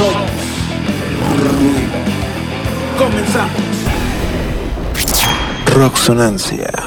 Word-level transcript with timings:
Somos. 0.00 0.30
Comenzamos. 2.96 3.52
Rocksonancia. 5.74 6.72
I 6.72 6.79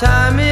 time 0.00 0.49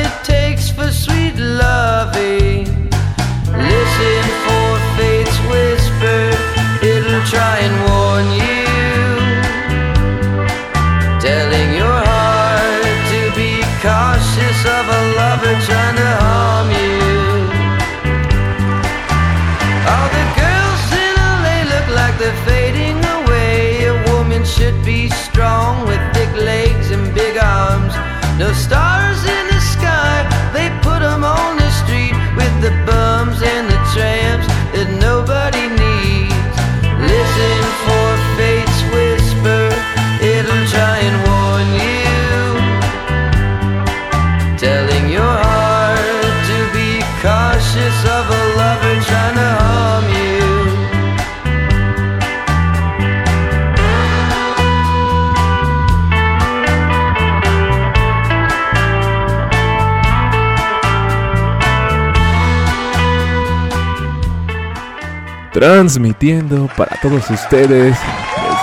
Transmitiendo 65.59 66.71
para 66.77 67.01
todos 67.03 67.29
ustedes 67.31 67.99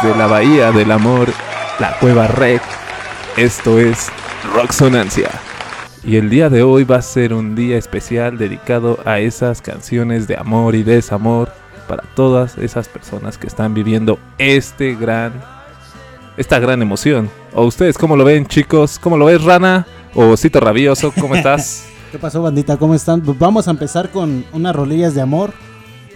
desde 0.02 0.18
la 0.18 0.28
Bahía 0.28 0.72
del 0.72 0.94
Amor, 0.94 1.28
la 1.78 2.00
Cueva 2.00 2.28
Rec. 2.28 2.62
Esto 3.36 3.80
es 3.80 4.08
Rocksonancia. 4.54 5.30
Y 6.06 6.16
el 6.16 6.30
día 6.30 6.50
de 6.50 6.64
hoy 6.64 6.86
va 6.86 6.96
a 6.96 7.02
ser 7.02 7.34
un 7.34 7.54
día 7.54 7.78
especial 7.78 8.38
dedicado 8.38 8.98
a 9.04 9.20
esas 9.20 9.62
canciones 9.62 10.26
de 10.30 10.38
amor 10.38 10.74
y 10.74 10.84
desamor 10.84 11.52
para 11.86 12.04
todas 12.16 12.58
esas 12.58 12.88
personas 12.88 13.38
que 13.38 13.48
están 13.48 13.74
viviendo 13.74 14.18
este 14.38 14.96
gran 14.96 15.34
esta 16.38 16.60
gran 16.60 16.82
emoción. 16.82 17.30
¿O 17.52 17.66
ustedes 17.66 17.98
cómo 17.98 18.16
lo 18.16 18.24
ven, 18.24 18.46
chicos? 18.46 19.00
¿Cómo 19.00 19.18
lo 19.18 19.26
ves, 19.26 19.44
Rana? 19.44 19.86
¿O 20.14 20.38
Cito 20.38 20.62
Rabioso? 20.62 21.12
¿Cómo 21.20 21.36
estás? 21.36 21.88
¿Qué 22.14 22.20
pasó, 22.20 22.42
bandita? 22.42 22.78
¿Cómo 22.78 22.96
están? 22.96 23.22
Vamos 23.38 23.68
a 23.68 23.72
empezar 23.72 24.12
con 24.12 24.46
unas 24.54 24.74
rolillas 24.74 25.14
de 25.14 25.20
amor. 25.20 25.52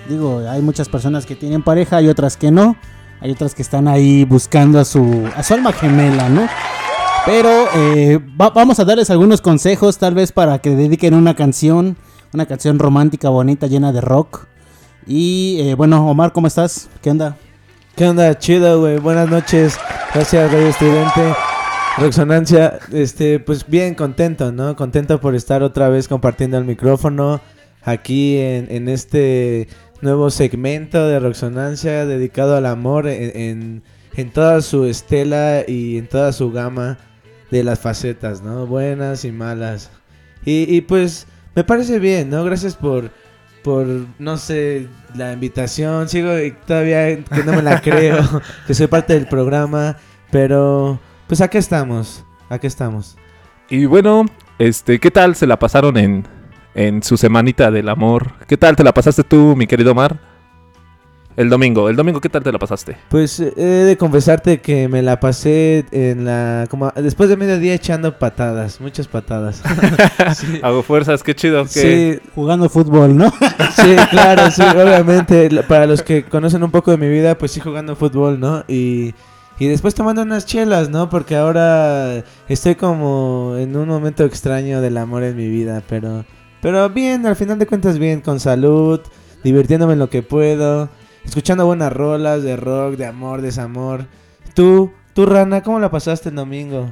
Digo, 0.09 0.41
hay 0.49 0.61
muchas 0.61 0.89
personas 0.89 1.25
que 1.25 1.35
tienen 1.35 1.61
pareja, 1.63 1.97
hay 1.97 2.07
otras 2.09 2.35
que 2.35 2.51
no. 2.51 2.75
Hay 3.21 3.31
otras 3.31 3.53
que 3.53 3.61
están 3.61 3.87
ahí 3.87 4.23
buscando 4.25 4.79
a 4.79 4.85
su, 4.85 5.27
a 5.35 5.43
su 5.43 5.53
alma 5.53 5.71
gemela, 5.73 6.29
¿no? 6.29 6.47
Pero 7.25 7.49
eh, 7.75 8.17
va- 8.39 8.49
vamos 8.51 8.79
a 8.79 8.85
darles 8.85 9.09
algunos 9.09 9.41
consejos, 9.41 9.97
tal 9.97 10.13
vez 10.15 10.31
para 10.31 10.59
que 10.59 10.69
dediquen 10.71 11.13
una 11.13 11.35
canción, 11.35 11.97
una 12.33 12.45
canción 12.45 12.79
romántica, 12.79 13.29
bonita, 13.29 13.67
llena 13.67 13.91
de 13.91 13.99
rock. 14.01 14.47
Y 15.05 15.57
eh, 15.61 15.75
bueno, 15.75 16.09
Omar, 16.09 16.31
¿cómo 16.31 16.47
estás? 16.47 16.89
¿Qué 17.01 17.11
onda? 17.11 17.35
¿Qué 17.95 18.07
onda? 18.07 18.37
Chido, 18.39 18.79
güey. 18.79 18.99
Buenas 18.99 19.29
noches. 19.29 19.77
Gracias, 20.13 20.51
Radio 20.51 20.67
Estridente. 20.67 21.33
Resonancia, 21.97 22.79
este, 22.93 23.39
pues 23.39 23.67
bien 23.67 23.95
contento, 23.95 24.51
¿no? 24.53 24.75
Contento 24.77 25.19
por 25.19 25.35
estar 25.35 25.61
otra 25.61 25.89
vez 25.89 26.07
compartiendo 26.07 26.57
el 26.57 26.63
micrófono 26.63 27.41
aquí 27.83 28.37
en, 28.37 28.67
en 28.71 28.87
este 28.87 29.67
nuevo 30.01 30.29
segmento 30.29 31.07
de 31.07 31.19
Roxonancia 31.19 32.05
dedicado 32.05 32.55
al 32.55 32.65
amor 32.65 33.07
en, 33.07 33.31
en, 33.35 33.83
en 34.15 34.31
toda 34.31 34.61
su 34.61 34.85
estela 34.85 35.63
y 35.67 35.97
en 35.97 36.07
toda 36.07 36.31
su 36.31 36.51
gama 36.51 36.97
de 37.51 37.63
las 37.63 37.79
facetas, 37.79 38.41
¿no? 38.41 38.65
Buenas 38.67 39.25
y 39.25 39.31
malas. 39.31 39.91
Y, 40.45 40.73
y 40.73 40.81
pues 40.81 41.27
me 41.55 41.63
parece 41.63 41.99
bien, 41.99 42.29
¿no? 42.29 42.43
Gracias 42.43 42.75
por, 42.75 43.11
por, 43.63 43.87
no 44.17 44.37
sé, 44.37 44.87
la 45.15 45.33
invitación. 45.33 46.07
Sigo 46.09 46.31
todavía 46.65 47.23
que 47.23 47.43
no 47.43 47.53
me 47.53 47.61
la 47.61 47.81
creo, 47.81 48.17
que 48.67 48.73
soy 48.73 48.87
parte 48.87 49.13
del 49.13 49.27
programa, 49.27 49.97
pero 50.31 50.99
pues 51.27 51.41
aquí 51.41 51.57
estamos, 51.57 52.23
aquí 52.49 52.67
estamos. 52.67 53.17
Y 53.69 53.85
bueno, 53.85 54.25
este, 54.57 54.99
¿qué 54.99 55.11
tal 55.11 55.35
se 55.35 55.47
la 55.47 55.59
pasaron 55.59 55.97
en, 55.97 56.25
en 56.73 57.03
su 57.03 57.17
semanita 57.17 57.71
del 57.71 57.89
amor? 57.89 58.33
¿Qué 58.47 58.57
tal 58.57 58.75
te 58.75 58.83
la 58.83 58.93
pasaste 58.93 59.23
tú, 59.23 59.55
mi 59.55 59.67
querido 59.67 59.91
Omar? 59.91 60.19
El 61.39 61.47
domingo, 61.47 61.87
el 61.87 61.95
domingo, 61.95 62.19
¿qué 62.19 62.27
tal 62.27 62.43
te 62.43 62.51
la 62.51 62.59
pasaste? 62.59 62.97
Pues 63.07 63.39
eh, 63.39 63.53
he 63.55 63.61
de 63.61 63.97
confesarte 63.97 64.59
que 64.59 64.89
me 64.89 65.01
la 65.01 65.21
pasé 65.21 65.85
en 65.91 66.25
la, 66.25 66.67
como 66.69 66.91
después 66.97 67.29
de 67.29 67.37
mediodía 67.37 67.73
echando 67.73 68.19
patadas, 68.19 68.81
muchas 68.81 69.07
patadas. 69.07 69.63
sí. 70.35 70.59
Hago 70.61 70.83
fuerzas, 70.83 71.23
qué 71.23 71.33
chido. 71.33 71.63
Que... 71.63 72.19
Sí, 72.21 72.29
Jugando 72.35 72.67
fútbol, 72.67 73.15
¿no? 73.15 73.31
Sí, 73.75 73.95
claro, 74.09 74.51
sí, 74.51 74.61
obviamente. 74.63 75.49
Para 75.63 75.85
los 75.85 76.01
que 76.01 76.23
conocen 76.25 76.61
un 76.61 76.71
poco 76.71 76.91
de 76.91 76.97
mi 76.97 77.07
vida, 77.07 77.37
pues 77.37 77.51
sí 77.51 77.61
jugando 77.61 77.95
fútbol, 77.95 78.37
¿no? 78.37 78.65
Y, 78.67 79.13
y 79.59 79.67
después 79.67 79.95
tomando 79.95 80.23
unas 80.23 80.45
chelas, 80.45 80.89
¿no? 80.89 81.09
Porque 81.09 81.37
ahora 81.37 82.25
estoy 82.49 82.75
como 82.75 83.55
en 83.57 83.77
un 83.77 83.87
momento 83.87 84.25
extraño 84.25 84.81
del 84.81 84.97
amor 84.97 85.23
en 85.23 85.37
mi 85.37 85.47
vida, 85.47 85.83
pero, 85.87 86.25
pero 86.61 86.89
bien, 86.89 87.25
al 87.25 87.35
final 87.35 87.59
de 87.59 87.67
cuentas 87.67 87.97
bien, 87.97 88.21
con 88.21 88.39
salud, 88.39 88.99
divirtiéndome 89.43 89.93
en 89.93 89.99
lo 89.99 90.09
que 90.09 90.23
puedo, 90.23 90.89
escuchando 91.25 91.65
buenas 91.65 91.91
rolas 91.93 92.43
de 92.43 92.55
rock, 92.55 92.95
de 92.95 93.05
amor, 93.05 93.41
desamor. 93.41 94.07
Tú, 94.53 94.91
tú, 95.13 95.25
Rana, 95.25 95.63
¿cómo 95.63 95.79
la 95.79 95.89
pasaste 95.89 96.29
el 96.29 96.35
domingo? 96.35 96.91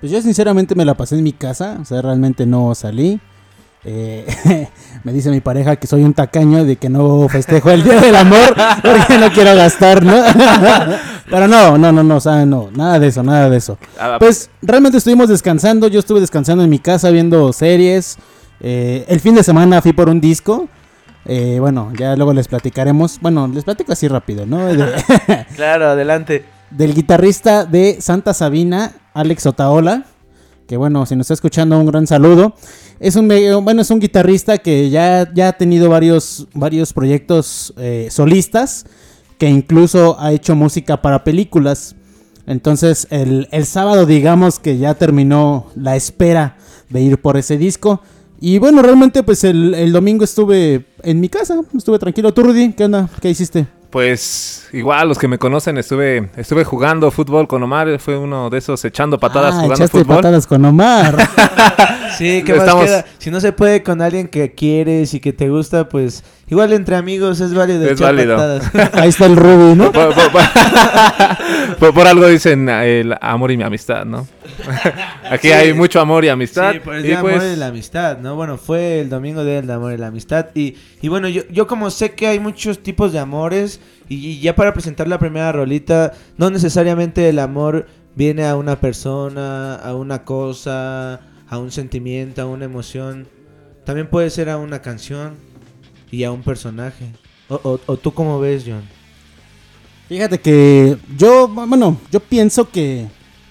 Pues 0.00 0.12
yo 0.12 0.22
sinceramente 0.22 0.74
me 0.74 0.84
la 0.84 0.94
pasé 0.94 1.16
en 1.16 1.24
mi 1.24 1.32
casa, 1.32 1.78
o 1.80 1.84
sea, 1.84 2.00
realmente 2.02 2.46
no 2.46 2.74
salí. 2.74 3.20
Eh, 3.84 4.26
me 5.04 5.12
dice 5.12 5.30
mi 5.30 5.40
pareja 5.40 5.76
que 5.76 5.86
soy 5.86 6.02
un 6.02 6.12
tacaño 6.12 6.64
de 6.64 6.76
que 6.76 6.88
no 6.88 7.28
festejo 7.28 7.70
el 7.70 7.84
Día 7.84 8.00
del 8.00 8.16
Amor 8.16 8.54
porque 8.82 9.18
no 9.18 9.30
quiero 9.32 9.54
gastar, 9.54 10.04
¿no? 10.04 10.14
Pero 11.30 11.46
no, 11.46 11.78
no, 11.78 11.92
no, 11.92 12.02
no, 12.02 12.16
o 12.16 12.20
sea, 12.20 12.44
no, 12.46 12.70
nada 12.74 12.98
de 12.98 13.08
eso, 13.08 13.22
nada 13.22 13.50
de 13.50 13.56
eso. 13.56 13.78
Ah, 13.98 14.16
Pues 14.18 14.50
realmente 14.62 14.98
estuvimos 14.98 15.28
descansando, 15.28 15.88
yo 15.88 16.00
estuve 16.00 16.20
descansando 16.20 16.64
en 16.64 16.70
mi 16.70 16.78
casa 16.78 17.10
viendo 17.10 17.52
series. 17.52 18.16
Eh, 18.60 19.04
el 19.08 19.20
fin 19.20 19.34
de 19.34 19.42
semana 19.42 19.80
fui 19.82 19.92
por 19.92 20.08
un 20.08 20.20
disco. 20.20 20.68
Eh, 21.24 21.58
bueno, 21.60 21.92
ya 21.98 22.16
luego 22.16 22.32
les 22.32 22.48
platicaremos. 22.48 23.18
Bueno, 23.20 23.46
les 23.48 23.64
platico 23.64 23.92
así 23.92 24.08
rápido, 24.08 24.46
¿no? 24.46 24.66
De- 24.74 24.86
Claro, 25.56 25.86
adelante. 25.88 26.44
del 26.70 26.94
guitarrista 26.94 27.64
de 27.64 27.98
Santa 28.00 28.34
Sabina, 28.34 28.92
Alex 29.14 29.46
Otaola. 29.46 30.04
Que 30.66 30.76
bueno, 30.76 31.06
si 31.06 31.16
nos 31.16 31.24
está 31.24 31.34
escuchando, 31.34 31.78
un 31.78 31.86
gran 31.86 32.06
saludo. 32.06 32.54
Es 33.00 33.16
un, 33.16 33.26
bueno, 33.62 33.80
es 33.80 33.90
un 33.90 34.00
guitarrista 34.00 34.58
que 34.58 34.90
ya, 34.90 35.26
ya 35.32 35.48
ha 35.48 35.52
tenido 35.52 35.88
varios, 35.88 36.46
varios 36.52 36.92
proyectos 36.92 37.72
eh, 37.78 38.08
solistas, 38.10 38.84
que 39.38 39.48
incluso 39.48 40.20
ha 40.20 40.32
hecho 40.32 40.54
música 40.56 41.00
para 41.00 41.24
películas. 41.24 41.94
Entonces, 42.46 43.06
el, 43.10 43.48
el 43.50 43.64
sábado, 43.66 44.04
digamos 44.04 44.58
que 44.58 44.76
ya 44.78 44.94
terminó 44.94 45.66
la 45.74 45.96
espera 45.96 46.56
de 46.90 47.00
ir 47.00 47.18
por 47.20 47.36
ese 47.38 47.56
disco. 47.56 48.02
Y 48.40 48.58
bueno, 48.58 48.82
realmente, 48.82 49.22
pues 49.22 49.42
el, 49.44 49.74
el 49.74 49.92
domingo 49.92 50.24
estuve 50.24 50.84
en 51.02 51.20
mi 51.20 51.28
casa, 51.28 51.60
estuve 51.76 51.98
tranquilo. 51.98 52.32
¿Tú, 52.32 52.42
Rudy? 52.44 52.72
¿Qué 52.72 52.84
onda? 52.84 53.08
¿Qué 53.20 53.30
hiciste? 53.30 53.66
Pues 53.90 54.68
igual, 54.72 55.08
los 55.08 55.18
que 55.18 55.28
me 55.28 55.38
conocen, 55.38 55.78
estuve 55.78 56.30
estuve 56.36 56.62
jugando 56.62 57.10
fútbol 57.10 57.48
con 57.48 57.62
Omar. 57.62 57.98
Fue 57.98 58.18
uno 58.18 58.50
de 58.50 58.58
esos 58.58 58.84
echando 58.84 59.18
patadas 59.18 59.54
ah, 59.54 59.62
jugando 59.62 59.74
echaste 59.76 59.98
fútbol. 60.00 60.16
patadas 60.16 60.46
con 60.46 60.64
Omar. 60.64 61.16
Sí, 62.18 62.42
¿qué 62.44 62.52
más 62.52 62.62
Estamos- 62.62 62.86
queda? 62.86 63.04
Si 63.18 63.30
no 63.30 63.40
se 63.40 63.52
puede 63.52 63.84
con 63.84 64.02
alguien 64.02 64.26
que 64.26 64.52
quieres 64.52 65.14
y 65.14 65.20
que 65.20 65.32
te 65.32 65.48
gusta, 65.50 65.88
pues 65.88 66.24
igual 66.50 66.72
entre 66.72 66.96
amigos 66.96 67.40
es 67.40 67.54
válido 67.54 67.84
Es 67.88 68.00
válido. 68.00 68.36
patadas. 68.36 68.70
Ahí 68.94 69.08
está 69.08 69.26
el 69.26 69.36
Rudy, 69.36 69.74
¿no? 69.76 69.92
Por, 69.92 70.14
por- 70.14 70.32
por- 70.32 70.42
por- 71.78 71.94
por 71.94 72.06
algo 72.06 72.26
dicen 72.26 72.68
eh, 72.68 73.00
el 73.00 73.14
amor 73.20 73.50
y 73.52 73.56
mi 73.56 73.62
amistad, 73.64 74.04
¿no? 74.04 74.26
Aquí 75.30 75.48
Sí. 75.48 75.52
hay 75.52 75.72
mucho 75.74 76.00
amor 76.00 76.24
y 76.24 76.28
amistad. 76.28 76.72
Sí, 76.72 76.80
por 76.80 76.94
el 76.94 77.04
y 77.06 77.14
pues, 77.16 77.36
amor 77.36 77.52
y 77.52 77.56
la 77.56 77.66
amistad, 77.68 78.18
¿no? 78.18 78.34
Bueno, 78.36 78.56
fue 78.58 79.00
el 79.00 79.08
domingo 79.10 79.44
del 79.44 79.70
amor 79.70 79.92
y 79.92 79.96
la 79.98 80.08
amistad. 80.08 80.46
Y, 80.54 80.76
y 81.00 81.08
bueno, 81.08 81.28
yo, 81.28 81.42
yo 81.50 81.66
como 81.66 81.90
sé 81.90 82.12
que 82.12 82.26
hay 82.26 82.38
muchos 82.40 82.82
tipos 82.82 83.12
de 83.12 83.18
amores, 83.18 83.80
y, 84.08 84.16
y 84.16 84.40
ya 84.40 84.54
para 84.54 84.72
presentar 84.72 85.06
la 85.08 85.18
primera 85.18 85.52
rolita, 85.52 86.12
no 86.36 86.50
necesariamente 86.50 87.28
el 87.28 87.38
amor 87.38 87.86
viene 88.14 88.46
a 88.46 88.56
una 88.56 88.76
persona, 88.80 89.76
a 89.76 89.94
una 89.94 90.24
cosa, 90.24 91.20
a 91.48 91.58
un 91.58 91.70
sentimiento, 91.70 92.42
a 92.42 92.46
una 92.46 92.64
emoción. 92.64 93.28
También 93.84 94.08
puede 94.08 94.28
ser 94.30 94.50
a 94.50 94.56
una 94.58 94.80
canción 94.82 95.34
y 96.10 96.24
a 96.24 96.32
un 96.32 96.42
personaje. 96.42 97.06
O, 97.48 97.54
o, 97.62 97.80
o 97.86 97.96
tú 97.96 98.12
cómo 98.12 98.38
ves, 98.40 98.64
John? 98.66 98.82
Fíjate 100.08 100.38
que 100.40 100.96
yo, 101.18 101.48
bueno, 101.48 101.98
yo 102.10 102.20
pienso 102.20 102.70
que 102.70 103.06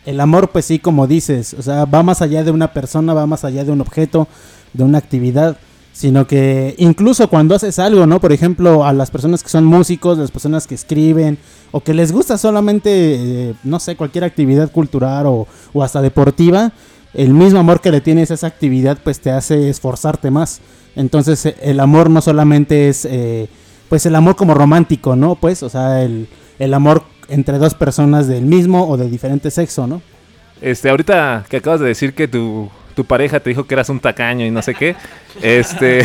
el 0.05 0.19
amor, 0.19 0.49
pues 0.49 0.65
sí, 0.65 0.79
como 0.79 1.05
dices, 1.05 1.53
o 1.53 1.61
sea, 1.61 1.85
va 1.85 2.01
más 2.01 2.21
allá 2.21 2.43
de 2.43 2.51
una 2.51 2.73
persona, 2.73 3.13
va 3.13 3.27
más 3.27 3.43
allá 3.43 3.63
de 3.63 3.71
un 3.71 3.81
objeto, 3.81 4.27
de 4.73 4.83
una 4.83 4.97
actividad, 4.97 5.57
sino 5.93 6.25
que 6.25 6.75
incluso 6.77 7.27
cuando 7.29 7.55
haces 7.55 7.77
algo, 7.77 8.07
¿no? 8.07 8.19
Por 8.21 8.31
ejemplo, 8.31 8.85
a 8.85 8.93
las 8.93 9.11
personas 9.11 9.43
que 9.43 9.49
son 9.49 9.65
músicos, 9.65 10.17
las 10.17 10.31
personas 10.31 10.65
que 10.65 10.75
escriben, 10.75 11.37
o 11.71 11.81
que 11.81 11.93
les 11.93 12.11
gusta 12.11 12.37
solamente, 12.37 13.49
eh, 13.49 13.55
no 13.63 13.79
sé, 13.79 13.95
cualquier 13.95 14.23
actividad 14.23 14.71
cultural 14.71 15.25
o, 15.25 15.47
o 15.73 15.83
hasta 15.83 16.01
deportiva, 16.01 16.71
el 17.13 17.33
mismo 17.33 17.59
amor 17.59 17.81
que 17.81 17.91
le 17.91 17.99
tienes 17.99 18.31
a 18.31 18.35
esa 18.35 18.47
actividad, 18.47 18.97
pues 19.03 19.19
te 19.19 19.31
hace 19.31 19.69
esforzarte 19.69 20.31
más. 20.31 20.61
Entonces, 20.97 21.45
eh, 21.45 21.55
el 21.61 21.79
amor 21.79 22.09
no 22.09 22.21
solamente 22.21 22.89
es, 22.89 23.05
eh, 23.05 23.47
pues 23.87 24.05
el 24.05 24.15
amor 24.15 24.35
como 24.35 24.53
romántico, 24.53 25.15
¿no? 25.15 25.35
Pues, 25.35 25.63
o 25.63 25.69
sea, 25.69 26.01
el, 26.03 26.27
el 26.59 26.73
amor 26.73 27.03
entre 27.29 27.57
dos 27.57 27.73
personas 27.73 28.27
del 28.27 28.43
mismo 28.45 28.87
o 28.89 28.97
de 28.97 29.09
diferente 29.09 29.49
sexo, 29.51 29.87
¿no? 29.87 30.01
Este, 30.61 30.89
ahorita 30.89 31.45
que 31.49 31.57
acabas 31.57 31.79
de 31.79 31.87
decir 31.87 32.13
que 32.15 32.27
tu, 32.27 32.69
tu 32.95 33.05
pareja 33.05 33.39
te 33.39 33.51
dijo 33.51 33.65
que 33.65 33.75
eras 33.75 33.89
un 33.89 33.99
tacaño 33.99 34.43
y 34.45 34.49
no 34.49 34.61
sé 34.63 34.73
qué. 34.73 34.95
Este, 35.43 36.01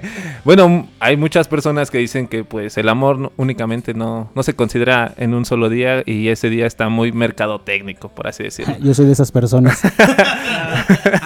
bueno, 0.44 0.86
hay 1.00 1.16
muchas 1.16 1.48
personas 1.48 1.90
que 1.90 1.98
dicen 1.98 2.28
que 2.28 2.44
pues 2.44 2.78
el 2.78 2.88
amor 2.88 3.18
no- 3.18 3.32
únicamente 3.36 3.94
no, 3.94 4.30
no 4.34 4.42
se 4.44 4.54
considera 4.54 5.12
en 5.16 5.34
un 5.34 5.44
solo 5.44 5.68
día 5.68 6.02
y 6.06 6.28
ese 6.28 6.48
día 6.50 6.66
está 6.66 6.88
muy 6.88 7.10
mercadotécnico, 7.10 8.08
por 8.10 8.28
así 8.28 8.44
decirlo. 8.44 8.76
Yo 8.80 8.94
soy 8.94 9.06
de 9.06 9.12
esas 9.12 9.32
personas. 9.32 9.80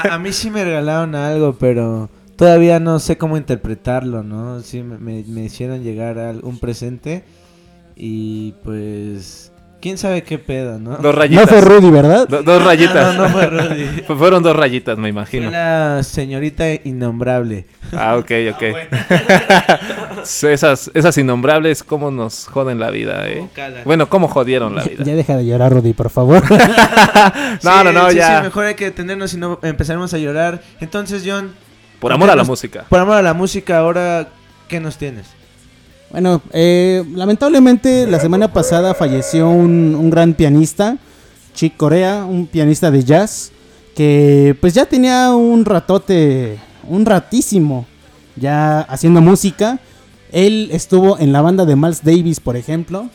A, 0.05 0.14
a 0.14 0.19
mí 0.19 0.32
sí 0.32 0.50
me 0.50 0.64
regalaron 0.64 1.14
algo, 1.14 1.55
pero 1.58 2.08
todavía 2.40 2.81
no 2.81 2.98
sé 3.00 3.19
cómo 3.19 3.37
interpretarlo, 3.37 4.22
¿no? 4.22 4.60
Sí, 4.60 4.82
me, 4.82 4.96
me- 5.26 5.44
hicieron 5.44 5.82
llegar 5.82 6.19
a 6.19 6.31
un 6.42 6.58
presente 6.58 7.22
y 7.94 8.52
pues... 8.64 9.52
¿Quién 9.82 9.96
sabe 9.98 10.22
qué 10.22 10.38
pedo, 10.38 10.78
no? 10.78 10.90
Dos 10.92 11.00
No 11.02 11.12
rayitas. 11.12 11.48
fue 11.48 11.60
Rudy, 11.62 11.90
¿verdad? 11.90 12.26
Do- 12.28 12.42
dos 12.42 12.62
rayitas. 12.64 13.14
No, 13.16 13.25
no 13.25 13.28
fue 13.31 13.46
Rudy. 13.46 13.84
Fu- 14.06 14.14
Fueron 14.16 14.42
dos 14.42 14.54
rayitas, 14.56 14.96
me 14.96 15.02
Fue 15.02 15.08
imagino. 15.10 15.50
la 15.50 16.02
señorita 16.02 16.64
innombrable. 16.84 17.66
Ah, 17.92 18.16
ok, 18.16 18.31
ok. 18.54 18.62
esas, 20.44 20.90
esas 20.94 21.19
innombrables, 21.19 21.82
cómo 21.82 22.10
nos 22.10 22.46
joden 22.46 22.78
la 22.78 22.90
vida, 22.90 23.26
eh. 23.28 23.46
Bueno, 23.84 24.08
cómo 24.08 24.28
jodieron 24.28 24.75
la 24.76 24.84
vida. 24.84 25.04
Ya 25.04 25.14
deja 25.14 25.36
de 25.36 25.46
llorar, 25.46 25.72
Rudy, 25.72 25.93
por 25.93 26.08
favor. 26.10 26.43
No, 27.62 27.84
no, 27.84 27.90
Sí, 27.90 27.96
no, 27.96 28.10
sí, 28.10 28.16
ya. 28.16 28.38
sí, 28.38 28.44
mejor 28.44 28.64
hay 28.66 28.75
que 28.75 28.84
detenernos 28.86 29.34
y 29.34 29.36
no 29.36 29.58
empezaremos 29.62 30.12
a 30.14 30.19
llorar. 30.19 30.62
Entonces, 30.81 31.22
John... 31.26 31.52
Por 32.00 32.12
amor 32.12 32.31
a 32.31 32.37
la 32.37 32.44
música. 32.44 32.87
Por 32.88 32.99
amor 32.99 33.17
a 33.17 33.23
la 33.23 33.35
música, 33.35 33.79
ahora, 33.79 34.31
¿qué 34.69 34.81
nos 34.81 34.97
tienes? 34.97 35.26
Bueno, 36.11 36.41
eh, 36.52 37.05
lamentablemente 37.14 38.06
la 38.06 38.19
semana 38.19 38.52
pasada 38.52 38.94
falleció 38.94 39.50
un, 39.50 39.94
un 39.94 40.11
gran 40.11 40.32
pianista, 40.32 40.97
Chick 41.55 41.76
Corea, 41.76 42.25
un 42.25 42.47
pianista 42.47 42.91
de 42.91 43.05
jazz, 43.05 43.52
que 43.94 44.56
pues 44.62 44.73
ya 44.73 44.87
tenía 44.87 45.35
un 45.35 45.64
ratote, 45.67 46.58
un 46.88 47.05
ratísimo, 47.05 47.87
ya 48.35 48.81
haciendo 48.81 49.20
música. 49.20 49.79
Él 50.32 50.70
estuvo 50.73 51.19
en 51.19 51.32
la 51.32 51.43
banda 51.43 51.67
de 51.67 51.76
Miles 51.76 52.03
Davis, 52.03 52.41
por 52.41 52.56
ejemplo, 52.56 53.11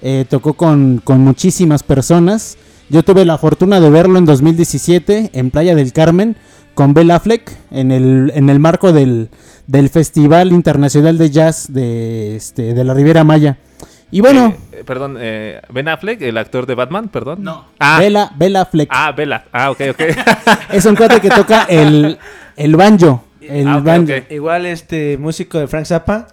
eh, 0.00 0.24
tocó 0.28 0.52
con, 0.52 1.00
con 1.02 1.20
muchísimas 1.20 1.82
personas. 1.82 2.56
Yo 2.88 3.02
tuve 3.02 3.24
la 3.24 3.36
fortuna 3.36 3.80
de 3.80 3.90
verlo 3.90 4.16
en 4.16 4.26
2017 4.26 5.30
en 5.32 5.50
Playa 5.50 5.74
del 5.74 5.92
Carmen 5.92 6.36
con 6.78 6.94
Ben 6.94 7.10
Affleck 7.10 7.50
en 7.72 7.90
el, 7.90 8.30
en 8.36 8.48
el 8.48 8.60
marco 8.60 8.92
del, 8.92 9.30
del 9.66 9.88
Festival 9.88 10.52
Internacional 10.52 11.18
de 11.18 11.28
Jazz 11.28 11.72
de, 11.72 12.36
este, 12.36 12.72
de 12.72 12.84
la 12.84 12.94
Riviera 12.94 13.24
Maya. 13.24 13.58
Y 14.12 14.20
bueno, 14.20 14.54
Eh, 14.70 14.78
eh, 14.78 14.84
perdón, 14.86 15.16
eh, 15.18 15.60
Ben 15.70 15.88
Affleck, 15.88 16.22
el 16.22 16.38
actor 16.38 16.66
de 16.66 16.76
Batman, 16.76 17.08
perdón. 17.08 17.42
No. 17.42 17.64
Ah, 17.80 17.98
Bela, 17.98 18.30
Bela 18.36 18.64
Fleck 18.64 18.88
ah, 18.92 19.10
Bella. 19.10 19.46
Ah, 19.50 19.72
ok, 19.72 19.80
ok. 19.90 20.00
es 20.72 20.84
un 20.86 20.94
cuate 20.94 21.20
que 21.20 21.30
toca 21.30 21.64
el, 21.64 22.16
el 22.54 22.76
banjo. 22.76 23.24
El 23.40 23.66
Ah, 23.66 23.80
banjo. 23.80 24.12
Igual 24.30 24.66
este 24.66 25.18
músico 25.18 25.58
de 25.58 25.66
Frank 25.66 25.84
Zappa. 25.84 26.28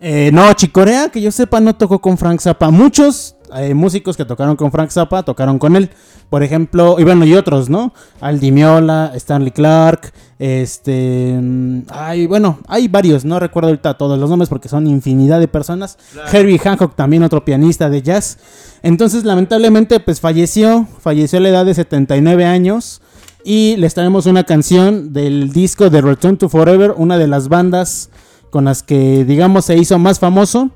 Eh, 0.00 0.30
no, 0.32 0.52
Chicorea, 0.54 1.10
que 1.10 1.20
yo 1.22 1.30
sepa, 1.30 1.60
no 1.60 1.76
tocó 1.76 2.00
con 2.00 2.18
Frank 2.18 2.40
Zappa. 2.40 2.72
Muchos 2.72 3.35
eh, 3.62 3.74
músicos 3.74 4.16
que 4.16 4.24
tocaron 4.24 4.56
con 4.56 4.70
Frank 4.72 4.90
Zappa 4.90 5.22
tocaron 5.22 5.58
con 5.58 5.76
él. 5.76 5.90
Por 6.30 6.42
ejemplo, 6.42 6.96
y 6.98 7.04
bueno, 7.04 7.24
y 7.24 7.34
otros, 7.34 7.70
¿no? 7.70 7.92
Aldi 8.20 8.50
Miola, 8.50 9.12
Stanley 9.14 9.52
Clark, 9.52 10.12
este... 10.38 11.38
mm, 11.40 11.82
Ay, 11.88 12.26
bueno, 12.26 12.58
hay 12.66 12.88
varios, 12.88 13.24
no 13.24 13.38
recuerdo 13.38 13.68
ahorita 13.68 13.94
todos 13.94 14.18
los 14.18 14.28
nombres 14.28 14.48
porque 14.48 14.68
son 14.68 14.86
infinidad 14.86 15.38
de 15.40 15.48
personas. 15.48 15.98
Herbie 16.32 16.58
Hancock, 16.58 16.94
también 16.96 17.22
otro 17.22 17.44
pianista 17.44 17.88
de 17.88 18.02
jazz. 18.02 18.38
Entonces, 18.82 19.24
lamentablemente, 19.24 20.00
pues 20.00 20.20
falleció, 20.20 20.86
falleció 21.00 21.38
a 21.38 21.42
la 21.42 21.48
edad 21.50 21.66
de 21.66 21.74
79 21.74 22.44
años. 22.44 23.00
Y 23.44 23.76
les 23.76 23.94
traemos 23.94 24.26
una 24.26 24.42
canción 24.42 25.12
del 25.12 25.52
disco 25.52 25.88
de 25.88 26.00
Return 26.00 26.36
to 26.36 26.48
Forever, 26.48 26.94
una 26.96 27.16
de 27.16 27.28
las 27.28 27.48
bandas 27.48 28.10
con 28.50 28.64
las 28.64 28.82
que, 28.82 29.24
digamos, 29.24 29.66
se 29.66 29.76
hizo 29.76 29.98
más 30.00 30.18
famoso. 30.18 30.70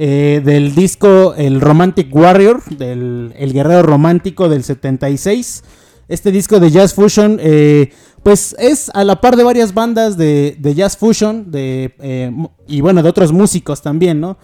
Eh, 0.00 0.40
del 0.44 0.76
disco 0.76 1.34
El 1.34 1.60
Romantic 1.60 2.14
Warrior, 2.14 2.62
del 2.66 3.34
El 3.36 3.52
Guerrero 3.52 3.82
Romántico 3.82 4.48
del 4.48 4.62
76. 4.62 5.64
Este 6.06 6.30
disco 6.30 6.60
de 6.60 6.70
Jazz 6.70 6.94
Fusion, 6.94 7.38
eh, 7.40 7.90
pues 8.22 8.54
es 8.60 8.92
a 8.94 9.02
la 9.02 9.20
par 9.20 9.34
de 9.34 9.42
varias 9.42 9.74
bandas 9.74 10.16
de, 10.16 10.56
de 10.56 10.74
Jazz 10.76 10.96
Fusion 10.96 11.50
de, 11.50 11.96
eh, 11.98 12.32
y 12.68 12.80
bueno, 12.80 13.02
de 13.02 13.08
otros 13.08 13.32
músicos 13.32 13.82
también, 13.82 14.20
¿no? 14.20 14.38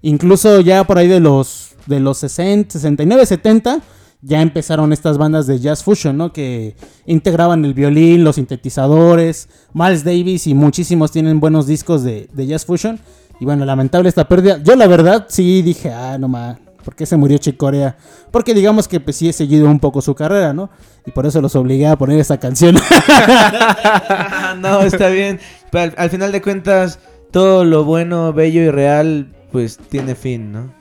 Incluso 0.00 0.60
ya 0.60 0.84
por 0.84 0.96
ahí 0.96 1.08
de 1.08 1.18
los, 1.18 1.70
de 1.86 1.98
los 1.98 2.18
60, 2.18 2.70
69, 2.70 3.26
70, 3.26 3.80
ya 4.22 4.40
empezaron 4.40 4.92
estas 4.92 5.18
bandas 5.18 5.48
de 5.48 5.58
Jazz 5.58 5.82
Fusion, 5.82 6.16
¿no? 6.16 6.32
Que 6.32 6.76
integraban 7.06 7.64
el 7.64 7.74
violín, 7.74 8.22
los 8.22 8.36
sintetizadores, 8.36 9.48
Miles 9.72 10.04
Davis 10.04 10.46
y 10.46 10.54
muchísimos 10.54 11.10
tienen 11.10 11.40
buenos 11.40 11.66
discos 11.66 12.04
de, 12.04 12.28
de 12.32 12.46
Jazz 12.46 12.64
Fusion. 12.64 13.00
Y 13.40 13.44
bueno, 13.44 13.64
lamentable 13.64 14.08
esta 14.08 14.28
pérdida. 14.28 14.58
Yo 14.62 14.76
la 14.76 14.86
verdad 14.86 15.26
sí 15.28 15.62
dije, 15.62 15.90
ah, 15.90 16.16
no 16.18 16.28
más, 16.28 16.58
¿por 16.84 16.94
qué 16.94 17.06
se 17.06 17.16
murió 17.16 17.38
Chick 17.38 17.56
Corea? 17.56 17.96
Porque 18.30 18.52
digamos 18.54 18.86
que 18.86 19.00
pues 19.00 19.16
sí 19.16 19.28
he 19.28 19.32
seguido 19.32 19.66
un 19.66 19.80
poco 19.80 20.02
su 20.02 20.14
carrera, 20.14 20.52
¿no? 20.52 20.70
Y 21.06 21.10
por 21.10 21.24
eso 21.26 21.40
los 21.40 21.56
obligué 21.56 21.86
a 21.86 21.96
poner 21.96 22.20
esta 22.20 22.38
canción. 22.38 22.76
no, 24.58 24.82
está 24.82 25.08
bien. 25.08 25.40
Pero 25.70 25.84
al, 25.84 25.94
al 25.96 26.10
final 26.10 26.32
de 26.32 26.42
cuentas, 26.42 26.98
todo 27.30 27.64
lo 27.64 27.84
bueno, 27.84 28.32
bello 28.32 28.60
y 28.62 28.70
real, 28.70 29.28
pues 29.52 29.78
tiene 29.88 30.14
fin, 30.14 30.52
¿no? 30.52 30.72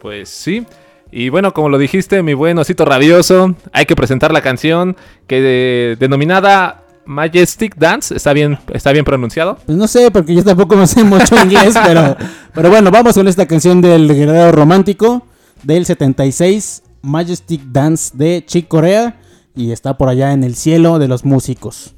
Pues 0.00 0.28
sí. 0.28 0.66
Y 1.10 1.28
bueno, 1.28 1.52
como 1.54 1.68
lo 1.68 1.78
dijiste, 1.78 2.22
mi 2.22 2.34
buen 2.34 2.58
osito 2.58 2.84
rabioso, 2.84 3.54
hay 3.72 3.86
que 3.86 3.94
presentar 3.96 4.32
la 4.32 4.40
canción 4.40 4.96
que 5.26 5.40
de- 5.40 5.96
denominada 5.98 6.82
Majestic 7.06 7.76
Dance. 7.76 8.14
¿Está 8.14 8.32
bien, 8.32 8.58
está 8.72 8.92
bien 8.92 9.04
pronunciado? 9.04 9.58
Pues 9.64 9.78
no 9.78 9.88
sé, 9.88 10.10
porque 10.10 10.34
yo 10.34 10.44
tampoco 10.44 10.76
me 10.76 10.86
sé 10.86 11.04
mucho 11.04 11.36
inglés, 11.42 11.74
pero, 11.84 12.16
pero 12.54 12.70
bueno, 12.70 12.90
vamos 12.90 13.14
con 13.14 13.28
esta 13.28 13.46
canción 13.46 13.80
del 13.80 14.08
Guerrero 14.08 14.52
Romántico 14.52 15.26
del 15.62 15.86
76, 15.86 16.82
Majestic 17.02 17.62
Dance 17.66 18.16
de 18.16 18.44
Chick 18.46 18.68
Corea, 18.68 19.20
y 19.54 19.72
está 19.72 19.96
por 19.96 20.08
allá 20.08 20.32
en 20.32 20.44
el 20.44 20.54
cielo 20.54 20.98
de 20.98 21.08
los 21.08 21.24
músicos. 21.24 21.94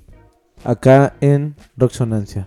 acá 0.64 1.14
en 1.20 1.54
Roxonancia. 1.76 2.46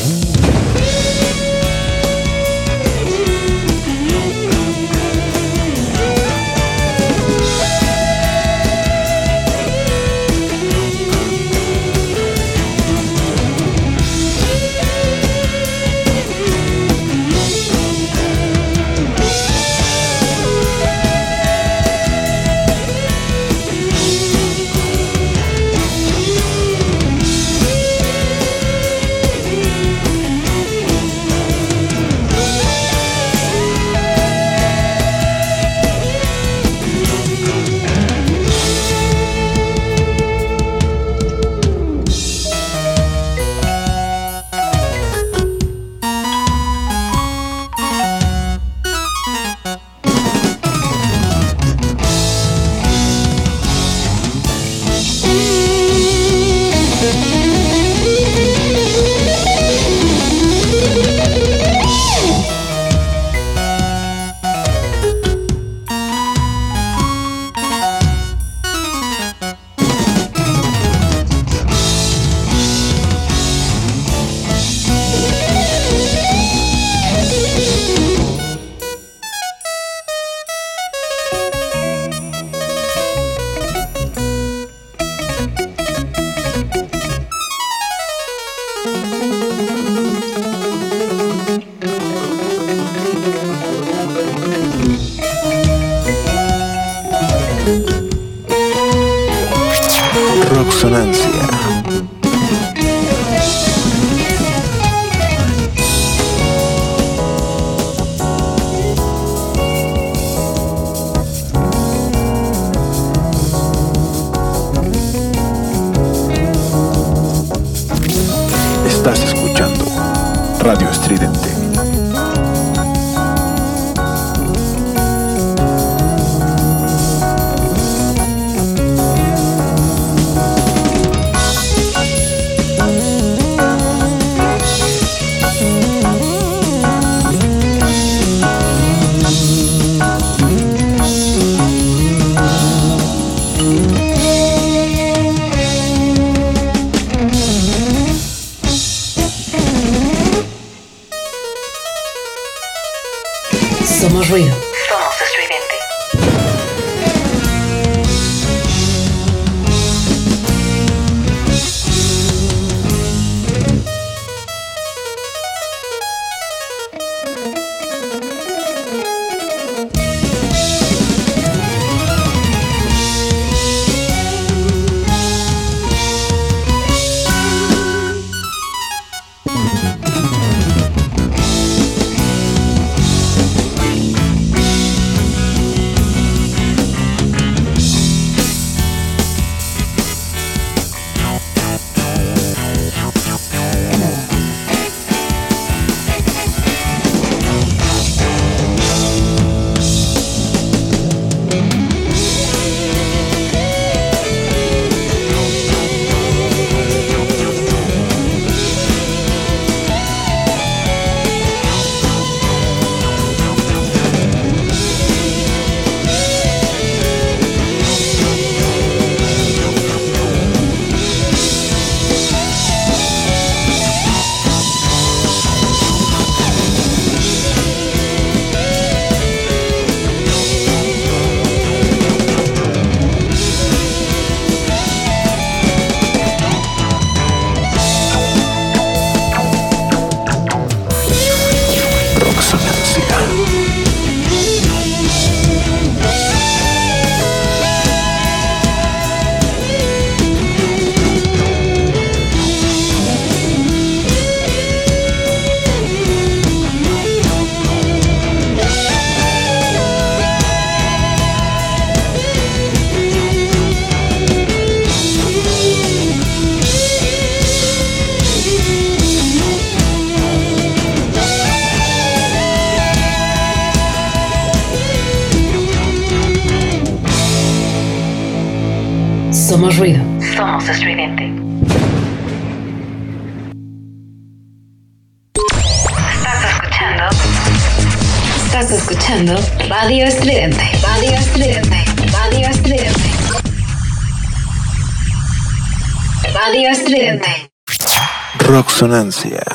Roxonancia. 298.81 299.50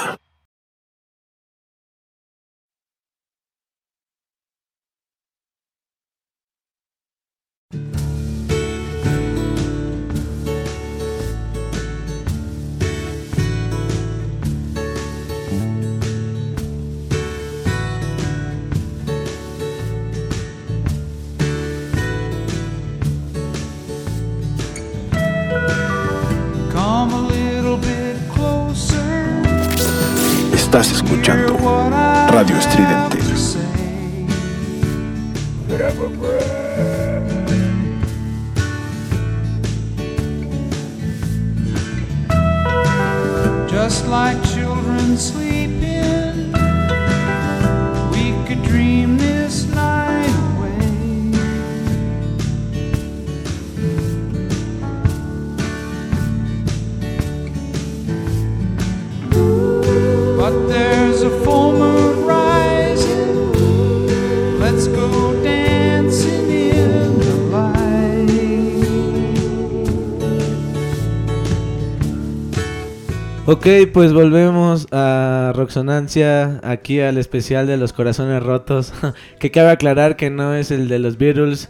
Ok, 73.67 73.89
pues 73.93 74.13
volvemos 74.13 74.87
a 74.93 75.51
Roxonancia, 75.53 76.61
aquí 76.63 77.01
al 77.01 77.19
especial 77.19 77.67
de 77.67 77.77
los 77.77 77.93
corazones 77.93 78.41
rotos. 78.41 78.95
que 79.41 79.51
cabe 79.51 79.71
aclarar 79.71 80.15
que 80.15 80.31
no 80.31 80.55
es 80.55 80.71
el 80.71 80.87
de 80.87 81.01
los 81.01 81.19
Beatles. 81.19 81.69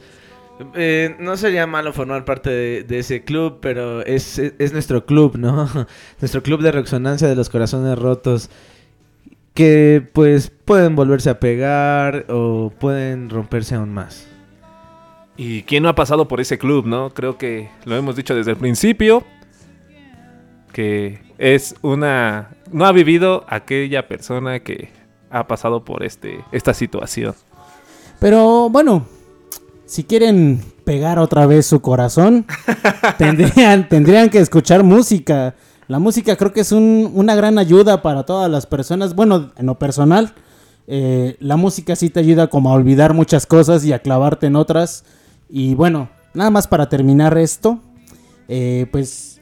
Eh, 0.75 1.17
no 1.19 1.39
sería 1.39 1.67
malo 1.67 1.95
formar 1.95 2.27
parte 2.27 2.51
de, 2.51 2.83
de 2.83 2.99
ese 2.99 3.25
club, 3.25 3.61
pero 3.63 4.05
es, 4.05 4.39
es 4.39 4.75
nuestro 4.75 5.07
club, 5.07 5.39
¿no? 5.39 5.71
nuestro 6.21 6.43
club 6.43 6.61
de 6.61 6.73
Roxonancia 6.73 7.29
de 7.29 7.35
los 7.35 7.49
corazones 7.49 7.99
rotos. 7.99 8.51
Que 9.55 10.07
pues 10.13 10.53
pueden 10.67 10.97
volverse 10.97 11.31
a 11.31 11.41
pegar 11.41 12.27
o 12.29 12.75
pueden 12.79 13.31
romperse 13.31 13.75
aún 13.75 13.95
más. 13.95 14.29
¿Y 15.39 15.63
quién 15.63 15.83
no 15.83 15.89
ha 15.89 15.95
pasado 15.95 16.29
por 16.29 16.43
ese 16.43 16.59
club, 16.59 16.85
no? 16.85 17.15
Creo 17.15 17.39
que 17.39 17.71
lo 17.87 17.97
hemos 17.97 18.17
dicho 18.17 18.35
desde 18.35 18.51
el 18.51 18.59
principio. 18.59 19.25
Que 20.75 21.25
es 21.39 21.75
una. 21.83 22.51
No 22.73 22.85
ha 22.87 22.93
vivido 22.93 23.45
aquella 23.49 24.09
persona 24.09 24.61
que 24.61 24.91
ha 25.31 25.47
pasado 25.47 25.85
por 25.85 26.03
este, 26.05 26.41
esta 26.53 26.73
situación. 26.75 27.35
Pero 28.19 28.71
bueno, 28.71 29.07
si 29.85 30.05
quieren 30.05 30.63
pegar 30.85 31.19
otra 31.19 31.47
vez 31.47 31.67
su 31.67 31.81
corazón, 31.81 32.47
tendrían, 33.19 33.89
tendrían 33.89 34.31
que 34.31 34.39
escuchar 34.39 34.83
música. 34.83 35.55
La 35.89 35.99
música 35.99 36.37
creo 36.37 36.53
que 36.53 36.61
es 36.61 36.73
un- 36.73 37.11
una 37.15 37.35
gran 37.35 37.59
ayuda 37.59 38.03
para 38.03 38.25
todas 38.25 38.51
las 38.51 38.67
personas. 38.67 39.15
Bueno, 39.15 39.53
en 39.57 39.67
lo 39.67 39.79
personal, 39.79 40.35
eh, 40.89 41.37
la 41.41 41.57
música 41.57 41.95
sí 41.95 42.11
te 42.11 42.21
ayuda 42.21 42.49
como 42.49 42.71
a 42.71 42.75
olvidar 42.75 43.15
muchas 43.15 43.47
cosas 43.47 43.85
y 43.85 43.93
a 43.93 44.01
clavarte 44.01 44.47
en 44.47 44.57
otras. 44.57 45.05
Y 45.49 45.75
bueno, 45.75 46.09
nada 46.35 46.51
más 46.51 46.67
para 46.67 46.89
terminar 46.89 47.37
esto, 47.39 47.81
eh, 48.49 48.87
pues 48.91 49.36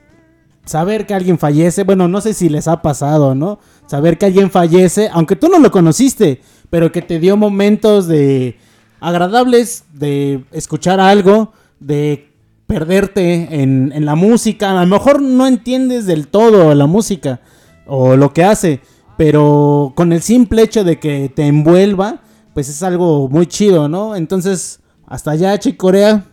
saber 0.64 1.07
que 1.07 1.14
alguien 1.14 1.38
fallece, 1.38 1.85
bueno, 1.85 2.09
no 2.09 2.20
sé 2.20 2.35
si 2.35 2.48
les 2.48 2.68
ha 2.68 2.83
pasado, 2.83 3.35
¿no? 3.35 3.59
Saber 3.87 4.18
que 4.18 4.27
alguien 4.27 4.50
fallece, 4.50 5.09
aunque 5.12 5.37
tú 5.37 5.48
no 5.48 5.59
lo 5.59 5.70
conociste, 5.70 6.40
pero 6.70 6.90
que 6.92 7.03
te 7.03 7.18
dio 7.18 7.37
momentos 7.37 8.07
de 8.07 8.57
agradables, 9.00 9.85
de 9.92 10.44
escuchar 10.53 11.00
algo, 11.00 11.53
de 11.81 12.29
perderte 12.66 13.62
en, 13.62 13.92
en 13.94 14.05
la 14.07 14.14
música. 14.14 14.70
A 14.70 14.85
lo 14.85 14.87
mejor 14.87 15.20
no 15.20 15.46
entiendes 15.46 16.07
del 16.07 16.29
todo 16.29 16.74
la 16.74 16.87
música 16.87 17.40
o 17.87 18.16
lo 18.16 18.33
que 18.33 18.44
hace, 18.44 18.81
pero 19.16 19.92
con 19.94 20.12
el 20.12 20.22
simple 20.22 20.62
hecho 20.62 20.85
de 20.85 20.98
que 20.98 21.31
te 21.35 21.46
envuelva, 21.46 22.22
pues 22.55 22.68
es 22.68 22.83
algo 22.83 23.29
muy 23.29 23.46
chido, 23.46 23.88
¿no? 23.88 24.16
Entonces, 24.16 24.81
hasta 25.07 25.33
allá, 25.33 25.59
Chicorea. 25.59 26.24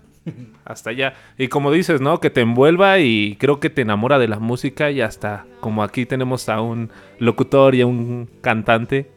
Hasta 0.65 0.91
allá. 0.91 1.13
Y 1.37 1.47
como 1.47 1.71
dices, 1.71 2.01
¿no? 2.01 2.19
Que 2.19 2.29
te 2.29 2.41
envuelva 2.41 2.99
y 2.99 3.35
creo 3.39 3.59
que 3.59 3.69
te 3.69 3.81
enamora 3.81 4.19
de 4.19 4.27
la 4.27 4.39
música 4.39 4.91
y 4.91 5.01
hasta 5.01 5.45
como 5.59 5.83
aquí 5.83 6.05
tenemos 6.05 6.49
a 6.49 6.61
un 6.61 6.91
locutor 7.19 7.75
y 7.75 7.81
a 7.81 7.87
un 7.87 8.29
cantante. 8.41 9.09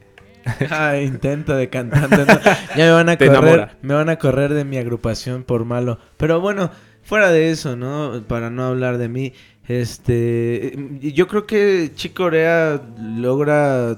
Ah, 0.71 0.99
intento 0.99 1.57
de 1.57 1.71
cantante. 1.71 2.19
¿no? 2.19 2.39
Ya 2.77 2.85
me 2.85 2.91
van 2.91 3.09
a 3.09 3.17
correr, 3.17 3.71
me 3.81 3.95
van 3.95 4.11
a 4.11 4.17
correr 4.17 4.53
de 4.53 4.65
mi 4.65 4.77
agrupación 4.77 5.43
por 5.43 5.65
malo. 5.65 5.99
Pero 6.19 6.41
bueno, 6.41 6.71
fuera 7.03 7.31
de 7.31 7.51
eso, 7.51 7.77
¿no? 7.77 8.23
Para 8.29 8.51
no 8.51 8.65
hablar 8.65 8.99
de 8.99 9.09
mí, 9.09 9.33
este, 9.67 10.77
yo 11.01 11.27
creo 11.29 11.47
que 11.47 11.93
Chico 11.95 12.25
Corea 12.25 12.81
logra, 13.01 13.93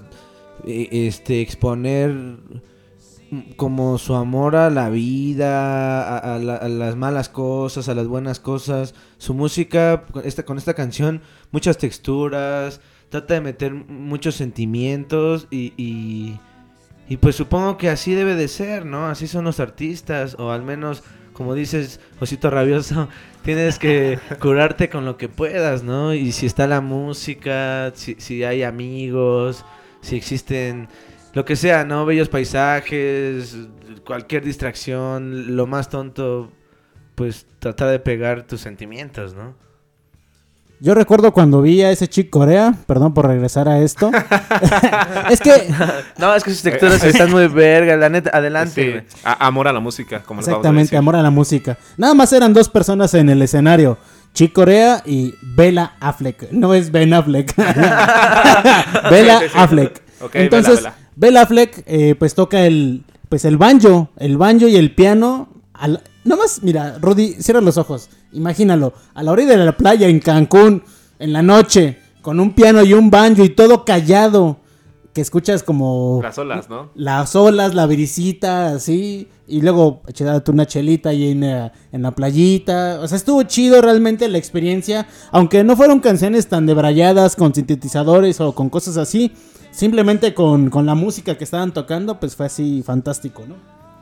eh, 0.66 0.88
este, 0.92 1.40
exponer 1.40 2.14
como 3.56 3.98
su 3.98 4.14
amor 4.14 4.56
a 4.56 4.70
la 4.70 4.88
vida, 4.90 6.02
a, 6.18 6.34
a 6.36 6.38
la- 6.38 6.56
a 6.56 6.68
las 6.68 6.96
malas 6.96 7.28
cosas, 7.28 7.88
a 7.88 7.94
las 7.94 8.06
buenas 8.06 8.40
cosas. 8.40 8.94
Su 9.18 9.34
música, 9.34 10.04
con 10.12 10.24
esta, 10.24 10.44
con 10.44 10.58
esta 10.58 10.74
canción, 10.74 11.22
muchas 11.50 11.78
texturas, 11.78 12.80
trata 13.08 13.34
de 13.34 13.40
meter 13.40 13.72
muchos 13.74 14.34
sentimientos 14.36 15.46
y, 15.50 15.72
y, 15.76 16.38
y 17.08 17.16
pues 17.18 17.36
supongo 17.36 17.76
que 17.76 17.88
así 17.88 18.14
debe 18.14 18.34
de 18.34 18.48
ser, 18.48 18.84
¿no? 18.86 19.06
Así 19.06 19.26
son 19.28 19.44
los 19.44 19.60
artistas, 19.60 20.36
o 20.38 20.50
al 20.50 20.62
menos, 20.62 21.02
como 21.32 21.54
dices, 21.54 22.00
Osito 22.20 22.50
Rabioso, 22.50 23.08
tienes 23.44 23.78
que 23.78 24.18
curarte 24.40 24.88
con 24.88 25.04
lo 25.04 25.16
que 25.16 25.28
puedas, 25.28 25.82
¿no? 25.82 26.14
Y 26.14 26.32
si 26.32 26.46
está 26.46 26.66
la 26.66 26.80
música, 26.80 27.92
si, 27.94 28.16
si 28.18 28.44
hay 28.44 28.62
amigos, 28.62 29.64
si 30.00 30.16
existen 30.16 30.88
lo 31.36 31.44
que 31.44 31.54
sea, 31.54 31.84
¿no? 31.84 32.06
Bellos 32.06 32.30
paisajes, 32.30 33.56
cualquier 34.06 34.42
distracción, 34.42 35.54
lo 35.54 35.66
más 35.66 35.90
tonto, 35.90 36.50
pues 37.14 37.44
tratar 37.58 37.90
de 37.90 37.98
pegar 37.98 38.44
tus 38.46 38.62
sentimientos, 38.62 39.34
¿no? 39.34 39.54
Yo 40.80 40.94
recuerdo 40.94 41.32
cuando 41.32 41.60
vi 41.60 41.82
a 41.82 41.90
ese 41.90 42.08
chico 42.08 42.38
Corea, 42.40 42.74
perdón 42.86 43.12
por 43.12 43.26
regresar 43.26 43.68
a 43.68 43.80
esto. 43.80 44.10
es 45.30 45.40
que 45.40 45.68
No, 46.18 46.34
es 46.34 46.42
que 46.42 46.50
sus 46.52 46.62
texturas 46.62 47.04
están 47.04 47.30
muy 47.30 47.48
verga, 47.48 47.96
la 47.96 48.08
neta, 48.08 48.30
adelante. 48.32 48.82
Sí, 48.84 48.90
güey. 48.90 49.04
a- 49.24 49.46
amor 49.46 49.68
a 49.68 49.72
la 49.74 49.80
música, 49.80 50.22
como 50.22 50.40
Exactamente, 50.40 50.84
decir. 50.84 50.98
amor 50.98 51.16
a 51.16 51.22
la 51.22 51.30
música. 51.30 51.76
Nada 51.98 52.14
más 52.14 52.32
eran 52.32 52.54
dos 52.54 52.70
personas 52.70 53.12
en 53.12 53.28
el 53.28 53.42
escenario. 53.42 53.98
Chick 54.32 54.52
Corea 54.54 55.02
y 55.04 55.34
Bella 55.42 55.92
Affleck. 56.00 56.50
No 56.52 56.72
es 56.74 56.90
Ben 56.90 57.12
Affleck. 57.14 57.54
Bella 59.10 59.38
Sí, 59.40 59.44
sí, 59.46 59.50
sí. 59.52 59.58
Affleck. 59.58 60.02
Ok, 60.20 60.34
Entonces, 60.34 60.76
Bella, 60.76 60.90
Bella 60.90 61.05
Affleck 61.36 61.82
eh, 61.86 62.14
pues 62.18 62.34
toca 62.34 62.66
el 62.66 63.04
pues 63.28 63.44
el 63.44 63.56
banjo, 63.56 64.10
el 64.18 64.36
banjo 64.36 64.68
y 64.68 64.76
el 64.76 64.94
piano. 64.94 65.48
al- 65.72 66.02
Nada 66.24 66.42
más, 66.42 66.62
mira, 66.62 66.98
Rudy, 67.00 67.34
cierra 67.40 67.60
los 67.60 67.76
ojos. 67.78 68.08
Imagínalo, 68.32 68.92
a 69.14 69.22
la 69.22 69.32
orilla 69.32 69.56
de 69.56 69.64
la 69.64 69.76
playa 69.76 70.08
en 70.08 70.18
Cancún, 70.20 70.82
en 71.18 71.32
la 71.32 71.42
noche, 71.42 71.98
con 72.22 72.40
un 72.40 72.52
piano 72.52 72.84
y 72.84 72.92
un 72.92 73.10
banjo 73.10 73.44
y 73.44 73.48
todo 73.50 73.84
callado. 73.84 74.58
Que 75.12 75.22
escuchas 75.22 75.62
como 75.62 76.20
Las 76.22 76.36
olas, 76.36 76.68
¿no? 76.68 76.90
las 76.94 77.34
olas, 77.36 77.74
la 77.74 77.86
brisita, 77.86 78.74
así. 78.74 79.28
Y 79.48 79.62
luego 79.62 80.02
echarte 80.08 80.50
una 80.50 80.66
chelita 80.66 81.08
ahí 81.08 81.30
en, 81.30 81.40
la- 81.40 81.72
en 81.90 82.02
la 82.02 82.10
playita. 82.10 83.00
O 83.00 83.08
sea, 83.08 83.16
estuvo 83.16 83.42
chido 83.44 83.80
realmente 83.80 84.28
la 84.28 84.36
experiencia. 84.38 85.06
Aunque 85.32 85.64
no 85.64 85.74
fueron 85.76 86.00
canciones 86.00 86.48
tan 86.48 86.66
debrayadas 86.66 87.34
con 87.34 87.54
sintetizadores 87.54 88.40
o 88.40 88.52
con 88.54 88.68
cosas 88.68 88.96
así. 88.98 89.32
Simplemente 89.76 90.32
con, 90.32 90.70
con 90.70 90.86
la 90.86 90.94
música 90.94 91.36
que 91.36 91.44
estaban 91.44 91.72
tocando, 91.74 92.18
pues 92.18 92.34
fue 92.34 92.46
así 92.46 92.82
fantástico, 92.82 93.44
¿no? 93.46 93.56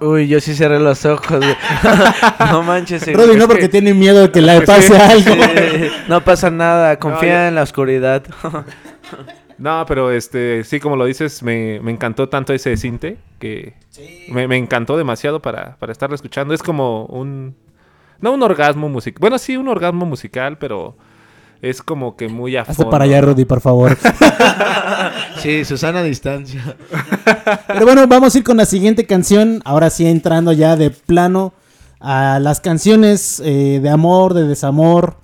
Uy, 0.07 0.29
yo 0.29 0.41
sí 0.41 0.55
cerré 0.55 0.79
los 0.79 1.05
ojos, 1.05 1.39
güey. 1.39 1.57
no 2.53 2.63
manches. 2.63 3.13
Roddy 3.13 3.37
no 3.37 3.49
porque 3.49 3.63
que- 3.63 3.69
tiene 3.71 3.93
miedo 3.93 4.21
de 4.23 4.31
que 4.31 4.41
le 4.41 4.57
Sí, 4.61 4.67
pase 4.67 4.97
algo. 4.97 5.35
Sí, 5.35 5.89
no 6.09 6.23
pasa 6.23 6.49
nada, 6.49 6.97
confía 7.01 7.49
en 7.49 7.57
la 7.57 7.63
oscuridad. 7.65 8.23
No, 9.59 9.85
pero 9.89 10.13
este, 10.13 10.63
sí, 10.63 10.79
como 10.79 10.95
lo 10.95 11.07
dices, 11.07 11.43
me, 11.43 11.81
me 11.81 11.91
encantó 11.91 12.29
tanto 12.29 12.53
ese 12.53 12.77
cinte 12.77 13.17
que 13.41 13.75
me, 14.31 14.47
me 14.47 14.57
encantó 14.57 14.97
demasiado 14.97 15.43
para, 15.43 15.77
para 15.79 15.91
estarlo 15.91 16.15
escuchando. 16.15 16.55
Es 16.55 16.63
como 16.63 17.07
un, 17.07 17.57
no 18.21 18.33
un 18.33 18.43
orgasmo 18.45 18.89
musical, 18.89 19.19
bueno, 19.21 19.39
sí, 19.39 19.57
un 19.57 19.67
orgasmo 19.67 20.07
musical, 20.07 20.57
pero 20.59 20.97
es 21.62 21.83
como 21.83 22.17
que 22.17 22.29
muy 22.29 22.57
a 22.57 22.62
Hazte 22.62 22.75
fondo. 22.75 22.90
para 22.90 23.05
allá, 23.05 23.21
Roddy, 23.21 23.45
por 23.45 23.61
favor. 23.61 23.97
sí, 25.43 25.64
Susana 25.64 26.01
a 26.01 26.03
distancia. 26.03 26.77
Pero 27.67 27.85
bueno, 27.85 28.07
vamos 28.07 28.35
a 28.35 28.38
ir 28.38 28.45
con 28.45 28.57
la 28.57 28.67
siguiente 28.67 29.07
canción. 29.07 29.62
Ahora 29.64 29.90
sí, 29.90 30.07
entrando 30.07 30.53
ya 30.53 30.77
de 30.77 30.90
plano 30.90 31.53
a 32.01 32.38
las 32.38 32.61
canciones 32.61 33.40
eh, 33.45 33.81
de 33.83 33.88
amor, 33.88 34.35
de 34.35 34.47
desamor. 34.47 35.17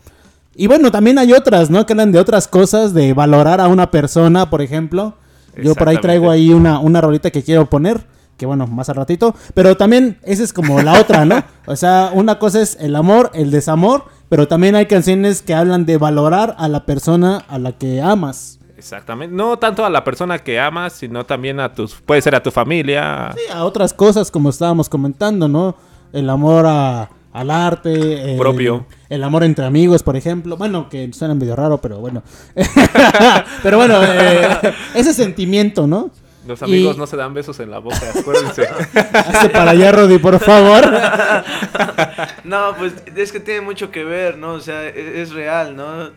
Y 0.54 0.66
bueno, 0.66 0.90
también 0.90 1.18
hay 1.18 1.32
otras, 1.32 1.70
¿no? 1.70 1.84
Que 1.86 1.92
hablan 1.92 2.12
de 2.12 2.18
otras 2.18 2.48
cosas, 2.48 2.94
de 2.94 3.12
valorar 3.12 3.60
a 3.60 3.68
una 3.68 3.90
persona, 3.90 4.50
por 4.50 4.62
ejemplo. 4.62 5.14
Yo 5.62 5.74
por 5.74 5.88
ahí 5.88 5.98
traigo 5.98 6.30
ahí 6.30 6.52
una, 6.52 6.78
una 6.78 7.00
rolita 7.00 7.30
que 7.30 7.42
quiero 7.42 7.68
poner, 7.68 8.00
que 8.36 8.46
bueno, 8.46 8.66
más 8.66 8.88
al 8.88 8.96
ratito. 8.96 9.34
Pero 9.54 9.76
también 9.76 10.18
esa 10.22 10.42
es 10.42 10.52
como 10.52 10.80
la 10.80 11.00
otra, 11.00 11.24
¿no? 11.24 11.42
O 11.66 11.76
sea, 11.76 12.10
una 12.14 12.38
cosa 12.38 12.62
es 12.62 12.76
el 12.80 12.96
amor, 12.96 13.30
el 13.34 13.50
desamor, 13.50 14.04
pero 14.30 14.48
también 14.48 14.74
hay 14.76 14.86
canciones 14.86 15.42
que 15.42 15.52
hablan 15.52 15.84
de 15.84 15.98
valorar 15.98 16.54
a 16.58 16.68
la 16.68 16.86
persona 16.86 17.44
a 17.48 17.58
la 17.58 17.72
que 17.72 18.00
amas. 18.00 18.58
Exactamente. 18.78 19.36
No 19.36 19.58
tanto 19.58 19.84
a 19.84 19.90
la 19.90 20.02
persona 20.04 20.38
que 20.38 20.58
amas, 20.58 20.94
sino 20.94 21.26
también 21.26 21.60
a 21.60 21.70
tus, 21.74 21.96
puede 21.96 22.22
ser 22.22 22.34
a 22.34 22.42
tu 22.42 22.50
familia. 22.50 23.30
Sí, 23.34 23.42
a 23.52 23.64
otras 23.64 23.92
cosas 23.92 24.30
como 24.30 24.48
estábamos 24.48 24.88
comentando, 24.88 25.46
¿no? 25.48 25.76
El 26.14 26.30
amor 26.30 26.64
a- 26.66 27.10
al 27.32 27.50
arte. 27.50 28.32
el- 28.32 28.38
Propio. 28.38 28.86
El 29.10 29.22
amor 29.22 29.44
entre 29.44 29.66
amigos, 29.66 30.02
por 30.02 30.16
ejemplo. 30.16 30.56
Bueno, 30.56 30.88
que 30.88 31.12
suena 31.12 31.34
medio 31.34 31.54
raro, 31.54 31.78
pero 31.78 31.98
bueno. 31.98 32.22
pero 33.62 33.76
bueno, 33.76 34.00
eh, 34.02 34.48
ese 34.94 35.12
sentimiento, 35.12 35.86
¿no? 35.86 36.10
Los 36.46 36.62
amigos 36.62 36.96
Y- 36.96 36.98
no 36.98 37.06
se 37.06 37.16
dan 37.16 37.34
besos 37.34 37.60
en 37.60 37.70
la 37.70 37.78
boca, 37.80 38.00
acuérdense. 38.18 38.66
Hazte 38.94 39.50
para 39.50 39.72
allá, 39.72 39.92
Roddy, 39.92 40.18
por 40.18 40.38
favor. 40.40 40.84
No, 42.44 42.74
pues 42.78 42.94
es 43.16 43.32
que 43.32 43.40
tiene 43.40 43.60
mucho 43.60 43.90
que 43.90 44.04
ver, 44.04 44.36
¿no? 44.38 44.54
O 44.54 44.60
sea, 44.60 44.86
e- 44.88 45.20
es, 45.22 45.32
real, 45.32 45.76
¿no? 45.76 46.10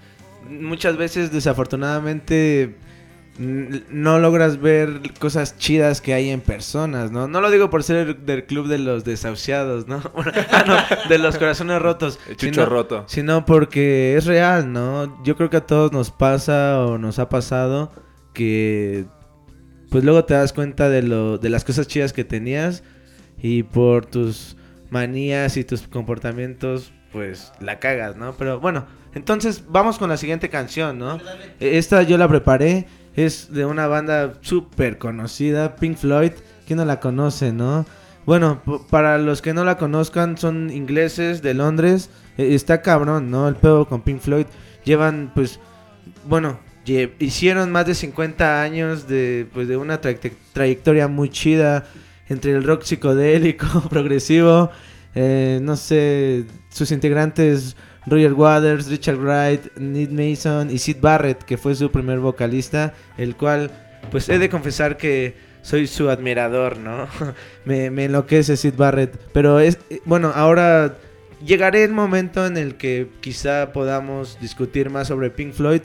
Muchas 0.49 0.97
veces, 0.97 1.31
desafortunadamente, 1.31 2.75
no 3.37 4.19
logras 4.19 4.59
ver 4.61 5.01
cosas 5.19 5.57
chidas 5.57 6.01
que 6.01 6.13
hay 6.13 6.29
en 6.29 6.41
personas, 6.41 7.11
¿no? 7.11 7.27
No 7.27 7.41
lo 7.41 7.49
digo 7.51 7.69
por 7.69 7.83
ser 7.83 8.17
del 8.17 8.45
club 8.45 8.67
de 8.67 8.77
los 8.79 9.03
desahuciados, 9.03 9.87
¿no? 9.87 10.01
Ah, 10.51 10.63
no, 10.67 11.09
de 11.09 11.17
los 11.19 11.37
corazones 11.37 11.81
rotos. 11.81 12.19
El 12.27 12.37
chucho 12.37 12.53
sino- 12.53 12.65
roto. 12.65 13.03
Sino 13.07 13.45
porque 13.45 14.15
es 14.17 14.25
real, 14.25 14.71
¿no? 14.71 15.21
Yo 15.23 15.35
creo 15.35 15.49
que 15.49 15.57
a 15.57 15.65
todos 15.65 15.91
nos 15.91 16.11
pasa 16.11 16.79
o 16.79 16.97
nos 16.97 17.19
ha 17.19 17.29
pasado 17.29 17.91
que 18.33 19.05
pues 19.93 20.03
luego 20.03 20.25
te 20.25 20.33
das 20.33 20.53
cuenta 20.53 20.89
de 20.89 21.03
lo 21.03 21.37
de 21.37 21.51
las 21.51 21.63
cosas 21.63 21.87
chidas 21.87 22.13
que 22.13 22.23
tenías 22.23 22.83
y 23.39 23.61
por 23.61 24.07
tus 24.07 24.57
manías 24.89 25.55
y 25.55 25.63
tus 25.63 25.83
comportamientos 25.83 26.91
pues 27.11 27.51
la 27.59 27.77
cagas, 27.77 28.15
¿no? 28.15 28.33
Pero 28.33 28.59
bueno, 28.59 28.87
entonces 29.13 29.65
vamos 29.69 29.99
con 29.99 30.09
la 30.09 30.17
siguiente 30.17 30.49
canción, 30.49 30.97
¿no? 30.97 31.17
E- 31.59 31.77
Esta 31.77 32.01
yo 32.01 32.17
la 32.17 32.27
preparé, 32.27 32.87
es 33.15 33.53
de 33.53 33.65
una 33.65 33.85
banda 33.85 34.33
súper 34.41 34.97
conocida, 34.97 35.75
Pink 35.75 35.97
Floyd, 35.97 36.31
¿quién 36.65 36.77
no 36.77 36.85
la 36.85 36.99
conoce, 36.99 37.53
no? 37.53 37.85
Bueno, 38.25 38.63
para 38.89 39.19
los 39.19 39.43
que 39.43 39.53
no 39.53 39.63
la 39.63 39.77
conozcan, 39.77 40.39
son 40.39 40.71
ingleses 40.71 41.43
de 41.43 41.53
Londres, 41.53 42.09
e- 42.39 42.55
está 42.55 42.81
cabrón, 42.81 43.29
¿no? 43.29 43.47
El 43.47 43.57
pedo 43.57 43.87
con 43.87 44.01
Pink 44.01 44.21
Floyd, 44.21 44.47
llevan 44.85 45.31
pues, 45.35 45.59
bueno, 46.27 46.57
hicieron 47.19 47.71
más 47.71 47.85
de 47.85 47.95
50 47.95 48.61
años 48.61 49.07
de, 49.07 49.47
pues, 49.53 49.67
de 49.67 49.77
una 49.77 50.01
trayect- 50.01 50.33
trayectoria 50.53 51.07
muy 51.07 51.29
chida 51.29 51.85
entre 52.29 52.51
el 52.51 52.63
rock 52.63 52.83
psicodélico, 52.83 53.65
progresivo, 53.89 54.71
eh, 55.15 55.59
no 55.61 55.75
sé, 55.75 56.45
sus 56.69 56.91
integrantes 56.91 57.75
Roger 58.05 58.33
Waters, 58.33 58.87
Richard 58.89 59.17
Wright, 59.17 59.77
Ned 59.77 60.09
Mason 60.09 60.69
y 60.69 60.77
Sid 60.77 60.97
Barrett, 60.99 61.43
que 61.43 61.57
fue 61.57 61.75
su 61.75 61.89
primer 61.91 62.19
vocalista, 62.19 62.93
el 63.17 63.35
cual, 63.35 63.71
pues 64.11 64.27
he 64.29 64.39
de 64.39 64.49
confesar 64.49 64.97
que 64.97 65.35
soy 65.61 65.87
su 65.87 66.09
admirador, 66.09 66.77
¿no? 66.77 67.07
me, 67.65 67.89
me 67.91 68.05
enloquece 68.05 68.57
Sid 68.57 68.73
Barrett, 68.75 69.17
pero 69.31 69.59
es, 69.59 69.77
eh, 69.89 70.01
bueno, 70.03 70.33
ahora 70.35 70.97
llegaré 71.45 71.83
el 71.85 71.93
momento 71.93 72.45
en 72.45 72.57
el 72.57 72.75
que 72.75 73.07
quizá 73.21 73.71
podamos 73.71 74.37
discutir 74.41 74.89
más 74.89 75.07
sobre 75.07 75.29
Pink 75.29 75.53
Floyd, 75.53 75.81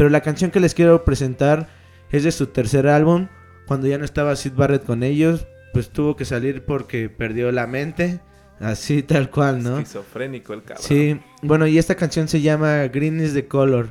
pero 0.00 0.08
la 0.08 0.22
canción 0.22 0.50
que 0.50 0.60
les 0.60 0.72
quiero 0.72 1.04
presentar 1.04 1.68
es 2.10 2.24
de 2.24 2.32
su 2.32 2.46
tercer 2.46 2.86
álbum, 2.86 3.28
cuando 3.66 3.86
ya 3.86 3.98
no 3.98 4.06
estaba 4.06 4.34
Sid 4.34 4.54
Barrett 4.54 4.86
con 4.86 5.02
ellos, 5.02 5.46
pues 5.74 5.90
tuvo 5.90 6.16
que 6.16 6.24
salir 6.24 6.64
porque 6.64 7.10
perdió 7.10 7.52
la 7.52 7.66
mente, 7.66 8.18
así 8.60 9.02
tal 9.06 9.28
cual, 9.28 9.62
¿no? 9.62 9.76
Esquizofrénico 9.76 10.54
el 10.54 10.62
cabrón. 10.62 10.86
Sí, 10.88 11.20
bueno, 11.42 11.66
y 11.66 11.76
esta 11.76 11.96
canción 11.96 12.28
se 12.28 12.40
llama 12.40 12.84
Green 12.84 13.22
is 13.22 13.34
the 13.34 13.46
Color 13.46 13.90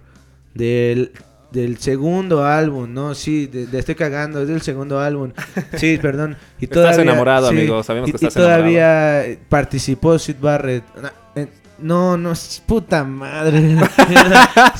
del, 0.56 1.12
del 1.52 1.78
segundo 1.78 2.44
álbum, 2.44 2.92
¿no? 2.92 3.14
Sí, 3.14 3.46
de, 3.46 3.68
de 3.68 3.78
estoy 3.78 3.94
cagando, 3.94 4.42
es 4.42 4.48
del 4.48 4.64
segundo 4.64 5.00
álbum. 5.00 5.34
Sí, 5.78 5.98
perdón. 6.02 6.38
Y 6.60 6.64
Estás 6.66 6.98
enamorado, 6.98 7.50
amigo, 7.50 7.84
sabemos 7.84 8.10
y, 8.10 8.14
que 8.14 8.18
y 8.20 8.28
estás 8.28 8.34
todavía 8.34 9.28
eh, 9.28 9.40
participó 9.48 10.18
Sid 10.18 10.38
Barrett. 10.42 10.84
No, 11.82 12.18
no, 12.18 12.32
es 12.32 12.62
puta 12.66 13.04
madre. 13.04 13.60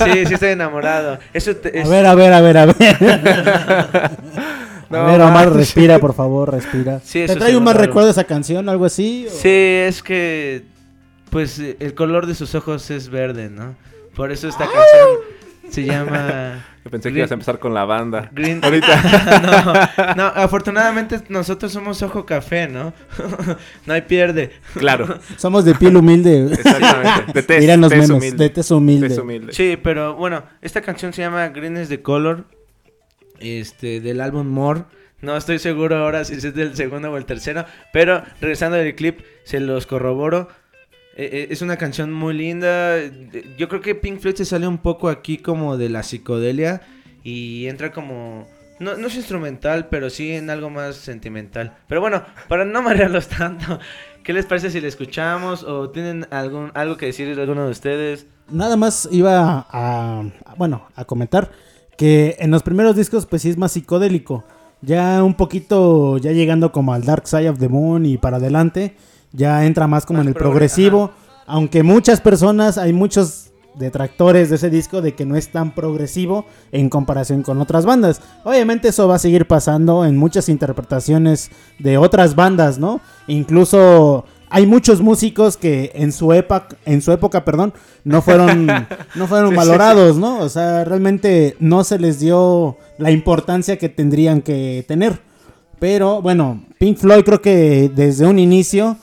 sí, 0.04 0.26
sí 0.26 0.34
estoy 0.34 0.50
enamorado. 0.50 1.20
Eso 1.34 1.56
te- 1.56 1.82
A 1.82 1.88
ver, 1.88 2.06
a 2.06 2.16
ver, 2.16 2.34
a 2.34 2.42
ver, 2.42 2.58
a 2.58 2.66
ver. 2.66 2.76
No 4.90 4.98
a 5.02 5.12
ver, 5.12 5.22
Omar, 5.22 5.52
respira, 5.54 6.00
por 6.00 6.16
favor, 6.16 6.52
respira. 6.52 7.00
Sí, 7.04 7.24
¿Te 7.28 7.36
trae 7.36 7.52
sí, 7.52 7.56
un 7.56 7.64
más 7.64 7.74
claro. 7.76 7.88
recuerdo 7.88 8.10
esa 8.10 8.24
canción, 8.24 8.68
algo 8.70 8.86
así? 8.86 9.28
o- 9.28 9.32
Sí, 9.32 9.48
es 9.50 10.02
que 10.02 10.64
pues 11.30 11.60
el 11.60 11.94
color 11.94 12.26
de 12.26 12.34
sus 12.34 12.56
ojos 12.56 12.90
es 12.90 13.08
verde, 13.10 13.50
¿no? 13.52 13.76
Por 14.16 14.32
eso 14.32 14.48
esta 14.48 14.64
canción 14.66 15.08
se 15.70 15.84
llama 15.86 16.66
Yo 16.84 16.92
pensé 16.92 17.12
que 17.12 17.18
ibas 17.20 17.32
a 17.32 17.34
empezar 17.34 17.60
con 17.60 17.74
la 17.74 17.84
banda. 17.86 18.30
Green. 18.32 18.60
Ahorita. 18.64 19.92
no, 20.08 20.16
no, 20.16 20.24
afortunadamente 20.28 21.20
nosotros 21.30 21.72
somos 21.72 22.02
ojo 22.02 22.26
café, 22.26 22.68
¿no? 22.68 22.94
no 23.86 23.94
hay 23.94 24.02
pierde. 24.04 24.52
Claro, 24.74 25.20
Somos 25.38 25.66
de 25.66 25.76
piel 25.76 25.98
humilde. 25.98 26.54
exactamente. 26.54 27.34
De 27.34 27.44
tez, 27.44 27.60
Dirán 27.62 27.82
los 27.82 27.90
tez 27.90 28.00
memes, 28.08 28.18
humilde. 28.18 28.44
de 28.44 28.50
tez 28.50 28.72
humilde. 28.72 29.08
Tez 29.10 29.18
humilde. 29.18 29.54
Sí, 29.54 29.78
pero 29.82 30.16
bueno, 30.16 30.44
esta 30.62 30.82
canción 30.82 31.12
se 31.14 31.22
llama 31.22 31.48
Green 31.50 31.76
is 31.78 31.90
the 31.90 32.02
Color. 32.02 32.46
Este, 33.40 34.02
del 34.02 34.22
álbum 34.22 34.48
More. 34.48 34.84
No 35.22 35.36
estoy 35.36 35.60
seguro 35.60 35.98
ahora 35.98 36.24
si 36.24 36.36
es 36.36 36.54
del 36.56 36.76
segundo 36.76 37.12
o 37.12 37.18
el 37.18 37.26
tercero. 37.26 37.66
Pero 37.92 38.24
regresando 38.40 38.78
al 38.78 38.96
clip, 38.96 39.20
se 39.44 39.60
los 39.60 39.86
corroboro. 39.86 40.48
Eh, 41.22 41.30
eh, 41.34 41.48
es 41.52 41.62
una 41.62 41.76
canción 41.76 42.14
muy 42.14 42.34
linda. 42.34 42.96
Yo 43.58 43.68
creo 43.68 43.82
que 43.82 43.94
Pink 43.94 44.20
Floyd 44.20 44.36
se 44.36 44.46
sale 44.46 44.68
un 44.68 44.78
poco 44.78 45.10
aquí 45.10 45.38
como 45.38 45.76
de 45.76 45.90
la 45.90 46.02
psicodelia. 46.04 46.82
Y 47.24 47.68
entra 47.68 47.92
como. 47.92 48.48
No, 48.80 48.96
no 48.96 49.08
es 49.08 49.16
instrumental, 49.18 49.90
pero 49.90 50.10
sí 50.10 50.32
en 50.32 50.50
algo 50.50 50.70
más 50.70 50.96
sentimental. 50.96 51.76
Pero 51.90 52.00
bueno, 52.00 52.24
para 52.48 52.64
no 52.64 52.82
marearlos 52.82 53.28
tanto, 53.28 53.78
¿qué 54.24 54.32
les 54.32 54.46
parece 54.46 54.72
si 54.72 54.80
la 54.80 54.88
escuchamos? 54.88 55.64
¿O 55.64 55.90
tienen 55.90 56.26
algún 56.32 56.72
algo 56.74 56.96
que 56.96 57.08
decir 57.08 57.38
alguno 57.38 57.66
de 57.66 57.72
ustedes? 57.72 58.26
Nada 58.50 58.78
más 58.78 59.10
iba 59.12 59.68
a, 59.70 60.22
a- 60.46 60.56
bueno, 60.56 60.88
a 60.96 61.04
comentar 61.04 61.52
que 61.98 62.38
en 62.40 62.50
los 62.52 62.64
primeros 62.64 62.96
discos 62.96 63.26
pues 63.26 63.42
sí 63.42 63.50
es 63.50 63.58
más 63.58 63.74
psicodélico. 63.74 64.46
Ya 64.82 65.22
un 65.26 65.34
poquito, 65.34 66.18
ya 66.18 66.32
llegando 66.32 66.72
como 66.72 66.94
al 66.94 67.04
Dark 67.04 67.28
Side 67.28 67.50
of 67.50 67.60
the 67.60 67.68
Moon 67.68 68.06
y 68.06 68.18
para 68.18 68.38
adelante, 68.38 68.96
ya 69.32 69.66
entra 69.66 69.88
más 69.88 70.06
como 70.06 70.18
Más 70.20 70.26
en 70.26 70.30
el 70.30 70.36
progre- 70.36 70.40
progresivo. 70.40 71.12
Aunque 71.46 71.84
muchas 71.84 72.22
personas, 72.22 72.78
hay 72.78 72.94
muchos 72.94 73.46
detractores 73.76 74.50
de 74.50 74.58
ese 74.58 74.70
disco 74.70 75.02
de 75.02 75.16
que 75.16 75.26
no 75.26 75.36
es 75.36 75.52
tan 75.52 75.74
progresivo 75.74 76.46
en 76.72 76.90
comparación 76.90 77.44
con 77.44 77.62
otras 77.62 77.86
bandas. 77.86 78.22
Obviamente 78.44 78.90
eso 78.90 79.08
va 79.08 79.16
a 79.16 79.20
seguir 79.20 79.48
pasando 79.48 80.06
en 80.06 80.18
muchas 80.18 80.50
interpretaciones 80.50 81.50
de 81.78 81.98
otras 81.98 82.36
bandas, 82.36 82.78
¿no? 82.78 83.00
Incluso 83.28 84.26
hay 84.50 84.66
muchos 84.66 85.02
músicos 85.02 85.56
que 85.58 85.92
en 85.96 86.12
su 86.12 86.34
época, 86.34 86.76
en 86.86 87.02
su 87.02 87.12
época, 87.12 87.46
perdón, 87.46 87.74
no 88.04 88.22
fueron, 88.22 88.66
no 89.16 89.28
fueron 89.28 89.52
sí, 89.52 89.56
valorados, 89.56 90.18
¿no? 90.18 90.40
O 90.40 90.50
sea, 90.50 90.84
realmente 90.84 91.56
no 91.60 91.84
se 91.84 92.00
les 92.00 92.20
dio 92.20 92.78
la 92.98 93.12
importancia 93.12 93.78
que 93.78 93.90
tendrían 93.90 94.42
que 94.42 94.84
tener. 94.88 95.22
Pero 95.80 96.22
bueno, 96.22 96.64
Pink 96.80 96.98
Floyd 96.98 97.24
creo 97.24 97.42
que 97.42 97.90
desde 97.96 98.26
un 98.26 98.40
inicio, 98.40 98.98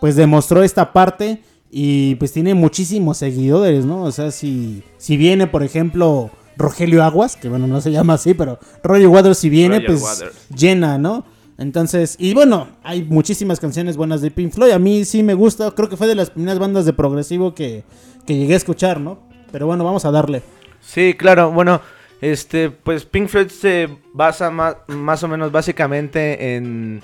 pues 0.00 0.16
demostró 0.16 0.62
esta 0.62 0.92
parte 0.92 1.42
y 1.70 2.14
pues 2.16 2.32
tiene 2.32 2.54
muchísimos 2.54 3.18
seguidores, 3.18 3.84
¿no? 3.84 4.02
O 4.04 4.12
sea, 4.12 4.30
si, 4.30 4.82
si 4.96 5.16
viene, 5.16 5.46
por 5.46 5.62
ejemplo, 5.62 6.30
Rogelio 6.56 7.04
Aguas, 7.04 7.36
que 7.36 7.48
bueno, 7.48 7.66
no 7.66 7.80
se 7.80 7.92
llama 7.92 8.14
así, 8.14 8.34
pero 8.34 8.58
Roger 8.82 9.08
Waters 9.08 9.38
si 9.38 9.48
viene, 9.48 9.76
Roger 9.76 9.86
pues 9.86 10.02
Waters. 10.02 10.48
llena, 10.54 10.98
¿no? 10.98 11.24
Entonces, 11.58 12.16
y 12.18 12.34
bueno, 12.34 12.68
hay 12.84 13.02
muchísimas 13.02 13.58
canciones 13.58 13.96
buenas 13.96 14.20
de 14.20 14.30
Pink 14.30 14.52
Floyd. 14.52 14.70
A 14.70 14.78
mí 14.78 15.04
sí 15.04 15.22
me 15.22 15.34
gusta, 15.34 15.70
creo 15.72 15.88
que 15.88 15.96
fue 15.96 16.06
de 16.06 16.14
las 16.14 16.30
primeras 16.30 16.58
bandas 16.58 16.84
de 16.84 16.92
progresivo 16.92 17.54
que, 17.54 17.84
que 18.26 18.36
llegué 18.36 18.54
a 18.54 18.58
escuchar, 18.58 19.00
¿no? 19.00 19.18
Pero 19.50 19.66
bueno, 19.66 19.84
vamos 19.84 20.04
a 20.04 20.10
darle. 20.10 20.42
Sí, 20.80 21.14
claro, 21.14 21.50
bueno, 21.50 21.80
este, 22.20 22.70
pues 22.70 23.04
Pink 23.04 23.28
Floyd 23.28 23.48
se 23.48 23.88
basa 24.12 24.50
más, 24.50 24.76
más 24.88 25.22
o 25.22 25.28
menos 25.28 25.52
básicamente 25.52 26.56
en, 26.56 27.02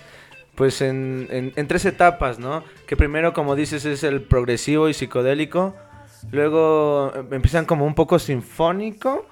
pues 0.55 0.81
en, 0.81 1.27
en, 1.31 1.53
en 1.57 1.67
tres 1.67 1.85
etapas, 1.85 2.39
¿no? 2.39 2.65
Que 2.87 2.97
primero, 2.97 3.33
como 3.33 3.57
dices, 3.57 3.85
es 3.85 4.05
el 4.05 4.23
progresivo 4.23 4.89
y 4.89 4.95
psicodélico, 4.95 5.75
luego 6.31 7.13
eh, 7.15 7.25
empiezan 7.33 7.65
como 7.65 7.87
un 7.87 7.95
poco 7.95 8.19
sinfónico 8.19 9.27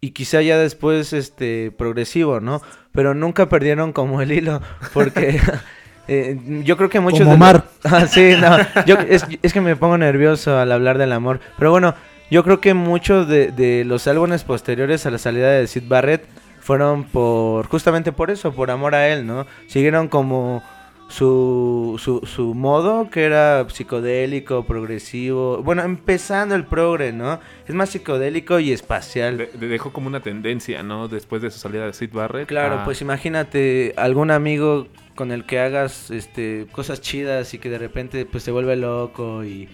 y 0.00 0.10
quizá 0.10 0.42
ya 0.42 0.58
después, 0.58 1.12
este, 1.12 1.70
progresivo, 1.70 2.40
¿no? 2.40 2.60
Pero 2.92 3.14
nunca 3.14 3.48
perdieron 3.48 3.92
como 3.92 4.20
el 4.20 4.32
hilo, 4.32 4.60
porque... 4.92 5.40
eh, 6.08 6.38
yo 6.64 6.76
creo 6.76 6.90
que 6.90 7.00
muchos 7.00 7.20
Como 7.20 7.30
de 7.30 7.36
Omar. 7.36 7.64
Ah, 7.84 8.06
sí, 8.06 8.34
no. 8.38 8.58
Yo, 8.86 8.96
es, 8.96 9.24
es 9.42 9.52
que 9.52 9.60
me 9.60 9.76
pongo 9.76 9.96
nervioso 9.96 10.58
al 10.58 10.72
hablar 10.72 10.98
del 10.98 11.12
amor. 11.12 11.40
Pero 11.58 11.70
bueno, 11.70 11.94
yo 12.30 12.44
creo 12.44 12.60
que 12.60 12.74
muchos 12.74 13.28
de, 13.28 13.52
de 13.52 13.84
los 13.84 14.06
álbumes 14.06 14.44
posteriores 14.44 15.06
a 15.06 15.10
la 15.10 15.18
salida 15.18 15.50
de 15.50 15.66
Sid 15.66 15.84
Barrett 15.86 16.26
fueron 16.64 17.04
por 17.04 17.66
justamente 17.68 18.10
por 18.10 18.30
eso, 18.30 18.52
por 18.52 18.70
amor 18.70 18.94
a 18.94 19.08
él, 19.08 19.26
¿no? 19.26 19.46
Siguieron 19.68 20.08
como 20.08 20.62
su, 21.08 22.00
su, 22.02 22.26
su 22.26 22.54
modo, 22.54 23.10
que 23.10 23.24
era 23.24 23.68
psicodélico, 23.68 24.64
progresivo. 24.64 25.62
Bueno, 25.62 25.82
empezando 25.82 26.54
el 26.54 26.64
progre, 26.64 27.12
¿no? 27.12 27.38
Es 27.68 27.74
más 27.74 27.90
psicodélico 27.90 28.58
y 28.58 28.72
espacial. 28.72 29.36
De- 29.36 29.46
de- 29.52 29.68
dejó 29.68 29.92
como 29.92 30.06
una 30.08 30.20
tendencia, 30.20 30.82
¿no? 30.82 31.06
Después 31.08 31.42
de 31.42 31.50
su 31.50 31.58
salida 31.58 31.86
de 31.86 31.92
Sid 31.92 32.10
Barrett. 32.12 32.48
Claro, 32.48 32.80
a- 32.80 32.84
pues 32.84 33.00
imagínate 33.02 33.92
algún 33.96 34.30
amigo 34.30 34.86
con 35.14 35.30
el 35.30 35.44
que 35.44 35.60
hagas 35.60 36.10
este 36.10 36.66
cosas 36.72 37.00
chidas 37.00 37.54
y 37.54 37.58
que 37.58 37.68
de 37.70 37.78
repente 37.78 38.24
pues 38.26 38.42
se 38.42 38.50
vuelve 38.50 38.74
loco 38.74 39.44
y, 39.44 39.68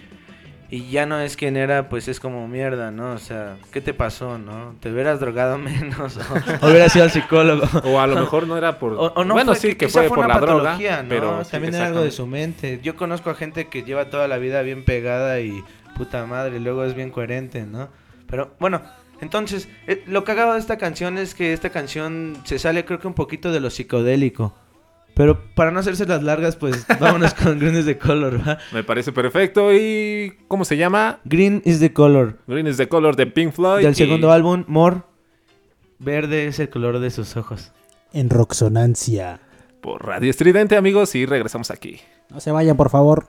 y 0.71 0.89
ya 0.89 1.05
no 1.05 1.19
es 1.19 1.35
quien 1.35 1.57
era, 1.57 1.89
pues 1.89 2.07
es 2.07 2.19
como 2.19 2.47
mierda, 2.47 2.89
¿no? 2.91 3.11
O 3.11 3.17
sea, 3.19 3.57
¿qué 3.71 3.81
te 3.81 3.93
pasó, 3.93 4.37
no? 4.39 4.73
¿Te 4.79 4.91
hubieras 4.91 5.19
drogado 5.19 5.57
menos 5.59 6.17
o, 6.17 6.65
o 6.65 6.69
hubieras 6.69 6.95
ido 6.95 7.03
al 7.05 7.11
psicólogo? 7.11 7.67
O 7.83 7.99
a 7.99 8.07
lo 8.07 8.15
mejor 8.21 8.47
no 8.47 8.57
era 8.57 8.79
por... 8.79 8.93
O, 8.93 9.01
o 9.13 9.23
no 9.25 9.33
bueno, 9.33 9.51
fue- 9.53 9.59
sí, 9.71 9.75
que 9.75 9.89
fue, 9.89 10.07
por 10.07 10.27
la 10.27 10.39
droga, 10.39 10.77
pero... 11.07 11.43
sí, 11.43 11.51
También 11.51 11.75
era 11.75 11.87
algo 11.87 12.01
de 12.01 12.11
su 12.11 12.25
mente. 12.25 12.79
Yo 12.81 12.95
conozco 12.95 13.29
a 13.29 13.35
gente 13.35 13.67
que 13.67 13.83
lleva 13.83 14.09
toda 14.09 14.27
la 14.27 14.37
vida 14.37 14.61
bien 14.61 14.83
pegada 14.85 15.39
y 15.41 15.63
puta 15.97 16.25
madre, 16.25 16.55
y 16.55 16.59
luego 16.59 16.85
es 16.85 16.95
bien 16.95 17.11
coherente, 17.11 17.65
¿no? 17.65 17.89
Pero 18.27 18.55
bueno, 18.59 18.81
entonces, 19.19 19.67
eh, 19.87 20.03
lo 20.07 20.23
cagado 20.23 20.53
de 20.53 20.59
esta 20.59 20.77
canción 20.77 21.17
es 21.17 21.35
que 21.35 21.53
esta 21.53 21.69
canción 21.69 22.37
se 22.45 22.57
sale 22.59 22.85
creo 22.85 22.99
que 22.99 23.07
un 23.07 23.13
poquito 23.13 23.51
de 23.51 23.59
lo 23.59 23.69
psicodélico. 23.69 24.55
Pero 25.13 25.39
para 25.55 25.71
no 25.71 25.79
hacerse 25.79 26.05
las 26.05 26.23
largas, 26.23 26.55
pues 26.55 26.85
vámonos 26.99 27.33
con 27.33 27.59
Green 27.59 27.77
is 27.77 27.85
the 27.85 27.97
Color, 27.97 28.47
¿va? 28.47 28.57
Me 28.71 28.83
parece 28.83 29.11
perfecto. 29.11 29.73
¿Y 29.73 30.37
cómo 30.47 30.63
se 30.65 30.77
llama? 30.77 31.19
Green 31.25 31.61
is 31.65 31.79
the 31.79 31.91
Color. 31.93 32.39
Green 32.47 32.67
is 32.67 32.77
the 32.77 32.87
Color 32.87 33.15
de 33.15 33.27
Pink 33.27 33.51
Floyd. 33.53 33.83
Del 33.83 33.91
y- 33.91 33.95
segundo 33.95 34.31
álbum, 34.31 34.63
More. 34.67 35.01
Verde 35.99 36.47
es 36.47 36.59
el 36.59 36.69
color 36.69 36.99
de 36.99 37.11
sus 37.11 37.37
ojos. 37.37 37.71
En 38.13 38.29
Roxonancia. 38.29 39.39
Por 39.81 40.05
Radio 40.05 40.29
Estridente, 40.29 40.75
amigos, 40.75 41.13
y 41.15 41.25
regresamos 41.25 41.69
aquí. 41.71 41.99
No 42.29 42.39
se 42.39 42.51
vayan, 42.51 42.77
por 42.77 42.89
favor. 42.89 43.27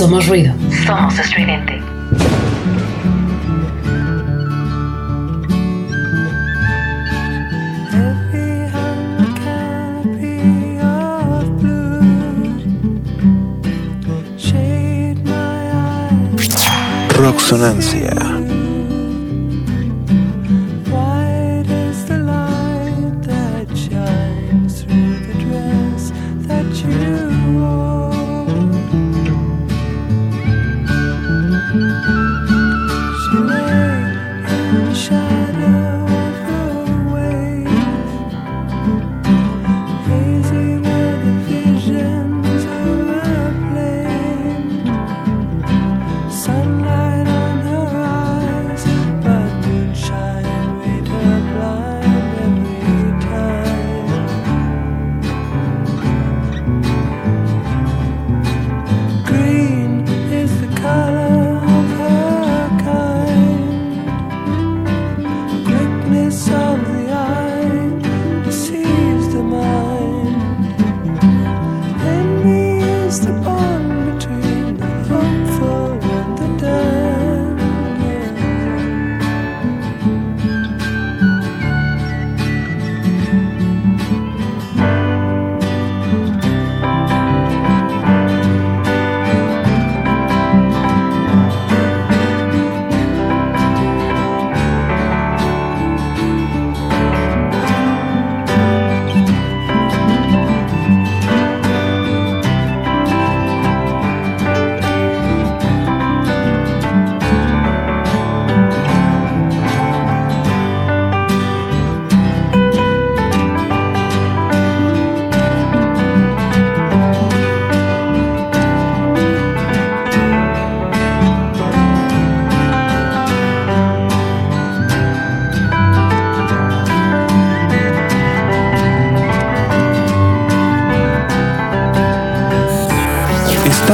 Somos 0.00 0.26
ruido. 0.28 0.54
Somos 0.86 1.18
estridente. 1.18 1.78
Roxonancia. 17.14 18.29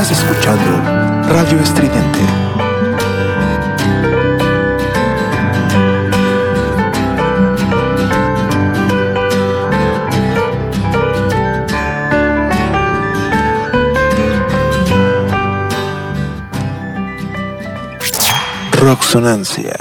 Escuchando 0.09 0.83
Radio 1.29 1.59
Estridente. 1.59 2.21
Roxonancia. 18.79 19.77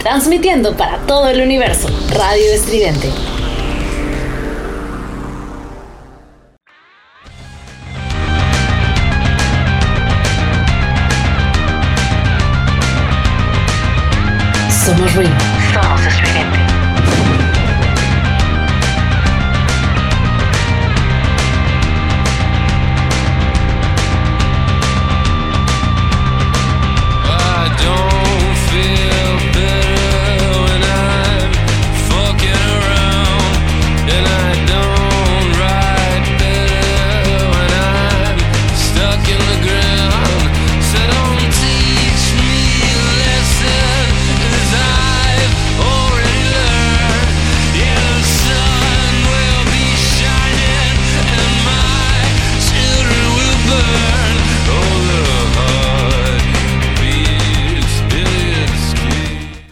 Transmitiendo 0.00 0.76
para 0.76 0.98
todo 1.06 1.28
el 1.28 1.40
universo. 1.40 1.88
Radio 2.10 2.52
Estridente. 2.52 3.35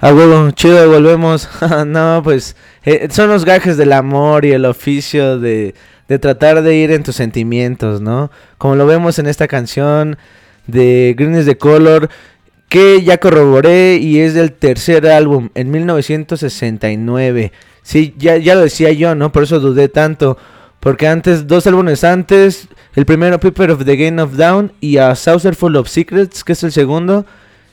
A 0.04 0.12
huevo, 0.12 0.50
chido, 0.50 0.86
volvemos. 0.90 1.48
no, 1.86 2.20
pues 2.22 2.56
eh, 2.84 3.08
son 3.10 3.30
los 3.30 3.46
gajes 3.46 3.78
del 3.78 3.90
amor 3.90 4.44
y 4.44 4.52
el 4.52 4.66
oficio 4.66 5.38
de, 5.38 5.74
de 6.08 6.18
tratar 6.18 6.60
de 6.60 6.76
ir 6.76 6.90
en 6.90 7.02
tus 7.02 7.16
sentimientos, 7.16 8.02
¿no? 8.02 8.30
Como 8.58 8.74
lo 8.74 8.84
vemos 8.84 9.18
en 9.18 9.26
esta 9.26 9.48
canción 9.48 10.18
de 10.66 11.14
Green 11.16 11.38
is 11.38 11.46
the 11.46 11.56
Color, 11.56 12.10
que 12.68 13.02
ya 13.02 13.16
corroboré 13.16 13.96
y 13.96 14.20
es 14.20 14.34
del 14.34 14.52
tercer 14.52 15.08
álbum, 15.08 15.48
en 15.54 15.70
1969. 15.70 17.52
Sí, 17.82 18.14
ya, 18.18 18.36
ya 18.36 18.56
lo 18.56 18.60
decía 18.60 18.92
yo, 18.92 19.14
¿no? 19.14 19.32
Por 19.32 19.44
eso 19.44 19.58
dudé 19.58 19.88
tanto. 19.88 20.36
Porque 20.80 21.08
antes, 21.08 21.46
dos 21.46 21.66
álbumes 21.66 22.04
antes, 22.04 22.68
el 22.94 23.06
primero 23.06 23.40
Paper 23.40 23.70
of 23.70 23.86
the 23.86 23.96
Game 23.96 24.20
of 24.20 24.36
Down 24.36 24.70
y 24.82 24.98
A 24.98 25.14
Saucer 25.14 25.54
Full 25.54 25.76
of 25.76 25.88
Secrets, 25.88 26.44
que 26.44 26.52
es 26.52 26.62
el 26.62 26.72
segundo, 26.72 27.24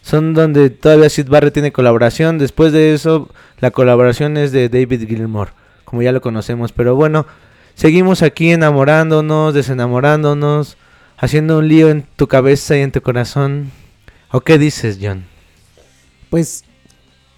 son 0.01 0.33
donde 0.33 0.69
todavía 0.69 1.09
Sid 1.09 1.27
Barrett 1.29 1.53
tiene 1.53 1.71
colaboración. 1.71 2.37
Después 2.37 2.73
de 2.73 2.93
eso, 2.93 3.29
la 3.59 3.71
colaboración 3.71 4.37
es 4.37 4.51
de 4.51 4.67
David 4.69 5.07
Gilmour, 5.07 5.49
como 5.85 6.01
ya 6.01 6.11
lo 6.11 6.21
conocemos. 6.21 6.71
Pero 6.71 6.95
bueno, 6.95 7.25
seguimos 7.75 8.21
aquí 8.23 8.51
enamorándonos, 8.51 9.53
desenamorándonos, 9.53 10.77
haciendo 11.17 11.59
un 11.59 11.67
lío 11.67 11.89
en 11.89 12.05
tu 12.15 12.27
cabeza 12.27 12.75
y 12.77 12.81
en 12.81 12.91
tu 12.91 13.01
corazón. 13.01 13.71
¿O 14.31 14.41
qué 14.41 14.57
dices, 14.57 14.97
John? 15.01 15.25
Pues 16.29 16.63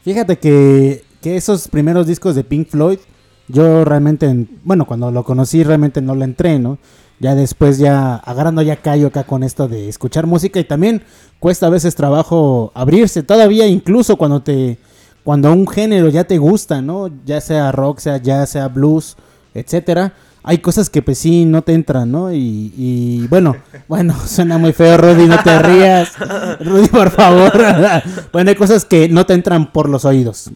fíjate 0.03 0.37
que, 0.37 1.03
que 1.21 1.35
esos 1.35 1.67
primeros 1.67 2.07
discos 2.07 2.35
de 2.35 2.43
Pink 2.43 2.69
Floyd, 2.69 2.99
yo 3.47 3.83
realmente, 3.83 4.27
en- 4.27 4.47
bueno, 4.63 4.85
cuando 4.85 5.11
lo 5.11 5.23
conocí 5.23 5.63
realmente 5.63 6.01
no 6.01 6.15
lo 6.15 6.23
entré, 6.23 6.59
¿no? 6.59 6.77
Ya 7.19 7.35
después 7.35 7.77
ya 7.77 8.15
agarrando 8.15 8.61
ya 8.61 8.75
callo 8.77 9.07
acá 9.07 9.23
con 9.23 9.43
esto 9.43 9.67
de 9.67 9.87
escuchar 9.87 10.25
música 10.25 10.59
y 10.59 10.63
también 10.63 11.03
cuesta 11.39 11.67
a 11.67 11.69
veces 11.69 11.95
trabajo 11.95 12.71
abrirse, 12.75 13.23
todavía 13.23 13.67
incluso 13.67 14.17
cuando 14.17 14.41
te 14.41 14.77
cuando 15.23 15.53
un 15.53 15.67
género 15.67 16.09
ya 16.09 16.25
te 16.25 16.37
gusta, 16.37 16.81
¿no? 16.81 17.09
Ya 17.25 17.39
sea 17.39 17.71
rock, 17.71 17.99
sea 17.99 18.17
ya 18.17 18.45
sea 18.45 18.67
blues, 18.67 19.15
etcétera. 19.53 20.13
Hay 20.45 20.57
cosas 20.57 20.89
que 20.89 21.01
pues 21.01 21.17
sí 21.17 21.45
no 21.45 21.61
te 21.61 21.73
entran, 21.73 22.11
¿no? 22.11 22.33
Y, 22.33 22.73
y 22.77 23.27
bueno, 23.27 23.55
bueno, 23.87 24.13
suena 24.27 24.57
muy 24.57 24.73
feo, 24.73 24.97
Rudy, 24.97 25.25
no 25.25 25.41
te 25.41 25.59
rías. 25.59 26.13
Rudy, 26.59 26.87
por 26.87 27.11
favor. 27.11 27.51
bueno, 28.33 28.49
hay 28.49 28.55
cosas 28.55 28.83
que 28.83 29.07
no 29.07 29.25
te 29.25 29.33
entran 29.33 29.71
por 29.71 29.87
los 29.87 30.03
oídos. 30.05 30.51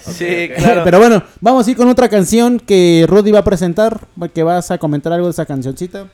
Sí, 0.00 0.48
Pero 0.84 0.98
bueno, 0.98 1.22
vamos 1.40 1.66
a 1.66 1.70
ir 1.70 1.76
con 1.76 1.88
otra 1.88 2.08
canción 2.08 2.58
que 2.58 3.04
Rudy 3.08 3.30
va 3.30 3.40
a 3.40 3.44
presentar, 3.44 4.06
que 4.34 4.42
vas 4.42 4.70
a 4.70 4.78
comentar 4.78 5.12
algo 5.12 5.26
de 5.26 5.32
esa 5.32 5.44
cancioncita. 5.44 6.06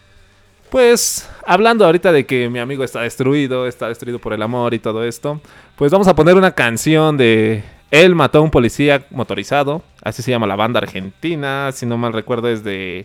Pues 0.72 1.28
hablando 1.46 1.84
ahorita 1.84 2.12
de 2.12 2.24
que 2.24 2.48
mi 2.48 2.58
amigo 2.58 2.82
está 2.82 3.02
destruido, 3.02 3.66
está 3.66 3.88
destruido 3.88 4.18
por 4.18 4.32
el 4.32 4.40
amor 4.40 4.72
y 4.72 4.78
todo 4.78 5.04
esto, 5.04 5.38
pues 5.76 5.92
vamos 5.92 6.08
a 6.08 6.14
poner 6.14 6.34
una 6.34 6.52
canción 6.52 7.18
de 7.18 7.62
Él 7.92 8.14
mató 8.14 8.38
a 8.38 8.40
un 8.40 8.50
policía 8.50 9.04
motorizado, 9.10 9.82
así 10.02 10.22
se 10.22 10.30
llama 10.30 10.46
la 10.46 10.56
banda 10.56 10.78
argentina, 10.78 11.70
si 11.72 11.84
no 11.84 11.98
mal 11.98 12.14
recuerdo 12.14 12.48
es 12.48 12.64
de 12.64 13.04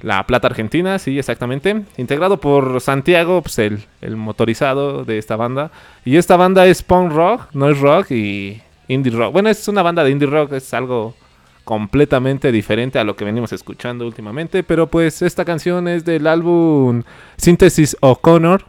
La 0.00 0.24
Plata 0.28 0.46
Argentina, 0.46 1.00
sí, 1.00 1.18
exactamente, 1.18 1.82
integrado 1.96 2.36
por 2.36 2.80
Santiago, 2.80 3.42
pues 3.42 3.58
el, 3.58 4.16
motorizado 4.16 5.04
de 5.04 5.18
esta 5.18 5.34
banda, 5.34 5.72
y 6.04 6.18
esta 6.18 6.36
banda 6.36 6.66
es 6.66 6.84
punk 6.84 7.10
rock, 7.12 7.48
no 7.52 7.68
es 7.68 7.80
rock 7.80 8.12
y 8.12 8.62
indie 8.86 9.10
rock, 9.10 9.32
bueno, 9.32 9.48
es 9.48 9.66
una 9.66 9.82
banda 9.82 10.04
de 10.04 10.12
indie 10.12 10.28
rock, 10.28 10.52
es 10.52 10.72
algo 10.72 11.16
completamente 11.64 12.52
diferente 12.52 13.00
a 13.00 13.04
lo 13.04 13.16
que 13.16 13.24
venimos 13.24 13.52
escuchando 13.52 14.06
últimamente, 14.06 14.62
pero 14.62 14.86
pues 14.86 15.20
esta 15.22 15.44
canción 15.44 15.88
es 15.88 16.04
del 16.04 16.28
álbum 16.28 17.02
Synthesis 17.38 17.96
O'Connor, 17.98 18.66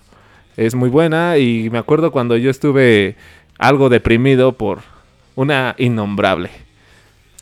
es 0.57 0.73
muy 0.73 0.89
buena 0.89 1.37
y 1.37 1.69
me 1.69 1.77
acuerdo 1.77 2.11
cuando 2.11 2.37
yo 2.37 2.49
estuve 2.49 3.17
algo 3.59 3.89
deprimido 3.89 4.53
por 4.53 4.92
una 5.35 5.75
innombrable. 5.77 6.49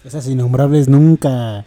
Esas 0.04 0.28
innombrables 0.28 0.88
nunca, 0.88 1.64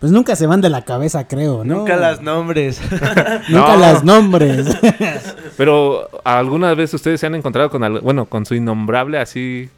pues 0.00 0.10
nunca 0.10 0.34
se 0.36 0.46
van 0.46 0.60
de 0.60 0.68
la 0.70 0.82
cabeza, 0.82 1.28
creo, 1.28 1.64
¿no? 1.64 1.76
Nunca 1.78 1.96
las 1.96 2.20
nombres. 2.20 2.80
Nunca 3.48 3.76
las 3.76 4.02
nombres. 4.04 4.66
Pero 5.56 6.08
alguna 6.24 6.74
vez 6.74 6.92
ustedes 6.94 7.20
se 7.20 7.26
han 7.26 7.34
encontrado 7.34 7.70
con 7.70 7.84
algo, 7.84 8.00
bueno, 8.00 8.26
con 8.26 8.44
su 8.46 8.54
innombrable 8.54 9.18
así 9.18 9.68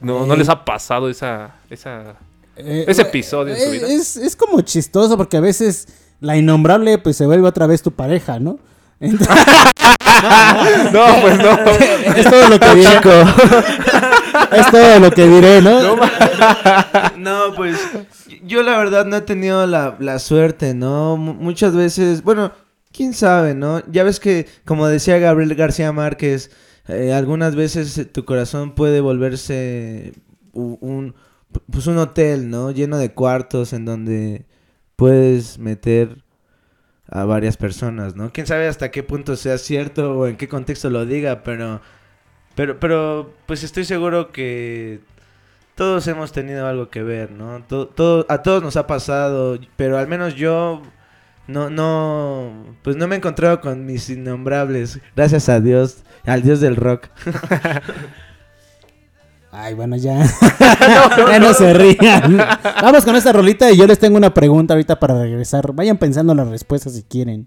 no, 0.00 0.26
no 0.26 0.34
Eh. 0.34 0.38
les 0.38 0.48
ha 0.48 0.64
pasado 0.64 1.08
esa 1.08 1.56
esa 1.70 2.14
Eh, 2.56 2.84
Ese 2.88 3.02
eh, 3.02 3.06
episodio 3.06 3.54
en 3.54 3.60
su 3.60 3.70
vida. 3.70 3.86
Es, 3.88 4.16
es 4.16 4.36
como 4.36 4.60
chistoso 4.62 5.16
porque 5.16 5.36
a 5.36 5.40
veces 5.40 5.88
la 6.20 6.36
innombrable 6.36 6.98
pues 6.98 7.16
se 7.16 7.26
vuelve 7.26 7.46
otra 7.48 7.66
vez 7.66 7.82
tu 7.82 7.90
pareja, 7.90 8.38
¿no? 8.38 8.58
Entonces, 9.04 9.46
No, 10.92 11.04
pues 11.20 11.38
no. 11.38 11.50
es 12.16 12.30
todo 12.30 12.48
lo 12.48 12.58
que 12.60 12.74
diré. 12.74 12.94
es 14.52 14.70
todo 14.70 15.00
lo 15.00 15.10
que 15.10 15.26
diré, 15.28 15.62
¿no? 15.62 15.96
No, 17.18 17.54
pues 17.56 17.78
yo 18.44 18.62
la 18.62 18.76
verdad 18.78 19.04
no 19.06 19.16
he 19.16 19.20
tenido 19.22 19.66
la, 19.66 19.96
la 19.98 20.18
suerte, 20.18 20.74
¿no? 20.74 21.16
Mu- 21.16 21.34
muchas 21.34 21.74
veces, 21.74 22.22
bueno, 22.22 22.52
quién 22.92 23.12
sabe, 23.14 23.54
¿no? 23.54 23.82
Ya 23.90 24.04
ves 24.04 24.20
que, 24.20 24.46
como 24.64 24.86
decía 24.86 25.18
Gabriel 25.18 25.54
García 25.54 25.92
Márquez, 25.92 26.50
eh, 26.88 27.12
algunas 27.12 27.54
veces 27.54 27.96
eh, 27.98 28.04
tu 28.04 28.24
corazón 28.24 28.74
puede 28.74 29.00
volverse 29.00 30.12
un, 30.52 31.14
pues 31.70 31.86
un 31.86 31.98
hotel, 31.98 32.50
¿no? 32.50 32.70
Lleno 32.70 32.98
de 32.98 33.12
cuartos 33.12 33.72
en 33.72 33.84
donde 33.84 34.46
puedes 34.96 35.58
meter 35.58 36.23
a 37.10 37.24
varias 37.24 37.56
personas, 37.56 38.16
¿no? 38.16 38.32
Quién 38.32 38.46
sabe 38.46 38.66
hasta 38.66 38.90
qué 38.90 39.02
punto 39.02 39.36
sea 39.36 39.58
cierto 39.58 40.18
o 40.18 40.26
en 40.26 40.36
qué 40.36 40.48
contexto 40.48 40.90
lo 40.90 41.06
diga, 41.06 41.42
pero, 41.42 41.80
pero, 42.54 42.80
pero, 42.80 43.34
pues 43.46 43.62
estoy 43.62 43.84
seguro 43.84 44.32
que 44.32 45.00
todos 45.74 46.06
hemos 46.06 46.32
tenido 46.32 46.66
algo 46.66 46.88
que 46.88 47.02
ver, 47.02 47.30
¿no? 47.30 47.64
A 48.28 48.42
todos 48.42 48.62
nos 48.62 48.76
ha 48.76 48.86
pasado, 48.86 49.58
pero 49.76 49.98
al 49.98 50.08
menos 50.08 50.34
yo 50.34 50.82
no, 51.46 51.68
no, 51.68 52.76
pues 52.82 52.96
no 52.96 53.06
me 53.06 53.16
he 53.16 53.18
encontrado 53.18 53.60
con 53.60 53.84
mis 53.84 54.08
innombrables, 54.08 55.00
gracias 55.14 55.48
a 55.48 55.60
Dios, 55.60 56.04
al 56.24 56.42
Dios 56.42 56.60
del 56.60 56.76
rock. 56.76 57.08
Ay, 59.56 59.74
bueno, 59.74 59.96
ya. 59.96 60.18
ya 61.30 61.38
no 61.38 61.54
se 61.54 61.72
rían. 61.74 62.36
Vamos 62.82 63.04
con 63.04 63.14
esta 63.14 63.32
rolita 63.32 63.70
y 63.70 63.76
yo 63.76 63.86
les 63.86 63.98
tengo 64.00 64.16
una 64.16 64.34
pregunta 64.34 64.74
ahorita 64.74 64.98
para 64.98 65.18
regresar. 65.20 65.72
Vayan 65.72 65.96
pensando 65.96 66.34
las 66.34 66.48
respuestas 66.48 66.94
si 66.94 67.04
quieren. 67.04 67.46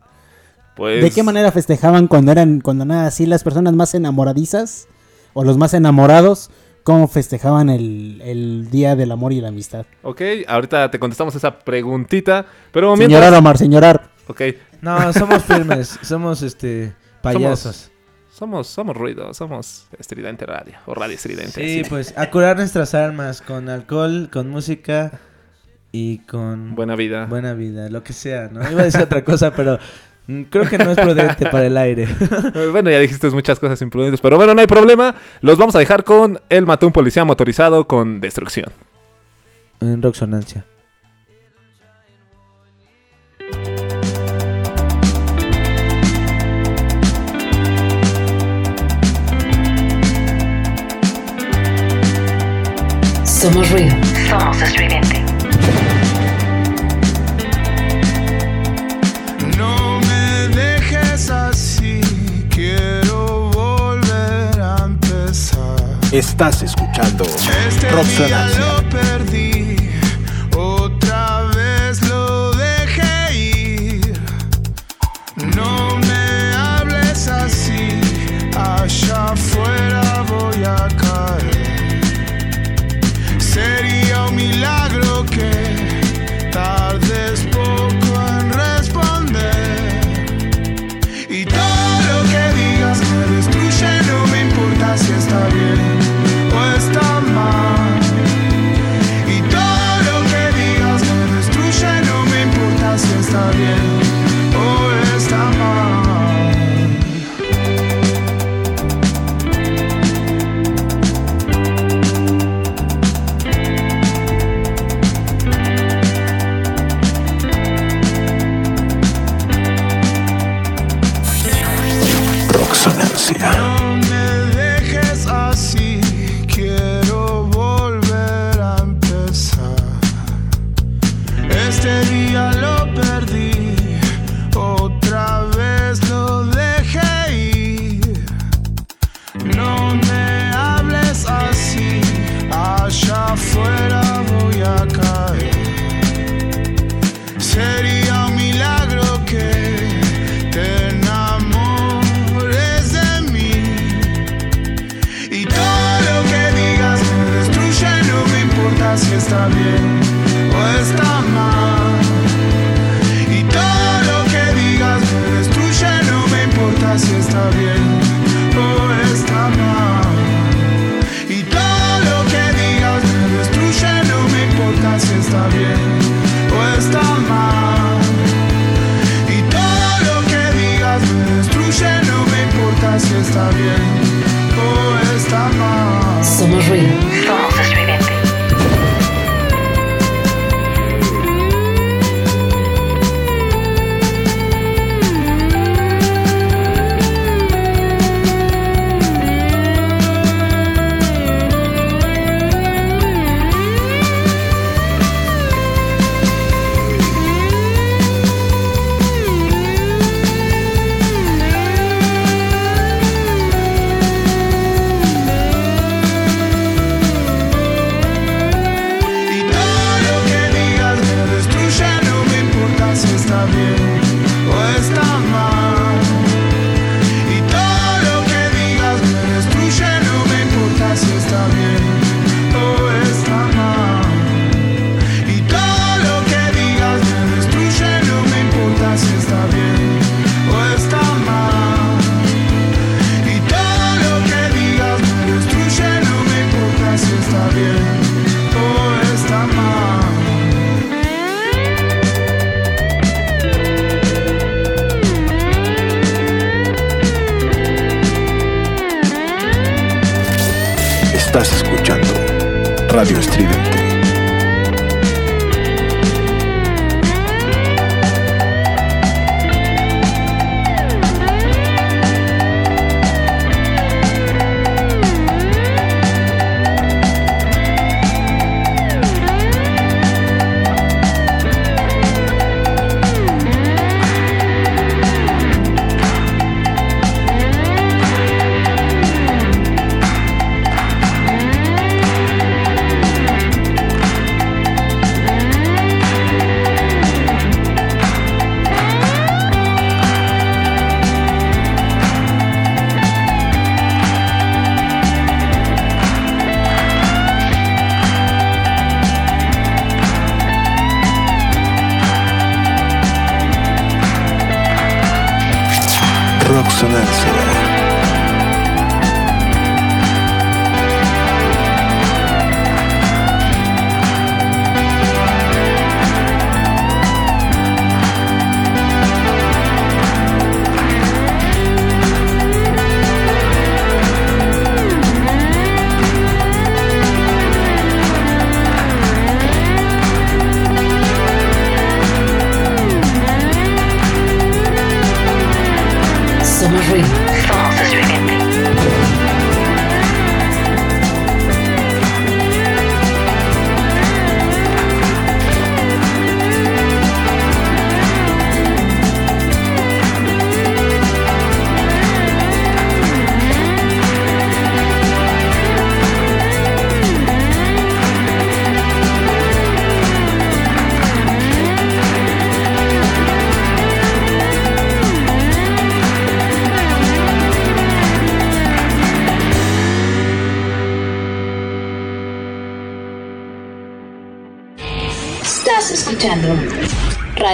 Pues 0.75 1.03
¿De 1.03 1.11
qué 1.11 1.21
manera 1.23 1.51
festejaban 1.51 2.07
cuando 2.07 2.31
eran, 2.31 2.61
cuando 2.61 2.85
eran 2.85 3.05
así 3.05 3.25
las 3.25 3.43
personas 3.43 3.73
más 3.73 3.93
enamoradizas 3.93 4.87
o 5.33 5.43
los 5.43 5.57
más 5.57 5.73
enamorados? 5.73 6.49
¿Cómo 6.83 7.09
festejaban 7.09 7.69
el, 7.69 8.21
el 8.23 8.69
Día 8.71 8.95
del 8.95 9.11
Amor 9.11 9.33
y 9.33 9.41
la 9.41 9.49
Amistad? 9.49 9.85
Ok, 10.03 10.21
ahorita 10.47 10.89
te 10.89 10.99
contestamos 10.99 11.35
esa 11.35 11.59
preguntita, 11.59 12.45
pero 12.71 12.95
Señorar, 12.95 13.19
mientras 13.23 13.39
Omar, 13.39 13.57
señorar. 13.57 14.09
Ok, 14.27 14.41
No, 14.79 15.11
somos 15.11 15.43
firmes, 15.43 15.99
somos 16.03 16.41
este 16.43 16.93
payasos. 17.21 17.75
somos 17.75 17.96
somos 18.37 18.95
ruido, 18.95 19.33
somos 19.33 19.87
Estridente 19.97 20.45
Radio 20.45 20.75
o 20.85 20.93
Radio 20.93 21.15
Estridente. 21.15 21.51
Sí, 21.51 21.79
así. 21.81 21.89
pues 21.89 22.13
a 22.17 22.29
curar 22.29 22.57
nuestras 22.57 22.93
almas 22.93 23.41
con 23.41 23.67
alcohol, 23.69 24.29
con 24.31 24.49
música 24.49 25.19
y 25.91 26.19
con 26.19 26.75
Buena 26.75 26.95
vida. 26.95 27.25
buena 27.25 27.53
vida, 27.53 27.89
lo 27.89 28.03
que 28.03 28.13
sea, 28.13 28.49
¿no? 28.51 28.69
Iba 28.69 28.81
a 28.81 28.85
decir 28.85 29.01
otra 29.01 29.23
cosa, 29.23 29.53
pero 29.55 29.79
mm, 30.27 30.43
creo 30.43 30.69
que 30.69 30.77
no 30.77 30.91
es 30.91 30.97
prudente 30.99 31.47
para 31.49 31.65
el 31.65 31.77
aire. 31.77 32.07
Bueno, 32.71 32.91
ya 32.91 32.99
dijiste 32.99 33.29
muchas 33.31 33.59
cosas 33.59 33.81
imprudentes, 33.81 34.21
pero 34.21 34.37
bueno, 34.37 34.53
no 34.53 34.61
hay 34.61 34.67
problema. 34.67 35.15
Los 35.41 35.57
vamos 35.57 35.75
a 35.75 35.79
dejar 35.79 36.03
con 36.03 36.39
El 36.49 36.65
mató 36.65 36.85
un 36.85 36.93
policía 36.93 37.25
motorizado 37.25 37.87
con 37.87 38.19
destrucción. 38.19 38.71
en 39.81 40.01
Roxonancia. 40.01 40.65
Somos 53.47 53.69
ruido. 53.71 53.95
Somos 54.27 54.61
estridente. 54.61 55.23
No 59.57 60.01
me 60.01 60.53
dejes 60.53 61.29
así, 61.29 62.01
quiero 62.49 63.49
volver 63.53 64.59
a 64.59 64.83
empezar. 64.83 65.79
Estás 66.11 66.61
escuchando 66.61 67.23
este 67.69 67.89
Roxana. 67.89 68.49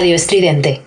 Radio 0.04 0.16
Estridente. 0.18 0.83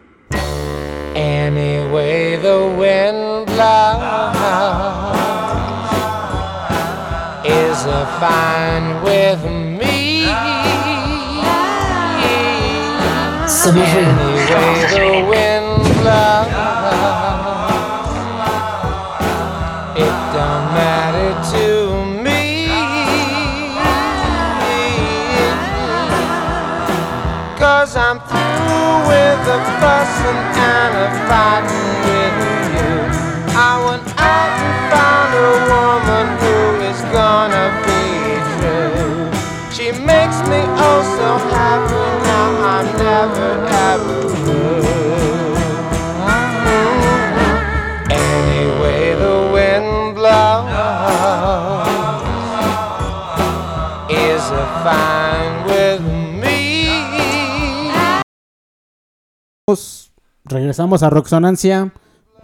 Regresamos 60.77 61.03
a 61.03 61.09
Roxonancia 61.09 61.91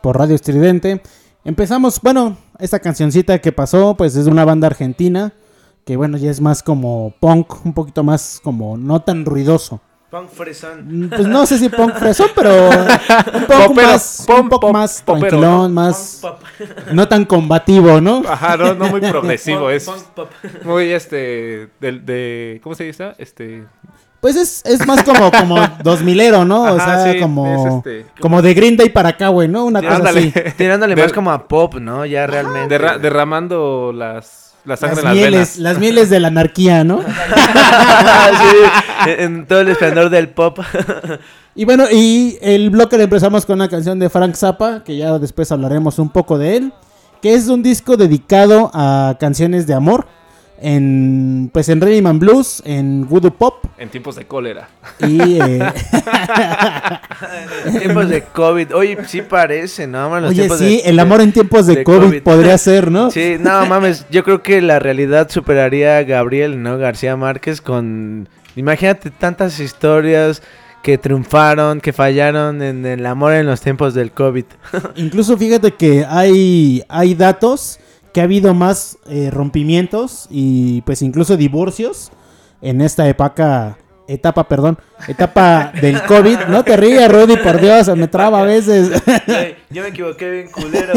por 0.02 0.16
Radio 0.18 0.34
Estridente. 0.34 1.02
Empezamos, 1.44 2.00
bueno, 2.00 2.38
esta 2.58 2.78
cancioncita 2.78 3.38
que 3.42 3.52
pasó, 3.52 3.94
pues 3.94 4.16
es 4.16 4.24
de 4.24 4.30
una 4.30 4.46
banda 4.46 4.68
argentina, 4.68 5.34
que 5.84 5.98
bueno, 5.98 6.16
ya 6.16 6.30
es 6.30 6.40
más 6.40 6.62
como 6.62 7.12
punk, 7.20 7.66
un 7.66 7.74
poquito 7.74 8.02
más 8.02 8.40
como 8.42 8.78
no 8.78 9.02
tan 9.02 9.26
ruidoso. 9.26 9.82
Punk 10.10 10.30
fresón. 10.30 11.04
Mm, 11.04 11.08
Pues 11.10 11.26
no 11.26 11.44
sé 11.44 11.58
si 11.58 11.68
punk 11.68 11.92
fresón, 11.96 12.28
pero 12.34 12.70
un 13.34 13.44
poco 13.44 13.66
Popero, 13.68 13.88
más, 13.90 14.26
pom- 14.26 14.40
un 14.40 14.48
poco 14.48 14.60
pop- 14.68 14.72
más 14.72 15.02
popero, 15.02 15.28
tranquilón, 15.28 15.74
más 15.74 16.22
no 16.94 17.06
tan 17.08 17.26
combativo, 17.26 18.00
¿no? 18.00 18.22
Ajá, 18.26 18.56
no, 18.56 18.72
no 18.72 18.88
muy 18.88 19.00
progresivo, 19.02 19.68
es 19.68 19.84
Punk 19.84 20.02
pop. 20.14 20.30
muy 20.64 20.84
este 20.90 21.68
del 21.82 22.06
de 22.06 22.62
¿cómo 22.62 22.74
se 22.74 22.84
dice? 22.84 23.12
Este 23.18 23.66
Pues 24.22 24.36
es, 24.36 24.62
es 24.64 24.86
más 24.86 25.02
como, 25.02 25.32
como 25.32 25.56
dos 25.82 26.00
milero, 26.00 26.44
¿no? 26.44 26.62
o 26.62 26.76
sea, 26.76 27.12
sí, 27.12 27.18
como, 27.18 27.66
es 27.66 27.74
este- 27.74 28.06
como 28.20 28.40
de 28.40 28.54
Green 28.54 28.76
Day 28.76 28.88
para 28.88 29.08
acá, 29.10 29.28
güey, 29.28 29.48
¿no? 29.48 29.64
Una 29.64 29.82
cosa 29.82 29.96
ándale. 29.96 30.32
así. 30.34 30.50
Tirándole 30.56 30.94
De- 30.94 31.02
más 31.02 31.12
como 31.12 31.32
a 31.32 31.48
pop, 31.48 31.74
¿no? 31.80 32.06
Ya 32.06 32.26
realmente. 32.28 32.78
derra- 32.78 32.98
derramando 32.98 33.92
las 33.92 34.54
la 34.64 34.76
sangre 34.76 34.94
Las 34.94 35.02
en 35.02 35.08
las 35.08 35.14
mieles, 35.16 35.32
venas. 35.32 35.58
las 35.58 35.78
mieles 35.80 36.08
de 36.10 36.20
la 36.20 36.28
anarquía, 36.28 36.84
¿no? 36.84 37.00
Sí, 39.02 39.10
en- 39.10 39.20
en 39.20 39.46
todo 39.46 39.60
el 39.60 39.68
esplendor 39.70 40.08
del 40.08 40.28
pop. 40.28 40.60
Y 41.54 41.64
bueno, 41.64 41.84
y 41.90 42.38
el 42.40 42.70
bloque 42.70 42.96
lo 42.96 43.02
empezamos 43.02 43.44
con 43.44 43.56
una 43.56 43.68
canción 43.68 43.98
de 43.98 44.08
Frank 44.08 44.34
Zappa, 44.36 44.82
que 44.84 44.96
ya 44.96 45.18
después 45.18 45.50
hablaremos 45.52 45.98
un 45.98 46.10
poco 46.10 46.38
de 46.38 46.56
él, 46.56 46.72
que 47.20 47.34
es 47.34 47.48
un 47.48 47.62
disco 47.62 47.96
dedicado 47.96 48.70
a 48.72 49.16
canciones 49.18 49.66
de 49.66 49.74
amor, 49.74 50.06
en 50.62 51.50
pues 51.52 51.68
en 51.68 51.80
Rhythm 51.80 52.06
and 52.06 52.20
Blues, 52.20 52.62
en 52.64 53.06
Voodoo 53.08 53.32
Pop 53.34 53.64
En 53.78 53.88
tiempos 53.90 54.16
de 54.16 54.26
cólera. 54.26 54.68
y 55.00 55.40
eh, 55.40 55.58
En 57.66 57.78
tiempos 57.78 58.08
de 58.08 58.22
COVID. 58.22 58.74
Oye, 58.74 58.98
sí 59.06 59.22
parece, 59.22 59.86
¿no? 59.86 60.08
mames, 60.10 60.22
los 60.22 60.30
oye 60.30 60.40
tiempos 60.42 60.58
sí, 60.58 60.76
de- 60.82 60.88
el 60.90 60.98
amor 60.98 61.20
en 61.20 61.32
tiempos 61.32 61.66
de, 61.66 61.76
de 61.76 61.84
COVID, 61.84 61.98
COVID. 62.06 62.22
podría 62.22 62.58
ser, 62.58 62.90
¿no? 62.90 63.10
Sí, 63.10 63.36
no 63.38 63.66
mames, 63.66 64.06
yo 64.10 64.24
creo 64.24 64.42
que 64.42 64.60
la 64.62 64.78
realidad 64.78 65.28
superaría 65.30 65.98
a 65.98 66.02
Gabriel, 66.04 66.62
¿no? 66.62 66.78
García 66.78 67.16
Márquez 67.16 67.60
con... 67.60 68.28
Imagínate 68.56 69.10
tantas 69.10 69.58
historias 69.60 70.42
que 70.82 70.98
triunfaron, 70.98 71.80
que 71.80 71.92
fallaron 71.92 72.60
en 72.60 72.84
el 72.84 73.06
amor 73.06 73.32
en 73.34 73.46
los 73.46 73.60
tiempos 73.60 73.94
del 73.94 74.10
COVID. 74.12 74.44
Incluso 74.96 75.38
fíjate 75.38 75.72
que 75.72 76.04
hay, 76.08 76.82
hay 76.88 77.14
datos 77.14 77.78
que 78.12 78.20
ha 78.20 78.24
habido 78.24 78.54
más 78.54 78.98
eh, 79.08 79.30
rompimientos 79.32 80.26
y 80.30 80.82
pues 80.82 81.02
incluso 81.02 81.36
divorcios 81.36 82.10
en 82.60 82.80
esta 82.80 83.08
etapa, 83.08 83.78
etapa, 84.06 84.46
perdón, 84.48 84.78
etapa 85.08 85.72
del 85.80 86.02
COVID. 86.04 86.38
No 86.48 86.62
te 86.64 86.76
rías, 86.76 87.10
Rudy, 87.10 87.36
por 87.38 87.60
Dios, 87.60 87.86
se 87.86 87.94
me 87.94 88.08
traba 88.08 88.40
a 88.40 88.44
veces. 88.44 89.02
yo 89.70 89.82
me 89.82 89.88
equivoqué 89.88 90.30
bien 90.30 90.48
culero. 90.50 90.92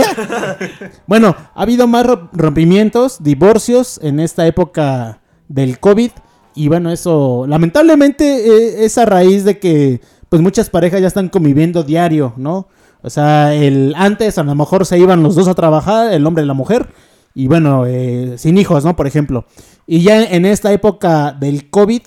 bueno, 1.07 1.36
ha 1.53 1.61
habido 1.61 1.88
más 1.88 2.05
ro- 2.05 2.30
rompimientos, 2.34 3.24
divorcios 3.24 3.99
en 4.03 4.20
esta 4.20 4.45
época 4.47 5.20
del 5.47 5.80
COVID. 5.80 6.11
Y 6.57 6.68
bueno, 6.70 6.91
eso 6.91 7.45
lamentablemente 7.47 8.26
eh, 8.47 8.86
es 8.86 8.97
a 8.97 9.05
raíz 9.05 9.43
de 9.43 9.59
que 9.59 10.01
pues 10.30 10.41
muchas 10.41 10.70
parejas 10.70 11.01
ya 11.01 11.07
están 11.07 11.30
conviviendo 11.30 11.84
diario, 11.84 12.34
¿no? 12.38 12.68
O 13.06 13.10
sea, 13.12 13.53
el 13.53 13.93
antes 13.95 14.39
a 14.39 14.43
lo 14.43 14.56
mejor 14.56 14.84
se 14.88 14.97
iban 14.97 15.22
los 15.22 15.36
dos 15.36 15.47
a 15.47 15.53
trabajar, 15.53 16.12
el 16.12 16.26
hombre 16.26 16.43
y 16.43 16.47
la 16.47 16.56
mujer, 16.56 16.88
y 17.36 17.47
bueno, 17.47 17.86
eh, 17.86 18.34
sin 18.39 18.58
hijos, 18.58 18.84
¿no? 18.84 18.95
Por 18.95 19.06
ejemplo. 19.06 19.45
Y 19.86 20.01
ya 20.01 20.24
en 20.24 20.43
esta 20.43 20.74
época 20.74 21.32
del 21.32 21.70
COVID, 21.70 22.01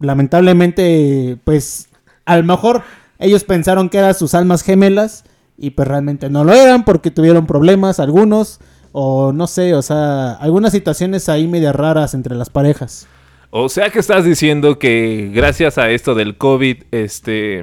lamentablemente, 0.00 1.38
pues 1.44 1.90
a 2.24 2.36
lo 2.36 2.42
mejor 2.42 2.82
ellos 3.20 3.44
pensaron 3.44 3.88
que 3.88 3.98
eran 3.98 4.14
sus 4.14 4.34
almas 4.34 4.62
gemelas 4.64 5.22
y 5.56 5.70
pues 5.70 5.86
realmente 5.86 6.28
no 6.28 6.42
lo 6.42 6.52
eran 6.52 6.84
porque 6.84 7.12
tuvieron 7.12 7.46
problemas 7.46 8.00
algunos 8.00 8.58
o 8.90 9.32
no 9.32 9.46
sé, 9.46 9.74
o 9.74 9.82
sea, 9.82 10.32
algunas 10.32 10.72
situaciones 10.72 11.28
ahí 11.28 11.46
medio 11.46 11.72
raras 11.72 12.14
entre 12.14 12.34
las 12.34 12.50
parejas. 12.50 13.06
O 13.50 13.68
sea 13.68 13.90
que 13.90 14.00
estás 14.00 14.24
diciendo 14.24 14.80
que 14.80 15.30
gracias 15.32 15.78
a 15.78 15.90
esto 15.90 16.16
del 16.16 16.36
COVID, 16.36 16.82
este 16.90 17.62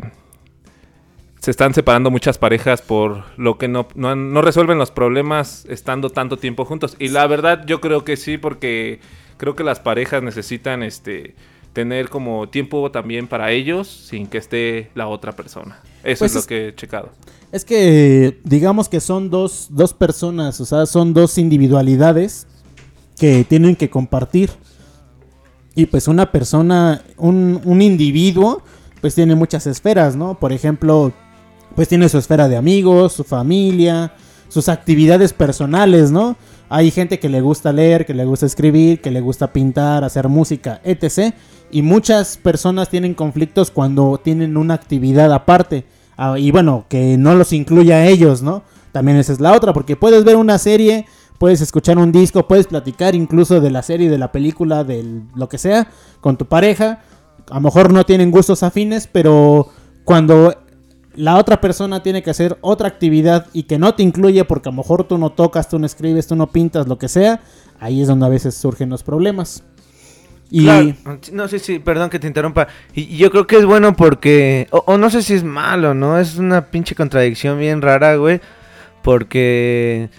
se 1.40 1.52
están 1.52 1.74
separando 1.74 2.12
muchas 2.12 2.38
parejas 2.38 2.82
por 2.82 3.24
lo 3.38 3.58
que 3.58 3.68
no, 3.68 3.88
no, 3.96 4.16
no 4.16 4.42
resuelven 4.42 4.78
los 4.78 4.92
problemas 4.92 5.66
estando 5.70 6.10
tanto 6.10 6.38
tiempo 6.38 6.66
juntos. 6.66 6.96
Y 7.00 7.08
la 7.10 7.26
verdad 7.28 7.64
yo 7.66 7.80
creo 7.82 8.04
que 8.04 8.18
sí, 8.18 8.38
porque 8.38 9.00
creo 9.38 9.56
que 9.56 9.64
las 9.64 9.80
parejas 9.80 10.22
necesitan 10.22 10.84
este 10.84 11.36
tener 11.72 12.10
como 12.10 12.50
tiempo 12.50 12.92
también 12.92 13.28
para 13.28 13.52
ellos 13.52 13.88
sin 13.88 14.28
que 14.28 14.38
esté 14.38 14.90
la 14.96 15.08
otra 15.08 15.32
persona. 15.34 15.80
Eso 16.04 16.20
Pues 16.20 16.32
es 16.32 16.36
lo 16.36 16.40
es- 16.42 16.48
que 16.48 16.68
he 16.70 16.76
checado. 16.76 17.10
Es 17.52 17.66
que 17.66 18.40
digamos 18.44 18.90
que 18.90 19.00
son 19.00 19.30
dos, 19.32 19.68
dos 19.72 19.94
personas, 19.94 20.60
o 20.62 20.66
sea, 20.66 20.86
son 20.86 21.14
dos 21.14 21.38
individualidades 21.38 22.46
que 23.18 23.44
tienen 23.44 23.76
que 23.76 23.90
compartir. 23.90 24.52
Y 25.74 25.86
pues 25.86 26.08
una 26.08 26.32
persona, 26.32 27.02
un, 27.18 27.62
un 27.64 27.82
individuo, 27.82 28.62
pues 29.02 29.16
tiene 29.16 29.36
muchas 29.36 29.66
esferas, 29.68 30.16
¿no? 30.16 30.38
Por 30.38 30.52
ejemplo, 30.52 31.14
pues 31.76 31.88
tiene 31.88 32.10
su 32.10 32.18
esfera 32.18 32.48
de 32.48 32.58
amigos, 32.58 33.14
su 33.14 33.24
familia, 33.24 34.14
sus 34.50 34.70
actividades 34.70 35.34
personales, 35.34 36.12
¿no? 36.12 36.36
Hay 36.70 36.92
gente 36.92 37.20
que 37.20 37.30
le 37.30 37.42
gusta 37.42 37.74
leer, 37.74 38.06
que 38.06 38.14
le 38.14 38.26
gusta 38.26 38.46
escribir, 38.46 39.02
que 39.02 39.12
le 39.12 39.22
gusta 39.22 39.52
pintar, 39.54 40.04
hacer 40.04 40.28
música, 40.28 40.82
etc. 40.84 41.34
Y 41.72 41.82
muchas 41.82 42.38
personas 42.38 42.90
tienen 42.90 43.16
conflictos 43.16 43.72
cuando 43.72 44.20
tienen 44.24 44.58
una 44.58 44.76
actividad 44.76 45.34
aparte. 45.34 45.86
Ah, 46.18 46.38
y 46.38 46.52
bueno, 46.52 46.86
que 46.90 47.18
no 47.18 47.34
los 47.34 47.54
incluya 47.54 47.98
a 47.98 48.08
ellos, 48.08 48.42
¿no? 48.42 48.64
También 48.92 49.18
esa 49.18 49.34
es 49.34 49.40
la 49.40 49.54
otra, 49.54 49.74
porque 49.74 49.96
puedes 49.96 50.24
ver 50.24 50.36
una 50.36 50.58
serie, 50.58 51.06
puedes 51.38 51.62
escuchar 51.62 51.98
un 51.98 52.12
disco, 52.12 52.48
puedes 52.48 52.68
platicar 52.68 53.16
incluso 53.16 53.62
de 53.62 53.72
la 53.72 53.82
serie, 53.82 54.10
de 54.10 54.18
la 54.18 54.32
película, 54.32 54.84
de 54.84 55.22
lo 55.36 55.50
que 55.50 55.58
sea, 55.58 55.88
con 56.22 56.38
tu 56.38 56.46
pareja. 56.46 57.02
A 57.50 57.56
lo 57.56 57.62
mejor 57.62 57.94
no 57.94 58.06
tienen 58.06 58.32
gustos 58.32 58.62
afines, 58.62 59.08
pero 59.12 59.70
cuando 60.04 60.56
la 61.16 61.38
otra 61.38 61.60
persona 61.60 62.02
tiene 62.04 62.22
que 62.24 62.30
hacer 62.30 62.58
otra 62.62 62.88
actividad 62.88 63.48
y 63.54 63.64
que 63.64 63.78
no 63.78 63.96
te 63.96 64.04
incluye 64.04 64.44
porque 64.46 64.70
a 64.70 64.72
lo 64.72 64.78
mejor 64.78 65.04
tú 65.06 65.18
no 65.18 65.32
tocas, 65.32 65.70
tú 65.70 65.80
no 65.80 65.86
escribes, 65.86 66.28
tú 66.28 66.36
no 66.36 66.52
pintas, 66.52 66.88
lo 66.88 66.98
que 66.98 67.08
sea, 67.08 67.42
ahí 67.80 68.02
es 68.02 68.08
donde 68.08 68.26
a 68.26 68.30
veces 68.30 68.56
surgen 68.56 68.90
los 68.90 69.04
problemas. 69.04 69.64
Y 70.52 70.68
no 71.32 71.48
sé 71.48 71.60
si, 71.60 71.78
perdón 71.78 72.10
que 72.10 72.18
te 72.18 72.26
interrumpa. 72.26 72.68
Y, 72.96 73.18
yo 73.18 73.30
creo 73.30 73.46
que 73.46 73.58
es 73.58 73.66
bueno 73.66 73.96
porque, 73.96 74.68
o, 74.72 74.84
o 74.88 74.98
no 74.98 75.10
sé 75.12 75.22
si 75.22 75.36
es 75.36 75.44
malo, 75.44 75.94
¿no? 75.94 76.18
Es 76.18 76.38
una 76.38 76.72
pinche 76.72 76.96
contradicción 76.96 77.60
bien 77.60 77.84
rara, 77.84 78.16
güey. 78.16 78.42
Porque, 79.04 80.10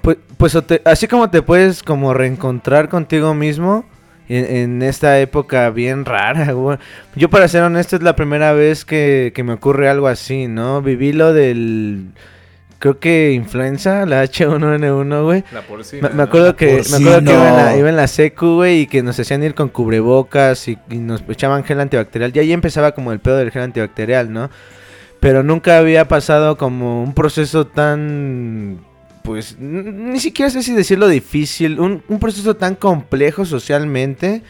pues, 0.00 0.16
pues 0.36 0.56
así 0.84 1.08
como 1.08 1.28
te 1.30 1.42
puedes 1.42 1.82
como 1.82 2.14
reencontrar 2.14 2.88
contigo 2.88 3.34
mismo 3.34 3.84
en, 4.28 4.44
en 4.44 4.82
esta 4.82 5.18
época 5.20 5.70
bien 5.70 6.04
rara, 6.04 6.52
güey. 6.52 6.78
Yo 7.14 7.30
para 7.30 7.48
ser 7.48 7.62
honesto 7.62 7.96
es 7.96 8.02
la 8.02 8.16
primera 8.16 8.52
vez 8.52 8.84
que, 8.84 9.32
que 9.34 9.42
me 9.42 9.54
ocurre 9.54 9.88
algo 9.88 10.06
así, 10.08 10.48
¿no? 10.48 10.82
Viví 10.82 11.12
lo 11.12 11.32
del 11.32 12.12
creo 12.78 12.98
que 13.00 13.32
influenza, 13.32 14.06
la 14.06 14.24
H1N1, 14.24 15.22
güey. 15.24 15.44
La 15.52 15.62
porcina. 15.62 16.08
Me, 16.08 16.14
me 16.14 16.22
acuerdo 16.22 16.56
que, 16.56 16.66
me 16.66 16.76
porcino. 16.76 17.10
acuerdo 17.10 17.24
que 17.24 17.32
iba, 17.32 17.48
en 17.48 17.56
la, 17.56 17.76
iba 17.76 17.88
en 17.88 17.96
la 17.96 18.06
secu, 18.06 18.56
güey, 18.56 18.80
y 18.82 18.86
que 18.86 19.02
nos 19.02 19.18
hacían 19.18 19.42
ir 19.42 19.54
con 19.54 19.68
cubrebocas 19.68 20.68
y, 20.68 20.78
y 20.90 20.98
nos 20.98 21.22
echaban 21.28 21.64
gel 21.64 21.80
antibacterial. 21.80 22.32
Y 22.34 22.38
ahí 22.38 22.52
empezaba 22.52 22.92
como 22.92 23.12
el 23.12 23.20
pedo 23.20 23.36
del 23.36 23.50
gel 23.50 23.62
antibacterial, 23.62 24.32
¿no? 24.32 24.50
Pero 25.20 25.42
nunca 25.42 25.78
había 25.78 26.06
pasado 26.06 26.56
como 26.56 27.02
un 27.02 27.12
proceso 27.14 27.66
tan, 27.66 28.78
pues, 29.28 29.58
ni 29.58 30.18
siquiera 30.20 30.50
sé 30.50 30.62
si 30.62 30.72
decirlo 30.72 31.06
difícil, 31.06 31.80
un, 31.80 32.02
un 32.08 32.18
proceso 32.18 32.56
tan 32.56 32.74
complejo 32.74 33.44
socialmente, 33.44 34.42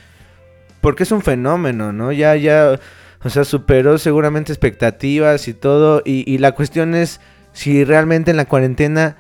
porque 0.80 1.02
es 1.02 1.10
un 1.10 1.20
fenómeno, 1.20 1.92
¿no? 1.92 2.12
Ya, 2.12 2.36
ya, 2.36 2.78
o 3.24 3.28
sea, 3.28 3.42
superó 3.42 3.98
seguramente 3.98 4.52
expectativas 4.52 5.48
y 5.48 5.54
todo, 5.54 6.00
y, 6.04 6.38
la 6.38 6.52
cuestión 6.52 6.94
es 6.94 7.20
si 7.52 7.82
realmente 7.82 8.30
en 8.30 8.36
la 8.36 8.44
cuarentena 8.44 9.16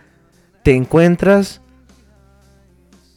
te 0.62 0.76
encuentras 0.76 1.60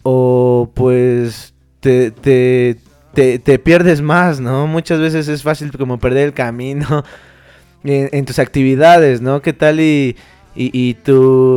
o 0.02 0.72
pues 0.74 1.54
te, 1.80 2.10
te, 2.10 2.78
te, 3.14 3.38
te 3.38 3.60
pierdes 3.60 4.02
más, 4.02 4.40
¿no? 4.40 4.66
Muchas 4.66 5.00
veces 5.00 5.28
es 5.28 5.44
fácil 5.44 5.72
como 5.78 6.00
perder 6.00 6.30
el 6.30 6.34
camino 6.34 7.04
en, 7.84 8.26
tus 8.26 8.40
actividades, 8.40 9.22
¿no? 9.22 9.44
¿Qué 9.44 9.54
tal 9.54 9.80
y, 9.80 10.16
y, 10.56 10.72
y 10.74 10.96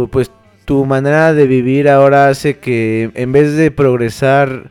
pues, 0.09 0.31
tu 0.65 0.85
manera 0.85 1.33
de 1.35 1.47
vivir 1.47 1.89
ahora 1.89 2.29
hace 2.29 2.59
que 2.59 3.11
en 3.15 3.33
vez 3.33 3.57
de 3.57 3.71
progresar, 3.71 4.71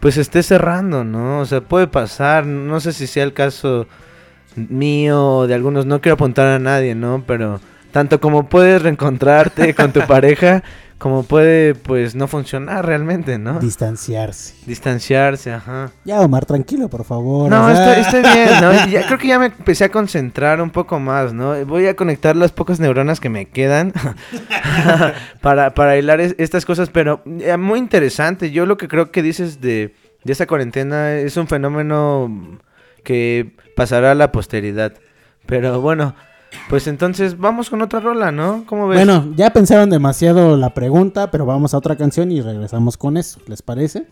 pues 0.00 0.16
estés 0.16 0.46
cerrando, 0.46 1.04
¿no? 1.04 1.40
O 1.40 1.46
sea, 1.46 1.60
puede 1.60 1.86
pasar, 1.88 2.46
no 2.46 2.80
sé 2.80 2.92
si 2.92 3.06
sea 3.06 3.24
el 3.24 3.32
caso 3.32 3.86
mío 4.56 5.24
o 5.24 5.46
de 5.46 5.54
algunos, 5.54 5.86
no 5.86 6.00
quiero 6.00 6.14
apuntar 6.14 6.46
a 6.46 6.58
nadie, 6.58 6.94
¿no? 6.94 7.24
Pero 7.26 7.60
tanto 7.90 8.20
como 8.20 8.48
puedes 8.48 8.82
reencontrarte 8.82 9.74
con 9.74 9.92
tu 9.92 10.00
pareja, 10.06 10.62
como 10.98 11.22
puede, 11.22 11.74
pues, 11.76 12.14
no 12.16 12.26
funcionar 12.26 12.84
realmente, 12.84 13.38
¿no? 13.38 13.60
Distanciarse. 13.60 14.54
Distanciarse, 14.66 15.52
ajá. 15.52 15.92
Ya, 16.04 16.20
Omar, 16.20 16.44
tranquilo, 16.44 16.88
por 16.88 17.04
favor. 17.04 17.48
No, 17.48 17.70
estoy, 17.70 18.02
estoy 18.02 18.22
bien, 18.34 18.60
¿no? 18.60 18.72
Ya, 18.90 19.06
creo 19.06 19.18
que 19.18 19.28
ya 19.28 19.38
me 19.38 19.46
empecé 19.46 19.84
a 19.84 19.88
concentrar 19.90 20.60
un 20.60 20.70
poco 20.70 20.98
más, 20.98 21.32
¿no? 21.32 21.54
Voy 21.66 21.86
a 21.86 21.94
conectar 21.94 22.34
las 22.36 22.50
pocas 22.52 22.80
neuronas 22.80 23.20
que 23.20 23.28
me 23.28 23.46
quedan 23.46 23.92
para, 25.40 25.74
para 25.74 25.96
hilar 25.96 26.20
es- 26.20 26.34
estas 26.38 26.64
cosas, 26.64 26.90
pero 26.90 27.22
eh, 27.26 27.56
muy 27.56 27.78
interesante. 27.78 28.50
Yo 28.50 28.66
lo 28.66 28.76
que 28.76 28.88
creo 28.88 29.10
que 29.10 29.22
dices 29.22 29.60
de, 29.60 29.94
de 30.24 30.32
esta 30.32 30.46
cuarentena 30.46 31.12
es 31.14 31.36
un 31.36 31.46
fenómeno 31.46 32.58
que 33.04 33.54
pasará 33.76 34.10
a 34.12 34.14
la 34.14 34.32
posteridad. 34.32 34.94
Pero 35.46 35.80
bueno, 35.80 36.14
pues 36.68 36.86
entonces 36.86 37.38
vamos 37.38 37.70
con 37.70 37.82
otra 37.82 38.00
rola, 38.00 38.32
¿no? 38.32 38.64
¿Cómo 38.66 38.88
ves? 38.88 38.98
Bueno, 38.98 39.32
ya 39.36 39.50
pensaron 39.50 39.90
demasiado 39.90 40.56
la 40.56 40.74
pregunta, 40.74 41.30
pero 41.30 41.46
vamos 41.46 41.74
a 41.74 41.78
otra 41.78 41.96
canción 41.96 42.30
y 42.32 42.40
regresamos 42.40 42.96
con 42.96 43.16
eso. 43.16 43.40
¿Les 43.46 43.62
parece? 43.62 44.06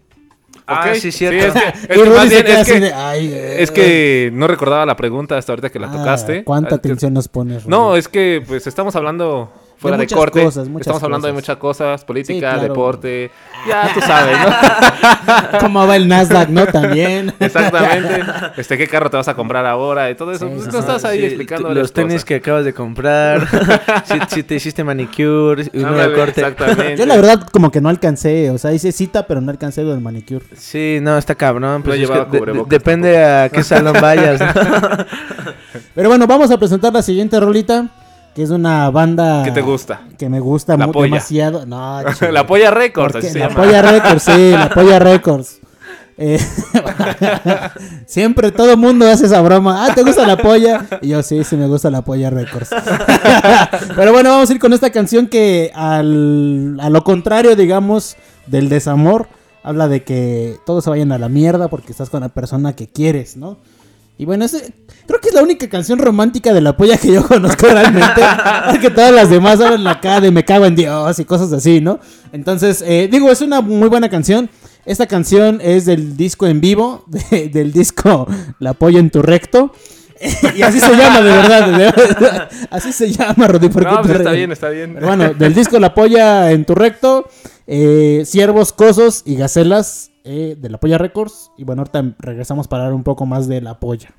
Ah, 0.67 0.95
sí, 0.95 1.13
cierto. 1.13 1.47
es 1.89 1.89
que, 1.89 1.93
es 1.93 1.99
que 1.99 2.29
bien, 2.29 2.45
queda 2.45 2.55
es 2.55 2.61
así 2.61 2.73
que, 2.73 2.81
de, 2.81 2.93
ay, 2.93 3.29
eh, 3.33 3.63
es 3.63 3.71
que 3.71 4.31
no 4.33 4.47
recordaba 4.47 4.85
la 4.87 4.97
pregunta 4.97 5.37
hasta 5.37 5.53
ahorita 5.53 5.71
que 5.71 5.79
la 5.79 5.89
ah, 5.89 5.93
tocaste. 5.93 6.45
¿Cuánta 6.45 6.75
Ah, 6.75 6.79
atención 6.79 7.13
nos 7.15 7.29
pones? 7.29 7.65
Rudy? 7.65 7.71
No, 7.71 7.97
es 7.97 8.09
que 8.09 8.43
pues 8.47 8.67
estamos 8.67 8.97
hablando 8.97 9.53
fuera 9.79 9.97
de, 9.97 10.05
muchas 10.05 10.19
corte. 10.19 10.43
cosas, 10.43 10.69
muchas 10.69 10.87
estamos 10.87 11.03
hablando 11.03 11.27
de 11.27 11.33
muchas 11.33 11.57
cosas, 11.59 12.05
política, 12.05 12.39
claro. 12.53 12.63
deporte. 12.63 13.31
Ya 13.69 13.91
tú 13.95 14.01
sabes, 14.01 14.37
¿no? 14.39 15.59
¿Cómo 15.61 15.87
va 15.87 15.97
el 15.97 16.09
Nasdaq, 16.09 16.49
no? 16.49 16.67
También. 16.67 17.33
Exactamente. 17.41 18.23
Este, 18.57 18.79
¿qué 18.79 18.87
carro 18.89 19.11
te 19.11 19.17
vas 19.17 19.29
a 19.29 19.35
comprar 19.35 19.67
ahora? 19.67 20.11
Y 20.11 20.15
todo 20.15 20.33
eso. 20.33 20.47
Sí, 20.49 20.53
Pues, 20.57 20.69
sí. 20.73 20.79
estás 20.79 21.05
ahí 21.05 21.19
Sí, 21.21 21.27
explicando 21.27 21.73
los 21.75 21.93
tenis 21.93 22.15
cosas. 22.15 22.25
que 22.25 22.35
acabas 22.37 22.65
de 22.65 22.73
comprar, 22.75 23.47
si, 24.05 24.19
si 24.37 24.43
te 24.43 24.55
hiciste 24.57 24.83
manicure, 24.85 25.63
un 25.73 25.83
nuevo 25.83 25.89
Ándale, 25.97 26.15
corte. 26.15 26.41
Exactamente. 26.41 26.97
Yo 26.97 27.07
la 27.07 27.17
verdad 27.17 27.47
como 27.53 27.71
que 27.71 27.81
no 27.81 27.89
alcancé, 27.89 28.51
o 28.51 28.59
sea, 28.59 28.73
hice 28.73 28.93
cita, 28.93 29.27
pero 29.27 29.41
no 29.41 29.51
alcancé 29.51 29.83
lo 29.83 29.91
del 29.91 30.01
manicure. 30.01 30.45
Sí, 30.57 30.99
no, 31.03 31.17
está 31.19 31.35
cabrón. 31.35 31.83
Pues 31.83 31.99
No 31.99 32.03
es 32.05 32.09
que 32.09 32.15
llevaba 32.15 32.25
de- 32.25 32.31
de- 32.33 32.39
cubrebocas 32.39 32.71
depende 32.71 33.23
a 33.25 33.49
qué 33.49 33.63
salón 33.63 33.97
vayas. 34.01 34.41
¿no? 34.41 34.47
Pero 35.95 36.09
bueno, 36.09 36.27
vamos 36.27 36.51
a 36.51 36.59
presentar 36.59 36.93
la 36.93 37.03
siguiente 37.03 37.39
rolita, 37.41 37.87
que 38.37 38.43
es 38.43 38.51
una 38.51 38.91
banda... 38.91 39.43
¿Qué 39.45 39.51
te 39.51 39.63
gusta? 39.63 40.03
Que 40.19 40.29
me 40.29 40.41
gusta 40.41 40.77
La 40.77 40.93
Polla. 40.93 41.07
demasiado. 41.07 41.65
No, 41.65 42.03
la 42.31 42.47
Polla 42.47 42.71
Records. 42.71 43.17
Así 43.17 43.31
se 43.31 43.39
la 43.39 43.49
llama. 43.49 43.63
Polla 43.63 43.81
Records, 43.81 44.23
sí, 44.25 44.51
la 44.51 44.69
Polla 44.75 44.99
Records. 44.99 45.61
Eh, 46.19 46.39
siempre 48.07 48.53
todo 48.53 48.77
mundo 48.77 49.09
hace 49.09 49.25
esa 49.25 49.41
broma. 49.41 49.87
Ah, 49.87 49.95
¿te 49.95 50.03
gusta 50.03 50.27
la 50.27 50.37
polla? 50.37 50.85
Y 51.01 51.09
yo, 51.09 51.23
sí, 51.23 51.45
sí 51.45 51.57
me 51.57 51.67
gusta 51.67 51.91
la 51.91 52.03
polla 52.03 52.29
Records. 52.29 52.69
Pero 53.97 54.13
bueno, 54.13 54.29
vamos 54.29 54.51
a 54.51 54.53
ir 54.53 54.59
con 54.59 54.75
esta 54.75 54.91
canción 54.91 55.29
que 55.29 55.73
al, 55.75 56.79
a 56.79 56.91
lo 56.91 57.05
contrario, 57.05 57.57
digamos, 57.57 58.19
del 58.47 58.69
desamor, 58.69 59.29
habla 59.63 59.89
de 59.89 60.05
que 60.05 60.59
todos 60.67 60.85
se 60.85 60.91
vayan 60.91 61.11
a 61.13 61.17
la 61.19 61.31
mierda 61.31 61.69
porque 61.69 61.93
estás 61.93 62.11
con 62.11 62.21
la 62.21 62.29
persona 62.29 62.77
que 62.77 62.87
quieres, 62.87 63.39
¿no? 63.39 63.57
Y 64.19 64.25
bueno, 64.25 64.45
ese- 64.47 64.73
creo 65.07 65.21
que 65.21 65.29
es 65.29 65.35
la 65.35 65.43
única 65.43 65.69
canción 65.69 65.99
romántica 65.99 66.55
de 66.55 66.61
la 66.63 66.77
polla 66.77 66.97
que 66.97 67.13
yo 67.13 67.27
conozco 67.27 67.67
realmente. 67.67 68.23
Porque 68.71 68.91
todas 68.91 69.13
las 69.13 69.29
demás 69.31 69.61
hablan 69.61 69.87
acá 69.87 70.21
de 70.21 70.31
me 70.31 70.45
cago 70.45 70.65
en 70.67 70.75
Dios 70.75 71.19
y 71.19 71.25
cosas 71.25 71.53
así, 71.53 71.81
¿no? 71.81 72.01
Entonces, 72.33 72.83
eh, 72.87 73.09
digo, 73.11 73.31
es 73.31 73.41
una 73.43 73.61
muy 73.61 73.89
buena 73.89 74.09
canción. 74.09 74.49
Esta 74.87 75.07
canción 75.07 75.61
es 75.63 75.85
del 75.85 76.17
disco 76.17 76.47
en 76.47 76.61
vivo, 76.61 77.05
de- 77.31 77.49
del 77.49 77.73
disco 77.73 78.27
La 78.59 78.73
polla 78.75 78.99
en 79.01 79.11
tu 79.11 79.21
recto. 79.23 79.73
y 80.57 80.63
así 80.63 80.81
se 80.81 80.97
llama, 80.97 81.21
de 81.21 81.31
verdad. 81.31 81.67
de 81.67 81.77
verdad. 81.77 82.49
así 82.71 82.91
se 82.95 83.13
llama, 83.13 83.49
Rodi. 83.49 83.69
¿por 83.69 83.85
qué 83.85 83.91
No, 83.91 84.01
te 84.01 84.09
pues 84.09 84.19
está 84.21 84.31
bien, 84.33 84.51
está 84.51 84.69
bien. 84.71 84.95
Pero 84.95 85.09
bueno, 85.09 85.35
del 85.35 85.53
disco 85.53 85.79
La 85.79 85.93
Polla 85.93 86.53
en 86.53 86.65
tu 86.65 86.75
recto, 86.75 87.29
eh, 87.67 88.23
Ciervos, 88.25 88.73
Cosos 88.73 89.21
y 89.27 89.37
Gacelas 89.37 90.11
eh, 90.27 90.57
de 90.59 90.69
La 90.69 90.79
Polla 90.79 90.99
Records. 90.99 91.53
Y 91.57 91.65
bueno, 91.65 91.81
ahorita 91.81 92.17
regresamos 92.19 92.69
para 92.69 92.85
hablar 92.85 92.95
un 92.95 93.05
poco 93.05 93.25
más 93.25 93.49
de 93.49 93.61
La 93.63 93.81
Polla. 93.81 94.11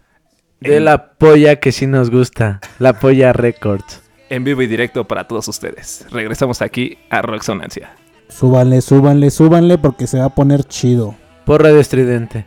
De 0.59 0.79
la 0.79 1.13
polla 1.13 1.57
que 1.57 1.71
sí 1.71 1.85
nos 1.85 2.09
gusta. 2.09 2.61
La 2.79 2.93
polla 2.93 3.31
Records. 3.31 4.01
En 4.29 4.43
vivo 4.43 4.61
y 4.63 4.67
directo 4.67 5.07
para 5.07 5.27
todos 5.27 5.47
ustedes. 5.47 6.05
Regresamos 6.09 6.61
aquí 6.61 6.97
a 7.09 7.21
Roxonancia. 7.21 7.91
Súbanle, 8.29 8.81
súbanle, 8.81 9.29
súbanle 9.29 9.77
porque 9.77 10.07
se 10.07 10.19
va 10.19 10.25
a 10.25 10.35
poner 10.35 10.63
chido. 10.63 11.15
Por 11.45 11.61
Radio 11.61 11.79
Estridente. 11.79 12.45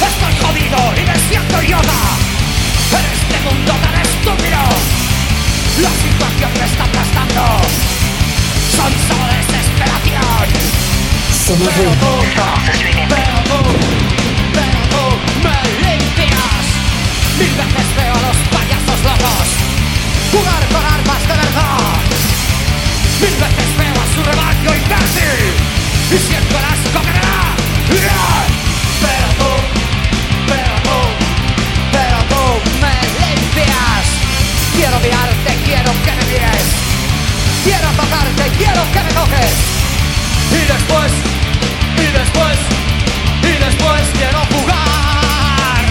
Estoy 0.00 0.34
jodido 0.40 0.78
y 0.96 1.06
me 1.06 1.18
siento 1.28 1.62
idiota 1.62 1.98
En 2.90 3.04
este 3.12 3.36
mundo 3.44 3.72
tan 3.82 3.94
estúpido 4.00 4.58
La 5.82 5.90
situación 5.90 6.50
me 6.58 6.64
está 6.64 6.84
aplastando 6.84 7.42
Son 8.76 9.17
Mil 11.48 11.56
veces 17.56 17.88
veo 17.96 18.12
a 18.12 18.20
los 18.20 18.36
payasos 18.52 19.00
locos 19.02 19.48
Jugar 20.30 20.62
con 20.68 20.84
armas 20.84 21.22
de 21.22 21.28
verdad 21.28 21.96
Mil 23.22 23.32
veces 23.32 23.68
veo 23.78 23.96
a 23.96 24.06
su 24.14 24.20
rebaño 24.28 24.74
imbécil 24.76 25.56
Y 26.12 26.18
siento 26.18 26.58
el 26.58 26.64
asco 26.66 27.00
que 27.00 27.12
me 27.16 27.22
Pero 29.00 29.28
tú 29.38 29.50
pero 30.48 30.74
tú, 30.84 30.98
pero 31.92 32.18
tú 32.28 32.42
me 32.80 32.92
limpias. 33.20 34.04
Quiero 34.76 34.96
mirarte, 35.00 35.50
quiero 35.64 35.92
que 36.04 36.12
me 36.12 36.24
mires. 36.24 36.66
Quiero 37.64 37.88
tocarte, 37.92 38.44
quiero 38.56 38.82
que 38.92 39.02
me 39.02 39.12
toques. 39.12 39.77
Y 40.50 40.60
después, 40.66 41.12
y 41.96 42.06
después, 42.18 42.58
y 43.42 43.52
después 43.64 44.02
quiero 44.16 44.38
jugar. 44.46 45.84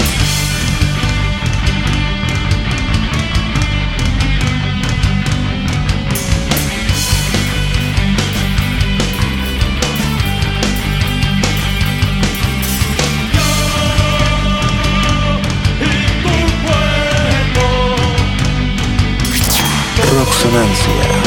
Y 15.80 15.92
tu 16.24 16.36
cuerpo. 16.64 17.66
Roxonancia. 20.20 21.27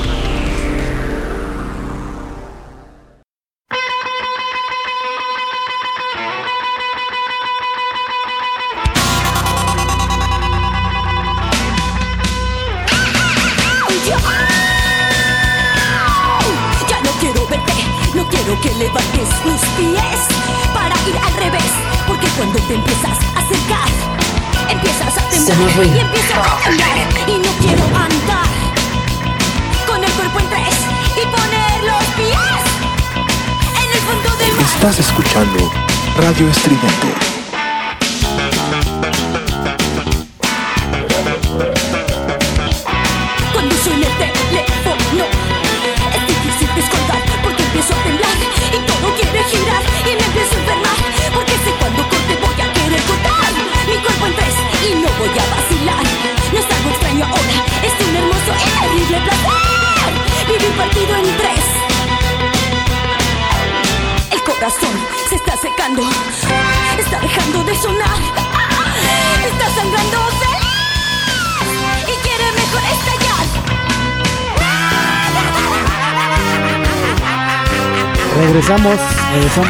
Radio 36.41 36.49
Estridente. 36.49 36.80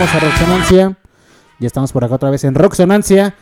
Regresamos 0.01 0.15
a 0.15 0.25
Roxonancia. 0.25 0.97
Ya 1.59 1.67
estamos 1.67 1.91
por 1.91 2.03
acá 2.03 2.15
otra 2.15 2.31
vez 2.31 2.43
en 2.43 2.55
Roxonancia. 2.55 3.35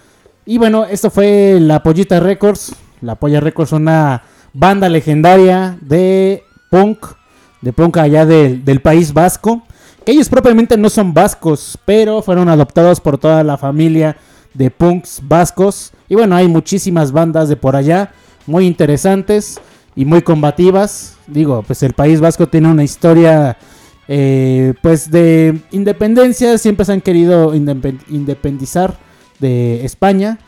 Y 0.46 0.58
bueno, 0.58 0.84
esto 0.84 1.10
fue 1.10 1.58
La 1.62 1.82
Pollita 1.84 2.20
Records. 2.20 2.76
La 3.02 3.16
Polla 3.16 3.40
Records, 3.40 3.72
una 3.72 4.24
banda 4.52 4.90
legendaria 4.90 5.78
de 5.80 6.44
punk, 6.70 7.06
de 7.62 7.72
punk 7.72 7.98
allá 7.98 8.26
del, 8.26 8.66
del 8.66 8.82
país 8.82 9.14
vasco. 9.14 9.64
Que 10.06 10.12
ellos 10.12 10.28
propiamente 10.28 10.78
no 10.78 10.90
son 10.90 11.14
vascos, 11.14 11.78
pero 11.86 12.22
fueron 12.22 12.50
adoptados 12.50 13.00
por 13.00 13.18
toda 13.18 13.42
la 13.46 13.58
familia 13.58 14.18
de 14.54 14.70
punks 14.70 15.22
vascos. 15.24 15.94
Y 16.10 16.16
bueno, 16.16 16.36
hay 16.36 16.50
muchísimas 16.50 17.14
bandas 17.14 17.48
de 17.48 17.56
por 17.56 17.78
allá, 17.78 18.12
muy 18.48 18.68
interesantes 18.68 19.62
y 19.96 20.04
muy 20.04 20.24
combativas. 20.24 21.16
Digo, 21.28 21.64
pues 21.66 21.84
el 21.84 21.94
País 21.94 22.20
Vasco 22.20 22.48
tiene 22.48 22.68
una 22.68 22.84
historia 22.84 23.58
eh, 24.10 24.74
pues 24.82 25.10
de 25.12 25.62
independencia, 25.72 26.58
siempre 26.58 26.84
se 26.84 26.92
han 26.94 27.02
querido 27.02 27.54
indepen- 27.56 28.02
independizar 28.10 28.98
de 29.40 29.86
España. 29.86 30.40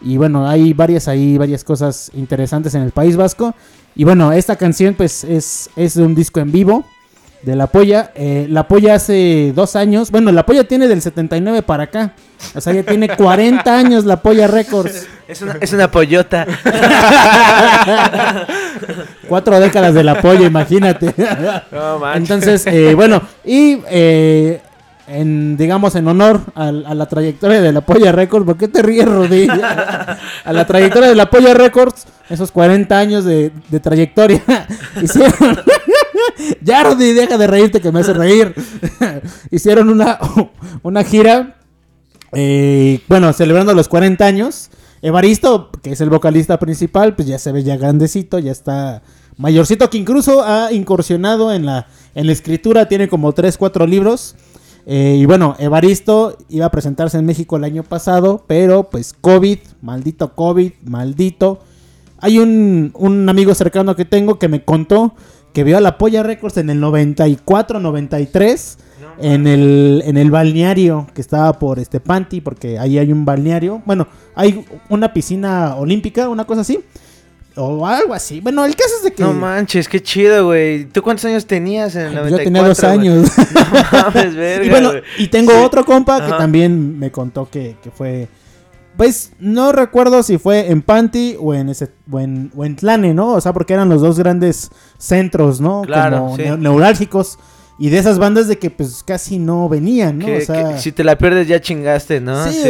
Y 0.00 0.16
bueno, 0.16 0.48
hay 0.48 0.72
varias 0.72 1.08
ahí, 1.08 1.36
varias 1.36 1.64
cosas 1.64 2.12
interesantes 2.14 2.74
en 2.76 2.82
el 2.82 2.92
País 2.92 3.16
Vasco. 3.16 3.54
Y 3.96 4.04
bueno, 4.04 4.32
esta 4.32 4.54
canción 4.54 4.94
pues 4.94 5.24
es, 5.24 5.68
es 5.74 5.94
de 5.94 6.04
un 6.04 6.14
disco 6.14 6.38
en 6.38 6.52
vivo 6.52 6.84
de 7.42 7.56
La 7.56 7.66
Polla. 7.68 8.12
Eh, 8.14 8.46
la 8.48 8.66
Polla 8.66 8.94
hace 8.94 9.52
dos 9.54 9.76
años, 9.76 10.10
bueno, 10.10 10.32
La 10.32 10.44
Polla 10.44 10.64
tiene 10.64 10.88
del 10.88 11.02
79 11.02 11.62
para 11.62 11.84
acá. 11.84 12.12
O 12.54 12.60
sea, 12.60 12.72
ya 12.72 12.82
tiene 12.82 13.08
40 13.16 13.76
años 13.76 14.04
La 14.04 14.20
Polla 14.20 14.46
Records. 14.46 15.06
Es 15.26 15.42
una, 15.42 15.56
es 15.60 15.72
una 15.72 15.90
pollota. 15.90 16.46
Cuatro 19.28 19.60
décadas 19.60 19.94
de 19.94 20.04
La 20.04 20.20
Polla, 20.20 20.46
imagínate. 20.46 21.14
No 21.70 21.98
manches. 21.98 22.22
Entonces, 22.22 22.66
eh, 22.66 22.94
bueno, 22.94 23.20
y 23.44 23.78
eh, 23.90 24.60
en, 25.06 25.56
digamos, 25.56 25.94
en 25.96 26.08
honor 26.08 26.40
a, 26.54 26.72
la 26.72 27.06
trayectoria 27.06 27.60
de 27.60 27.72
la 27.72 27.82
Polla 27.82 28.12
Records, 28.12 28.46
¿por 28.46 28.56
qué 28.56 28.68
te 28.68 28.82
ríes, 28.82 29.06
Rudy? 29.06 29.48
a 29.48 30.52
la 30.52 30.66
trayectoria 30.66 31.08
de 31.08 31.14
la 31.14 31.28
Polla 31.30 31.54
Records, 31.54 32.06
esos 32.28 32.52
40 32.52 32.98
años 32.98 33.24
de, 33.24 33.52
de 33.68 33.80
trayectoria, 33.80 34.42
hicieron... 35.00 35.60
ya, 36.62 36.94
deja 36.94 37.38
de 37.38 37.46
reírte 37.46 37.80
que 37.80 37.92
me 37.92 38.00
hace 38.00 38.12
reír. 38.12 38.54
hicieron 39.50 39.88
una, 39.90 40.18
una 40.82 41.04
gira, 41.04 41.56
eh, 42.32 43.00
bueno, 43.08 43.32
celebrando 43.32 43.74
los 43.74 43.88
40 43.88 44.24
años. 44.24 44.70
Evaristo, 45.00 45.70
que 45.82 45.92
es 45.92 46.00
el 46.00 46.10
vocalista 46.10 46.58
principal, 46.58 47.14
pues 47.14 47.28
ya 47.28 47.38
se 47.38 47.52
ve 47.52 47.62
ya 47.62 47.76
grandecito, 47.76 48.40
ya 48.40 48.50
está 48.50 49.02
mayorcito, 49.36 49.88
que 49.90 49.98
incluso 49.98 50.42
ha 50.44 50.72
incursionado 50.72 51.52
en 51.52 51.66
la, 51.66 51.86
en 52.14 52.26
la 52.26 52.32
escritura, 52.32 52.88
tiene 52.88 53.08
como 53.08 53.32
3, 53.32 53.56
4 53.56 53.86
libros. 53.86 54.34
Eh, 54.86 55.18
y 55.20 55.26
bueno, 55.26 55.54
Evaristo 55.58 56.36
iba 56.48 56.66
a 56.66 56.70
presentarse 56.70 57.18
en 57.18 57.26
México 57.26 57.56
el 57.56 57.64
año 57.64 57.82
pasado, 57.84 58.44
pero 58.46 58.90
pues 58.90 59.12
COVID, 59.12 59.58
maldito 59.82 60.34
COVID, 60.34 60.72
maldito. 60.84 61.60
Hay 62.20 62.38
un, 62.38 62.90
un 62.94 63.28
amigo 63.28 63.54
cercano 63.54 63.94
que 63.94 64.04
tengo 64.04 64.38
que 64.38 64.48
me 64.48 64.64
contó 64.64 65.14
que 65.58 65.64
vio 65.64 65.76
a 65.76 65.80
la 65.80 65.98
Polla 65.98 66.22
Records 66.22 66.56
en 66.58 66.70
el 66.70 66.78
94, 66.78 67.80
93 67.80 68.78
en 69.20 69.48
el, 69.48 70.04
en 70.06 70.16
el 70.16 70.30
balneario 70.30 71.08
que 71.12 71.20
estaba 71.20 71.52
por 71.58 71.80
este 71.80 71.98
Panti, 71.98 72.40
porque 72.40 72.78
ahí 72.78 72.96
hay 72.96 73.10
un 73.10 73.24
balneario. 73.24 73.82
Bueno, 73.84 74.06
hay 74.36 74.64
una 74.88 75.12
piscina 75.12 75.74
olímpica, 75.74 76.28
una 76.28 76.44
cosa 76.44 76.60
así. 76.60 76.78
O 77.56 77.84
algo 77.84 78.14
así. 78.14 78.40
Bueno, 78.40 78.64
el 78.64 78.76
caso 78.76 78.90
es 78.98 79.02
de 79.02 79.10
que. 79.14 79.20
No 79.24 79.32
manches, 79.32 79.88
qué 79.88 80.00
chido, 80.00 80.46
güey. 80.46 80.84
¿Tú 80.84 81.02
cuántos 81.02 81.24
años 81.24 81.44
tenías 81.44 81.96
en 81.96 82.02
el 82.02 82.12
Yo 82.12 82.20
94? 82.20 82.44
tenía 82.44 82.62
dos 82.62 82.84
años. 82.84 83.28
No 83.92 84.02
mames, 84.04 84.36
verga, 84.36 84.64
y 84.64 84.70
bueno, 84.70 84.90
güey. 84.90 85.02
y 85.18 85.26
tengo 85.26 85.50
Sí. 85.50 85.58
otro 85.64 85.84
compa 85.84 86.24
que 86.24 86.30
también 86.34 87.00
me 87.00 87.10
contó 87.10 87.50
que, 87.50 87.74
que 87.82 87.90
fue. 87.90 88.28
Pues 88.98 89.32
no 89.38 89.72
recuerdo 89.72 90.22
si 90.22 90.36
fue 90.36 90.70
en 90.70 90.82
Panti 90.82 91.36
o 91.40 91.54
en 91.54 91.70
ese 91.70 91.88
o 92.10 92.20
en, 92.20 92.50
o 92.54 92.64
en 92.66 92.76
Tlane, 92.76 93.14
¿no? 93.14 93.32
O 93.32 93.40
sea, 93.40 93.54
porque 93.54 93.72
eran 93.72 93.88
los 93.88 94.02
dos 94.02 94.18
grandes 94.18 94.70
centros, 94.98 95.60
¿no? 95.60 95.82
Claro, 95.82 96.18
Como 96.18 96.36
sí. 96.36 96.42
neurálgicos. 96.58 97.38
Y 97.78 97.90
de 97.90 97.98
esas 97.98 98.18
bandas 98.18 98.48
de 98.48 98.58
que 98.58 98.70
pues 98.70 99.02
casi 99.06 99.38
no 99.38 99.68
venían, 99.68 100.18
¿no? 100.18 100.26
Que- 100.26 100.38
o 100.38 100.40
sea, 100.40 100.74
que 100.74 100.78
si 100.80 100.90
te 100.92 101.04
la 101.04 101.16
pierdes 101.16 101.46
ya 101.48 101.60
chingaste, 101.60 102.20
¿no? 102.20 102.44
Sí, 102.50 102.60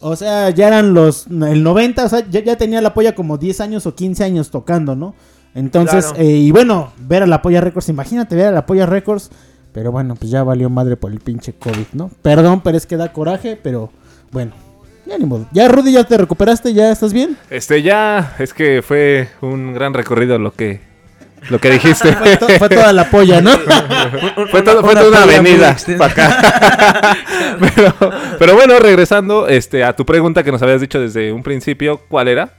O, 0.00 0.10
o 0.10 0.16
sea, 0.16 0.48
ya 0.50 0.68
eran 0.68 0.94
los. 0.94 1.26
El 1.26 1.62
90, 1.62 2.06
o 2.06 2.08
sea, 2.08 2.26
ya, 2.28 2.40
ya 2.42 2.56
tenía 2.56 2.80
la 2.80 2.94
polla 2.94 3.14
como 3.14 3.36
10 3.38 3.60
años 3.60 3.84
o 3.86 3.94
15 3.94 4.24
años 4.24 4.50
tocando, 4.50 4.96
¿no? 4.96 5.14
Entonces, 5.54 6.06
Claro. 6.06 6.22
eh, 6.22 6.36
y 6.36 6.50
bueno, 6.52 6.92
ver 6.98 7.22
a 7.22 7.26
la 7.26 7.42
polla 7.42 7.60
Records, 7.60 7.88
imagínate 7.90 8.34
ver 8.34 8.46
a 8.46 8.50
la 8.52 8.64
polla 8.66 8.86
Records. 8.86 9.30
Pero 9.72 9.92
bueno, 9.92 10.14
pues 10.14 10.30
ya 10.30 10.42
valió 10.42 10.70
madre 10.70 10.96
por 10.96 11.12
el 11.12 11.20
pinche 11.20 11.52
COVID, 11.52 11.88
¿no? 11.92 12.10
Perdón, 12.22 12.62
pero 12.62 12.78
es 12.78 12.86
que 12.86 12.96
da 12.96 13.12
coraje, 13.12 13.60
pero 13.62 13.90
bueno, 14.32 14.52
ya 15.06 15.18
ni 15.18 15.24
modo. 15.26 15.46
Ya, 15.52 15.68
Rudy, 15.68 15.92
ya 15.92 16.04
te 16.04 16.16
recuperaste, 16.16 16.72
ya 16.74 16.90
estás 16.92 17.12
bien. 17.12 17.36
Este 17.50 17.82
ya, 17.82 18.34
es 18.38 18.52
que 18.52 18.82
fue 18.82 19.28
un 19.40 19.72
gran 19.74 19.94
recorrido 19.94 20.38
lo 20.38 20.52
que 20.52 20.80
lo 21.50 21.60
que 21.60 21.70
dijiste. 21.70 22.12
Fue 22.16 22.36
to- 22.38 22.48
fue 22.58 22.68
toda 22.68 22.92
la 22.92 23.08
polla, 23.08 23.40
¿no? 23.40 23.50
fue, 24.50 24.62
todo- 24.62 24.80
fue 24.82 24.92
una 24.92 25.00
toda 25.00 25.08
una 25.08 25.22
avenida 25.22 25.76
para 25.98 26.12
acá. 26.12 27.16
pero, 27.74 27.94
pero 28.38 28.54
bueno, 28.54 28.78
regresando 28.80 29.46
este 29.46 29.84
a 29.84 29.94
tu 29.94 30.04
pregunta 30.04 30.42
que 30.42 30.50
nos 30.50 30.60
habías 30.62 30.80
dicho 30.80 30.98
desde 31.00 31.32
un 31.32 31.42
principio, 31.44 32.00
¿cuál 32.08 32.26
era? 32.28 32.54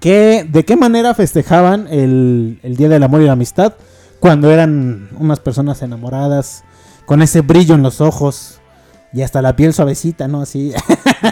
¿Qué, 0.00 0.46
¿De 0.48 0.64
qué 0.64 0.76
manera 0.76 1.12
festejaban 1.14 1.88
el, 1.90 2.58
el 2.62 2.76
Día 2.76 2.88
del 2.88 3.02
Amor 3.02 3.20
y 3.22 3.26
la 3.26 3.32
Amistad 3.32 3.74
cuando 4.20 4.50
eran 4.50 5.08
unas 5.18 5.40
personas 5.40 5.82
enamoradas, 5.82 6.64
con 7.04 7.20
ese 7.22 7.42
brillo 7.42 7.74
en 7.74 7.82
los 7.82 8.00
ojos 8.00 8.60
y 9.16 9.22
hasta 9.22 9.40
la 9.42 9.56
piel 9.56 9.72
suavecita, 9.72 10.28
¿no? 10.28 10.42
Así. 10.42 10.72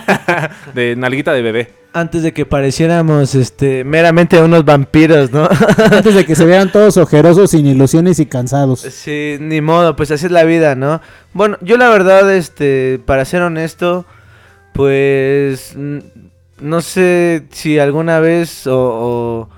De 0.74 0.97
nalguita 0.97 1.32
de 1.32 1.43
bebé. 1.43 1.72
Antes 1.93 2.22
de 2.24 2.32
que 2.32 2.45
pareciéramos 2.45 3.35
este 3.37 3.85
meramente 3.85 4.41
unos 4.43 4.64
vampiros, 4.64 5.30
¿no? 5.30 5.49
Antes 5.93 6.14
de 6.14 6.24
que 6.24 6.35
se 6.35 6.45
vean 6.45 6.72
todos 6.72 6.97
ojerosos, 6.97 7.51
sin 7.53 7.66
ilusiones 7.66 8.18
y 8.18 8.26
cansados. 8.26 8.80
Sí, 8.80 9.37
ni 9.39 9.61
modo, 9.61 9.95
pues 9.95 10.11
así 10.11 10.26
es 10.26 10.32
la 10.32 10.43
vida, 10.45 10.74
¿no? 10.74 11.01
Bueno, 11.35 11.57
yo 11.61 11.76
la 11.76 11.89
verdad, 11.91 12.35
este, 12.35 13.01
para 13.05 13.24
ser 13.24 13.43
honesto, 13.43 14.07
pues 14.72 15.74
mm, 15.76 15.99
no 16.62 16.80
sé 16.80 17.47
si 17.51 17.78
alguna 17.78 18.18
vez 18.18 18.66
o, 18.66 18.76
o- 18.76 19.49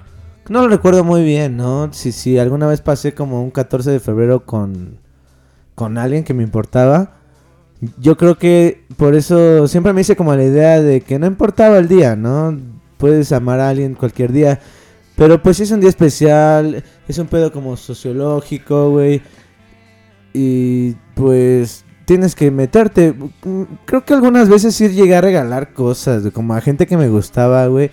no 0.48 0.62
lo 0.62 0.68
recuerdo 0.68 1.04
muy 1.04 1.24
bien, 1.24 1.56
¿no? 1.56 1.90
Si 1.92 2.12
si 2.12 2.38
alguna 2.38 2.66
vez 2.66 2.80
pasé 2.82 3.14
como 3.14 3.42
un 3.42 3.50
14 3.50 3.90
de 3.90 4.00
febrero 4.00 4.44
con 4.44 4.98
con 5.74 5.96
alguien 5.98 6.22
que 6.24 6.34
me 6.34 6.42
importaba. 6.42 7.12
Yo 7.98 8.16
creo 8.16 8.38
que 8.38 8.84
por 8.96 9.14
eso 9.14 9.68
siempre 9.68 9.92
me 9.92 10.00
hice 10.00 10.16
como 10.16 10.34
la 10.34 10.44
idea 10.44 10.80
de 10.80 11.02
que 11.02 11.18
no 11.18 11.26
importaba 11.26 11.78
el 11.78 11.88
día, 11.88 12.16
¿no? 12.16 12.56
puedes 12.96 13.32
amar 13.32 13.60
a 13.60 13.68
alguien 13.70 13.94
cualquier 13.94 14.32
día. 14.32 14.60
Pero 15.16 15.42
pues 15.42 15.60
es 15.60 15.70
un 15.70 15.80
día 15.80 15.88
especial, 15.88 16.84
es 17.08 17.18
un 17.18 17.26
pedo 17.26 17.50
como 17.52 17.76
sociológico, 17.76 18.90
güey. 18.90 19.22
Y 20.34 20.92
pues 21.14 21.84
tienes 22.04 22.34
que 22.34 22.50
meterte. 22.50 23.14
Creo 23.86 24.04
que 24.04 24.14
algunas 24.14 24.48
veces 24.48 24.74
sí 24.74 24.88
llegué 24.88 25.16
a 25.16 25.22
regalar 25.22 25.72
cosas, 25.72 26.30
como 26.32 26.54
a 26.54 26.60
gente 26.60 26.86
que 26.86 26.96
me 26.96 27.08
gustaba, 27.08 27.66
güey. 27.66 27.90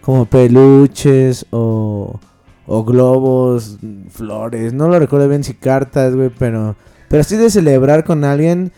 Como 0.00 0.24
peluches 0.24 1.46
o, 1.50 2.18
o 2.66 2.84
globos, 2.84 3.78
flores. 4.08 4.72
No 4.72 4.88
lo 4.88 4.98
recuerdo 4.98 5.28
bien 5.28 5.44
si 5.44 5.54
cartas, 5.54 6.14
güey, 6.14 6.30
pero... 6.38 6.76
Pero 7.08 7.20
así 7.20 7.36
de 7.36 7.50
celebrar 7.50 8.04
con 8.04 8.24
alguien... 8.24 8.72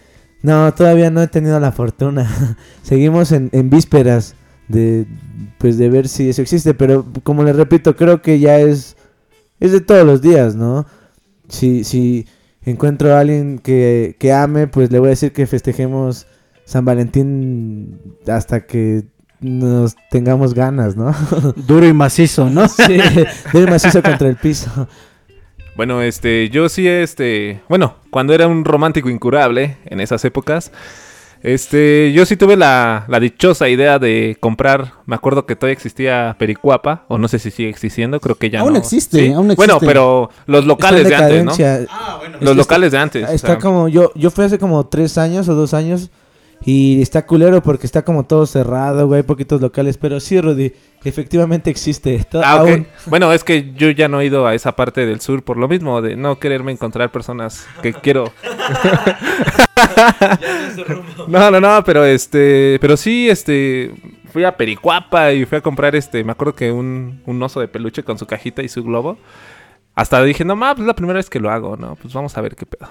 No, 0.45 0.75
todavía 0.75 1.11
no 1.11 1.23
he 1.23 1.27
tenido 1.27 1.59
la 1.59 1.73
fortuna. 1.73 2.57
Seguimos 2.83 3.33
en, 3.33 3.49
en 3.53 3.71
vísperas 3.71 4.35
de 4.69 5.07
pues 5.57 5.79
de 5.79 5.89
ver 5.89 6.07
si 6.07 6.29
eso 6.29 6.43
existe, 6.43 6.75
pero 6.75 7.07
como 7.23 7.43
les 7.45 7.57
repito, 7.57 7.97
creo 7.97 8.21
que 8.21 8.39
ya 8.39 8.61
es 8.61 8.95
es 9.59 9.73
de 9.73 9.81
todos 9.81 10.05
los 10.07 10.21
días, 10.21 10.55
¿no? 10.55 10.85
Si 11.49 11.83
si 11.83 12.27
encuentro 12.63 13.15
a 13.15 13.21
alguien 13.21 13.59
que, 13.59 14.17
que 14.19 14.35
ame, 14.35 14.67
pues 14.67 14.91
le 14.91 14.99
voy 14.99 15.07
a 15.09 15.11
decir 15.11 15.33
que 15.33 15.47
festejemos 15.47 16.27
San 16.67 16.85
Valentín 16.85 17.99
hasta 18.27 18.67
que 18.67 19.05
nos 19.41 19.97
tengamos 20.11 20.53
ganas, 20.53 20.95
¿no? 20.95 21.15
Duro 21.67 21.87
y 21.87 21.95
macizo, 21.95 22.51
¿no? 22.51 22.69
sí, 22.69 22.99
duro 23.51 23.67
y 23.67 23.71
macizo 23.71 24.03
contra 24.03 24.29
el 24.29 24.37
piso. 24.37 24.89
Bueno, 25.77 26.03
este, 26.03 26.51
yo 26.51 26.69
sí, 26.69 26.87
este, 26.87 27.61
bueno, 27.69 27.97
cuando 28.11 28.33
era 28.33 28.47
un 28.47 28.65
romántico 28.65 29.11
incurable 29.11 29.77
en 29.87 30.01
esas 30.01 30.25
épocas, 30.25 30.71
este, 31.43 32.13
yo 32.13 32.25
sí 32.25 32.37
tuve 32.37 32.57
la, 32.57 33.05
la 33.09 33.19
dichosa 33.21 33.69
idea 33.69 33.99
de 33.99 34.37
comprar, 34.41 34.93
me 35.05 35.17
acuerdo 35.17 35.47
que 35.47 35.57
todavía 35.57 35.75
existía 35.75 36.37
Pericuapa, 36.39 37.05
o 37.09 37.19
no 37.19 37.27
sé 37.29 37.39
si 37.41 37.51
sigue 37.51 37.69
existiendo, 37.69 38.21
creo 38.21 38.37
que 38.37 38.51
ya 38.51 38.61
Aún 38.61 38.75
no. 38.75 38.79
existe, 38.79 39.19
Sí. 39.27 39.33
aún 39.33 39.49
Bueno, 39.57 39.75
existe. 39.75 39.87
pero 39.87 40.31
los 40.47 40.65
locales 40.65 41.09
de 41.09 41.15
antes, 41.17 41.45
¿no? 41.45 41.53
decadencia. 41.53 41.79
Los 42.41 42.43
Es 42.43 42.49
que 42.51 42.55
locales 42.55 42.87
está- 42.87 42.97
de 42.97 43.03
antes. 43.03 43.29
o 43.29 43.33
Está 43.33 43.47
sea, 43.49 43.59
como 43.59 43.89
yo, 43.89 44.13
yo 44.15 44.31
fui 44.31 44.45
hace 44.45 44.59
como 44.59 44.87
tres 44.87 45.19
años 45.19 45.49
o 45.49 45.55
dos 45.55 45.75
años 45.75 46.09
y 46.65 47.03
está 47.03 47.27
culero 47.27 47.63
porque 47.63 47.87
está 47.87 48.03
como 48.03 48.25
todo 48.25 48.47
cerrado, 48.47 49.07
güey, 49.07 49.19
hay 49.19 49.23
poquitos 49.23 49.61
locales, 49.61 49.99
pero 49.99 50.19
sí, 50.21 50.41
Rudy, 50.41 50.73
efectivamente 51.05 51.71
existe. 51.71 52.27
Ah, 52.43 52.63
ok. 52.63 52.69
aún. 52.69 52.87
Bueno, 53.07 53.33
es 53.33 53.45
que 53.45 53.73
yo 53.75 53.91
ya 53.91 54.09
no 54.09 54.21
he 54.21 54.27
ido 54.27 54.47
a 54.47 54.55
esa 54.55 54.75
parte 54.75 55.05
del 55.05 55.21
sur 55.21 55.43
por 55.43 55.57
lo 55.57 55.69
mismo, 55.69 56.01
de 56.01 56.17
no 56.17 56.39
quererme 56.39 56.73
encontrar 56.73 57.11
personas 57.11 57.67
que 57.83 57.93
quiero. 57.93 58.33
no, 61.29 61.51
no, 61.51 61.61
no, 61.61 61.85
pero 61.85 62.05
este, 62.05 62.79
pero 62.81 62.97
sí, 62.97 63.29
este, 63.29 63.93
fui 64.33 64.45
a 64.45 64.57
Pericuapa 64.57 65.33
y 65.33 65.45
fui 65.45 65.59
a 65.59 65.61
comprar 65.61 65.95
este, 65.95 66.25
me 66.25 66.33
acuerdo 66.33 66.55
que 66.55 66.73
un, 66.73 67.23
un 67.27 67.43
oso 67.43 67.61
de 67.61 67.69
peluche 67.69 68.03
con 68.03 68.19
su 68.19 68.27
cajita 68.27 68.63
y 68.63 68.69
su 68.69 68.83
globo. 68.83 69.19
Hasta 69.95 70.23
dije, 70.25 70.45
no, 70.45 70.57
ma, 70.57 70.75
pues 70.75 70.83
es 70.83 70.87
la 70.89 70.97
primera 70.97 71.19
vez 71.19 71.31
que 71.31 71.39
lo 71.39 71.51
hago, 71.51 71.77
¿no? 71.77 71.95
Pues 71.97 72.13
vamos 72.13 72.37
a 72.37 72.41
ver 72.41 72.57
qué 72.57 72.67
pedo. 72.67 72.89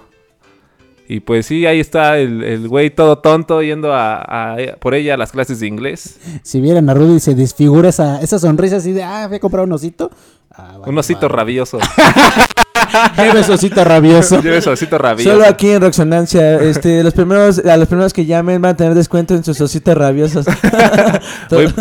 Y 1.08 1.20
pues 1.20 1.46
sí, 1.48 1.66
ahí 1.66 1.80
está 1.80 2.18
el, 2.18 2.44
el 2.44 2.68
güey 2.68 2.90
todo 2.90 3.18
tonto 3.20 3.62
yendo 3.62 3.94
a, 3.94 4.16
a- 4.54 4.58
por 4.80 4.96
ella 4.96 5.16
a 5.16 5.18
las 5.18 5.32
clases 5.32 5.60
de 5.60 5.68
inglés. 5.68 6.18
Si 6.44 6.62
vieran 6.62 6.90
a 6.90 6.94
Rudy 6.94 7.20
se 7.20 7.36
desfigura 7.36 7.90
esa, 7.90 8.22
esa 8.22 8.40
sonrisa 8.40 8.78
así 8.78 8.94
de, 8.94 9.04
ah, 9.04 9.28
voy 9.28 9.38
a 9.38 9.40
comprar 9.40 9.66
un 9.66 9.72
osito. 9.74 10.10
Ah, 10.56 10.78
Un 10.86 10.98
osito 10.98 11.28
rabioso. 11.28 11.80
Lleve 13.18 13.44
su 13.44 13.54
osito 13.54 13.84
rabioso. 13.84 14.42
Lleve 14.42 14.62
su 14.62 14.70
osito 14.70 14.98
rabioso. 14.98 15.32
Solo 15.32 15.46
aquí 15.48 15.70
en 15.72 15.82
Roxonancia, 15.82 16.56
este, 16.62 17.04
los 17.04 17.14
primeros, 17.14 17.60
a 17.60 17.76
los 17.78 17.88
primeros 17.88 18.14
que 18.14 18.26
llamen 18.26 18.62
van 18.62 18.74
a 18.74 18.78
tener 18.78 18.94
descuento 18.94 19.34
en 19.34 19.44
sus 19.44 19.60
ositos 19.62 19.96
rabiosos. 19.96 20.46
muy, 21.52 21.74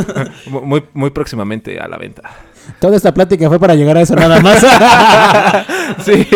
muy, 0.63 0.85
muy 0.95 1.11
próximamente 1.11 1.79
a 1.79 1.87
la 1.89 1.99
venta. 1.99 2.23
Toda 2.79 2.97
esta 2.97 3.13
plática 3.15 3.49
fue 3.49 3.59
para 3.59 3.75
llegar 3.75 3.97
a 3.97 4.03
eso 4.03 4.15
nada 4.15 4.41
más. 4.41 4.61
sí, 6.05 6.27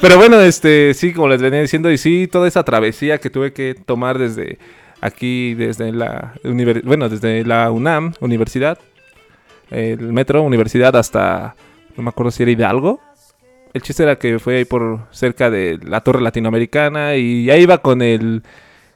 pero 0.00 0.16
bueno, 0.16 0.40
este, 0.40 0.94
sí, 0.94 1.12
como 1.12 1.28
les 1.28 1.42
venía 1.42 1.60
diciendo, 1.60 1.90
y 1.90 1.98
sí, 1.98 2.28
toda 2.30 2.48
esa 2.48 2.62
travesía 2.64 3.18
que 3.18 3.30
tuve 3.30 3.52
que 3.52 3.74
tomar 3.74 4.18
desde 4.18 4.58
aquí, 5.00 5.54
desde 5.54 5.92
la, 5.92 6.34
bueno, 6.84 7.08
desde 7.08 7.44
la 7.44 7.70
UNAM, 7.70 8.14
universidad, 8.20 8.78
el 9.70 10.12
metro, 10.12 10.42
universidad, 10.42 10.94
hasta, 10.96 11.54
no 11.96 12.02
me 12.02 12.10
acuerdo 12.10 12.30
si 12.30 12.42
era 12.42 12.52
Hidalgo. 12.52 13.00
El 13.72 13.82
chiste 13.82 14.02
era 14.02 14.16
que 14.16 14.38
fue 14.40 14.58
ahí 14.58 14.64
por 14.64 15.06
cerca 15.12 15.48
de 15.48 15.78
la 15.84 16.00
Torre 16.00 16.20
Latinoamericana 16.20 17.14
y 17.14 17.50
ahí 17.50 17.62
iba 17.62 17.78
con 17.78 18.02
el, 18.02 18.42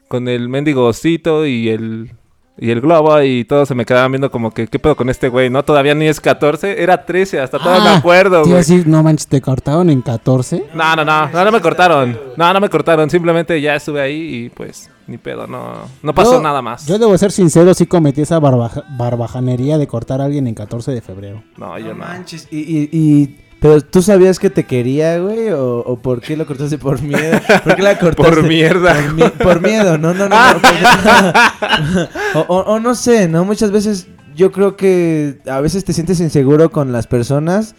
con 0.09 0.27
el 0.27 0.49
mendigo 0.49 0.87
osito 0.87 1.47
y 1.47 1.69
el, 1.69 2.11
y 2.57 2.71
el 2.71 2.81
globo 2.81 3.21
y 3.23 3.45
todos 3.45 3.67
se 3.69 3.75
me 3.75 3.85
quedaban 3.85 4.13
viendo 4.13 4.31
como 4.31 4.53
que, 4.53 4.67
¿qué 4.69 4.79
pedo 4.79 4.95
con 4.97 5.09
este 5.11 5.29
güey? 5.29 5.51
No, 5.51 5.65
todavía 5.65 5.95
ni 5.95 6.07
es 6.07 6.21
14, 6.21 6.83
era 6.83 7.05
13, 7.05 7.41
hasta 7.41 7.59
todavía 7.59 7.83
me 7.83 7.91
Ah, 7.91 7.97
acuerdo, 7.97 8.43
te 8.43 8.49
iba 8.49 8.59
a 8.59 8.63
güey. 8.63 8.77
decir, 8.77 8.87
no 8.87 9.03
manches, 9.03 9.27
te 9.27 9.41
cortaron 9.41 9.91
en 9.91 10.03
14. 10.03 10.65
No, 10.75 10.97
no, 10.97 11.05
no, 11.05 11.29
no, 11.31 11.45
no 11.45 11.53
me 11.53 11.61
cortaron. 11.61 12.19
No, 12.37 12.53
no 12.53 12.61
me 12.61 12.69
cortaron. 12.71 13.11
Simplemente 13.11 13.61
ya 13.61 13.75
estuve 13.75 14.01
ahí 14.01 14.45
y 14.45 14.49
pues 14.51 14.89
ni 15.07 15.19
pedo, 15.19 15.47
no, 15.47 15.73
no 16.03 16.15
pasó 16.15 16.35
Yo- 16.35 16.41
nada 16.43 16.63
más. 16.63 16.87
Yo 16.87 16.99
debo 16.99 17.17
ser 17.19 17.33
sincero, 17.33 17.75
sí 17.75 17.87
cometí 17.87 18.23
esa 18.23 18.39
barbaja- 18.39 18.85
barbajanería 18.97 19.77
de 19.79 19.87
cortar 19.87 20.21
a 20.21 20.25
alguien 20.25 20.47
en 20.47 20.55
14 20.55 20.93
de 20.93 21.01
febrero. 21.01 21.43
No, 21.57 21.79
yo 21.79 21.89
no. 21.89 21.95
manches. 21.97 22.49
Y, 22.51 22.59
y, 22.59 22.89
y- 22.93 23.41
pero 23.65 23.81
tú 23.81 24.03
sabías 24.03 24.39
que 24.39 24.51
te 24.51 24.65
quería, 24.65 25.19
güey, 25.21 25.49
o, 25.49 25.79
o 25.79 25.97
por 25.99 26.21
qué 26.21 26.37
lo 26.37 26.45
cortaste 26.47 26.77
por 26.77 27.01
miedo? 27.01 27.41
¿Por 27.65 27.77
qué 27.77 27.81
la 27.83 27.99
cortaste? 27.99 28.31
Por 28.35 28.43
mierda. 28.47 28.95
Por, 28.95 29.15
mi- 29.15 29.23
por 29.43 29.61
miedo, 29.63 29.97
no, 29.97 30.13
no, 30.13 30.29
no. 30.29 30.37
no, 30.37 30.53
porque- 30.61 32.09
o, 32.35 32.41
o- 32.41 32.75
o 32.75 32.79
no 32.81 32.95
sé, 32.95 33.27
¿no? 33.27 33.47
Muchas 33.47 33.71
veces 33.71 34.07
yo 34.37 34.53
creo 34.53 34.77
que 34.77 35.39
a 35.47 35.63
veces 35.63 35.83
te 35.83 35.95
sientes 35.95 36.21
inseguro 36.21 36.71
con 36.71 36.93
las 36.93 37.07
personas, 37.07 37.75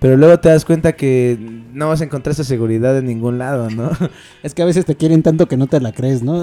pero 0.00 0.16
luego 0.16 0.40
te 0.40 0.48
das 0.48 0.64
cuenta 0.64 0.94
que 0.94 1.38
no 1.72 1.86
vas 1.88 2.00
a 2.00 2.04
encontrar 2.04 2.32
esa 2.32 2.42
seguridad 2.42 2.98
en 2.98 3.06
ningún 3.06 3.38
lado, 3.38 3.70
¿no? 3.70 3.92
Es 4.42 4.54
que 4.54 4.62
a 4.62 4.66
veces 4.66 4.86
te 4.86 4.96
quieren 4.96 5.22
tanto 5.22 5.46
que 5.46 5.56
no 5.56 5.68
te 5.68 5.80
la 5.80 5.92
crees, 5.92 6.24
¿no? 6.24 6.42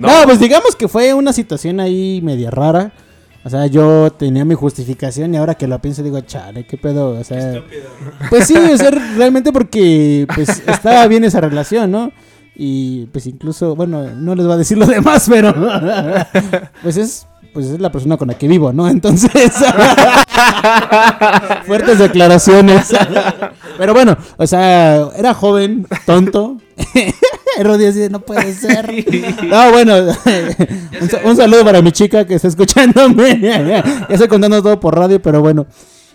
no. 0.00 0.08
pues 0.24 0.40
digamos 0.40 0.74
que 0.74 0.88
fue 0.88 1.14
una 1.14 1.32
situación 1.32 1.78
ahí 1.78 2.20
media 2.24 2.50
rara. 2.50 2.90
O 3.44 3.50
sea, 3.50 3.66
yo 3.66 4.10
tenía 4.10 4.44
mi 4.44 4.54
justificación 4.54 5.34
y 5.34 5.36
ahora 5.36 5.54
que 5.54 5.66
lo 5.66 5.78
pienso 5.78 6.02
digo, 6.02 6.20
chale, 6.22 6.66
qué 6.66 6.78
pedo, 6.78 7.10
o 7.10 7.24
sea... 7.24 7.62
Pues 8.30 8.46
sí, 8.46 8.56
o 8.56 8.76
sea, 8.78 8.90
realmente 8.90 9.52
porque 9.52 10.26
pues 10.34 10.62
estaba 10.66 11.06
bien 11.06 11.24
esa 11.24 11.42
relación, 11.42 11.90
¿no? 11.90 12.10
Y 12.56 13.06
pues 13.06 13.26
incluso, 13.26 13.76
bueno, 13.76 14.10
no 14.14 14.34
les 14.34 14.46
voy 14.46 14.54
a 14.54 14.58
decir 14.58 14.78
lo 14.78 14.86
demás, 14.86 15.26
pero 15.28 15.52
pues 16.82 16.96
es 16.96 17.26
pues 17.54 17.66
es 17.66 17.80
la 17.80 17.90
persona 17.90 18.16
con 18.18 18.28
la 18.28 18.34
que 18.34 18.46
vivo, 18.48 18.72
¿no? 18.72 18.86
Entonces, 18.90 19.30
fuertes 21.66 21.98
declaraciones. 21.98 22.92
Pero 23.78 23.92
bueno, 23.94 24.16
o 24.36 24.46
sea, 24.46 25.08
era 25.16 25.34
joven, 25.34 25.86
tonto. 26.06 26.56
Rudy 27.62 27.86
así 27.86 27.98
de, 28.00 28.10
no 28.10 28.20
puede 28.20 28.52
ser. 28.52 28.92
No, 29.44 29.70
bueno, 29.72 29.96
un, 31.00 31.08
sa- 31.10 31.20
un 31.24 31.36
saludo 31.36 31.64
para 31.64 31.82
mi 31.82 31.92
chica 31.92 32.26
que 32.26 32.34
está 32.34 32.48
escuchándome. 32.48 33.38
Ya 33.40 33.84
estoy 34.08 34.28
contando 34.28 34.62
todo 34.62 34.78
por 34.80 34.96
radio, 34.96 35.20
pero 35.20 35.40
bueno. 35.40 35.66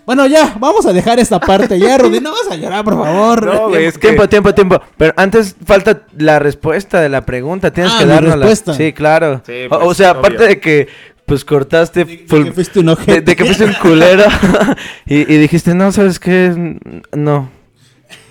Bueno, 0.06 0.26
ya, 0.26 0.56
vamos 0.60 0.86
a 0.88 0.94
dejar 0.94 1.20
esta 1.20 1.40
parte. 1.40 1.78
Ya, 1.78 1.98
Rudy, 1.98 2.20
no 2.20 2.32
vas 2.32 2.48
a 2.50 2.56
llorar, 2.56 2.84
por 2.84 2.96
favor. 2.96 3.46
No, 3.46 3.70
güey, 3.70 3.86
es 3.86 3.94
que- 3.98 4.08
Tiempo, 4.08 4.28
tiempo, 4.28 4.54
tiempo. 4.56 4.82
Pero 4.98 5.14
antes 5.18 5.56
falta 5.66 6.02
la 6.18 6.40
respuesta 6.40 7.00
de 7.00 7.10
la 7.10 7.22
pregunta. 7.26 7.72
Tienes 7.72 7.94
Ah, 7.96 8.00
que 8.00 8.06
darnos 8.08 8.34
respuesta. 8.36 8.74
Sí, 8.74 8.92
claro. 8.94 9.42
Sí, 9.46 9.68
O- 9.70 9.76
o, 9.76 9.80
pues, 9.86 9.98
sea, 9.98 10.12
obvio. 10.12 10.20
aparte 10.20 10.44
de 10.46 10.60
que 10.60 10.88
pues 11.30 11.46
cortaste 11.46 12.06
full- 12.28 12.44
que 12.46 12.52
fuiste 12.52 12.80
un 12.80 12.90
ojete. 12.90 13.14
de, 13.14 13.22
de 13.22 13.36
que 13.36 13.46
fuiste 13.46 13.64
un 13.66 13.74
culero 13.82 14.24
y, 15.06 15.16
y 15.34 15.38
dijiste, 15.38 15.74
"No, 15.76 15.92
¿sabes 15.94 16.20
qué? 16.20 16.78
No." 17.16 17.50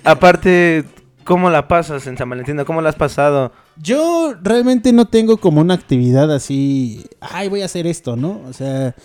Aparte, 0.03 0.85
¿cómo 1.23 1.49
la 1.49 1.67
pasas 1.67 2.05
en 2.07 2.17
San 2.17 2.29
Valentín? 2.29 2.57
¿Cómo 2.65 2.81
la 2.81 2.89
has 2.89 2.95
pasado? 2.95 3.51
Yo 3.81 4.33
realmente 4.41 4.91
no 4.93 5.07
tengo 5.07 5.37
como 5.37 5.61
una 5.61 5.73
actividad 5.73 6.31
así, 6.33 7.05
ay, 7.21 7.47
voy 7.49 7.61
a 7.61 7.65
hacer 7.65 7.87
esto, 7.87 8.15
¿no? 8.15 8.41
O 8.49 8.53
sea, 8.53 8.95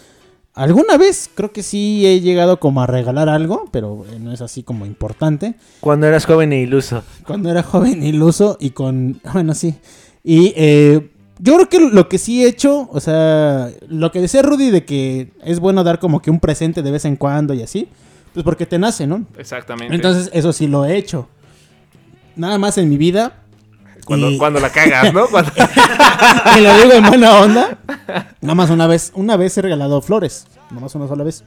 alguna 0.55 0.97
vez 0.97 1.31
creo 1.35 1.53
que 1.53 1.63
sí 1.63 2.07
he 2.07 2.21
llegado 2.21 2.59
como 2.61 2.83
a 2.83 2.87
regalar 2.87 3.29
algo, 3.29 3.69
pero 3.73 4.05
eh, 4.11 4.19
no 4.19 4.33
es 4.33 4.41
así 4.41 4.63
como 4.63 4.87
importante. 4.87 5.55
Cuando 5.81 6.07
eras 6.07 6.27
joven 6.27 6.53
e 6.53 6.61
iluso. 6.61 7.03
Cuando 7.27 7.51
era 7.51 7.63
joven 7.63 8.03
iluso 8.03 8.57
y 8.61 8.71
con, 8.71 9.21
bueno, 9.33 9.55
sí. 9.55 9.75
Y 10.23 10.53
eh, 10.57 11.11
yo 11.39 11.55
creo 11.57 11.69
que 11.69 11.81
lo 11.81 12.09
que 12.09 12.19
sí 12.19 12.45
he 12.45 12.49
hecho, 12.49 12.89
o 12.93 13.01
sea, 13.01 13.71
lo 13.89 14.13
que 14.13 14.21
decía 14.21 14.43
Rudy 14.43 14.71
de 14.71 14.85
que 14.85 15.31
es 15.45 15.61
bueno 15.61 15.83
dar 15.85 15.99
como 15.99 16.21
que 16.23 16.31
un 16.31 16.41
presente 16.41 16.83
de 16.83 16.91
vez 16.91 17.05
en 17.05 17.17
cuando 17.17 17.55
y 17.55 17.63
así, 17.63 17.89
pues 18.33 18.45
porque 18.45 18.67
te 18.67 18.79
nace, 18.79 19.07
¿no? 19.07 19.25
Exactamente. 19.39 19.95
Entonces, 19.95 20.31
eso 20.33 20.53
sí 20.53 20.67
lo 20.67 20.85
he 20.85 20.97
hecho. 20.97 21.29
Nada 22.37 22.59
más 22.59 22.79
en 22.79 22.89
mi 22.89 22.97
vida. 22.97 23.41
cuando, 24.05 24.31
y- 24.31 24.39
cuando 24.39 24.61
la 24.61 24.71
cagas, 24.71 25.13
¿no? 25.15 25.27
Cuando- 25.31 25.53
y 26.59 26.61
lo 26.61 26.77
digo 26.79 26.93
en 26.93 27.05
buena 27.07 27.39
onda. 27.41 27.79
Nada 28.41 28.55
más 28.55 28.71
una 28.71 28.87
vez, 28.87 29.13
una 29.15 29.37
vez 29.37 29.57
he 29.59 29.63
regalado 29.63 30.03
flores. 30.03 30.47
Nada 30.71 30.83
más 30.83 30.95
una 30.95 31.09
sola 31.09 31.25
vez. 31.25 31.45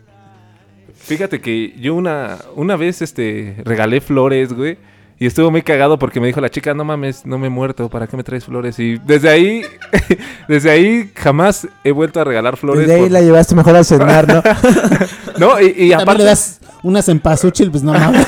Fíjate 0.95 1.39
que 1.39 1.75
yo 1.79 1.93
una, 1.95 2.37
una 2.55 2.75
vez 2.75 3.01
este 3.01 3.57
regalé 3.63 4.01
flores, 4.01 4.51
güey. 4.53 4.77
Y 5.19 5.25
estuvo 5.25 5.49
muy 5.49 5.63
cagado 5.63 5.97
porque 5.97 6.19
me 6.19 6.27
dijo 6.27 6.39
la 6.41 6.49
chica, 6.49 6.75
no 6.75 6.83
mames, 6.83 7.25
no 7.25 7.39
me 7.39 7.47
he 7.47 7.49
muerto, 7.49 7.89
¿para 7.89 8.05
qué 8.05 8.15
me 8.15 8.23
traes 8.23 8.45
flores? 8.45 8.77
Y 8.77 8.99
desde 8.99 9.29
ahí, 9.29 9.63
desde 10.47 10.69
ahí 10.69 11.11
jamás 11.15 11.67
he 11.83 11.91
vuelto 11.91 12.21
a 12.21 12.23
regalar 12.23 12.55
flores. 12.55 12.87
Desde 12.87 13.01
ahí 13.01 13.09
la 13.09 13.21
llevaste 13.21 13.55
mejor 13.55 13.75
a 13.75 13.83
cenar, 13.83 14.27
¿no? 14.27 14.43
No, 15.37 15.61
y, 15.61 15.73
y 15.77 15.93
aparte... 15.93 16.19
le 16.19 16.23
das 16.23 16.59
unas 16.81 17.07
en 17.09 17.19
pasuchil, 17.19 17.69
pues 17.69 17.83
no 17.83 17.93
mames. 17.93 18.27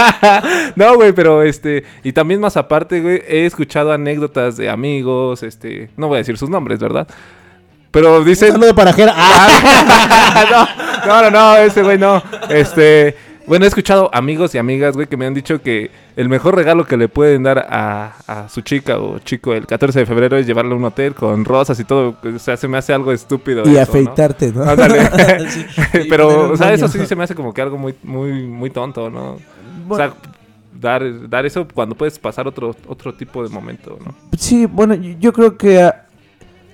no, 0.76 0.94
güey, 0.94 1.12
pero 1.12 1.42
este... 1.42 1.84
Y 2.02 2.12
también 2.12 2.40
más 2.40 2.56
aparte, 2.56 3.00
güey, 3.00 3.22
he 3.28 3.44
escuchado 3.44 3.92
anécdotas 3.92 4.56
de 4.56 4.70
amigos, 4.70 5.42
este... 5.42 5.90
No 5.96 6.08
voy 6.08 6.16
a 6.16 6.18
decir 6.18 6.38
sus 6.38 6.48
nombres, 6.48 6.78
¿verdad? 6.78 7.06
Pero 7.90 8.20
Un 8.20 8.24
dicen... 8.24 8.52
saludo 8.52 8.74
para 8.74 8.94
Jera. 8.94 9.12
Ah, 9.14 10.44
no, 10.50 11.06
no, 11.06 11.22
no, 11.22 11.30
no, 11.30 11.56
ese 11.58 11.82
güey 11.82 11.98
no. 11.98 12.22
Este, 12.48 13.14
bueno, 13.52 13.66
he 13.66 13.68
escuchado 13.68 14.08
amigos 14.14 14.54
y 14.54 14.58
amigas, 14.58 14.94
güey, 14.94 15.06
que 15.06 15.18
me 15.18 15.26
han 15.26 15.34
dicho 15.34 15.60
que 15.60 15.90
el 16.16 16.30
mejor 16.30 16.54
regalo 16.56 16.86
que 16.86 16.96
le 16.96 17.08
pueden 17.08 17.42
dar 17.42 17.58
a, 17.68 18.14
a 18.26 18.48
su 18.48 18.62
chica 18.62 18.98
o 18.98 19.18
chico 19.18 19.52
el 19.52 19.66
14 19.66 19.98
de 19.98 20.06
febrero 20.06 20.38
es 20.38 20.46
llevarle 20.46 20.72
a 20.72 20.76
un 20.76 20.84
hotel 20.84 21.14
con 21.14 21.44
rosas 21.44 21.78
y 21.78 21.84
todo. 21.84 22.16
O 22.34 22.38
sea, 22.38 22.56
se 22.56 22.66
me 22.66 22.78
hace 22.78 22.94
algo 22.94 23.12
estúpido. 23.12 23.68
Y 23.68 23.76
afeitarte, 23.76 24.52
¿no? 24.52 24.62
Ándale. 24.64 25.00
Sí, 25.92 26.06
Pero, 26.08 26.50
o 26.52 26.56
sea, 26.56 26.72
eso 26.72 26.88
sí 26.88 27.04
se 27.04 27.14
me 27.14 27.24
hace 27.24 27.34
como 27.34 27.52
que 27.52 27.60
algo 27.60 27.76
muy, 27.76 27.94
muy, 28.02 28.32
muy 28.46 28.70
tonto, 28.70 29.10
¿no? 29.10 29.36
O 29.86 29.96
sea, 29.96 30.14
dar, 30.80 31.28
dar 31.28 31.44
eso 31.44 31.68
cuando 31.74 31.94
puedes 31.94 32.18
pasar 32.18 32.48
otro, 32.48 32.74
otro 32.88 33.12
tipo 33.12 33.42
de 33.42 33.50
momento, 33.50 33.98
¿no? 34.02 34.14
Sí, 34.38 34.64
bueno, 34.64 34.94
yo 34.94 35.10
yo 35.20 35.32
creo 35.34 35.58
que 35.58 35.82
a, 35.82 36.06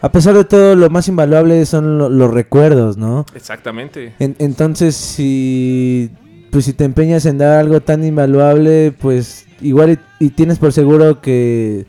a 0.00 0.12
pesar 0.12 0.34
de 0.34 0.44
todo, 0.44 0.76
lo 0.76 0.88
más 0.90 1.08
invaluable 1.08 1.66
son 1.66 1.98
lo- 1.98 2.08
los 2.08 2.32
recuerdos, 2.32 2.96
¿no? 2.96 3.26
Exactamente. 3.34 4.14
En- 4.20 4.36
entonces, 4.38 4.94
si 4.94 6.10
pues 6.50 6.64
si 6.64 6.72
te 6.72 6.84
empeñas 6.84 7.26
en 7.26 7.38
dar 7.38 7.58
algo 7.58 7.80
tan 7.80 8.04
invaluable, 8.04 8.92
pues 8.98 9.46
igual 9.60 9.98
y, 10.20 10.26
y 10.26 10.30
tienes 10.30 10.58
por 10.58 10.72
seguro 10.72 11.20
que 11.20 11.86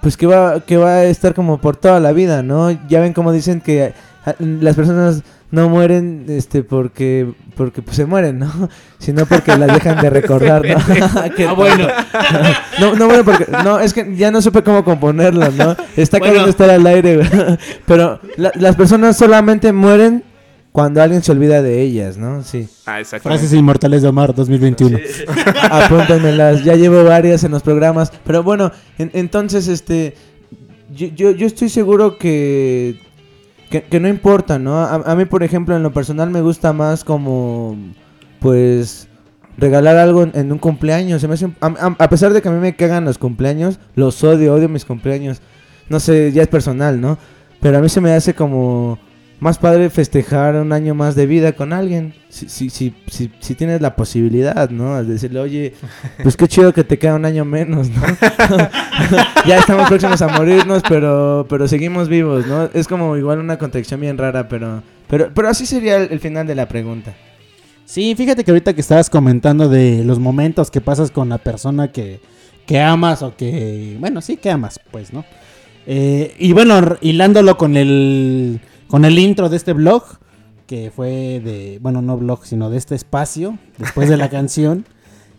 pues 0.00 0.16
que 0.16 0.26
va 0.26 0.60
que 0.60 0.76
va 0.76 0.90
a 0.96 1.04
estar 1.04 1.34
como 1.34 1.58
por 1.60 1.76
toda 1.76 2.00
la 2.00 2.12
vida, 2.12 2.42
¿no? 2.42 2.70
Ya 2.88 3.00
ven 3.00 3.12
como 3.12 3.32
dicen 3.32 3.60
que 3.60 3.92
ah, 4.24 4.34
las 4.38 4.76
personas 4.76 5.22
no 5.50 5.68
mueren 5.68 6.26
este 6.28 6.62
porque 6.64 7.32
porque 7.56 7.80
pues 7.82 7.96
se 7.96 8.04
mueren, 8.04 8.38
¿no? 8.40 8.50
Sino 8.98 9.26
porque 9.26 9.56
las 9.56 9.72
dejan 9.72 10.00
de 10.02 10.10
recordar, 10.20 10.62
¿no? 10.66 10.76
Que- 11.36 11.46
Ah, 11.46 11.52
bueno. 11.54 11.86
no, 12.80 12.94
no, 12.94 13.06
bueno, 13.06 13.24
porque 13.24 13.46
no, 13.64 13.80
es 13.80 13.92
que 13.94 14.14
ya 14.16 14.30
no 14.30 14.42
supe 14.42 14.62
cómo 14.62 14.84
componerlo, 14.84 15.50
¿no? 15.52 15.76
Está 15.96 16.18
Bueno. 16.18 16.24
queriendo 16.32 16.50
estar 16.50 16.68
al 16.70 16.86
aire. 16.86 17.20
Pero 17.86 18.20
la- 18.36 18.52
las 18.56 18.76
personas 18.76 19.16
solamente 19.16 19.72
mueren 19.72 20.22
cuando 20.76 21.00
alguien 21.02 21.22
se 21.22 21.32
olvida 21.32 21.62
de 21.62 21.80
ellas, 21.80 22.18
¿no? 22.18 22.42
Sí. 22.42 22.68
Ah, 22.84 23.00
exactamente. 23.00 23.40
Frases 23.40 23.58
inmortales 23.58 24.02
de 24.02 24.08
Omar 24.08 24.34
2021. 24.34 24.98
Apúntenmelas, 25.70 26.62
ya 26.64 26.74
llevo 26.74 27.02
varias 27.02 27.44
en 27.44 27.52
los 27.52 27.62
programas. 27.62 28.12
Pero 28.26 28.42
bueno, 28.42 28.70
en- 28.98 29.10
entonces, 29.14 29.68
este. 29.68 30.14
Yo, 30.94 31.06
yo, 31.08 31.30
yo 31.30 31.46
estoy 31.46 31.70
seguro 31.70 32.18
que, 32.18 33.00
que. 33.70 33.84
que 33.84 34.00
no 34.00 34.08
importa, 34.08 34.58
¿no? 34.58 34.76
A, 34.80 34.96
a 34.96 35.16
mí, 35.16 35.24
por 35.24 35.42
ejemplo, 35.42 35.74
en 35.74 35.82
lo 35.82 35.94
personal 35.94 36.28
me 36.30 36.42
gusta 36.42 36.74
más 36.74 37.04
como. 37.04 37.76
Pues. 38.40 39.08
Regalar 39.56 39.96
algo 39.96 40.24
en, 40.24 40.32
en 40.34 40.52
un 40.52 40.58
cumpleaños. 40.58 41.22
Se 41.22 41.28
me 41.28 41.32
hace 41.34 41.46
un- 41.46 41.56
a, 41.62 41.68
a- 41.68 41.96
a 42.04 42.08
pesar 42.10 42.34
de 42.34 42.42
que 42.42 42.48
a 42.48 42.52
mí 42.52 42.60
me 42.60 42.76
cagan 42.76 43.06
los 43.06 43.16
cumpleaños, 43.16 43.78
los 43.94 44.22
odio, 44.22 44.52
odio 44.52 44.68
mis 44.68 44.84
cumpleaños. 44.84 45.40
No 45.88 46.00
sé, 46.00 46.32
ya 46.32 46.42
es 46.42 46.48
personal, 46.48 47.00
¿no? 47.00 47.16
Pero 47.60 47.78
a 47.78 47.80
mí 47.80 47.88
se 47.88 48.02
me 48.02 48.12
hace 48.12 48.34
como 48.34 48.98
más 49.38 49.58
padre 49.58 49.90
festejar 49.90 50.56
un 50.56 50.72
año 50.72 50.94
más 50.94 51.14
de 51.14 51.26
vida 51.26 51.52
con 51.52 51.72
alguien. 51.72 52.14
Si, 52.28 52.48
si, 52.48 52.70
si, 52.70 52.92
si, 53.38 53.54
tienes 53.54 53.80
la 53.80 53.96
posibilidad, 53.96 54.70
¿no? 54.70 55.02
Decirle, 55.04 55.40
oye, 55.40 55.74
pues 56.22 56.36
qué 56.36 56.48
chido 56.48 56.72
que 56.72 56.84
te 56.84 56.98
queda 56.98 57.14
un 57.14 57.24
año 57.24 57.44
menos, 57.44 57.88
¿no? 57.90 58.02
ya 59.46 59.58
estamos 59.58 59.88
próximos 59.88 60.20
a 60.22 60.28
morirnos, 60.28 60.82
pero, 60.88 61.46
pero 61.48 61.68
seguimos 61.68 62.08
vivos, 62.08 62.46
¿no? 62.46 62.68
Es 62.72 62.88
como 62.88 63.16
igual 63.16 63.38
una 63.38 63.58
contradicción 63.58 64.00
bien 64.00 64.18
rara, 64.18 64.48
pero, 64.48 64.82
pero, 65.08 65.30
pero 65.34 65.48
así 65.48 65.66
sería 65.66 65.96
el, 65.96 66.20
final 66.20 66.46
de 66.46 66.54
la 66.54 66.66
pregunta. 66.66 67.14
Sí, 67.84 68.14
fíjate 68.16 68.42
que 68.42 68.50
ahorita 68.50 68.74
que 68.74 68.80
estabas 68.80 69.08
comentando 69.08 69.68
de 69.68 70.02
los 70.04 70.18
momentos 70.18 70.70
que 70.70 70.80
pasas 70.80 71.10
con 71.10 71.28
la 71.28 71.38
persona 71.38 71.92
que, 71.92 72.20
que 72.66 72.80
amas 72.80 73.22
o 73.22 73.36
que, 73.36 73.96
bueno, 74.00 74.20
sí 74.20 74.36
que 74.36 74.50
amas, 74.50 74.80
pues, 74.90 75.12
¿no? 75.12 75.24
Eh, 75.86 76.34
y 76.38 76.52
bueno, 76.52 76.96
hilándolo 77.00 77.56
con 77.56 77.76
el, 77.76 78.60
con 78.88 79.04
el 79.04 79.18
intro 79.18 79.48
de 79.48 79.56
este 79.56 79.72
blog, 79.72 80.04
que 80.66 80.90
fue 80.94 81.40
de, 81.44 81.78
bueno, 81.80 82.02
no 82.02 82.16
blog, 82.16 82.44
sino 82.44 82.70
de 82.70 82.78
este 82.78 82.94
espacio, 82.94 83.58
después 83.78 84.08
de 84.08 84.16
la 84.16 84.28
canción, 84.30 84.86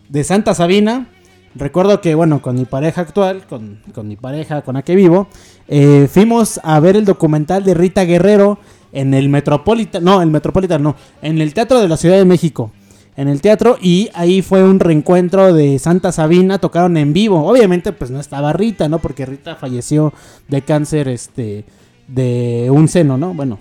de 0.08 0.24
Santa 0.24 0.54
Sabina. 0.54 1.08
Recuerdo 1.54 2.00
que, 2.00 2.14
bueno, 2.14 2.40
con 2.42 2.56
mi 2.56 2.64
pareja 2.64 3.00
actual, 3.00 3.46
con, 3.46 3.80
con 3.94 4.06
mi 4.06 4.16
pareja 4.16 4.62
con 4.62 4.74
la 4.74 4.82
que 4.82 4.94
vivo, 4.94 5.28
eh, 5.66 6.08
fuimos 6.10 6.60
a 6.62 6.78
ver 6.80 6.96
el 6.96 7.04
documental 7.04 7.64
de 7.64 7.74
Rita 7.74 8.04
Guerrero 8.04 8.58
en 8.92 9.14
el 9.14 9.28
Metropolitan, 9.28 10.04
no, 10.04 10.22
el 10.22 10.30
Metropolitan 10.30 10.82
no, 10.82 10.96
en 11.22 11.40
el 11.40 11.54
Teatro 11.54 11.80
de 11.80 11.88
la 11.88 11.96
Ciudad 11.96 12.16
de 12.16 12.24
México. 12.24 12.70
En 13.16 13.26
el 13.26 13.40
teatro 13.40 13.78
y 13.82 14.10
ahí 14.14 14.42
fue 14.42 14.62
un 14.62 14.78
reencuentro 14.78 15.52
de 15.52 15.80
Santa 15.80 16.12
Sabina, 16.12 16.58
tocaron 16.58 16.96
en 16.96 17.12
vivo. 17.12 17.44
Obviamente 17.48 17.90
pues 17.90 18.12
no 18.12 18.20
estaba 18.20 18.52
Rita, 18.52 18.88
¿no? 18.88 19.00
Porque 19.00 19.26
Rita 19.26 19.56
falleció 19.56 20.12
de 20.46 20.62
cáncer 20.62 21.08
este 21.08 21.64
de 22.08 22.68
un 22.70 22.88
seno, 22.88 23.16
¿no? 23.16 23.34
Bueno, 23.34 23.58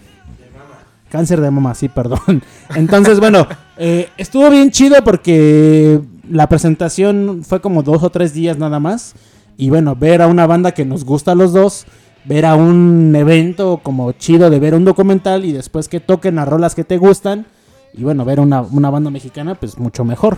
Cáncer 1.10 1.40
de 1.40 1.52
mama, 1.52 1.74
sí, 1.74 1.88
perdón. 1.88 2.44
Entonces, 2.76 3.20
bueno, 3.20 3.48
eh, 3.78 4.10
estuvo 4.18 4.50
bien 4.50 4.72
chido 4.72 5.04
porque 5.04 6.02
la 6.30 6.50
presentación 6.50 7.44
fue 7.44 7.62
como 7.62 7.84
dos 7.84 8.04
o 8.04 8.10
tres 8.10 8.34
días 8.34 8.58
nada 8.58 8.80
más. 8.80 9.14
Y 9.58 9.70
bueno, 9.70 9.96
ver 9.96 10.22
a 10.22 10.28
una 10.28 10.46
banda 10.46 10.74
que 10.74 10.86
nos 10.86 11.06
gusta 11.06 11.32
a 11.32 11.36
los 11.36 11.54
dos, 11.54 11.86
ver 12.26 12.46
a 12.46 12.56
un 12.56 13.16
evento 13.16 13.80
como 13.82 14.12
chido 14.12 14.50
de 14.50 14.60
ver 14.60 14.76
un 14.76 14.86
documental 14.86 15.46
y 15.46 15.52
después 15.52 15.88
que 15.88 16.00
toquen 16.00 16.36
las 16.36 16.48
rolas 16.48 16.76
que 16.76 16.84
te 16.84 16.98
gustan. 16.98 17.46
Y 17.94 18.04
bueno, 18.04 18.26
ver 18.26 18.40
una, 18.40 18.62
una 18.62 18.90
banda 18.90 19.10
mexicana, 19.10 19.56
pues 19.56 19.78
mucho 19.78 20.04
mejor. 20.04 20.38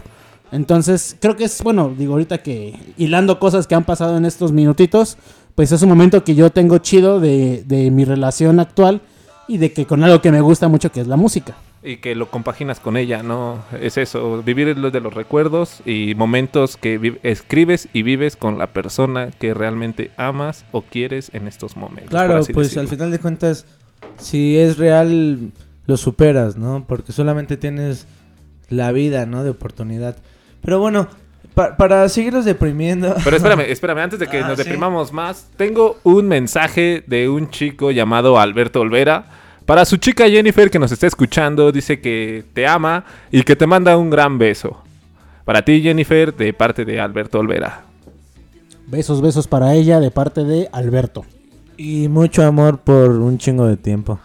Entonces, 0.51 1.17
creo 1.19 1.35
que 1.35 1.45
es, 1.45 1.61
bueno, 1.63 1.93
digo 1.97 2.13
ahorita 2.13 2.39
que 2.39 2.79
hilando 2.97 3.39
cosas 3.39 3.67
que 3.67 3.75
han 3.75 3.83
pasado 3.83 4.17
en 4.17 4.25
estos 4.25 4.51
minutitos, 4.51 5.17
pues 5.59 5.73
es 5.73 5.81
un 5.81 5.89
momento 5.89 6.23
que 6.23 6.35
yo 6.35 6.51
tengo 6.51 6.77
chido 6.77 7.19
de, 7.19 7.65
de 7.65 7.91
mi 7.91 8.05
relación 8.05 8.61
actual 8.61 9.01
y 9.45 9.57
de 9.57 9.73
que 9.73 9.85
con 9.85 10.05
algo 10.05 10.21
que 10.21 10.31
me 10.31 10.39
gusta 10.39 10.69
mucho 10.69 10.89
que 10.89 11.01
es 11.01 11.07
la 11.07 11.17
música. 11.17 11.57
Y 11.83 11.97
que 11.97 12.15
lo 12.15 12.31
compaginas 12.31 12.79
con 12.79 12.95
ella, 12.95 13.23
¿no? 13.23 13.61
Es 13.77 13.97
eso, 13.97 14.41
vivir 14.41 14.77
lo 14.77 14.89
de 14.89 15.01
los 15.01 15.13
recuerdos 15.13 15.81
y 15.85 16.15
momentos 16.15 16.77
que 16.77 17.19
escribes 17.23 17.89
y 17.91 18.03
vives 18.03 18.37
con 18.37 18.57
la 18.57 18.67
persona 18.67 19.31
que 19.31 19.53
realmente 19.53 20.11
amas 20.15 20.63
o 20.71 20.81
quieres 20.81 21.29
en 21.33 21.45
estos 21.45 21.75
momentos. 21.75 22.11
Claro, 22.11 22.35
pues 22.53 22.67
decirlo. 22.67 22.83
al 22.83 22.87
final 22.87 23.11
de 23.11 23.19
cuentas, 23.19 23.65
si 24.17 24.57
es 24.57 24.77
real, 24.77 25.51
lo 25.87 25.97
superas, 25.97 26.55
¿no? 26.55 26.85
Porque 26.87 27.11
solamente 27.11 27.57
tienes 27.57 28.07
la 28.69 28.93
vida, 28.93 29.25
¿no? 29.25 29.43
De 29.43 29.49
oportunidad. 29.49 30.15
Pero 30.61 30.79
bueno, 30.79 31.09
pa- 31.53 31.75
para 31.77 32.07
seguirnos 32.09 32.45
deprimiendo. 32.45 33.15
Pero 33.23 33.35
espérame, 33.35 33.61
espérame, 33.69 33.99
antes 33.99 34.19
de 34.19 34.27
que 34.27 34.39
Ah, 34.39 34.47
nos 34.47 34.57
¿sí? 34.57 34.63
deprimamos 34.63 35.11
más, 35.13 35.47
tengo 35.57 35.97
un 36.03 36.27
mensaje 36.27 37.03
de 37.07 37.29
un 37.29 37.49
chico 37.49 37.91
llamado 37.91 38.39
Alberto 38.39 38.81
Olvera. 38.81 39.25
Para 39.65 39.85
su 39.85 39.97
chica 39.97 40.27
Jennifer 40.27 40.71
que 40.71 40.79
nos 40.79 40.91
está 40.91 41.05
escuchando, 41.05 41.71
dice 41.71 41.99
que 42.01 42.43
te 42.53 42.65
ama 42.65 43.05
y 43.31 43.43
que 43.43 43.55
te 43.55 43.67
manda 43.67 43.97
un 43.97 44.09
gran 44.09 44.37
beso. 44.39 44.81
Para 45.45 45.63
ti, 45.63 45.81
Jennifer, 45.81 46.33
de 46.35 46.53
parte 46.53 46.85
de 46.85 46.99
Alberto 46.99 47.39
Olvera. 47.39 47.81
Besos, 48.87 49.21
besos 49.21 49.47
para 49.47 49.75
ella 49.75 49.99
de 49.99 50.09
parte 50.09 50.43
de 50.43 50.67
Alberto. 50.71 51.23
Y 51.77 52.07
mucho 52.07 52.43
amor 52.43 52.79
por 52.79 53.11
un 53.11 53.37
chingo 53.37 53.67
de 53.67 53.77
tiempo. 53.77 54.19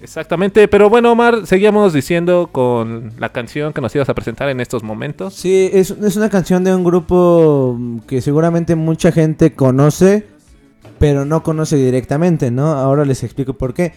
Exactamente, 0.00 0.68
pero 0.68 0.90
bueno, 0.90 1.12
Omar, 1.12 1.46
seguíamos 1.46 1.92
diciendo 1.92 2.50
con 2.52 3.12
la 3.18 3.30
canción 3.30 3.72
que 3.72 3.80
nos 3.80 3.94
ibas 3.94 4.08
a 4.08 4.14
presentar 4.14 4.48
en 4.50 4.60
estos 4.60 4.82
momentos. 4.82 5.34
Sí, 5.34 5.70
es, 5.72 5.90
es 5.90 6.16
una 6.16 6.28
canción 6.28 6.64
de 6.64 6.74
un 6.74 6.84
grupo 6.84 7.76
mm, 7.78 8.00
que 8.00 8.20
seguramente 8.20 8.76
mucha 8.76 9.10
gente 9.10 9.54
conoce, 9.54 10.26
pero 10.98 11.24
no 11.24 11.42
conoce 11.42 11.76
directamente, 11.76 12.50
¿no? 12.50 12.72
Ahora 12.72 13.04
les 13.04 13.22
explico 13.24 13.54
por 13.54 13.72
qué. 13.74 13.94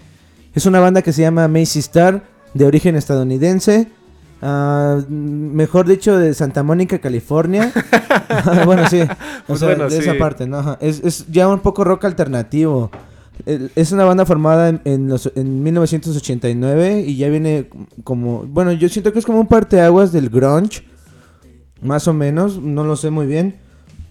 Es 0.55 0.65
una 0.65 0.79
banda 0.79 1.01
que 1.01 1.11
se 1.13 1.21
llama 1.21 1.47
Macy 1.47 1.79
Star, 1.79 2.23
de 2.53 2.65
origen 2.65 2.95
estadounidense. 2.95 3.87
ah, 4.41 4.99
mejor 5.09 5.85
dicho, 5.85 6.17
de 6.17 6.33
Santa 6.33 6.63
Mónica, 6.63 6.99
California. 6.99 7.71
bueno, 8.65 8.87
sí. 8.89 9.01
O 9.01 9.07
Pues 9.47 9.59
sea, 9.59 9.67
bueno, 9.69 9.83
de 9.89 9.91
sí. 9.91 9.97
esa 10.01 10.17
parte, 10.17 10.47
¿no? 10.47 10.77
Es, 10.79 11.01
es 11.03 11.27
ya 11.27 11.47
un 11.49 11.59
poco 11.59 11.83
rock 11.83 12.05
alternativo. 12.05 12.89
Es 13.45 13.91
una 13.91 14.05
banda 14.05 14.25
formada 14.25 14.69
en, 14.69 14.81
en 14.85 15.07
los, 15.09 15.31
en 15.35 15.63
1989 15.63 17.03
y 17.07 17.15
ya 17.17 17.29
viene 17.29 17.69
como... 18.03 18.43
Bueno, 18.43 18.71
yo 18.73 18.89
siento 18.89 19.13
que 19.13 19.19
es 19.19 19.25
como 19.25 19.39
un 19.39 19.47
parteaguas 19.47 20.11
del 20.11 20.29
grunge. 20.29 20.83
Más 21.81 22.07
o 22.07 22.13
menos, 22.13 22.61
no 22.61 22.83
lo 22.83 22.95
sé 22.95 23.09
muy 23.09 23.25
bien. 23.25 23.55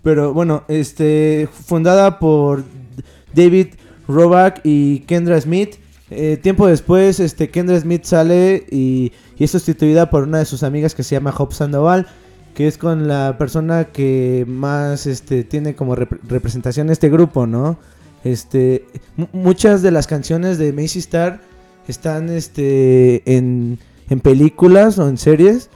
Pero 0.03 0.33
bueno, 0.33 0.65
este 0.69 1.49
fundada 1.53 2.19
por 2.19 2.65
David 3.35 3.69
Roback 4.09 4.61
y 4.65 5.01
Kendra 5.01 5.41
Smith. 5.41 5.77
Eh, 6.11 6.39
tiempo 6.43 6.67
después, 6.67 7.21
este 7.21 7.51
Kendra 7.51 7.79
Smith 7.79 8.05
sale 8.05 8.65
y, 8.71 9.13
y 9.37 9.45
es 9.45 9.51
sustituida 9.51 10.09
por 10.09 10.23
una 10.25 10.39
de 10.39 10.47
sus 10.47 10.63
amigas 10.63 10.95
que 10.95 11.03
se 11.03 11.15
llama 11.15 11.35
Hope 11.37 11.55
Sandoval. 11.55 12.07
que 12.55 12.67
es 12.67 12.79
con 12.79 13.07
la 13.07 13.37
persona 13.39 13.85
que 13.85 14.45
más 14.49 15.07
este 15.07 15.45
tiene 15.45 15.75
como 15.77 15.95
rep- 15.95 16.19
representación 16.27 16.89
este 16.91 17.09
grupo, 17.11 17.47
¿no? 17.47 17.79
Este 18.25 18.85
mu- 19.17 19.29
muchas 19.33 19.83
de 19.83 19.91
las 19.91 20.07
canciones 20.07 20.59
de 20.59 20.73
Macy 20.73 20.99
Star 20.99 21.41
están 21.87 22.29
este 22.31 23.23
en, 23.37 23.79
en 24.11 24.21
películas 24.21 24.99
o 24.99 25.09
en 25.09 25.17
series 25.17 25.71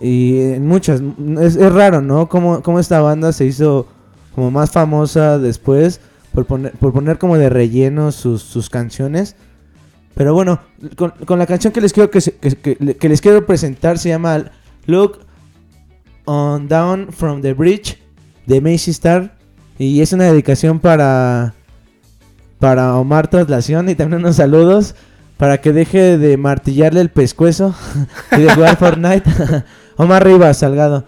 y 0.00 0.40
en 0.40 0.66
muchas 0.66 1.02
es, 1.40 1.56
es 1.56 1.72
raro, 1.72 2.00
¿no? 2.00 2.28
Como 2.28 2.62
como 2.62 2.80
esta 2.80 3.00
banda 3.00 3.32
se 3.32 3.44
hizo 3.44 3.86
como 4.34 4.50
más 4.50 4.70
famosa 4.70 5.38
después 5.38 6.00
por 6.32 6.46
poner 6.46 6.72
por 6.72 6.92
poner 6.92 7.18
como 7.18 7.36
de 7.36 7.48
relleno 7.50 8.12
sus, 8.12 8.42
sus 8.42 8.70
canciones. 8.70 9.36
Pero 10.14 10.34
bueno, 10.34 10.60
con, 10.96 11.38
la 11.38 11.46
canción 11.46 11.72
que 11.72 11.80
les 11.80 11.92
quiero 11.92 12.10
que 12.10 13.08
les 13.08 13.20
quiero 13.20 13.46
presentar 13.46 13.98
se 13.98 14.08
llama 14.08 14.50
Look 14.86 15.20
on 16.24 16.66
Down 16.66 17.12
from 17.12 17.40
the 17.40 17.52
Bridge 17.52 17.98
de 18.46 18.60
Macy 18.60 18.90
Star 18.90 19.36
y 19.78 20.00
es 20.00 20.12
una 20.12 20.24
dedicación 20.24 20.80
para 20.80 21.54
para 22.58 22.96
Omar 22.96 23.28
Traslación 23.28 23.88
y 23.88 23.94
también 23.94 24.22
unos 24.22 24.36
saludos 24.36 24.94
para 25.36 25.58
que 25.60 25.72
deje 25.72 26.18
de 26.18 26.36
martillarle 26.36 27.00
el 27.00 27.10
pescuezo 27.10 27.74
y 28.36 28.40
de 28.40 28.54
jugar 28.54 28.76
Fortnite. 28.76 29.30
Omar 29.96 30.24
Rivas, 30.24 30.58
Salgado 30.58 31.04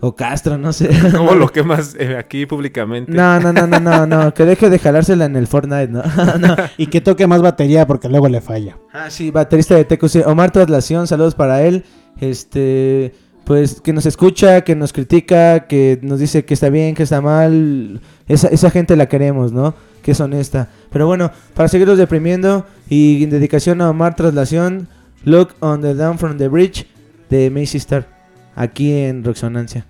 o 0.00 0.16
Castro, 0.16 0.58
no 0.58 0.72
sé. 0.72 0.90
¿Cómo 1.16 1.34
lo 1.34 1.48
quemas 1.48 1.94
eh, 1.98 2.16
aquí 2.16 2.44
públicamente? 2.44 3.12
No, 3.12 3.38
no, 3.38 3.52
no, 3.52 3.68
no, 3.68 3.78
no, 3.78 4.06
no, 4.06 4.34
que 4.34 4.44
deje 4.44 4.68
de 4.68 4.80
jalársela 4.80 5.26
en 5.26 5.36
el 5.36 5.46
Fortnite, 5.46 5.88
¿no? 5.88 6.02
no. 6.38 6.56
Y 6.76 6.86
que 6.88 7.00
toque 7.00 7.28
más 7.28 7.40
batería 7.40 7.86
porque 7.86 8.08
luego 8.08 8.28
le 8.28 8.40
falla. 8.40 8.78
Ah, 8.92 9.10
sí, 9.10 9.30
baterista 9.30 9.76
de 9.76 9.84
TQC. 9.84 10.26
Omar 10.26 10.50
Traslación, 10.50 11.06
saludos 11.06 11.36
para 11.36 11.62
él. 11.62 11.84
Este, 12.20 13.14
pues 13.44 13.80
que 13.80 13.92
nos 13.92 14.06
escucha, 14.06 14.62
que 14.62 14.76
nos 14.76 14.92
critica, 14.92 15.66
que 15.66 15.98
nos 16.02 16.20
dice 16.20 16.44
que 16.44 16.54
está 16.54 16.68
bien, 16.70 16.94
que 16.94 17.02
está 17.02 17.20
mal. 17.20 18.00
Esa, 18.28 18.48
esa 18.48 18.70
gente 18.70 18.96
la 18.96 19.06
queremos, 19.06 19.52
¿no? 19.52 19.74
Que 20.02 20.12
es 20.12 20.20
honesta. 20.20 20.68
Pero 20.90 21.06
bueno, 21.06 21.30
para 21.54 21.68
seguirlos 21.68 21.98
deprimiendo 21.98 22.66
y 22.88 23.24
en 23.24 23.30
dedicación 23.30 23.80
a 23.80 23.90
Omar 23.90 24.16
Traslación, 24.16 24.88
Look 25.24 25.54
on 25.60 25.80
the 25.82 25.94
Down 25.94 26.18
from 26.18 26.36
the 26.38 26.48
Bridge 26.48 26.86
de 27.30 27.50
Macy 27.50 27.78
Star, 27.78 28.06
aquí 28.54 28.92
en 28.92 29.24
Roxonancia. 29.24 29.86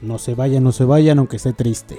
No 0.00 0.18
se 0.18 0.34
vayan, 0.34 0.62
no 0.62 0.72
se 0.72 0.84
vayan, 0.84 1.18
aunque 1.18 1.36
esté 1.36 1.52
triste. 1.52 1.98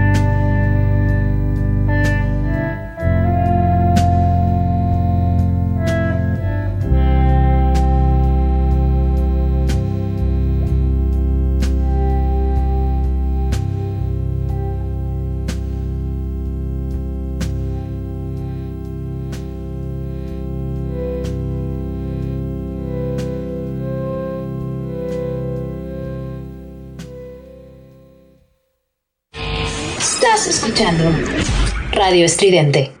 Radio 31.91 32.25
Estridente. 32.25 33.00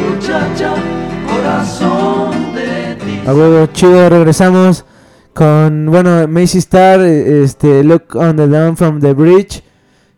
corazón 1.27 2.31
de 2.55 2.95
ti. 2.95 3.19
A 3.27 3.33
huevo, 3.33 3.65
chido, 3.73 4.09
regresamos 4.09 4.85
con, 5.33 5.87
bueno, 5.87 6.27
Macy 6.27 6.57
Star, 6.59 7.01
este, 7.01 7.83
Look 7.83 8.15
on 8.15 8.35
the 8.37 8.47
Down 8.47 8.77
from 8.77 8.99
the 8.99 9.13
Bridge. 9.13 9.63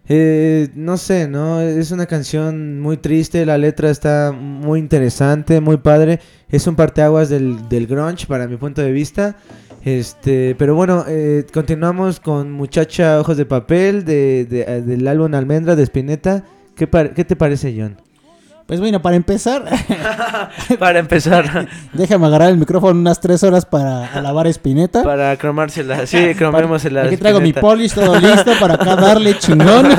Eh, 0.08 0.70
no 0.76 0.98
sé, 0.98 1.28
¿no? 1.28 1.62
Es 1.62 1.92
una 1.92 2.06
canción 2.06 2.80
muy 2.80 2.98
triste, 2.98 3.46
la 3.46 3.58
letra 3.58 3.90
está 3.90 4.32
muy 4.34 4.80
interesante, 4.80 5.62
muy 5.62 5.78
padre. 5.78 6.20
Es 6.50 6.68
un 6.68 6.76
parteaguas 6.76 7.30
del, 7.30 7.68
del 7.70 7.88
grunge 7.88 8.28
para 8.28 8.48
mi 8.48 8.58
punto 8.58 8.82
de 8.82 8.92
vista. 8.92 9.36
Este, 9.84 10.56
pero 10.58 10.76
bueno, 10.76 11.06
eh, 11.08 11.46
continuamos 11.54 12.20
con 12.20 12.52
Muchacha 12.52 13.20
Ojos 13.20 13.38
de 13.38 13.46
Papel 13.46 14.06
de, 14.06 14.46
de- 14.46 14.82
del 14.82 15.08
álbum 15.08 15.34
Almendra 15.34 15.76
de 15.76 15.84
Spinetta. 15.84 16.44
¿Qué, 16.76 16.88
¿Qué 17.16 17.26
te 17.26 17.36
parece, 17.36 17.74
John? 17.78 17.98
Pues 18.66 18.80
bueno, 18.80 19.02
para 19.02 19.18
empezar, 19.18 19.66
para 20.80 21.00
empezar. 21.00 21.68
déjame 21.94 22.28
agarrar 22.28 22.50
el 22.50 22.58
micrófono 22.58 22.98
unas 23.00 23.20
tres 23.20 23.44
horas 23.44 23.66
para 23.66 24.08
alabar 24.14 24.48
a 24.48 24.50
Spinetta. 24.50 25.04
Para 25.04 25.36
cromársela, 25.38 26.06
sí, 26.08 26.34
cromémosela. 26.38 27.04
Aquí 27.04 27.18
traigo 27.18 27.42
mi 27.42 27.52
polish 27.52 27.94
todo 27.94 28.18
listo 28.20 28.52
para 28.62 28.76
acá 28.76 28.96
darle 28.96 29.38
chingón. 29.40 29.90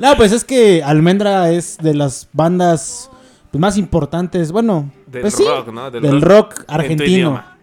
no, 0.00 0.16
pues 0.16 0.30
es 0.32 0.44
que 0.44 0.82
Almendra 0.84 1.50
es 1.50 1.76
de 1.78 1.94
las 1.94 2.28
bandas 2.32 3.10
pues, 3.50 3.60
más 3.60 3.76
importantes, 3.76 4.52
bueno, 4.52 4.90
Del 5.08 5.22
pues 5.22 5.34
sí, 5.34 5.44
rock, 5.44 5.72
¿no? 5.72 5.90
Del 5.90 6.02
del, 6.02 6.22
rock 6.22 6.62
argentino. 6.68 7.08
idioma. 7.10 7.56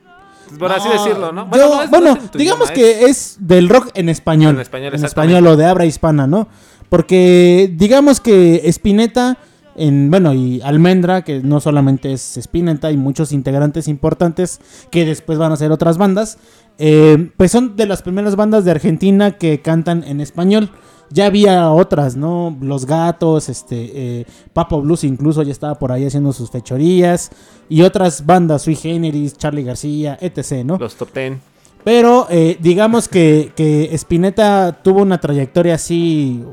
Por 0.60 0.72
así 0.74 0.90
No, 0.90 0.94
decirlo, 1.04 1.32
¿no? 1.32 1.50
yo- 1.56 1.76
no 1.78 1.84
es- 1.84 1.90
bueno, 1.90 2.06
no 2.08 2.18
es 2.18 2.24
en 2.24 2.30
tu 2.30 2.38
digamos 2.38 2.70
idioma, 2.72 2.74
que 3.00 3.06
es 3.06 3.38
del 3.40 3.70
rock 3.70 3.90
en 3.94 4.10
español. 4.10 4.56
En 4.56 4.62
español, 4.62 4.94
en 4.94 5.06
español 5.06 5.48
o 5.48 5.56
de 5.56 5.66
habla 5.66 5.86
hispana, 5.86 6.28
¿no? 6.28 6.50
Porque 6.90 7.72
digamos 7.78 8.20
que 8.20 8.62
Spinetta, 8.66 9.38
en, 9.82 10.12
bueno, 10.12 10.34
y 10.34 10.62
Almendra, 10.62 11.24
que 11.24 11.42
no 11.42 11.60
solamente 11.60 12.14
es 12.14 12.38
Spinetta, 12.38 12.88
hay 12.88 12.98
muchos 12.98 13.32
integrantes 13.32 13.88
importantes 13.88 14.62
que 14.92 15.06
después 15.06 15.40
van 15.40 15.52
a 15.52 15.56
ser 15.56 15.72
otras 15.72 15.98
bandas, 15.98 16.38
eh, 16.78 17.32
pues 17.36 17.52
son 17.52 17.76
de 17.76 17.88
las 17.88 18.04
primeras 18.04 18.36
bandas 18.36 18.64
de 18.64 18.72
Argentina 18.72 19.32
que 19.32 19.62
cantan 19.62 20.04
en 20.04 20.22
español. 20.22 20.70
Ya 21.10 21.26
había 21.26 21.72
otras, 21.72 22.16
¿no? 22.16 22.56
Los 22.62 22.86
Gatos, 22.86 23.50
este, 23.50 23.92
eh, 23.94 24.26
Papo 24.54 24.82
Blues 24.82 25.04
incluso 25.04 25.44
ya 25.44 25.52
estaba 25.52 25.78
por 25.78 25.92
ahí 25.92 26.06
haciendo 26.06 26.32
sus 26.32 26.52
fechorías. 26.52 27.32
Y 27.68 27.82
otras 27.82 28.26
bandas, 28.26 28.62
Sui 28.62 28.76
Generis, 28.76 29.38
Charlie 29.38 29.64
García, 29.64 30.18
etc., 30.22 30.64
¿no? 30.64 30.78
Los 30.78 30.96
top 30.96 31.12
ten. 31.12 31.42
Pero 31.84 32.28
eh, 32.30 32.58
digamos 32.62 33.08
que, 33.08 33.52
que 33.56 33.90
Spinetta 33.96 34.80
tuvo 34.84 35.02
una 35.02 35.20
trayectoria 35.20 35.76
así 35.76 36.44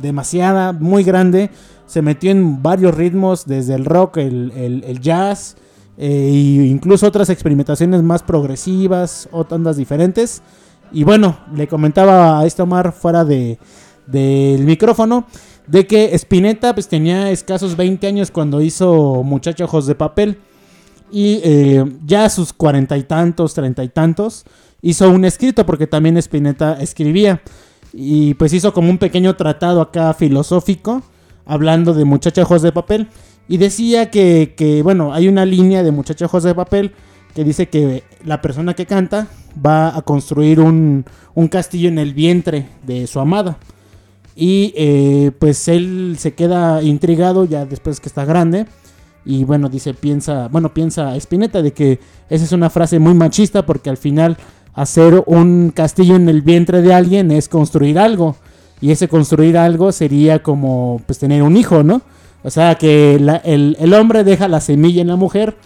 demasiada, 0.00 0.72
muy 0.72 1.02
grande. 1.02 1.50
Se 1.86 2.02
metió 2.02 2.30
en 2.30 2.62
varios 2.62 2.94
ritmos, 2.94 3.46
desde 3.46 3.74
el 3.74 3.84
rock, 3.84 4.16
el, 4.18 4.82
el- 4.86 5.00
jazz, 5.00 5.56
e 5.96 6.66
incluso 6.68 7.06
otras 7.06 7.30
experimentaciones 7.30 8.02
más 8.02 8.22
progresivas, 8.22 9.28
otras 9.32 9.56
ondas 9.58 9.76
diferentes. 9.76 10.42
Y 10.92 11.04
bueno, 11.04 11.38
le 11.54 11.68
comentaba 11.68 12.40
a 12.40 12.46
este 12.46 12.62
Omar 12.62 12.92
fuera 12.92 13.24
de, 13.24 13.58
del 14.06 14.64
micrófono 14.64 15.26
de 15.66 15.86
que 15.86 16.14
Spinetta 16.14 16.74
pues, 16.74 16.88
tenía 16.88 17.30
escasos 17.30 17.76
20 17.76 18.06
años 18.06 18.30
cuando 18.30 18.60
hizo 18.60 19.22
Muchacho 19.22 19.64
Ojos 19.64 19.86
de 19.86 19.94
Papel. 19.94 20.38
Y 21.10 21.40
eh, 21.44 21.84
ya 22.04 22.24
a 22.24 22.30
sus 22.30 22.52
cuarenta 22.52 22.96
y 22.96 23.04
tantos, 23.04 23.54
treinta 23.54 23.84
y 23.84 23.88
tantos, 23.88 24.44
hizo 24.82 25.08
un 25.10 25.24
escrito 25.24 25.64
porque 25.64 25.86
también 25.86 26.16
Spinetta 26.16 26.74
escribía. 26.80 27.40
Y 27.92 28.34
pues 28.34 28.52
hizo 28.52 28.72
como 28.72 28.90
un 28.90 28.98
pequeño 28.98 29.36
tratado 29.36 29.80
acá 29.80 30.12
filosófico, 30.14 31.02
hablando 31.46 31.94
de 31.94 32.04
muchachos 32.04 32.62
de 32.62 32.72
papel. 32.72 33.08
Y 33.48 33.58
decía 33.58 34.10
que, 34.10 34.54
que, 34.56 34.82
bueno, 34.82 35.12
hay 35.12 35.28
una 35.28 35.44
línea 35.44 35.82
de 35.82 35.90
muchachos 35.90 36.42
de 36.42 36.54
papel 36.54 36.92
que 37.34 37.44
dice 37.44 37.68
que 37.68 38.04
la 38.24 38.40
persona 38.40 38.74
que 38.74 38.86
canta 38.86 39.26
va 39.64 39.96
a 39.96 40.02
construir 40.02 40.60
un, 40.60 41.04
un 41.34 41.48
castillo 41.48 41.88
en 41.88 41.98
el 41.98 42.14
vientre 42.14 42.68
de 42.86 43.06
su 43.06 43.20
amada. 43.20 43.58
Y 44.36 44.72
eh, 44.76 45.30
pues 45.38 45.68
él 45.68 46.16
se 46.18 46.34
queda 46.34 46.82
intrigado 46.82 47.44
ya 47.44 47.66
después 47.66 48.00
que 48.00 48.08
está 48.08 48.24
grande. 48.24 48.66
Y 49.24 49.44
bueno, 49.44 49.68
dice, 49.68 49.94
piensa, 49.94 50.48
bueno, 50.48 50.74
piensa 50.74 51.16
Spinetta 51.16 51.62
de 51.62 51.72
que 51.72 51.98
esa 52.28 52.44
es 52.44 52.52
una 52.52 52.70
frase 52.70 52.98
muy 52.98 53.14
machista 53.14 53.64
porque 53.64 53.90
al 53.90 53.96
final 53.96 54.36
hacer 54.74 55.22
un 55.26 55.70
castillo 55.74 56.16
en 56.16 56.28
el 56.28 56.42
vientre 56.42 56.82
de 56.82 56.92
alguien 56.92 57.30
es 57.30 57.48
construir 57.48 57.98
algo. 57.98 58.36
Y 58.80 58.90
ese 58.90 59.08
construir 59.08 59.56
algo 59.56 59.92
sería 59.92 60.42
como 60.42 61.00
pues 61.06 61.18
tener 61.18 61.42
un 61.42 61.56
hijo, 61.56 61.82
¿no? 61.82 62.02
O 62.42 62.50
sea 62.50 62.74
que 62.74 63.18
la- 63.20 63.36
el, 63.36 63.76
el 63.80 63.94
hombre 63.94 64.24
deja 64.24 64.48
la 64.48 64.60
semilla 64.60 65.00
en 65.00 65.08
la 65.08 65.16
mujer 65.16 65.56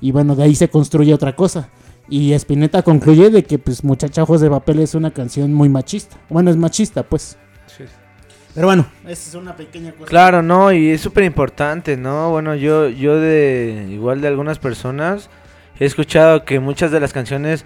y 0.00 0.12
bueno, 0.12 0.36
de 0.36 0.44
ahí 0.44 0.54
se 0.54 0.68
construye 0.68 1.12
otra 1.12 1.34
cosa. 1.34 1.68
Y 2.08 2.32
Spinetta 2.34 2.82
concluye 2.82 3.30
de 3.30 3.42
que 3.44 3.58
pues 3.58 3.84
Muchacha 3.84 4.22
Ojos 4.22 4.40
de 4.40 4.48
Papel 4.48 4.78
es 4.78 4.94
una 4.94 5.10
canción 5.10 5.52
muy 5.52 5.68
machista. 5.68 6.16
Bueno, 6.30 6.50
es 6.50 6.56
machista 6.56 7.02
pues. 7.02 7.36
Pero 8.54 8.66
bueno, 8.66 8.86
esa 9.06 9.28
es 9.28 9.34
una 9.34 9.54
pequeña 9.54 9.92
cosa. 9.92 10.06
Claro, 10.06 10.42
no, 10.42 10.72
y 10.72 10.88
es 10.88 11.00
súper 11.00 11.24
importante, 11.24 11.96
¿no? 11.96 12.30
Bueno, 12.30 12.54
yo, 12.56 12.88
yo 12.88 13.20
de 13.20 13.86
igual 13.90 14.20
de 14.20 14.28
algunas 14.28 14.58
personas 14.58 15.28
he 15.78 15.84
escuchado 15.84 16.44
que 16.44 16.58
muchas 16.58 16.90
de 16.90 16.98
las 16.98 17.12
canciones 17.12 17.64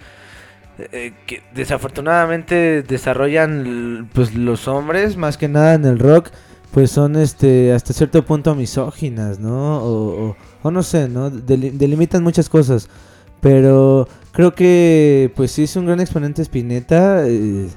eh, 0.77 1.13
que 1.25 1.41
desafortunadamente 1.55 2.83
desarrollan 2.83 4.09
pues 4.13 4.33
los 4.35 4.67
hombres, 4.67 5.17
más 5.17 5.37
que 5.37 5.47
nada 5.47 5.73
en 5.75 5.85
el 5.85 5.99
rock, 5.99 6.29
pues 6.71 6.89
son 6.91 7.15
este 7.15 7.73
hasta 7.73 7.93
cierto 7.93 8.25
punto 8.25 8.55
misóginas, 8.55 9.39
¿no? 9.39 9.77
O, 9.83 10.35
o- 10.63 10.71
no 10.71 10.81
sé, 10.83 11.07
¿no? 11.09 11.29
Deli- 11.29 11.71
delimitan 11.71 12.23
muchas 12.23 12.49
cosas, 12.49 12.89
pero 13.41 14.07
creo 14.31 14.53
que 14.55 15.31
pues 15.35 15.51
sí 15.51 15.63
es 15.63 15.75
un 15.75 15.85
gran 15.85 15.99
exponente 15.99 16.41
Spinetta. 16.41 17.27
eh, 17.27 17.67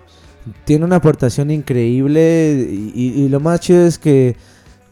tiene 0.65 0.85
una 0.85 0.97
aportación 0.97 1.51
increíble 1.51 2.69
y, 2.95 3.29
lo 3.29 3.41
más 3.41 3.59
chido 3.61 3.85
es 3.85 3.99
que 3.99 4.37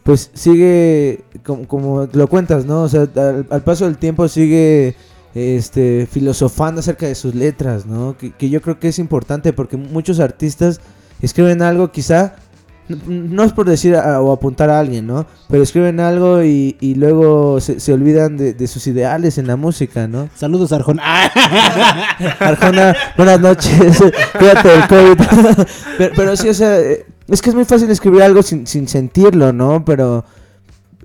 pues 0.02 0.30
sigue 0.34 1.20
como, 1.44 1.66
como 1.68 2.08
lo 2.12 2.26
cuentas, 2.26 2.66
¿no? 2.66 2.82
O 2.82 2.88
sea, 2.88 3.06
al 3.50 3.62
paso 3.62 3.84
del 3.84 3.96
tiempo 3.96 4.26
sigue 4.28 4.96
este 5.34 6.06
filosofando 6.10 6.80
acerca 6.80 7.06
de 7.06 7.14
sus 7.14 7.34
letras, 7.34 7.86
¿no? 7.86 8.16
Que, 8.16 8.30
que 8.32 8.48
yo 8.50 8.60
creo 8.62 8.78
que 8.78 8.88
es 8.88 8.98
importante 8.98 9.52
porque 9.52 9.76
muchos 9.76 10.20
artistas 10.20 10.80
escriben 11.20 11.62
algo 11.62 11.90
quizá 11.90 12.34
no 13.06 13.44
es 13.44 13.52
por 13.54 13.66
decir 13.66 13.96
a- 13.96 14.20
o 14.20 14.30
apuntar 14.30 14.68
a 14.68 14.78
alguien, 14.78 15.06
¿no? 15.06 15.26
Pero 15.48 15.62
escriben 15.62 16.00
algo 16.00 16.44
y, 16.44 16.76
y 16.80 16.94
luego 16.96 17.58
se, 17.60 17.80
se 17.80 17.94
olvidan 17.94 18.36
de, 18.36 18.52
de 18.52 18.66
sus 18.66 18.86
ideales 18.86 19.38
en 19.38 19.46
la 19.46 19.56
música, 19.56 20.06
¿no? 20.06 20.28
Saludos, 20.36 20.70
Arjona. 20.70 21.02
Arjona, 22.40 22.94
buenas 23.16 23.40
noches. 23.40 24.02
Cuídate 24.38 24.68
del 24.68 24.86
COVID. 24.86 25.66
pero, 25.98 26.14
pero 26.14 26.36
sí, 26.36 26.48
o 26.50 26.54
sea, 26.54 26.78
eh, 26.78 27.06
es 27.28 27.40
que 27.40 27.48
es 27.50 27.54
muy 27.56 27.64
fácil 27.64 27.90
escribir 27.90 28.22
algo 28.22 28.42
sin, 28.42 28.66
sin 28.66 28.86
sentirlo, 28.86 29.52
¿no? 29.52 29.84
Pero, 29.84 30.24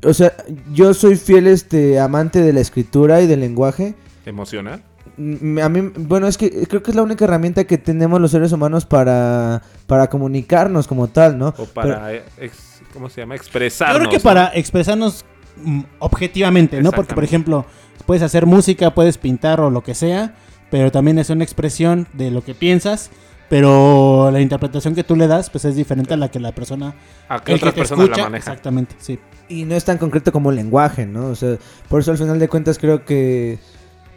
o 0.03 0.13
sea, 0.13 0.33
yo 0.73 0.93
soy 0.93 1.15
fiel 1.15 1.47
este 1.47 1.97
amante 1.99 2.41
de 2.41 2.51
la 2.53 2.59
escritura 2.59 3.21
y 3.21 3.27
del 3.27 3.39
lenguaje. 3.39 3.95
¿Emocional? 4.29 4.81
Mm, 5.17 5.59
A 5.59 5.69
mí, 5.69 5.91
bueno, 5.97 6.27
es 6.27 6.37
que 6.37 6.67
creo 6.67 6.81
que 6.83 6.91
es 6.91 6.95
la 6.95 7.03
única 7.03 7.25
herramienta 7.25 7.63
que 7.65 7.77
tenemos 7.77 8.21
los 8.21 8.31
seres 8.31 8.51
humanos 8.51 8.85
para, 8.85 9.61
para 9.87 10.07
comunicarnos 10.09 10.87
como 10.87 11.07
tal, 11.07 11.37
¿no? 11.37 11.53
O 11.57 11.65
para, 11.65 12.13
eh, 12.13 12.23
ex- 12.37 12.81
¿cómo 12.93 13.09
se 13.09 13.21
llama? 13.21 13.35
Yo 13.35 13.41
Expresarnos. 13.41 13.97
creo 13.97 14.09
que 14.11 14.17
¿no? 14.17 14.23
para 14.23 14.51
expresarnos 14.53 15.25
mm, 15.63 15.81
objetivamente, 15.99 16.81
¿no? 16.81 16.91
Porque, 16.91 17.15
por 17.15 17.23
ejemplo, 17.23 17.65
puedes 18.05 18.23
hacer 18.23 18.45
música, 18.45 18.93
puedes 18.93 19.17
pintar 19.17 19.59
o 19.61 19.69
lo 19.69 19.81
que 19.83 19.95
sea, 19.95 20.35
pero 20.69 20.91
también 20.91 21.17
es 21.19 21.29
una 21.31 21.43
expresión 21.43 22.07
de 22.13 22.29
lo 22.31 22.43
que 22.43 22.53
piensas, 22.53 23.09
pero 23.49 24.29
la 24.31 24.41
interpretación 24.41 24.93
que 24.93 25.03
tú 25.03 25.15
le 25.15 25.25
das, 25.27 25.49
pues 25.49 25.65
es 25.65 25.75
diferente 25.75 26.13
a 26.13 26.17
la 26.17 26.29
que 26.29 26.39
la 26.39 26.51
persona... 26.51 26.93
A 27.27 27.39
que 27.43 27.55
otras 27.55 27.73
te 27.73 27.79
personas 27.79 28.05
la 28.05 28.11
escucha, 28.11 28.23
manejan. 28.29 28.53
Exactamente, 28.53 28.95
sí. 28.99 29.17
Y 29.47 29.65
no 29.65 29.73
es 29.73 29.83
tan 29.83 29.97
concreto 29.97 30.31
como 30.31 30.51
el 30.51 30.55
lenguaje, 30.57 31.07
¿no? 31.07 31.25
O 31.29 31.35
sea, 31.35 31.57
por 31.87 32.01
eso 32.01 32.11
al 32.11 32.19
final 32.19 32.37
de 32.37 32.47
cuentas 32.47 32.77
creo 32.77 33.03
que... 33.05 33.57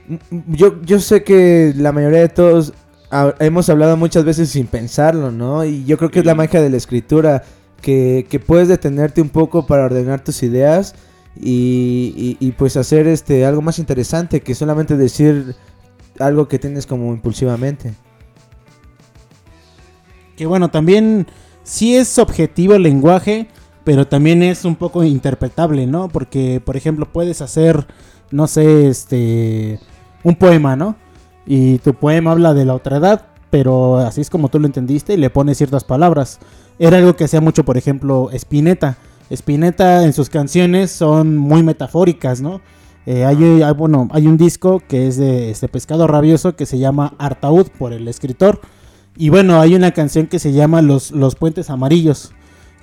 m- 0.08 0.18
m- 0.30 0.44
Yo, 0.48 0.80
yo 0.82 1.00
sé 1.00 1.22
que 1.24 1.72
la 1.76 1.92
mayoría 1.92 2.20
de 2.20 2.28
todos 2.28 2.72
ha- 3.10 3.34
hemos 3.40 3.68
hablado 3.68 3.96
muchas 3.96 4.24
veces 4.24 4.50
sin 4.50 4.66
pensarlo, 4.66 5.30
¿no? 5.30 5.64
Y 5.64 5.84
yo 5.84 5.98
creo 5.98 6.10
que 6.10 6.20
es 6.20 6.24
la 6.26 6.34
magia 6.34 6.60
de 6.62 6.70
la 6.70 6.76
escritura, 6.76 7.42
que, 7.80 8.26
que 8.30 8.38
puedes 8.40 8.68
detenerte 8.68 9.20
un 9.20 9.28
poco 9.28 9.66
para 9.66 9.84
ordenar 9.84 10.22
tus 10.22 10.42
ideas 10.42 10.94
y, 11.40 12.36
y- 12.40 12.46
y, 12.46 12.52
pues 12.52 12.76
hacer 12.76 13.06
este 13.08 13.44
algo 13.46 13.62
más 13.62 13.78
interesante 13.78 14.40
que 14.40 14.54
solamente 14.54 14.96
decir 14.96 15.56
algo 16.18 16.46
que 16.48 16.58
tienes 16.58 16.86
como 16.86 17.12
impulsivamente. 17.12 17.94
Que 20.36 20.46
bueno, 20.46 20.70
también 20.70 21.26
sí 21.62 21.96
es 21.96 22.18
objetivo 22.18 22.74
el 22.74 22.82
lenguaje, 22.82 23.48
pero 23.84 24.06
también 24.06 24.42
es 24.42 24.64
un 24.64 24.76
poco 24.76 25.04
interpretable, 25.04 25.86
¿no? 25.86 26.08
Porque, 26.08 26.60
por 26.64 26.76
ejemplo, 26.76 27.10
puedes 27.12 27.40
hacer, 27.42 27.86
no 28.30 28.46
sé, 28.46 28.88
este, 28.88 29.78
un 30.24 30.36
poema, 30.36 30.76
¿no? 30.76 30.96
Y 31.46 31.78
tu 31.78 31.94
poema 31.94 32.32
habla 32.32 32.54
de 32.54 32.64
la 32.64 32.74
otra 32.74 32.98
edad, 32.98 33.26
pero 33.50 33.98
así 33.98 34.20
es 34.20 34.30
como 34.30 34.48
tú 34.48 34.58
lo 34.60 34.66
entendiste 34.66 35.14
y 35.14 35.16
le 35.16 35.30
pones 35.30 35.58
ciertas 35.58 35.84
palabras. 35.84 36.38
Era 36.78 36.98
algo 36.98 37.16
que 37.16 37.24
hacía 37.24 37.40
mucho, 37.40 37.64
por 37.64 37.76
ejemplo, 37.76 38.30
Spinetta. 38.32 38.96
Spinetta 39.30 40.04
en 40.04 40.12
sus 40.12 40.28
canciones 40.30 40.90
son 40.90 41.36
muy 41.36 41.62
metafóricas, 41.62 42.40
¿no? 42.40 42.60
Eh, 43.06 43.24
hay, 43.24 43.62
hay- 43.62 43.74
bueno, 43.74 44.08
hay 44.12 44.26
un 44.26 44.36
disco 44.36 44.80
que 44.86 45.08
es 45.08 45.16
de 45.16 45.50
este 45.50 45.68
pescado 45.68 46.06
rabioso 46.06 46.54
que 46.54 46.66
se 46.66 46.78
llama 46.78 47.14
Artaud 47.18 47.66
por 47.78 47.92
el 47.92 48.06
escritor. 48.08 48.60
Y 49.16 49.28
bueno, 49.28 49.60
hay 49.60 49.74
una 49.74 49.90
canción 49.90 50.26
que 50.26 50.38
se 50.38 50.52
llama 50.52 50.80
Los, 50.82 51.10
Los 51.10 51.34
Puentes 51.34 51.68
Amarillos. 51.70 52.32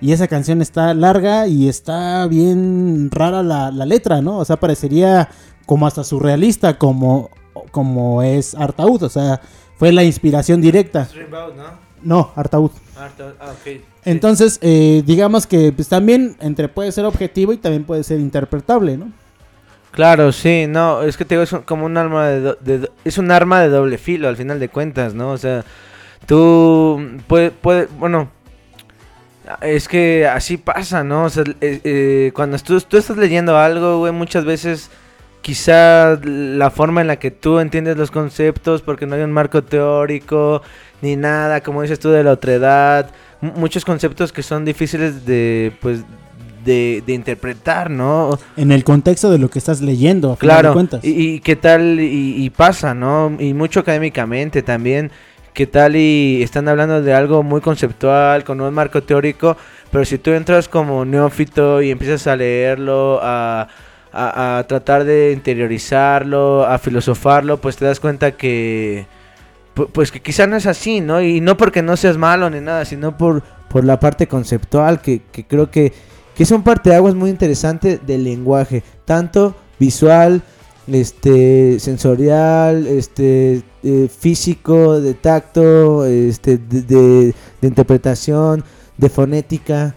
Y 0.02 0.11
esa 0.14 0.28
canción 0.28 0.61
está 0.61 0.94
larga 0.94 1.48
y 1.48 1.68
está 1.68 2.26
bien 2.28 3.10
rara 3.11 3.44
la, 3.44 3.72
la 3.72 3.86
letra, 3.86 4.22
¿no? 4.22 4.38
O 4.38 4.45
sea, 4.45 4.57
parecería 4.57 5.30
como 5.70 5.86
hasta 5.86 6.04
surrealista, 6.04 6.80
como, 6.80 7.30
como 7.70 8.24
es 8.24 8.56
Artaud. 8.56 9.04
O 9.04 9.10
sea, 9.10 9.40
fue 9.78 9.91
la 9.91 10.04
inspiración 10.04 10.62
directa. 10.62 11.08
No, 12.02 12.32
Artaud. 12.36 12.72
Ah, 12.98 13.10
Entonces, 14.04 14.58
eh, 14.64 15.04
digamos 15.06 15.46
que 15.46 15.72
pues, 15.72 15.88
también 15.88 16.36
entre 16.40 16.70
puede 16.70 16.91
ser 16.91 17.06
objetivo 17.06 17.54
y 17.54 17.58
también 17.58 17.84
puede 17.84 18.04
ser 18.04 18.20
interpretable, 18.20 18.98
¿no? 18.98 19.12
Claro, 19.91 20.32
sí, 20.32 20.66
no, 20.68 21.04
es 21.04 21.18
que 21.18 21.24
te 21.26 21.36
digo, 21.36 21.44
es 21.44 21.54
un- 21.54 21.62
como 21.62 21.86
un 21.86 21.98
arma 21.98 22.28
de, 22.30 22.41
do- 22.41 22.58
de 22.62 22.78
do- 22.80 22.90
es 23.06 23.20
un 23.20 23.30
arma 23.30 23.62
de 23.62 23.70
doble 23.70 24.00
filo 24.00 24.28
al 24.28 24.38
final 24.38 24.60
de 24.60 24.70
cuentas, 24.70 25.14
¿no? 25.14 25.30
O 25.32 25.38
sea, 25.38 25.64
tú 26.26 27.00
puedes, 27.28 27.52
puede, 27.52 27.88
bueno, 28.00 28.30
es 29.62 29.88
que 29.88 30.28
así 30.28 30.58
pasa, 30.58 31.04
¿no? 31.04 31.26
O 31.26 31.30
sea, 31.30 31.44
eh, 31.62 31.80
eh, 31.84 32.32
cuando 32.34 32.58
tú, 32.58 32.82
tú 32.82 32.98
estás 32.98 33.18
leyendo 33.18 33.56
algo, 33.58 34.00
güey, 34.00 34.12
muchas 34.14 34.46
veces 34.46 34.90
quizá 35.41 36.20
la 36.24 36.70
forma 36.70 37.02
en 37.02 37.07
la 37.07 37.18
que 37.18 37.32
tú 37.32 37.60
entiendes 37.60 37.98
los 37.98 38.11
conceptos, 38.11 38.82
porque 38.82 39.06
no 39.06 39.16
hay 39.16 39.22
un 39.22 39.32
marco 39.32 39.64
teórico, 39.64 40.61
ni 41.02 41.16
nada, 41.16 41.61
como 41.61 41.82
dices 41.82 41.99
tú, 41.99 42.10
de 42.10 42.24
la 42.24 42.32
otredad, 42.34 43.10
mu- 43.41 43.53
muchos 43.53 43.86
conceptos 43.86 44.32
que 44.34 44.44
son 44.44 44.66
difíciles 44.66 45.26
de, 45.26 45.72
pues, 45.82 46.03
de, 46.66 47.02
de 47.07 47.14
interpretar, 47.14 47.90
¿no? 47.90 48.38
En 48.57 48.72
el 48.72 48.84
contexto 48.84 49.32
de 49.32 49.38
lo 49.40 49.49
que 49.49 49.60
estás 49.60 49.82
leyendo, 49.82 50.34
a 50.34 50.36
final 50.36 50.57
de 50.57 50.61
Claro, 50.61 50.74
cuentas. 50.74 51.03
y, 51.06 51.36
y 51.36 51.40
qué 51.40 51.56
tal 51.56 51.99
y, 52.02 52.44
y 52.44 52.49
pasa, 52.49 52.94
¿no? 52.94 53.36
Y 53.40 53.53
mucho 53.53 53.80
académicamente 53.80 54.61
también, 54.61 55.10
qué 55.53 55.66
tal 55.68 55.95
y 55.95 56.44
están 56.44 56.68
hablando 56.68 57.02
de 57.02 57.14
algo 57.14 57.44
muy 57.44 57.61
conceptual, 57.61 58.44
con 58.44 58.60
un 58.60 58.74
marco 58.74 59.02
teórico, 59.02 59.56
pero 59.90 60.03
si 60.03 60.18
tú 60.18 60.32
entras 60.32 60.68
como 60.68 61.06
neófito 61.06 61.82
y 61.82 61.91
empiezas 61.91 62.28
a 62.28 62.36
leerlo, 62.36 63.20
a, 63.24 63.68
a- 64.11 64.64
tratar 64.68 65.03
de 65.06 65.31
interiorizarlo, 65.34 66.65
a 66.65 66.77
filosofarlo, 66.80 67.60
pues 67.61 67.77
te 67.77 67.86
das 67.86 67.99
cuenta 67.99 68.31
que, 68.34 69.06
pu- 69.76 69.90
pues 69.91 70.11
que 70.11 70.22
quizá 70.22 70.48
no 70.48 70.56
es 70.56 70.65
así, 70.65 71.02
¿no? 71.02 71.22
Y 71.22 71.41
no 71.41 71.57
porque 71.57 71.81
no 71.81 71.95
seas 71.98 72.18
malo 72.18 72.49
ni 72.49 72.60
nada, 72.60 72.86
sino 72.86 73.18
por, 73.18 73.44
por 73.69 73.84
la 73.84 73.99
parte 73.99 74.27
conceptual, 74.27 75.02
que, 75.02 75.22
que 75.31 75.45
creo 75.45 75.69
que, 75.72 75.94
que 76.36 76.44
es 76.44 76.52
un 76.52 76.64
parteaguas 76.64 77.15
muy 77.15 77.30
interesante 77.30 77.99
del 78.06 78.23
lenguaje, 78.23 78.84
tanto 79.06 79.56
visual, 79.80 80.41
este, 80.91 81.80
sensorial, 81.80 82.88
este, 82.88 83.61
eh, 83.84 84.10
físico, 84.10 84.99
de 84.99 85.14
tacto, 85.14 86.06
este, 86.06 86.57
de, 86.57 86.81
de- 86.81 87.36
de 87.61 87.68
interpretación, 87.68 88.64
de 88.98 89.10
fonética, 89.10 89.95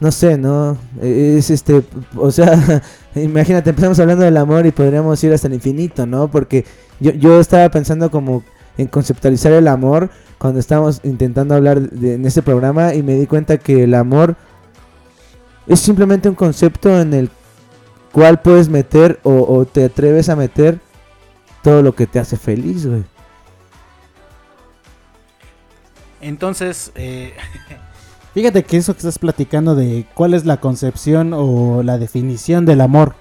no 0.00 0.12
sé, 0.12 0.38
¿no? 0.38 0.78
Eh, 1.02 1.36
Es 1.38 1.50
este, 1.50 1.82
o 2.16 2.30
sea, 2.30 2.52
imagínate, 3.14 3.70
empezamos 3.70 3.98
hablando 4.00 4.24
del 4.24 4.36
amor 4.36 4.66
y 4.66 4.70
podríamos 4.70 5.22
ir 5.24 5.32
hasta 5.32 5.48
el 5.48 5.54
infinito, 5.54 6.06
¿no? 6.06 6.28
Porque 6.30 6.64
yo, 7.00 7.12
yo 7.12 7.40
estaba 7.40 7.68
pensando 7.70 8.10
como 8.10 8.42
en 8.76 8.86
conceptualizar 8.86 9.52
el 9.52 9.66
amor 9.68 10.10
cuando 10.38 10.60
estábamos 10.60 11.00
intentando 11.02 11.54
hablar 11.54 11.80
de- 11.80 12.14
en 12.14 12.24
este 12.26 12.42
programa 12.42 12.94
y 12.94 13.02
me 13.02 13.14
di 13.14 13.26
cuenta 13.26 13.58
que 13.58 13.84
el 13.84 13.94
amor 13.94 14.36
es 15.66 15.80
simplemente 15.80 16.28
un 16.28 16.34
concepto 16.36 17.00
en 17.00 17.12
el 17.14 17.30
cual 18.12 18.40
puedes 18.40 18.68
meter 18.68 19.18
o, 19.24 19.32
o 19.42 19.64
te 19.66 19.84
atreves 19.84 20.28
a 20.28 20.36
meter 20.36 20.78
todo 21.62 21.82
lo 21.82 21.94
que 21.94 22.06
te 22.06 22.18
hace 22.20 22.36
feliz, 22.36 22.86
güey. 22.86 23.04
Entonces, 26.20 26.90
eh, 26.94 27.34
fíjate 28.38 28.62
que 28.62 28.76
eso 28.76 28.92
que 28.94 28.98
estás 28.98 29.18
platicando 29.18 29.74
de 29.74 30.04
cuál 30.14 30.32
es 30.32 30.44
la 30.46 30.58
concepción 30.58 31.32
o 31.34 31.82
la 31.82 31.98
definición 31.98 32.64
del 32.66 32.80
amor. 32.80 33.14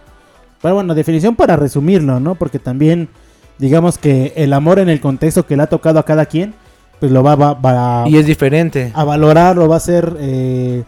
Pero 0.62 0.76
bueno, 0.76 0.94
definición 0.94 1.36
para 1.36 1.56
resumirlo, 1.56 2.20
¿no? 2.20 2.36
Porque 2.36 2.60
también, 2.60 3.10
digamos 3.58 3.98
que 3.98 4.34
el 4.36 4.54
amor 4.54 4.78
en 4.78 4.90
el 4.90 5.02
contexto 5.02 5.48
que 5.48 5.58
le 5.58 5.64
ha 5.64 5.68
tocado 5.68 5.98
a 6.00 6.04
cada 6.06 6.28
quien, 6.28 6.54
pues 7.00 7.12
lo 7.12 7.24
va, 7.24 7.36
va- 7.36 7.54
va 7.56 8.08
Y 8.08 8.18
es 8.18 8.28
diferente. 8.28 8.92
a 8.94 9.04
valorar 9.04 9.58
o 9.58 9.68
va 9.68 9.78
a 9.78 9.80
ser, 9.80 10.16
eh, 10.20 10.84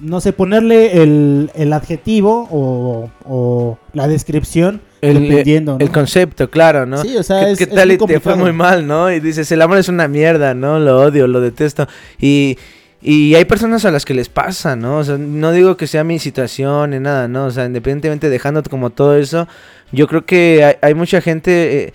no 0.00 0.20
sé, 0.20 0.32
ponerle 0.32 1.02
el, 1.02 1.50
el 1.56 1.72
adjetivo 1.72 2.46
o, 2.52 3.10
o 3.24 3.78
la 3.92 4.06
descripción 4.06 4.80
El, 5.00 5.28
dependiendo, 5.28 5.72
¿no? 5.72 5.78
el 5.84 5.90
concepto, 5.90 6.48
claro, 6.48 6.86
¿no? 6.86 6.98
Sí, 6.98 7.16
o 7.16 7.22
sea, 7.24 7.44
¿Qué, 7.44 7.50
es- 7.52 7.58
qué 7.58 7.64
es 7.64 7.70
tal 7.70 7.88
muy 7.88 7.94
y 7.96 7.98
te 8.06 8.20
fue 8.20 8.36
muy 8.36 8.52
mal, 8.52 8.86
no? 8.86 9.10
Y 9.12 9.18
dices, 9.18 9.50
el 9.50 9.62
amor 9.62 9.78
es 9.78 9.88
una 9.88 10.06
mierda, 10.06 10.54
¿no? 10.54 10.78
Lo 10.78 11.00
odio, 11.02 11.26
lo 11.26 11.40
detesto. 11.40 11.88
Y, 12.20 12.56
y 13.00 13.34
hay 13.36 13.44
personas 13.44 13.84
a 13.84 13.90
las 13.90 14.04
que 14.04 14.14
les 14.14 14.28
pasa, 14.28 14.74
¿no? 14.76 14.98
O 14.98 15.04
sea, 15.04 15.16
no 15.18 15.52
digo 15.52 15.76
que 15.76 15.86
sea 15.86 16.02
mi 16.04 16.18
situación 16.18 16.90
ni 16.90 16.98
nada, 16.98 17.28
¿no? 17.28 17.46
O 17.46 17.50
sea, 17.50 17.64
independientemente 17.66 18.28
dejando 18.28 18.62
como 18.64 18.90
todo 18.90 19.16
eso, 19.16 19.46
yo 19.92 20.06
creo 20.08 20.26
que 20.26 20.76
hay, 20.82 20.94
mucha 20.94 21.20
gente 21.20 21.84
eh, 21.84 21.92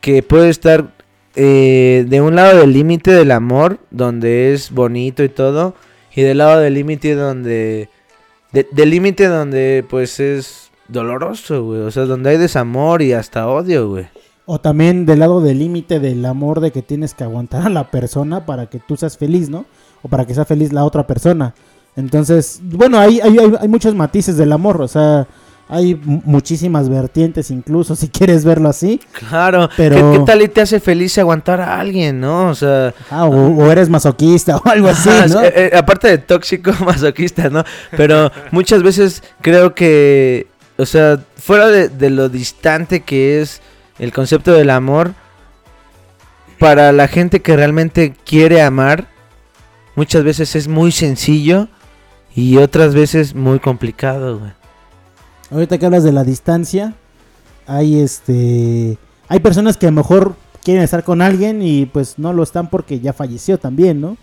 que 0.00 0.22
puede 0.22 0.50
estar 0.50 0.92
eh, 1.34 2.04
de 2.08 2.20
un 2.20 2.36
lado 2.36 2.58
del 2.60 2.72
límite 2.72 3.10
del 3.10 3.32
amor, 3.32 3.78
donde 3.90 4.52
es 4.52 4.70
bonito 4.70 5.24
y 5.24 5.28
todo, 5.28 5.74
y 6.14 6.22
del 6.22 6.38
lado 6.38 6.60
del 6.60 6.74
límite 6.74 7.14
donde... 7.14 7.88
de- 8.52 8.68
del 8.70 8.90
límite 8.90 9.26
donde 9.26 9.84
pues 9.90 10.20
es 10.20 10.70
doloroso, 10.86 11.64
güey. 11.64 11.80
O 11.80 11.90
sea, 11.90 12.04
donde 12.04 12.30
hay 12.30 12.36
desamor 12.36 13.02
y 13.02 13.12
hasta 13.12 13.48
odio, 13.48 13.88
güey. 13.88 14.06
O 14.46 14.60
también 14.60 15.06
del 15.06 15.20
lado 15.20 15.40
del 15.40 15.58
límite 15.58 15.98
del 15.98 16.24
amor 16.26 16.60
de 16.60 16.70
que 16.70 16.82
tienes 16.82 17.14
que 17.14 17.24
aguantar 17.24 17.66
a 17.66 17.70
la 17.70 17.90
persona 17.90 18.46
para 18.46 18.66
que 18.66 18.78
tú 18.78 18.96
seas 18.96 19.16
feliz, 19.18 19.48
¿no? 19.48 19.64
O 20.04 20.08
para 20.08 20.24
que 20.26 20.34
sea 20.34 20.44
feliz 20.44 20.72
la 20.72 20.84
otra 20.84 21.06
persona. 21.06 21.54
Entonces, 21.96 22.60
bueno, 22.62 22.98
hay, 22.98 23.20
hay, 23.20 23.36
hay, 23.60 23.68
muchos 23.68 23.94
matices 23.94 24.36
del 24.36 24.52
amor, 24.52 24.82
o 24.82 24.86
sea, 24.88 25.26
hay 25.68 25.94
mu- 25.94 26.20
muchísimas 26.26 26.88
vertientes 26.90 27.50
incluso, 27.50 27.96
si 27.96 28.08
quieres 28.08 28.44
verlo 28.44 28.68
así. 28.68 29.00
Claro, 29.12 29.68
Pero- 29.76 30.12
¿Qué, 30.12 30.18
qué 30.18 30.24
tal 30.24 30.42
y 30.42 30.48
te 30.48 30.60
hace 30.60 30.78
feliz 30.78 31.16
aguantar 31.18 31.60
a 31.60 31.80
alguien, 31.80 32.20
no? 32.20 32.48
O 32.50 32.54
sea... 32.54 32.92
Ah, 33.10 33.24
o, 33.24 33.30
o 33.56 33.70
eres 33.72 33.88
masoquista 33.88 34.56
o 34.64 34.68
algo 34.68 34.88
así, 34.88 35.08
¿no? 35.32 35.42
eh, 35.44 35.52
eh, 35.54 35.70
aparte 35.76 36.08
de 36.08 36.18
tóxico, 36.18 36.72
masoquista, 36.84 37.48
¿no? 37.48 37.64
Pero 37.96 38.30
muchas 38.50 38.82
veces 38.82 39.22
creo 39.40 39.74
que, 39.74 40.48
o 40.76 40.84
sea, 40.84 41.18
fuera 41.36 41.68
de, 41.68 41.88
de 41.88 42.10
lo 42.10 42.28
distante 42.28 43.00
que 43.00 43.40
es 43.40 43.62
el 43.98 44.12
concepto 44.12 44.52
del 44.52 44.68
amor, 44.70 45.14
para 46.58 46.92
la 46.92 47.08
gente 47.08 47.40
que 47.40 47.56
realmente 47.56 48.14
quiere 48.24 48.62
amar, 48.62 49.06
muchas 49.96 50.24
veces 50.24 50.56
es 50.56 50.68
muy 50.68 50.92
sencillo 50.92 51.68
y 52.34 52.56
otras 52.56 52.94
veces 52.94 53.34
muy 53.34 53.58
complicado, 53.60 54.38
güey. 54.38 54.52
Ahorita 55.50 55.78
que 55.78 55.86
hablas 55.86 56.04
de 56.04 56.12
la 56.12 56.24
distancia, 56.24 56.94
hay 57.66 58.00
este 58.00 58.98
hay 59.28 59.40
personas 59.40 59.76
que 59.76 59.86
a 59.86 59.90
lo 59.90 59.96
mejor 59.96 60.34
quieren 60.62 60.82
estar 60.82 61.04
con 61.04 61.22
alguien 61.22 61.62
y 61.62 61.86
pues 61.86 62.18
no 62.18 62.32
lo 62.32 62.42
están 62.42 62.70
porque 62.70 63.00
ya 63.00 63.12
falleció 63.12 63.58
también, 63.58 64.00
¿no? 64.00 64.16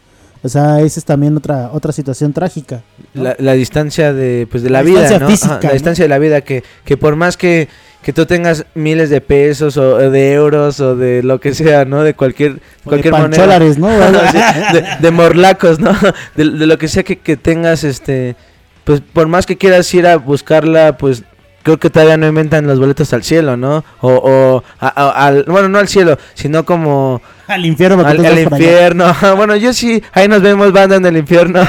O 0.43 0.49
sea, 0.49 0.81
esa 0.81 0.99
es 0.99 1.05
también 1.05 1.37
otra 1.37 1.69
otra 1.71 1.91
situación 1.91 2.33
trágica. 2.33 2.81
¿no? 3.13 3.23
La, 3.23 3.35
la 3.37 3.53
distancia 3.53 4.11
de, 4.11 4.47
pues, 4.49 4.63
de 4.63 4.71
la, 4.71 4.79
La 4.79 4.89
vida, 4.89 5.19
¿no? 5.19 5.27
física, 5.27 5.53
Ajá, 5.53 5.61
la 5.61 5.69
¿no? 5.69 5.73
distancia 5.73 6.03
de 6.03 6.09
la 6.09 6.17
vida, 6.17 6.41
que, 6.41 6.63
que 6.83 6.97
por 6.97 7.15
más 7.15 7.37
que, 7.37 7.69
que 8.03 8.13
tú 8.13 8.25
tengas 8.25 8.65
miles 8.73 9.09
de 9.09 9.21
pesos 9.21 9.77
o 9.77 9.97
de 9.97 10.33
euros 10.33 10.79
o 10.79 10.95
de 10.95 11.21
lo 11.23 11.39
que 11.39 11.53
sea, 11.53 11.85
¿no? 11.85 12.01
De 12.03 12.13
cualquier, 12.15 12.53
O 12.83 12.89
cualquier 12.89 13.13
de 13.13 13.19
moneda. 13.21 13.59
¿no? 13.77 13.87
De, 14.73 14.85
de 14.99 15.11
morlacos, 15.11 15.79
¿no? 15.79 15.91
De, 16.35 16.45
de 16.49 16.65
lo 16.65 16.77
que 16.77 16.87
sea 16.87 17.03
que, 17.03 17.17
que 17.17 17.37
tengas, 17.37 17.83
este... 17.83 18.35
Pues 18.83 19.01
por 19.01 19.27
más 19.27 19.45
que 19.45 19.57
quieras 19.57 19.93
ir 19.93 20.07
a 20.07 20.17
buscarla, 20.17 20.97
pues 20.97 21.23
creo 21.61 21.77
que 21.79 21.91
todavía 21.91 22.17
no 22.17 22.25
inventan 22.27 22.65
los 22.65 22.79
boletos 22.79 23.13
al 23.13 23.21
cielo, 23.23 23.55
¿no? 23.55 23.85
O, 24.01 24.09
o 24.13 24.63
a- 24.79 24.87
a- 24.87 25.27
al, 25.27 25.43
bueno, 25.43 25.69
no 25.69 25.77
al 25.77 25.87
cielo, 25.87 26.17
sino 26.33 26.65
como 26.65 27.21
Al 27.47 27.63
infierno, 27.63 28.03
al, 28.03 28.25
al 28.25 28.39
infierno. 28.39 29.15
bueno, 29.37 29.55
yo 29.55 29.71
sí, 29.71 30.01
ahí 30.13 30.27
nos 30.27 30.41
vemos, 30.41 30.71
banda 30.73 30.95
en 30.95 31.05
el 31.05 31.17
infierno. 31.17 31.61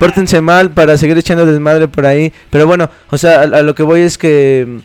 Pórtense 0.00 0.40
mal 0.40 0.70
para 0.70 0.96
seguir 0.96 1.16
echando 1.16 1.46
desmadre 1.46 1.86
por 1.86 2.04
ahí. 2.06 2.32
Pero 2.50 2.66
bueno, 2.66 2.90
o 3.10 3.16
sea, 3.16 3.42
a, 3.42 3.44
a 3.44 3.62
lo 3.62 3.76
que 3.76 3.84
voy 3.84 4.00
es 4.00 4.18
que, 4.18 4.80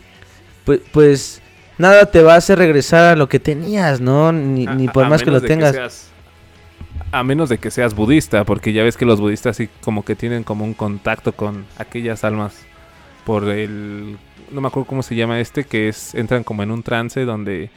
pues, 0.65 0.81
pues, 0.91 1.41
nada 1.77 2.06
te 2.06 2.22
va 2.22 2.34
a 2.35 2.38
hacer 2.38 2.57
regresar 2.57 3.06
a 3.06 3.15
lo 3.15 3.27
que 3.30 3.40
tenías, 3.40 4.02
¿no? 4.02 4.31
Ni, 4.31 4.65
ni 4.65 4.88
por 4.88 5.07
más 5.10 5.23
que 5.23 5.31
lo 5.31 5.41
tengas. 5.41 5.73
seas- 5.76 6.10
a 7.11 7.23
menos 7.23 7.49
de 7.49 7.57
que 7.60 7.69
seas 7.72 7.94
budista, 7.95 8.44
porque 8.44 8.73
ya 8.73 8.84
ves 8.84 8.98
que 8.98 9.06
los 9.06 9.19
budistas 9.19 9.57
sí 9.57 9.69
como 9.81 10.03
que 10.03 10.15
tienen 10.15 10.44
como 10.44 10.65
un 10.65 10.73
contacto 10.73 11.34
con 11.34 11.65
aquellas 11.77 12.23
almas 12.23 12.56
por 13.23 13.49
el 13.49 14.18
no 14.52 14.61
me 14.61 14.68
acuerdo 14.68 14.88
cómo 14.88 15.03
se 15.03 15.15
llama 15.15 15.40
este 15.40 15.64
que 15.64 15.88
es 15.90 16.14
entran 16.15 16.44
como 16.44 16.64
en 16.64 16.72
un 16.72 16.84
trance 16.84 17.23
donde 17.26 17.69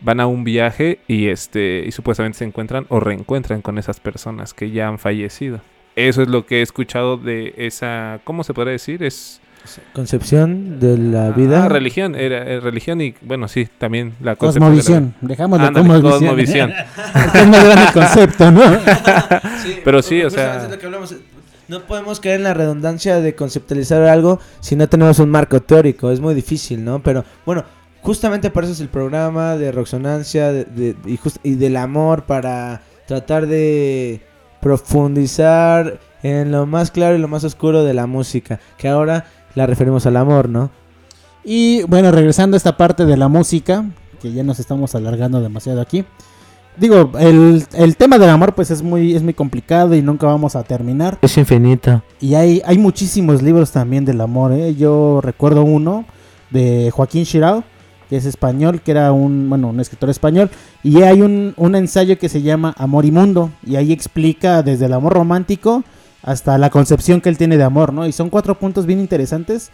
van 0.00 0.20
a 0.20 0.26
un 0.26 0.42
viaje 0.44 1.00
y 1.06 1.28
este 1.28 1.84
y 1.86 1.92
supuestamente 1.92 2.38
se 2.38 2.44
encuentran 2.44 2.86
o 2.88 2.98
reencuentran 2.98 3.60
con 3.62 3.76
esas 3.78 4.00
personas 4.00 4.54
que 4.54 4.70
ya 4.70 4.88
han 4.88 4.98
fallecido. 4.98 5.60
Eso 5.94 6.22
es 6.22 6.28
lo 6.28 6.46
que 6.46 6.60
he 6.60 6.62
escuchado 6.62 7.18
de 7.18 7.52
esa 7.58 8.20
¿cómo 8.24 8.42
se 8.42 8.54
podría 8.54 8.72
decir? 8.72 9.02
Es 9.02 9.41
Concepción 9.92 10.80
de 10.80 10.98
la 10.98 11.30
vida. 11.30 11.64
Ah, 11.64 11.68
religión, 11.68 12.14
era, 12.14 12.38
eh, 12.44 12.60
religión 12.60 13.00
y 13.00 13.14
bueno, 13.22 13.48
sí, 13.48 13.68
también 13.78 14.14
la 14.20 14.36
concepción 14.36 14.70
de 14.70 14.76
la- 14.76 14.82
Cosmovisión, 14.82 15.14
dejémoslo 15.20 15.66
Ándale, 15.66 15.88
cosmovisión. 15.88 16.70
cosmovisión. 16.70 16.72
Es 17.34 17.46
más 17.48 17.64
grande 17.64 17.84
el 17.86 17.92
concepto, 17.92 18.50
¿no? 18.50 18.62
Pero 19.84 20.02
sí, 20.02 20.22
o 20.22 20.30
sea, 20.30 20.64
es 20.64 20.70
lo 20.70 20.78
que 20.78 20.86
hablamos. 20.86 21.14
No 21.68 21.80
podemos 21.82 22.20
caer 22.20 22.36
en 22.36 22.42
la 22.44 22.54
redundancia 22.54 23.20
de 23.20 23.34
conceptualizar 23.34 24.02
algo 24.02 24.40
si 24.60 24.76
no 24.76 24.88
tenemos 24.88 25.18
un 25.20 25.30
marco 25.30 25.60
teórico. 25.62 26.10
Es 26.10 26.20
muy 26.20 26.34
difícil, 26.34 26.84
¿no? 26.84 27.02
Pero 27.02 27.24
bueno, 27.46 27.64
justamente 28.02 28.50
para 28.50 28.66
eso 28.66 28.74
es 28.74 28.80
el 28.80 28.88
programa 28.88 29.56
de 29.56 29.72
Roxonancia 29.72 30.52
de, 30.52 30.64
de- 30.64 30.96
y, 31.06 31.16
just- 31.16 31.38
y 31.42 31.54
del 31.54 31.76
amor 31.76 32.24
para 32.24 32.82
tratar 33.06 33.46
de 33.46 34.20
profundizar 34.60 35.98
en 36.22 36.52
lo 36.52 36.66
más 36.66 36.90
claro 36.90 37.16
y 37.16 37.18
lo 37.18 37.28
más 37.28 37.44
oscuro 37.44 37.84
de 37.84 37.94
la 37.94 38.06
música. 38.06 38.60
Que 38.76 38.88
ahora 38.88 39.24
la 39.54 39.66
referimos 39.66 40.06
al 40.06 40.16
amor, 40.16 40.48
¿no? 40.48 40.70
Y 41.44 41.82
bueno, 41.84 42.10
regresando 42.10 42.56
a 42.56 42.58
esta 42.58 42.76
parte 42.76 43.04
de 43.04 43.16
la 43.16 43.28
música, 43.28 43.84
que 44.20 44.32
ya 44.32 44.42
nos 44.44 44.60
estamos 44.60 44.94
alargando 44.94 45.40
demasiado 45.40 45.80
aquí. 45.80 46.04
Digo, 46.76 47.12
el, 47.18 47.64
el 47.74 47.96
tema 47.96 48.18
del 48.18 48.30
amor 48.30 48.54
pues 48.54 48.70
es 48.70 48.82
muy, 48.82 49.14
es 49.14 49.22
muy 49.22 49.34
complicado 49.34 49.94
y 49.94 50.00
nunca 50.00 50.26
vamos 50.26 50.56
a 50.56 50.62
terminar. 50.62 51.18
Es 51.20 51.36
infinito. 51.36 52.02
Y 52.20 52.34
hay, 52.34 52.62
hay 52.64 52.78
muchísimos 52.78 53.42
libros 53.42 53.72
también 53.72 54.04
del 54.04 54.20
amor, 54.20 54.52
¿eh? 54.52 54.74
Yo 54.74 55.20
recuerdo 55.22 55.64
uno 55.64 56.06
de 56.50 56.90
Joaquín 56.90 57.24
Chirao, 57.24 57.64
que 58.08 58.16
es 58.16 58.24
español, 58.24 58.80
que 58.80 58.92
era 58.92 59.12
un, 59.12 59.50
bueno, 59.50 59.68
un 59.68 59.80
escritor 59.80 60.08
español. 60.08 60.48
Y 60.82 61.02
hay 61.02 61.20
un, 61.20 61.52
un 61.56 61.74
ensayo 61.74 62.18
que 62.18 62.28
se 62.28 62.40
llama 62.40 62.74
Amor 62.78 63.04
y 63.04 63.10
Mundo. 63.10 63.50
Y 63.66 63.76
ahí 63.76 63.92
explica 63.92 64.62
desde 64.62 64.86
el 64.86 64.94
amor 64.94 65.12
romántico 65.12 65.82
hasta 66.22 66.56
la 66.58 66.70
concepción 66.70 67.20
que 67.20 67.28
él 67.28 67.36
tiene 67.38 67.56
de 67.56 67.64
amor, 67.64 67.92
¿no? 67.92 68.06
Y 68.06 68.12
son 68.12 68.30
cuatro 68.30 68.54
puntos 68.58 68.86
bien 68.86 69.00
interesantes. 69.00 69.70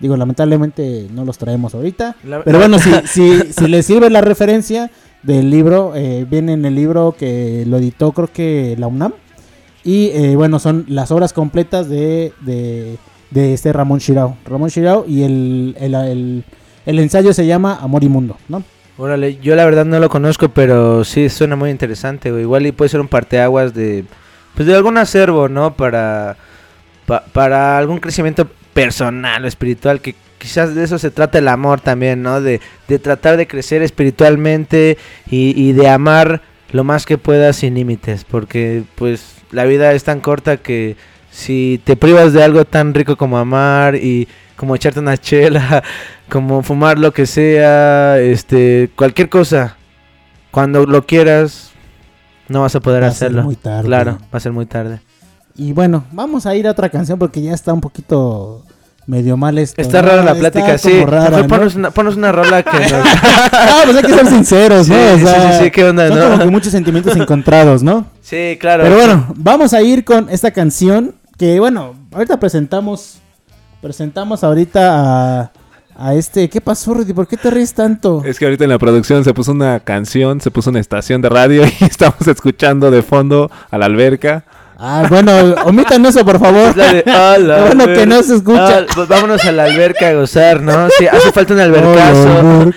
Digo, 0.00 0.16
lamentablemente 0.16 1.06
no 1.12 1.24
los 1.24 1.38
traemos 1.38 1.74
ahorita. 1.74 2.16
La- 2.24 2.42
Pero 2.42 2.58
bueno, 2.58 2.78
si, 2.78 2.90
si, 3.06 3.52
si 3.52 3.68
les 3.68 3.86
sirve 3.86 4.10
la 4.10 4.20
referencia 4.20 4.90
del 5.22 5.50
libro, 5.50 5.92
eh, 5.94 6.26
viene 6.28 6.54
en 6.54 6.64
el 6.64 6.74
libro 6.74 7.14
que 7.16 7.64
lo 7.66 7.76
editó 7.78 8.12
creo 8.12 8.26
que 8.32 8.74
la 8.78 8.88
UNAM. 8.88 9.12
Y 9.84 10.10
eh, 10.12 10.36
bueno, 10.36 10.58
son 10.58 10.84
las 10.88 11.10
obras 11.12 11.32
completas 11.32 11.88
de, 11.88 12.32
de, 12.40 12.96
de 13.30 13.52
este 13.54 13.72
Ramón 13.72 13.98
Shirao. 14.00 14.36
Ramón 14.44 14.68
Shirao 14.70 15.04
y 15.06 15.22
el, 15.22 15.76
el, 15.78 15.94
el- 15.94 16.44
el 16.84 16.98
ensayo 16.98 17.32
se 17.32 17.46
llama 17.46 17.78
Amor 17.80 18.02
y 18.02 18.08
Mundo, 18.08 18.36
¿no? 18.48 18.64
Órale, 18.98 19.36
yo 19.40 19.54
la 19.54 19.64
verdad 19.64 19.84
no 19.84 20.00
lo 20.00 20.08
conozco, 20.08 20.48
pero 20.48 21.04
sí 21.04 21.28
suena 21.28 21.54
muy 21.54 21.70
interesante. 21.70 22.28
Igual 22.28 22.66
y 22.66 22.72
puede 22.72 22.88
ser 22.88 23.00
un 23.00 23.06
parteaguas 23.08 23.72
de 23.72 24.04
pues 24.54 24.66
de 24.66 24.74
algún 24.74 24.98
acervo, 24.98 25.48
¿no? 25.48 25.74
Para 25.74 26.36
pa- 27.06 27.24
para 27.32 27.78
algún 27.78 27.98
crecimiento 27.98 28.48
personal 28.74 29.44
o 29.44 29.48
espiritual 29.48 30.00
que 30.00 30.14
quizás 30.38 30.74
de 30.74 30.82
eso 30.84 30.98
se 30.98 31.10
trata 31.10 31.38
el 31.38 31.48
amor 31.48 31.80
también, 31.80 32.22
¿no? 32.22 32.40
De, 32.40 32.60
de 32.88 32.98
tratar 32.98 33.36
de 33.36 33.46
crecer 33.46 33.82
espiritualmente 33.82 34.98
y, 35.30 35.60
y 35.60 35.72
de 35.72 35.88
amar 35.88 36.42
lo 36.72 36.84
más 36.84 37.04
que 37.06 37.18
puedas 37.18 37.56
sin 37.56 37.74
límites, 37.74 38.24
porque 38.24 38.82
pues 38.94 39.36
la 39.50 39.64
vida 39.64 39.92
es 39.92 40.04
tan 40.04 40.20
corta 40.20 40.56
que 40.56 40.96
si 41.30 41.80
te 41.84 41.96
privas 41.96 42.32
de 42.32 42.42
algo 42.42 42.64
tan 42.64 42.94
rico 42.94 43.16
como 43.16 43.38
amar 43.38 43.94
y 43.96 44.26
como 44.56 44.74
echarte 44.74 45.00
una 45.00 45.16
chela, 45.18 45.82
como 46.30 46.62
fumar 46.62 46.98
lo 46.98 47.12
que 47.12 47.26
sea, 47.26 48.18
este, 48.20 48.90
cualquier 48.96 49.28
cosa, 49.28 49.76
cuando 50.50 50.86
lo 50.86 51.04
quieras, 51.06 51.71
no 52.52 52.60
vas 52.62 52.74
a 52.76 52.80
poder 52.80 53.02
Va 53.02 53.08
a 53.08 53.10
ser 53.10 53.28
hacerlo. 53.28 53.42
muy 53.44 53.56
tarde. 53.56 53.84
Claro, 53.84 54.18
va 54.32 54.36
a 54.36 54.40
ser 54.40 54.52
muy 54.52 54.66
tarde. 54.66 55.00
Y 55.56 55.72
bueno, 55.72 56.04
vamos 56.12 56.46
a 56.46 56.54
ir 56.54 56.66
a 56.66 56.70
otra 56.70 56.88
canción 56.88 57.18
porque 57.18 57.42
ya 57.42 57.52
está 57.52 57.72
un 57.72 57.80
poquito 57.80 58.62
medio 59.06 59.36
mal 59.36 59.58
esto. 59.58 59.80
Está 59.80 60.00
¿no? 60.02 60.08
rara 60.08 60.22
la 60.22 60.34
plática, 60.34 60.78
sí. 60.78 61.04
rara, 61.04 61.42
¿no? 61.42 61.48
ponos, 61.48 61.74
una, 61.74 61.90
ponos 61.90 62.16
una 62.16 62.30
rola 62.30 62.62
que 62.62 62.70
nos... 62.78 62.92
Ah, 62.92 63.80
pues 63.84 63.96
hay 63.96 64.02
que 64.04 64.12
ser 64.14 64.26
sinceros, 64.26 64.88
¿no? 64.88 64.94
Sí, 64.94 65.02
O 65.02 65.18
sí, 65.18 65.24
sí, 65.26 65.64
sí, 65.64 65.70
¿qué 65.70 65.84
onda, 65.84 66.08
son 66.08 66.18
no? 66.18 66.24
como 66.30 66.38
que 66.38 66.50
muchos 66.50 66.72
sentimientos 66.72 67.16
encontrados, 67.16 67.82
¿no? 67.82 68.06
Sí, 68.22 68.56
claro. 68.60 68.84
Pero 68.84 68.96
bueno, 68.96 69.26
vamos 69.36 69.74
a 69.74 69.82
ir 69.82 70.04
con 70.04 70.28
esta 70.30 70.50
canción 70.52 71.14
que, 71.36 71.58
bueno, 71.58 71.94
ahorita 72.12 72.38
presentamos, 72.38 73.18
presentamos 73.82 74.44
ahorita 74.44 75.40
a, 75.42 75.50
a 76.02 76.14
este, 76.14 76.48
¿qué 76.48 76.60
pasó, 76.60 76.94
Rudy? 76.94 77.12
¿Por 77.12 77.28
qué 77.28 77.36
te 77.36 77.48
ríes 77.48 77.74
tanto? 77.74 78.22
Es 78.24 78.36
que 78.36 78.44
ahorita 78.44 78.64
en 78.64 78.70
la 78.70 78.78
producción 78.78 79.22
se 79.22 79.32
puso 79.32 79.52
una 79.52 79.78
canción, 79.78 80.40
se 80.40 80.50
puso 80.50 80.70
una 80.70 80.80
estación 80.80 81.22
de 81.22 81.28
radio 81.28 81.62
y 81.80 81.84
estamos 81.84 82.26
escuchando 82.26 82.90
de 82.90 83.02
fondo 83.02 83.50
a 83.70 83.78
la 83.78 83.86
alberca. 83.86 84.44
Ah, 84.84 85.06
bueno, 85.08 85.32
omitan 85.64 86.04
eso, 86.06 86.24
por 86.24 86.40
favor. 86.40 86.70
Es 86.70 86.76
la 86.76 86.92
de, 86.92 87.04
"Ah, 87.06 87.36
la 87.40 87.60
bueno, 87.66 87.84
alberca". 87.84 88.00
que 88.00 88.06
no 88.06 88.22
se 88.24 88.34
escucha. 88.34 88.84
Pues 88.92 89.06
vámonos 89.06 89.44
a 89.44 89.52
la 89.52 89.64
alberca 89.64 90.08
a 90.08 90.12
gozar, 90.14 90.60
¿no? 90.60 90.88
Sí, 90.98 91.06
hace 91.06 91.30
falta 91.30 91.54
un 91.54 91.60
albercazo. 91.60 92.72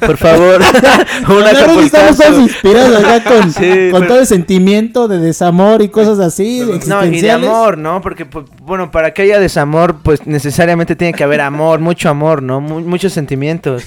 Por 0.00 0.16
favor. 0.18 0.60
un 1.28 1.44
Ya, 1.44 1.66
Rudy, 1.66 1.86
estamos 1.86 2.18
todos 2.18 2.38
inspirados 2.40 3.02
acá 3.02 3.24
con, 3.24 3.50
Sí, 3.52 3.88
con 3.90 4.00
pero- 4.02 4.06
todo 4.06 4.20
el 4.20 4.26
sentimiento 4.26 5.08
de 5.08 5.18
desamor 5.18 5.80
y 5.80 5.88
cosas 5.88 6.18
así, 6.18 6.60
No, 6.86 7.04
y 7.06 7.20
de 7.22 7.30
amor, 7.30 7.78
¿no? 7.78 8.02
Porque, 8.02 8.26
pues, 8.26 8.44
bueno, 8.62 8.90
para 8.90 9.14
que 9.14 9.22
haya 9.22 9.40
desamor, 9.40 9.96
pues 10.02 10.26
necesariamente 10.26 10.94
tiene 10.94 11.14
que 11.14 11.24
haber 11.24 11.40
amor, 11.40 11.80
mucho 11.80 12.10
amor, 12.10 12.42
¿no? 12.42 12.60
Mu- 12.60 12.80
muchos 12.80 13.14
sentimientos. 13.14 13.82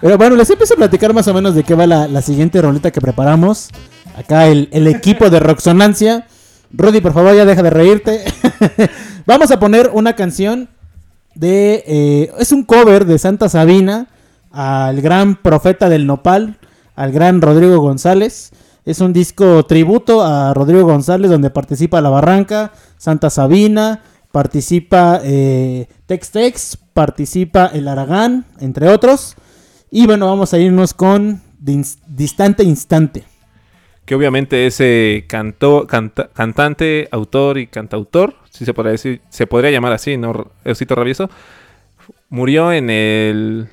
Pero 0.00 0.18
bueno, 0.18 0.34
les 0.34 0.50
empiezo 0.50 0.74
a 0.74 0.78
platicar 0.78 1.14
más 1.14 1.28
o 1.28 1.34
menos 1.34 1.54
de 1.54 1.62
qué 1.62 1.74
va 1.76 1.86
la, 1.86 2.08
la 2.08 2.22
siguiente 2.22 2.60
roleta 2.60 2.90
que 2.90 3.00
preparamos. 3.00 3.68
Acá 4.18 4.46
el, 4.48 4.68
el 4.72 4.88
equipo 4.88 5.30
de 5.30 5.38
Roxonancia. 5.38 6.26
Rudy, 6.76 7.00
por 7.00 7.12
favor, 7.12 7.34
ya 7.34 7.44
deja 7.44 7.62
de 7.62 7.70
reírte. 7.70 8.24
Vamos 9.26 9.50
a 9.50 9.58
poner 9.58 9.90
una 9.92 10.14
canción 10.14 10.68
de... 11.34 11.84
eh, 11.86 12.30
es 12.38 12.52
un 12.52 12.64
cover 12.64 13.04
de 13.04 13.18
Santa 13.18 13.48
Sabina 13.48 14.08
al 14.50 15.00
gran 15.00 15.36
profeta 15.36 15.88
del 15.88 16.06
nopal, 16.06 16.58
al 16.96 17.12
gran 17.12 17.40
Rodrigo 17.40 17.78
González. 17.78 18.50
Es 18.84 19.00
un 19.00 19.12
disco 19.12 19.64
tributo 19.66 20.22
a 20.22 20.52
Rodrigo 20.52 20.84
González 20.84 21.30
donde 21.30 21.50
participa 21.50 22.00
La 22.00 22.10
Barranca, 22.10 22.72
Santa 22.98 23.30
Sabina, 23.30 24.02
participa 24.30 25.20
eh, 25.22 25.86
Tex 26.06 26.30
Tex, 26.30 26.78
participa 26.92 27.66
El 27.72 27.88
Aragán, 27.88 28.44
entre 28.60 28.88
otros. 28.88 29.36
Y 29.90 30.06
bueno, 30.06 30.26
vamos 30.26 30.52
a 30.52 30.58
irnos 30.58 30.92
con 30.92 31.40
Dis- 31.62 31.98
Distante 32.06 32.62
Instante. 32.64 33.24
Que 34.04 34.14
obviamente 34.14 34.66
ese 34.66 35.24
canto, 35.28 35.86
canta- 35.86 36.28
cantante, 36.34 37.08
autor 37.10 37.56
y 37.58 37.66
cantautor, 37.66 38.34
si 38.50 38.64
se 38.64 38.74
podría 38.74 38.92
decir, 38.92 39.20
se 39.30 39.46
podría 39.46 39.70
llamar 39.70 39.92
así, 39.92 40.16
¿no? 40.16 40.50
Osito 40.64 40.94
Rabioso, 40.94 41.30
murió 42.28 42.72
en 42.72 42.90
el 42.90 43.68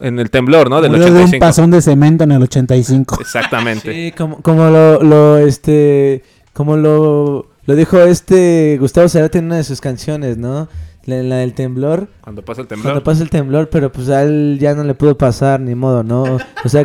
en 0.00 0.20
el 0.20 0.30
temblor, 0.30 0.70
¿no? 0.70 0.80
Del 0.80 0.92
Murió 0.92 1.06
de 1.06 1.10
un 1.10 1.16
85. 1.16 1.40
pasón 1.44 1.70
de 1.72 1.82
cemento 1.82 2.24
en 2.24 2.32
el 2.32 2.42
85. 2.42 3.18
Exactamente. 3.20 3.92
Sí, 3.92 4.12
como, 4.16 4.40
como 4.40 4.68
lo, 4.70 5.02
lo, 5.02 5.38
este, 5.38 6.22
como 6.52 6.76
lo, 6.76 7.48
lo 7.66 7.74
dijo 7.74 8.00
este 8.02 8.76
Gustavo 8.78 9.08
Cerati 9.08 9.38
en 9.38 9.46
una 9.46 9.56
de 9.56 9.64
sus 9.64 9.80
canciones, 9.80 10.36
¿no? 10.36 10.68
La, 11.10 11.22
la 11.22 11.36
del 11.36 11.52
temblor. 11.54 12.08
Cuando 12.22 12.44
pasa 12.44 12.62
el 12.62 12.66
temblor. 12.68 12.84
Cuando 12.92 13.02
pasa 13.04 13.22
el 13.22 13.30
temblor, 13.30 13.68
pero 13.70 13.90
pues 13.92 14.08
a 14.08 14.22
él 14.22 14.58
ya 14.60 14.74
no 14.74 14.84
le 14.84 14.94
pudo 14.94 15.18
pasar, 15.18 15.60
ni 15.60 15.74
modo, 15.74 16.02
¿no? 16.02 16.38
O 16.64 16.68
sea, 16.68 16.82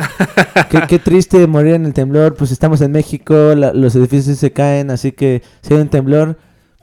qué, 0.70 0.80
qué 0.88 0.98
triste 0.98 1.46
morir 1.46 1.74
en 1.74 1.86
el 1.86 1.92
temblor, 1.94 2.34
pues 2.34 2.50
estamos 2.52 2.80
en 2.80 2.92
México, 2.92 3.54
la- 3.54 3.72
los 3.72 3.94
edificios 3.96 4.38
se 4.38 4.52
caen, 4.52 4.90
así 4.90 5.12
que 5.12 5.42
si 5.62 5.74
hay 5.74 5.80
un 5.80 5.88
temblor, 5.88 6.36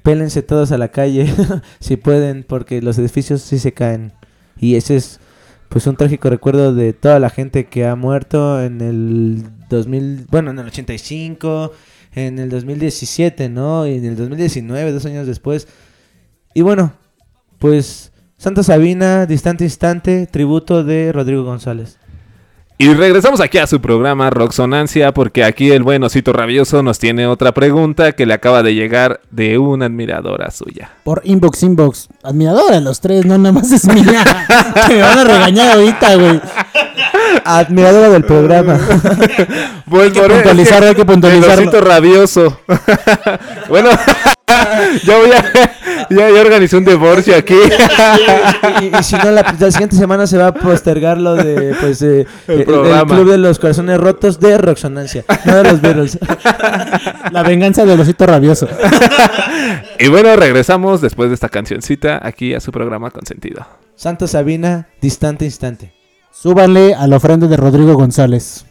pélense 0.03 0.41
todos 0.41 0.71
a 0.71 0.77
la 0.77 0.89
calle, 0.89 1.33
si 1.79 1.97
pueden, 1.97 2.43
porque 2.47 2.81
los 2.81 2.97
edificios 2.97 3.41
sí 3.41 3.59
se 3.59 3.73
caen. 3.73 4.11
Y 4.59 4.75
ese 4.75 4.95
es, 4.95 5.19
pues, 5.69 5.87
un 5.87 5.95
trágico 5.95 6.29
recuerdo 6.29 6.73
de 6.73 6.93
toda 6.93 7.19
la 7.19 7.29
gente 7.29 7.65
que 7.65 7.85
ha 7.85 7.95
muerto 7.95 8.61
en 8.61 8.81
el 8.81 9.43
2000, 9.69 10.27
bueno, 10.29 10.51
en 10.51 10.59
el 10.59 10.67
85, 10.67 11.71
en 12.15 12.37
el 12.37 12.49
2017, 12.49 13.49
¿no? 13.49 13.87
Y 13.87 13.95
en 13.95 14.05
el 14.05 14.15
2019, 14.15 14.91
dos 14.91 15.05
años 15.07 15.25
después. 15.25 15.67
Y 16.53 16.61
bueno, 16.61 16.93
pues 17.63 18.11
Santa 18.35 18.61
Sabina, 18.61 19.25
Distante 19.25 19.63
Instante, 19.63 20.27
tributo 20.27 20.83
de 20.83 21.13
Rodrigo 21.13 21.45
González. 21.45 21.97
Y 22.77 22.93
regresamos 22.93 23.39
aquí 23.39 23.57
a 23.57 23.67
su 23.67 23.79
programa 23.79 24.29
Roxonancia 24.29 25.13
porque 25.13 25.45
aquí 25.45 25.71
el 25.71 25.81
buen 25.81 26.03
Osito 26.03 26.33
Rabioso 26.33 26.83
nos 26.83 26.99
tiene 26.99 27.25
otra 27.25 27.53
pregunta 27.53 28.11
que 28.11 28.25
le 28.25 28.33
acaba 28.33 28.63
de 28.63 28.75
llegar 28.75 29.21
de 29.31 29.57
una 29.59 29.85
admiradora 29.85 30.51
suya. 30.51 30.91
Por 31.05 31.21
inbox, 31.23 31.63
inbox. 31.63 32.09
Admiradora 32.21 32.81
los 32.81 32.99
tres, 32.99 33.25
no 33.25 33.37
nada 33.37 33.53
más 33.53 33.71
es 33.71 33.85
mía. 33.87 34.25
que 34.87 34.95
me 34.95 35.01
van 35.01 35.19
a 35.19 35.23
regañar 35.23 35.77
ahorita, 35.77 36.15
güey. 36.15 36.41
Admiradora 37.45 38.09
del 38.09 38.25
programa. 38.25 38.77
Pues 39.89 40.03
Hay 40.03 40.11
que 40.11 40.19
por 40.19 40.31
es 40.59 40.71
hay 40.73 40.95
que 40.95 41.05
puntualizarlo. 41.05 41.61
El 41.61 41.69
Osito 41.69 41.79
Rabioso. 41.79 42.59
bueno, 43.69 43.89
ya 45.03 45.17
voy 45.17 45.31
a... 45.31 45.71
Ya, 46.09 46.29
ya 46.29 46.41
organizé 46.41 46.75
un 46.77 46.85
divorcio 46.85 47.35
aquí. 47.35 47.53
y, 47.55 48.85
y- 48.85 48.91
y 48.99 49.03
si 49.03 49.15
no, 49.15 49.31
la, 49.31 49.55
la 49.57 49.71
siguiente 49.71 49.95
semana 49.95 50.27
se 50.27 50.37
va 50.37 50.47
a 50.47 50.53
postergar 50.53 51.17
lo 51.17 51.35
de, 51.35 51.75
pues, 51.79 52.01
eh, 52.01 52.25
El 52.47 52.59
el, 52.59 52.65
programa. 52.65 53.15
Club 53.15 53.31
de 53.31 53.37
los 53.37 53.57
Corazones 53.59 53.99
Rotos 53.99 54.39
de 54.39 54.57
Roxonancia, 54.57 55.23
no 55.45 55.55
de 55.55 55.63
los 55.63 55.81
Beatles. 55.81 56.19
La 57.31 57.43
venganza 57.43 57.85
del 57.85 57.99
osito 57.99 58.25
rabioso. 58.25 58.67
y 59.99 60.07
bueno, 60.09 60.35
regresamos 60.35 60.99
después 61.01 61.29
de 61.29 61.35
esta 61.35 61.49
cancioncita 61.49 62.19
aquí 62.21 62.53
a 62.53 62.59
su 62.59 62.71
programa 62.71 63.09
Consentido. 63.11 63.65
Santa 63.95 64.27
Sabina, 64.27 64.89
Distante 65.01 65.45
Instante. 65.45 65.93
Súbanle 66.31 66.95
a 66.95 67.07
la 67.07 67.17
ofrenda 67.17 67.47
de 67.47 67.55
Rodrigo 67.57 67.93
González. 67.93 68.65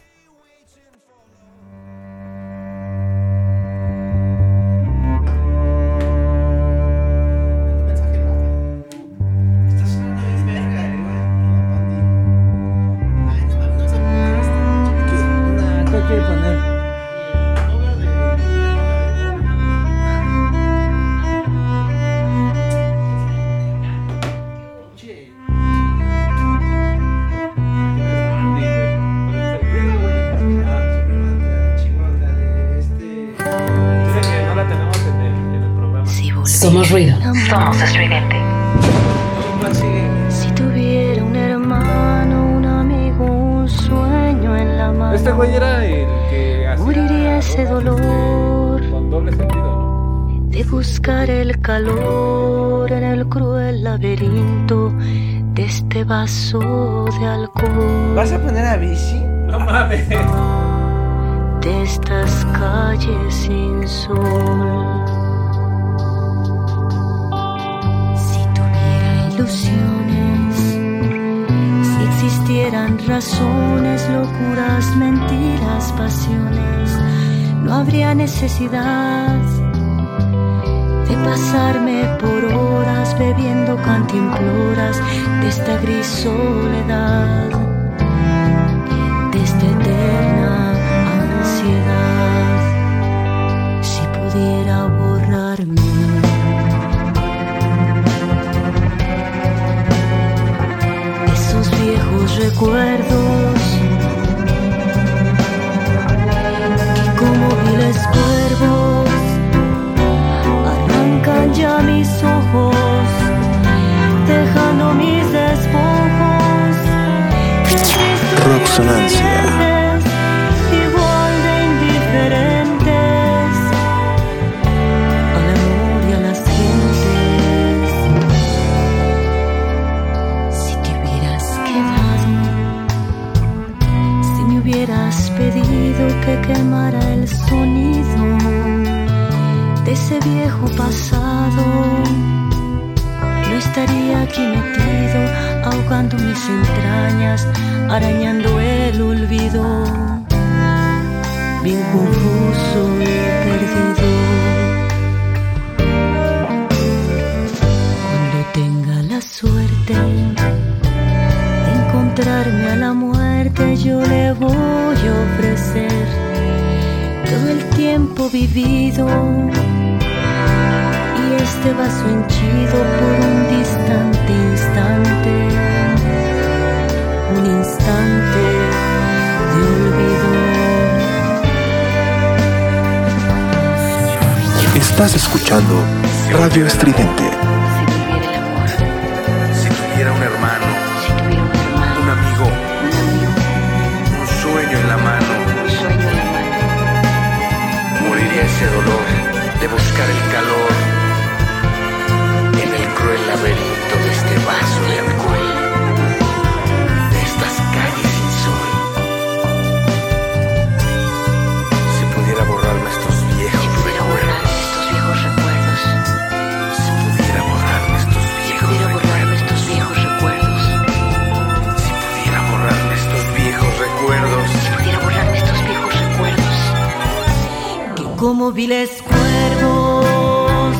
Como 228.43 228.51
viles 228.51 229.01
cuervos 229.03 230.75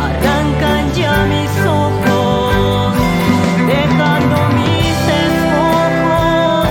arrancan 0.00 0.94
ya 0.94 1.26
mis 1.26 1.50
ojos, 1.66 2.94
dejando 3.66 4.36
mis 4.56 4.96
despojos 5.12 6.68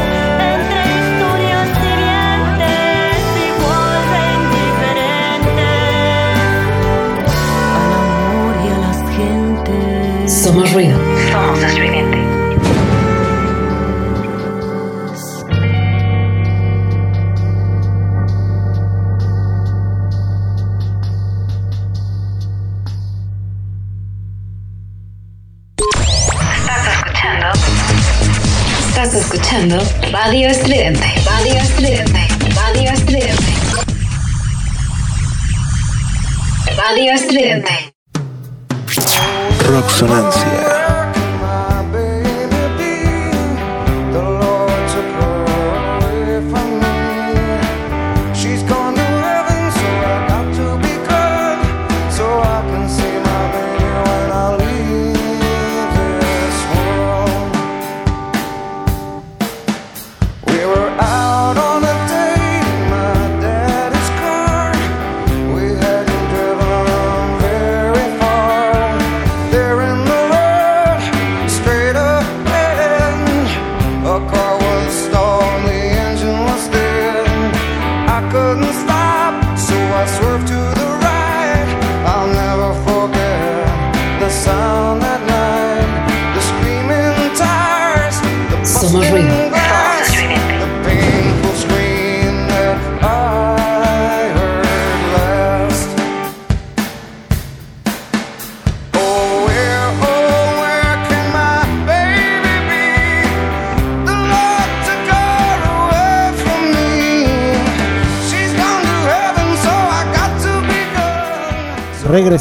entre 0.55 0.81
historias 0.97 1.69
hirientes, 1.85 3.21
igual 3.49 4.01
de 4.13 4.21
indiferentes 4.39 5.77
al 7.77 7.89
amor 8.01 8.53
y 8.65 8.67
a 8.67 8.77
las 8.85 8.99
gentes. 9.15 10.25
Somos 10.43 10.65
ruido. 10.73 10.97
Somos 11.31 11.59
estridente. 11.59 11.88
Radio 30.21 30.49
Estridente. 30.49 31.18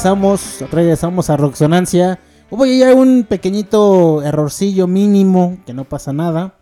Regresamos, 0.08 0.64
regresamos 0.72 1.28
a 1.28 1.36
Roxonancia. 1.36 2.18
Hubo 2.50 2.64
ya 2.64 2.94
un 2.94 3.26
pequeñito 3.28 4.22
errorcillo 4.22 4.86
mínimo, 4.86 5.58
que 5.66 5.74
no 5.74 5.84
pasa 5.84 6.14
nada. 6.14 6.54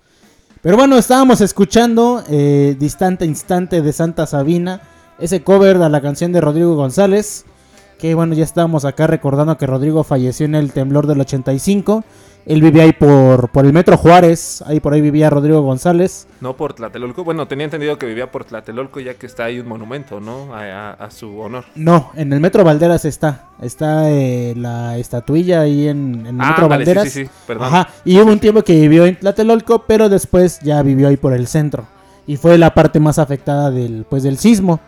Pero 0.63 0.77
bueno, 0.77 0.99
estábamos 0.99 1.41
escuchando 1.41 2.25
eh, 2.29 2.75
Distante 2.77 3.25
Instante 3.25 3.83
de 3.83 3.93
Santa 3.93 4.27
Sabina, 4.27 4.81
ese 5.21 5.45
cover 5.45 5.79
de 5.79 5.89
la 5.89 6.01
canción 6.01 6.33
de 6.33 6.41
Rodrigo 6.41 6.75
González. 6.75 7.45
Que 8.01 8.17
bueno, 8.17 8.35
ya 8.35 8.43
estábamos 8.43 8.85
acá 8.85 9.07
recordando 9.07 9.57
que 9.57 9.69
Rodrigo 9.69 10.03
falleció 10.03 10.45
en 10.45 10.57
el 10.57 10.73
temblor 10.73 11.07
del 11.07 11.21
85. 11.21 12.03
Él 12.47 12.63
vivía 12.63 12.85
ahí 12.85 12.93
por, 12.93 13.49
por 13.49 13.67
el 13.67 13.73
Metro 13.73 13.97
Juárez, 13.97 14.63
ahí 14.67 14.79
por 14.79 14.93
ahí 14.95 15.01
vivía 15.01 15.29
Rodrigo 15.29 15.63
González. 15.63 16.29
No 16.41 16.57
por 16.57 16.75
Tlatelolco. 16.75 17.25
Bueno, 17.25 17.49
tenía 17.49 17.65
entendido 17.65 17.99
que 17.99 18.07
vivía 18.07 18.31
por 18.31 18.45
Tlatelolco 18.45 19.01
ya 19.01 19.15
que 19.15 19.27
está 19.27 19.45
ahí 19.47 19.59
un 19.59 19.67
monumento, 19.67 20.21
¿no? 20.21 20.55
A, 20.55 20.61
a- 20.61 20.93
a 20.93 21.11
su 21.11 21.37
honor. 21.41 21.65
No, 21.75 22.13
en 22.15 22.33
el 22.33 22.39
Metro 22.41 22.63
Valderas 22.63 23.05
está. 23.05 23.47
Está 23.61 24.09
eh, 24.13 24.55
la 24.57 24.97
estatuilla 24.97 25.63
ahí 25.63 25.89
en, 25.89 26.25
en 26.25 26.37
el 26.37 26.41
Ah, 26.41 26.49
Metro 26.51 26.65
ándale, 26.67 26.85
sí, 26.85 26.89
Valderas. 26.91 27.13
sí, 27.13 27.25
sí, 27.25 27.31
perdón. 27.49 27.67
Ajá. 27.67 27.89
Y 28.05 28.21
hubo 28.21 28.31
un 28.31 28.39
tiempo 28.39 28.63
que 28.63 28.75
vivió 28.81 29.07
en 29.07 29.17
Tlatelolco, 29.19 29.83
pero 29.85 30.09
después 30.09 30.61
ya 30.61 30.81
vivió 30.83 31.09
ahí 31.09 31.17
por 31.17 31.33
el 31.33 31.49
centro. 31.49 31.85
Y 32.29 32.37
fue 32.37 32.59
la 32.59 32.73
parte 32.75 33.01
más 33.01 33.19
afectada 33.19 33.73
del, 33.73 34.07
pues, 34.09 34.23
del 34.23 34.39
sismo. 34.39 34.79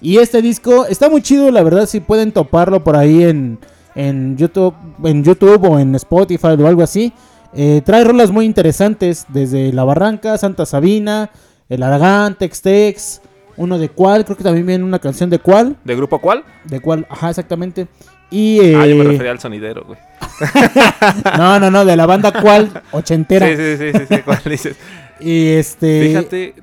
Y 0.00 0.18
este 0.18 0.42
disco 0.42 0.84
está 0.86 1.08
muy 1.08 1.22
chido, 1.22 1.50
la 1.52 1.62
verdad, 1.62 1.86
si 1.86 2.00
pueden 2.00 2.32
toparlo 2.32 2.82
por 2.82 2.96
ahí 2.96 3.22
en, 3.22 3.58
en 3.94 4.36
YouTube, 4.36 4.74
en 5.04 5.22
YouTube 5.24 5.68
o 5.68 5.78
en 5.78 5.94
Spotify 5.94 6.48
o 6.58 6.66
algo 6.66 6.82
así. 6.82 7.12
Eh, 7.54 7.82
trae 7.84 8.02
rolas 8.04 8.30
muy 8.30 8.46
interesantes, 8.46 9.26
desde 9.28 9.72
La 9.72 9.84
Barranca, 9.84 10.36
Santa 10.38 10.66
Sabina, 10.66 11.30
El 11.68 11.82
Aragán, 11.82 12.34
Tex 12.36 12.62
Tex, 12.62 13.22
uno 13.56 13.78
de 13.78 13.88
cuál, 13.88 14.24
creo 14.24 14.36
que 14.36 14.42
también 14.42 14.66
viene 14.66 14.84
una 14.84 14.98
canción 14.98 15.30
de 15.30 15.38
cuál. 15.38 15.76
¿De 15.84 15.94
grupo 15.94 16.20
cuál? 16.20 16.44
De 16.64 16.80
cuál, 16.80 17.06
ajá, 17.08 17.30
exactamente. 17.30 17.86
Y 18.30 18.58
eh, 18.60 18.74
Ah, 18.76 18.86
yo 18.86 18.96
me 18.96 19.04
refería 19.04 19.30
al 19.30 19.38
sonidero, 19.38 19.84
güey. 19.84 19.98
no, 21.38 21.60
no, 21.60 21.70
no, 21.70 21.84
de 21.84 21.96
la 21.96 22.06
banda 22.06 22.32
cuál, 22.32 22.82
ochentera. 22.90 23.46
Sí, 23.46 23.56
sí, 23.56 23.76
sí, 23.76 23.98
sí, 23.98 24.04
sí, 24.08 24.22
¿cuál 24.24 24.40
dices? 24.44 24.76
Y 25.20 25.50
este 25.50 26.08
Fíjate, 26.08 26.54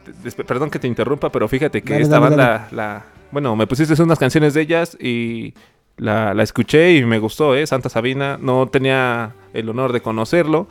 perdón 0.45 0.69
que 0.69 0.77
te 0.77 0.85
interrumpa, 0.85 1.31
pero 1.31 1.47
fíjate 1.47 1.81
que 1.81 1.93
Dale, 1.93 2.03
esta 2.03 2.19
dale, 2.19 2.35
banda, 2.35 2.67
la, 2.71 3.05
bueno, 3.31 3.55
me 3.55 3.65
pusiste 3.65 3.99
unas 4.03 4.19
canciones 4.19 4.53
de 4.53 4.61
ellas 4.61 4.97
y 4.99 5.53
la, 6.01 6.33
la 6.33 6.41
escuché 6.41 6.95
y 6.95 7.05
me 7.05 7.19
gustó, 7.19 7.55
¿eh? 7.55 7.65
Santa 7.67 7.87
Sabina, 7.87 8.39
no 8.41 8.67
tenía 8.67 9.35
el 9.53 9.69
honor 9.69 9.93
de 9.93 10.01
conocerlo. 10.01 10.67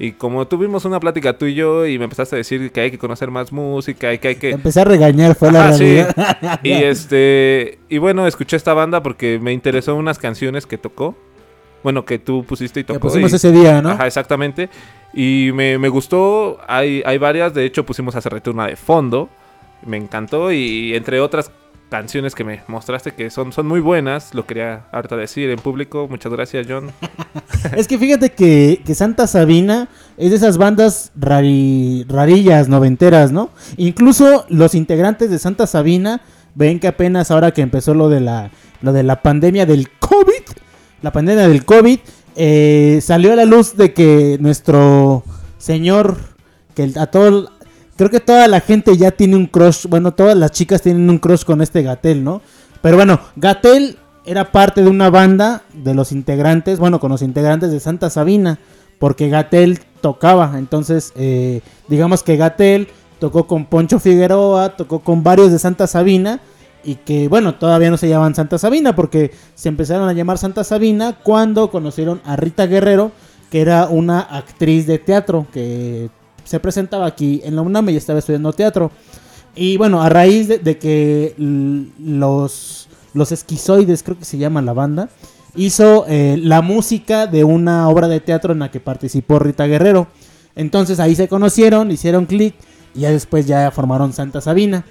Y 0.00 0.12
como 0.12 0.48
tuvimos 0.48 0.84
una 0.84 0.98
plática 0.98 1.38
tú 1.38 1.46
y 1.46 1.54
yo 1.54 1.86
y 1.86 1.96
me 1.96 2.04
empezaste 2.04 2.34
a 2.34 2.38
decir 2.38 2.72
que 2.72 2.80
hay 2.80 2.90
que 2.90 2.98
conocer 2.98 3.30
más 3.30 3.52
música 3.52 4.12
y 4.12 4.18
que 4.18 4.28
hay 4.28 4.34
que... 4.34 4.50
empecé 4.50 4.80
a 4.80 4.84
regañar, 4.84 5.36
fue 5.36 5.52
la 5.52 5.72
sí. 5.74 5.84
realidad. 5.84 6.60
Y 6.64 6.72
este 6.72 7.78
y 7.88 7.98
bueno, 7.98 8.26
escuché 8.26 8.56
esta 8.56 8.74
banda 8.74 9.00
porque 9.00 9.38
me 9.40 9.52
interesó 9.52 9.94
unas 9.94 10.18
canciones 10.18 10.66
que 10.66 10.76
tocó. 10.76 11.16
Bueno, 11.84 12.04
que 12.04 12.18
tú 12.18 12.44
pusiste 12.44 12.80
y 12.80 12.84
tocó. 12.84 12.98
pusimos 12.98 13.32
y- 13.32 13.36
ese 13.36 13.52
día, 13.52 13.80
¿no? 13.80 13.90
Ajá, 13.90 14.08
exactamente. 14.08 14.70
Y 15.12 15.50
me, 15.54 15.78
me 15.78 15.88
gustó. 15.88 16.58
Hay, 16.66 17.00
hay 17.06 17.18
varias. 17.18 17.54
De 17.54 17.64
hecho, 17.64 17.86
pusimos 17.86 18.16
hace 18.16 18.28
rato 18.28 18.50
una 18.50 18.66
de 18.66 18.74
fondo. 18.74 19.28
Me 19.86 19.98
encantó. 19.98 20.50
Y 20.50 20.96
entre 20.96 21.20
otras 21.20 21.52
canciones 21.94 22.34
que 22.34 22.42
me 22.42 22.60
mostraste 22.66 23.12
que 23.12 23.30
son, 23.30 23.52
son 23.52 23.68
muy 23.68 23.78
buenas. 23.78 24.34
Lo 24.34 24.46
quería 24.46 24.86
ahorita 24.90 25.16
decir 25.16 25.48
en 25.50 25.60
público. 25.60 26.08
Muchas 26.10 26.32
gracias, 26.32 26.66
John. 26.68 26.90
Es 27.76 27.86
que 27.86 27.98
fíjate 27.98 28.30
que, 28.30 28.82
que 28.84 28.94
Santa 28.96 29.28
Sabina 29.28 29.88
es 30.16 30.30
de 30.30 30.36
esas 30.36 30.58
bandas 30.58 31.12
rari- 31.16 32.04
rarillas, 32.08 32.68
noventeras, 32.68 33.30
¿no? 33.30 33.50
Incluso 33.76 34.44
los 34.48 34.74
integrantes 34.74 35.30
de 35.30 35.38
Santa 35.38 35.68
Sabina 35.68 36.20
ven 36.56 36.80
que 36.80 36.88
apenas 36.88 37.30
ahora 37.30 37.52
que 37.52 37.62
empezó 37.62 37.94
lo 37.94 38.08
de 38.08 38.20
la, 38.20 38.50
lo 38.82 38.92
de 38.92 39.04
la 39.04 39.22
pandemia 39.22 39.66
del 39.66 39.88
COVID, 40.00 40.44
la 41.00 41.12
pandemia 41.12 41.46
del 41.48 41.64
COVID, 41.64 41.98
eh, 42.34 42.98
salió 43.02 43.32
a 43.32 43.36
la 43.36 43.44
luz 43.44 43.76
de 43.76 43.94
que 43.94 44.36
nuestro 44.40 45.22
señor, 45.58 46.16
que 46.74 46.90
a 46.98 47.06
todo, 47.06 47.50
creo 47.96 48.10
que 48.10 48.20
toda 48.20 48.48
la 48.48 48.60
gente 48.60 48.96
ya 48.96 49.10
tiene 49.10 49.36
un 49.36 49.46
crush, 49.46 49.86
bueno, 49.86 50.12
todas 50.12 50.36
las 50.36 50.52
chicas 50.52 50.82
tienen 50.82 51.08
un 51.08 51.18
crush 51.18 51.44
con 51.44 51.62
este 51.62 51.82
Gatel, 51.82 52.24
¿no? 52.24 52.42
Pero 52.82 52.96
bueno, 52.96 53.20
Gatel 53.36 53.98
era 54.26 54.52
parte 54.52 54.82
de 54.82 54.88
una 54.88 55.10
banda 55.10 55.62
de 55.72 55.94
los 55.94 56.12
integrantes, 56.12 56.78
bueno, 56.78 57.00
con 57.00 57.10
los 57.10 57.22
integrantes 57.22 57.70
de 57.70 57.80
Santa 57.80 58.10
Sabina, 58.10 58.58
porque 58.98 59.28
Gatel 59.28 59.80
tocaba, 60.00 60.58
entonces 60.58 61.12
eh, 61.16 61.60
digamos 61.88 62.22
que 62.22 62.36
Gatel 62.36 62.88
tocó 63.18 63.46
con 63.46 63.66
Poncho 63.66 63.98
Figueroa, 63.98 64.76
tocó 64.76 65.00
con 65.00 65.22
varios 65.22 65.50
de 65.50 65.58
Santa 65.58 65.86
Sabina 65.86 66.40
y 66.82 66.96
que 66.96 67.28
bueno, 67.28 67.54
todavía 67.54 67.90
no 67.90 67.96
se 67.96 68.08
llamaban 68.08 68.34
Santa 68.34 68.58
Sabina 68.58 68.94
porque 68.94 69.32
se 69.54 69.68
empezaron 69.68 70.08
a 70.08 70.12
llamar 70.12 70.38
Santa 70.38 70.64
Sabina 70.64 71.16
cuando 71.22 71.70
conocieron 71.70 72.20
a 72.24 72.36
Rita 72.36 72.66
Guerrero, 72.66 73.12
que 73.50 73.60
era 73.60 73.88
una 73.88 74.20
actriz 74.20 74.86
de 74.86 74.98
teatro 74.98 75.46
que 75.52 76.10
se 76.44 76.60
presentaba 76.60 77.06
aquí 77.06 77.40
en 77.44 77.56
la 77.56 77.62
UNAM 77.62 77.88
y 77.90 77.96
estaba 77.96 78.18
estudiando 78.18 78.52
teatro. 78.52 78.90
Y 79.56 79.76
bueno, 79.76 80.02
a 80.02 80.08
raíz 80.08 80.48
de, 80.48 80.78
que 80.78 81.34
los, 81.98 82.88
los 83.12 83.32
esquizoides, 83.32 84.02
creo 84.02 84.18
que 84.18 84.24
se 84.24 84.38
llama 84.38 84.62
la 84.62 84.72
banda, 84.72 85.08
hizo 85.56 86.04
eh, 86.08 86.36
la 86.40 86.62
música 86.62 87.26
de 87.26 87.44
una 87.44 87.88
obra 87.88 88.08
de 88.08 88.20
teatro 88.20 88.52
en 88.52 88.58
la 88.60 88.70
que 88.70 88.80
participó 88.80 89.38
Rita 89.38 89.66
Guerrero. 89.66 90.08
Entonces 90.56 91.00
ahí 91.00 91.14
se 91.14 91.28
conocieron, 91.28 91.90
hicieron 91.90 92.26
clic 92.26 92.54
y 92.94 93.00
ya 93.00 93.10
después 93.10 93.46
ya 93.46 93.70
formaron 93.70 94.12
Santa 94.12 94.40
Sabina. 94.40 94.84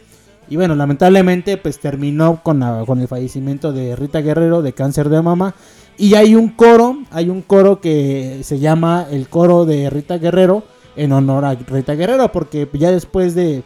Y 0.50 0.56
bueno, 0.58 0.76
lamentablemente 0.76 1.58
pues 1.58 1.80
terminó 1.80 2.42
con, 2.44 2.60
la- 2.60 2.84
con 2.86 3.00
el 3.00 3.08
fallecimiento 3.08 3.72
de 3.72 3.96
Rita 3.96 4.22
Guerrero 4.22 4.62
de 4.62 4.74
cáncer 4.74 5.10
de 5.10 5.22
mama. 5.22 5.56
Y 5.98 6.16
hay 6.16 6.36
un 6.36 6.50
coro, 6.50 6.98
hay 7.12 7.30
un 7.30 7.42
coro 7.42 7.80
que 7.80 8.42
se 8.44 8.60
llama 8.60 9.06
el 9.12 9.28
coro 9.30 9.66
de 9.66 9.90
Rita 9.90 10.18
Guerrero 10.18 10.64
en 10.96 11.12
honor 11.12 11.46
a 11.46 11.56
Rita 11.56 11.96
Guerrero, 11.96 12.32
porque 12.32 12.70
ya 12.74 12.92
después 12.92 13.36
de, 13.36 13.64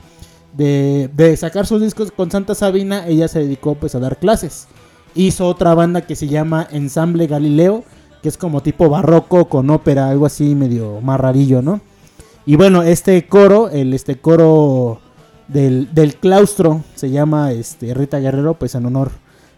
de, 0.54 1.38
sacar 1.38 1.66
sus 1.66 1.82
discos 1.82 2.12
con 2.12 2.32
Santa 2.32 2.56
Sabina, 2.56 3.08
ella 3.08 3.28
se 3.28 3.40
dedicó 3.40 3.76
pues 3.76 3.96
a 3.96 4.00
dar 4.00 4.18
clases. 4.18 4.68
Hizo 5.16 5.48
otra 5.48 5.74
banda 5.74 6.02
que 6.02 6.16
se 6.16 6.28
llama 6.28 6.68
Ensamble 6.72 7.28
Galileo, 7.28 7.84
que 8.22 8.30
es 8.30 8.38
como 8.38 8.62
tipo 8.62 8.90
barroco 8.90 9.48
con 9.50 9.70
ópera, 9.70 10.10
algo 10.10 10.26
así 10.26 10.56
medio 10.56 11.02
más 11.02 11.20
rarillo, 11.20 11.62
¿no? 11.62 11.82
Y 12.46 12.56
bueno, 12.56 12.84
este 12.84 13.28
coro, 13.28 13.70
el 13.70 13.94
este 13.94 14.20
coro 14.20 15.00
del, 15.48 15.94
del 15.94 16.16
claustro, 16.16 16.84
se 16.96 17.10
llama 17.10 17.52
este 17.52 17.94
Rita 17.94 18.20
Guerrero, 18.20 18.54
pues 18.54 18.76
en 18.76 18.86
honor 18.86 19.12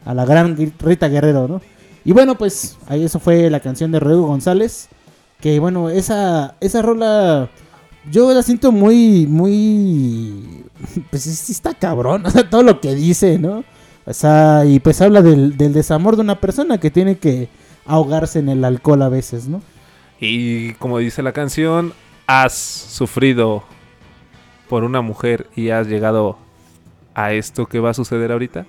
a 0.05 0.13
la 0.13 0.25
gran 0.25 0.55
Rita 0.79 1.07
Guerrero, 1.07 1.47
¿no? 1.47 1.61
Y 2.05 2.13
bueno, 2.13 2.35
pues 2.35 2.77
ahí 2.87 3.03
eso 3.03 3.19
fue 3.19 3.49
la 3.49 3.59
canción 3.59 3.91
de 3.91 3.99
Rodrigo 3.99 4.25
González. 4.25 4.89
Que 5.39 5.59
bueno, 5.59 5.89
esa, 5.89 6.55
esa 6.59 6.81
rola 6.81 7.49
yo 8.09 8.33
la 8.33 8.43
siento 8.43 8.71
muy, 8.71 9.27
muy... 9.27 10.65
Pues 11.09 11.23
sí, 11.23 11.51
está 11.51 11.73
cabrón, 11.73 12.25
o 12.25 12.29
sea, 12.29 12.49
todo 12.49 12.63
lo 12.63 12.81
que 12.81 12.95
dice, 12.95 13.37
¿no? 13.37 13.63
O 14.05 14.13
sea, 14.13 14.63
y 14.65 14.79
pues 14.79 15.01
habla 15.01 15.21
del, 15.21 15.57
del 15.57 15.73
desamor 15.73 16.15
de 16.15 16.21
una 16.21 16.39
persona 16.39 16.79
que 16.79 16.89
tiene 16.89 17.17
que 17.17 17.49
ahogarse 17.85 18.39
en 18.39 18.49
el 18.49 18.65
alcohol 18.65 19.01
a 19.01 19.09
veces, 19.09 19.47
¿no? 19.47 19.61
Y 20.19 20.73
como 20.73 20.97
dice 20.97 21.21
la 21.23 21.31
canción, 21.31 21.93
has 22.27 22.53
sufrido 22.53 23.63
por 24.67 24.83
una 24.83 25.01
mujer 25.01 25.47
y 25.55 25.69
has 25.69 25.87
llegado 25.87 26.37
a 27.15 27.33
esto 27.33 27.65
que 27.65 27.79
va 27.79 27.91
a 27.91 27.93
suceder 27.93 28.31
ahorita. 28.31 28.65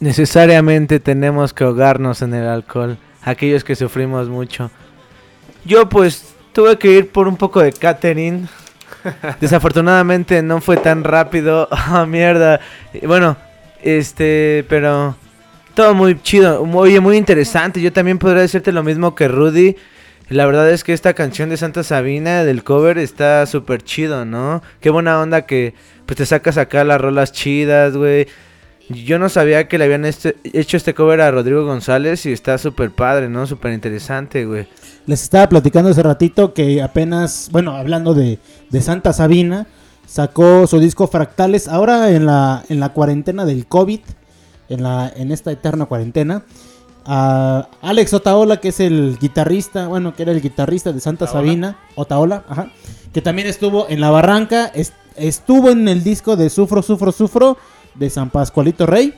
Necesariamente 0.00 0.98
tenemos 0.98 1.52
que 1.52 1.64
ahogarnos 1.64 2.22
en 2.22 2.34
el 2.34 2.48
alcohol, 2.48 2.98
aquellos 3.22 3.64
que 3.64 3.76
sufrimos 3.76 4.28
mucho. 4.28 4.70
Yo 5.64 5.88
pues 5.88 6.34
tuve 6.52 6.78
que 6.78 6.92
ir 6.92 7.10
por 7.10 7.28
un 7.28 7.36
poco 7.36 7.60
de 7.60 7.72
catering. 7.72 8.48
Desafortunadamente 9.40 10.42
no 10.42 10.60
fue 10.60 10.76
tan 10.76 11.04
rápido. 11.04 11.68
Ah, 11.92 12.06
mierda. 12.06 12.60
Bueno, 13.02 13.36
este, 13.82 14.64
pero 14.68 15.16
todo 15.74 15.94
muy 15.94 16.20
chido, 16.22 16.64
muy, 16.64 16.98
muy 17.00 17.16
interesante. 17.16 17.80
Yo 17.80 17.92
también 17.92 18.18
podría 18.18 18.42
decirte 18.42 18.72
lo 18.72 18.82
mismo 18.82 19.14
que 19.14 19.28
Rudy. 19.28 19.76
La 20.28 20.46
verdad 20.46 20.70
es 20.70 20.84
que 20.84 20.92
esta 20.92 21.14
canción 21.14 21.50
de 21.50 21.56
Santa 21.56 21.82
Sabina 21.82 22.44
del 22.44 22.62
cover 22.62 22.98
está 22.98 23.46
súper 23.46 23.82
chido, 23.82 24.24
¿no? 24.24 24.62
Qué 24.80 24.88
buena 24.90 25.20
onda 25.20 25.44
que 25.44 25.74
pues 26.06 26.18
te 26.18 26.26
sacas 26.26 26.56
acá 26.56 26.84
las 26.84 27.00
rolas 27.00 27.32
chidas, 27.32 27.96
güey. 27.96 28.28
Yo 28.90 29.18
no 29.20 29.28
sabía 29.28 29.68
que 29.68 29.78
le 29.78 29.84
habían 29.84 30.04
este- 30.04 30.36
hecho 30.42 30.76
este 30.76 30.94
cover 30.94 31.20
a 31.20 31.30
Rodrigo 31.30 31.64
González 31.64 32.26
y 32.26 32.32
está 32.32 32.58
súper 32.58 32.90
padre, 32.90 33.28
¿no? 33.28 33.46
Súper 33.46 33.72
interesante, 33.72 34.44
güey. 34.44 34.66
Les 35.06 35.22
estaba 35.22 35.48
platicando 35.48 35.90
hace 35.90 36.02
ratito 36.02 36.52
que 36.54 36.82
apenas, 36.82 37.48
bueno, 37.52 37.76
hablando 37.76 38.14
de, 38.14 38.38
de 38.68 38.80
Santa 38.82 39.12
Sabina, 39.12 39.66
sacó 40.06 40.66
su 40.66 40.80
disco 40.80 41.06
Fractales 41.06 41.68
ahora 41.68 42.10
en 42.10 42.26
la, 42.26 42.64
en 42.68 42.80
la 42.80 42.88
cuarentena 42.88 43.44
del 43.44 43.66
COVID, 43.66 44.00
en, 44.68 44.82
la, 44.82 45.12
en 45.14 45.30
esta 45.30 45.52
eterna 45.52 45.86
cuarentena. 45.86 46.42
A 47.06 47.68
Alex 47.82 48.12
Otaola, 48.12 48.58
que 48.58 48.68
es 48.68 48.80
el 48.80 49.18
guitarrista, 49.20 49.86
bueno, 49.88 50.14
que 50.14 50.22
era 50.24 50.32
el 50.32 50.42
guitarrista 50.42 50.92
de 50.92 51.00
Santa 51.00 51.26
Sabina, 51.26 51.78
Otaola, 51.94 52.44
ajá, 52.48 52.70
que 53.12 53.22
también 53.22 53.48
estuvo 53.48 53.88
en 53.88 54.00
La 54.00 54.10
Barranca, 54.10 54.66
es- 54.74 54.92
estuvo 55.16 55.70
en 55.70 55.88
el 55.88 56.02
disco 56.04 56.36
de 56.36 56.50
Sufro, 56.50 56.82
Sufro, 56.82 57.10
Sufro 57.12 57.56
de 57.94 58.10
San 58.10 58.30
Pascualito 58.30 58.86
Rey. 58.86 59.14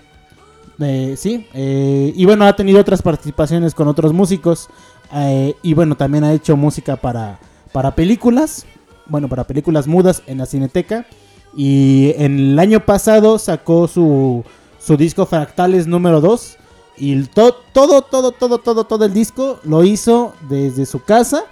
Eh, 0.81 1.15
sí, 1.17 1.47
eh, 1.55 2.13
y 2.17 2.25
bueno, 2.25 2.45
ha 2.47 2.57
tenido 2.57 2.81
otras 2.81 3.03
participaciones 3.03 3.75
con 3.75 3.89
otros 3.89 4.13
músicos. 4.13 4.69
eh, 5.15 5.55
y 5.63 5.75
bueno, 5.75 5.97
también 5.97 6.25
ha 6.25 6.33
hecho 6.33 6.57
música 6.57 6.97
para, 6.97 7.39
para 7.73 7.95
películas. 7.95 8.65
Bueno, 9.07 9.29
para 9.29 9.45
películas 9.45 9.87
mudas 9.87 10.23
en 10.27 10.39
la 10.39 10.47
Cineteca. 10.47 11.07
Y 11.55 12.15
en 12.17 12.39
el 12.39 12.59
año 12.59 12.81
pasado 12.85 13.39
sacó 13.39 13.87
su, 13.87 14.43
su 14.81 14.97
disco 14.97 15.27
Fractales 15.27 15.87
número 15.87 16.21
2. 16.21 16.57
Y 16.97 17.23
to- 17.25 17.57
todo, 17.73 18.03
todo, 18.03 18.33
todo, 18.33 18.59
todo, 18.59 18.85
todo 18.85 19.05
el 19.05 19.13
disco 19.13 19.59
lo 19.65 19.85
hizo 19.85 20.33
desde 20.49 20.87
su 20.87 21.03
casa. 21.05 21.45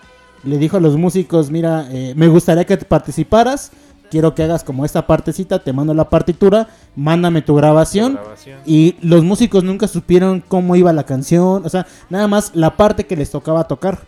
Le 0.43 0.57
dijo 0.57 0.79
a 0.79 0.81
los 0.81 0.97
músicos, 0.97 1.51
mira, 1.51 1.87
me 2.17 2.29
gustaría 2.29 2.65
que 2.65 2.79
participaras. 2.79 3.73
Quiero 4.11 4.35
que 4.35 4.43
hagas 4.43 4.65
como 4.65 4.85
esta 4.85 5.07
partecita, 5.07 5.61
te 5.61 5.73
mando 5.73 5.95
la 5.95 6.11
partitura, 6.11 6.69
mándame 6.97 7.43
tu 7.43 7.55
grabación. 7.55 8.19
Y 8.67 8.97
los 9.03 9.23
músicos 9.25 9.63
nunca 9.65 9.87
supieron 9.89 10.43
cómo 10.47 10.75
iba 10.77 10.93
la 10.93 11.05
canción, 11.05 11.65
o 11.65 11.69
sea, 11.69 11.87
nada 12.09 12.27
más 12.27 12.51
la 12.55 12.77
parte 12.77 13.07
que 13.07 13.17
les 13.17 13.31
tocaba 13.31 13.65
tocar. 13.69 14.01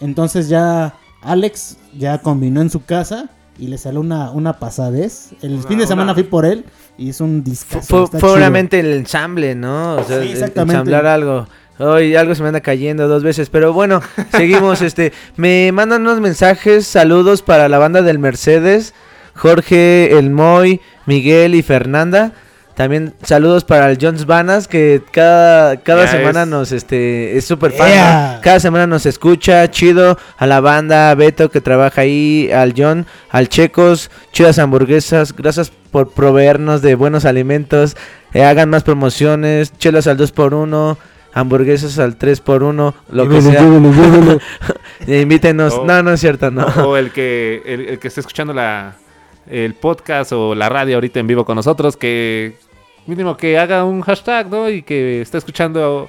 Entonces 0.00 0.48
ya 0.48 0.94
Alex 1.22 1.76
ya 1.96 2.18
combinó 2.18 2.62
en 2.62 2.70
su 2.70 2.84
casa 2.84 3.28
y 3.58 3.66
le 3.66 3.76
salió 3.76 4.00
una, 4.00 4.30
una 4.30 4.54
pasadez. 4.58 5.32
El 5.42 5.62
fin 5.64 5.78
de 5.78 5.86
semana 5.86 6.04
una- 6.12 6.14
fui 6.14 6.22
por 6.22 6.46
él 6.46 6.64
y 6.96 7.10
hizo 7.10 7.24
un 7.24 7.44
disco. 7.44 7.80
Fue, 7.82 8.06
fue 8.06 8.32
obviamente 8.32 8.80
el 8.80 8.92
ensamble, 8.94 9.54
¿no? 9.54 9.96
O 9.96 10.04
sea, 10.04 10.22
Sí, 10.22 10.30
exactamente. 10.30 10.72
ensamblar 10.74 11.06
algo. 11.06 11.46
Hoy 11.78 12.14
algo 12.14 12.34
se 12.34 12.42
me 12.42 12.48
anda 12.48 12.60
cayendo 12.60 13.08
dos 13.08 13.22
veces, 13.22 13.48
pero 13.50 13.72
bueno, 13.74 14.00
seguimos. 14.32 14.80
este, 14.82 15.12
me 15.36 15.70
mandan 15.72 16.02
unos 16.02 16.20
mensajes, 16.20 16.86
saludos 16.86 17.42
para 17.42 17.68
la 17.68 17.78
banda 17.78 18.00
del 18.02 18.18
Mercedes, 18.18 18.92
Jorge, 19.34 20.18
El 20.18 20.30
Moy, 20.30 20.80
Miguel 21.06 21.54
y 21.54 21.62
Fernanda. 21.62 22.32
También 22.80 23.12
saludos 23.22 23.64
para 23.64 23.90
el 23.90 23.98
Jones 24.00 24.24
Vanas 24.24 24.66
que 24.66 25.02
cada, 25.12 25.76
cada 25.78 26.06
semana 26.06 26.44
es. 26.44 26.48
nos 26.48 26.72
este 26.72 27.36
es 27.36 27.44
súper 27.44 27.72
fan. 27.72 27.90
Yeah. 27.90 28.32
¿no? 28.36 28.40
Cada 28.40 28.58
semana 28.58 28.86
nos 28.86 29.04
escucha, 29.04 29.70
chido. 29.70 30.16
A 30.38 30.46
la 30.46 30.60
banda, 30.60 31.10
a 31.10 31.14
Beto 31.14 31.50
que 31.50 31.60
trabaja 31.60 32.00
ahí, 32.00 32.50
al 32.50 32.72
John, 32.74 33.06
al 33.28 33.50
Checos, 33.50 34.10
chidas 34.32 34.58
hamburguesas. 34.58 35.36
Gracias 35.36 35.70
por 35.90 36.12
proveernos 36.12 36.80
de 36.80 36.94
buenos 36.94 37.26
alimentos. 37.26 37.98
Eh, 38.32 38.44
hagan 38.44 38.70
más 38.70 38.82
promociones, 38.82 39.76
chelas 39.76 40.06
al 40.06 40.16
2x1, 40.16 40.96
hamburguesas 41.34 41.98
al 41.98 42.18
3x1, 42.18 42.94
lo 43.10 43.28
que 43.28 43.42
sea. 43.42 43.62
Eh, 45.06 45.22
Invítenos. 45.22 45.82
No, 45.84 46.02
no 46.02 46.12
es 46.12 46.20
cierto, 46.20 46.50
no. 46.50 46.64
O 46.86 46.96
el 46.96 47.10
que, 47.10 47.62
el, 47.66 47.88
el 47.88 47.98
que 47.98 48.08
esté 48.08 48.20
escuchando 48.20 48.52
la, 48.52 48.96
el 49.50 49.74
podcast 49.74 50.32
o 50.32 50.54
la 50.54 50.68
radio 50.68 50.96
ahorita 50.96 51.20
en 51.20 51.26
vivo 51.26 51.44
con 51.44 51.56
nosotros, 51.56 51.96
que 51.96 52.56
mínimo 53.06 53.36
que 53.36 53.58
haga 53.58 53.84
un 53.84 54.00
hashtag, 54.02 54.48
¿no? 54.48 54.68
Y 54.70 54.82
que 54.82 55.20
esté 55.20 55.38
escuchando 55.38 56.08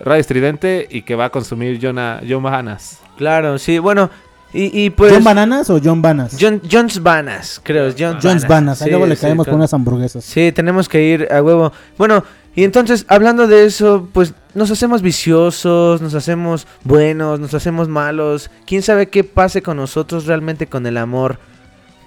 Radio 0.00 0.20
Estridente 0.20 0.86
y 0.90 1.02
que 1.02 1.14
va 1.14 1.26
a 1.26 1.30
consumir 1.30 1.78
John, 1.80 1.98
John 2.28 2.42
Bahanas. 2.42 3.00
Claro, 3.16 3.58
sí, 3.58 3.78
bueno. 3.78 4.10
Y, 4.54 4.84
y 4.84 4.90
pues. 4.90 5.12
¿John 5.14 5.24
Bananas 5.24 5.70
o 5.70 5.80
John 5.82 6.02
Banas? 6.02 6.36
John, 6.38 6.60
John's 6.70 7.02
Banas, 7.02 7.60
creo. 7.62 7.92
John 7.98 8.18
John's 8.22 8.46
Banas, 8.46 8.82
ahí 8.82 8.86
Sí, 8.86 8.90
luego 8.90 9.06
le 9.06 9.16
sí, 9.16 9.22
caemos 9.22 9.46
con 9.46 9.52
con- 9.52 9.60
unas 9.60 9.72
hamburguesas. 9.72 10.24
Sí, 10.24 10.52
tenemos 10.52 10.88
que 10.90 11.02
ir 11.02 11.28
a 11.32 11.42
huevo. 11.42 11.72
Bueno, 11.96 12.22
y 12.54 12.64
entonces, 12.64 13.06
hablando 13.08 13.46
de 13.46 13.64
eso, 13.64 14.08
pues 14.12 14.34
nos 14.54 14.70
hacemos 14.70 15.00
viciosos, 15.00 16.02
nos 16.02 16.14
hacemos 16.14 16.66
buenos, 16.84 17.40
nos 17.40 17.54
hacemos 17.54 17.88
malos. 17.88 18.50
¿Quién 18.66 18.82
sabe 18.82 19.08
qué 19.08 19.24
pase 19.24 19.62
con 19.62 19.78
nosotros 19.78 20.26
realmente 20.26 20.66
con 20.66 20.86
el 20.86 20.98
amor? 20.98 21.38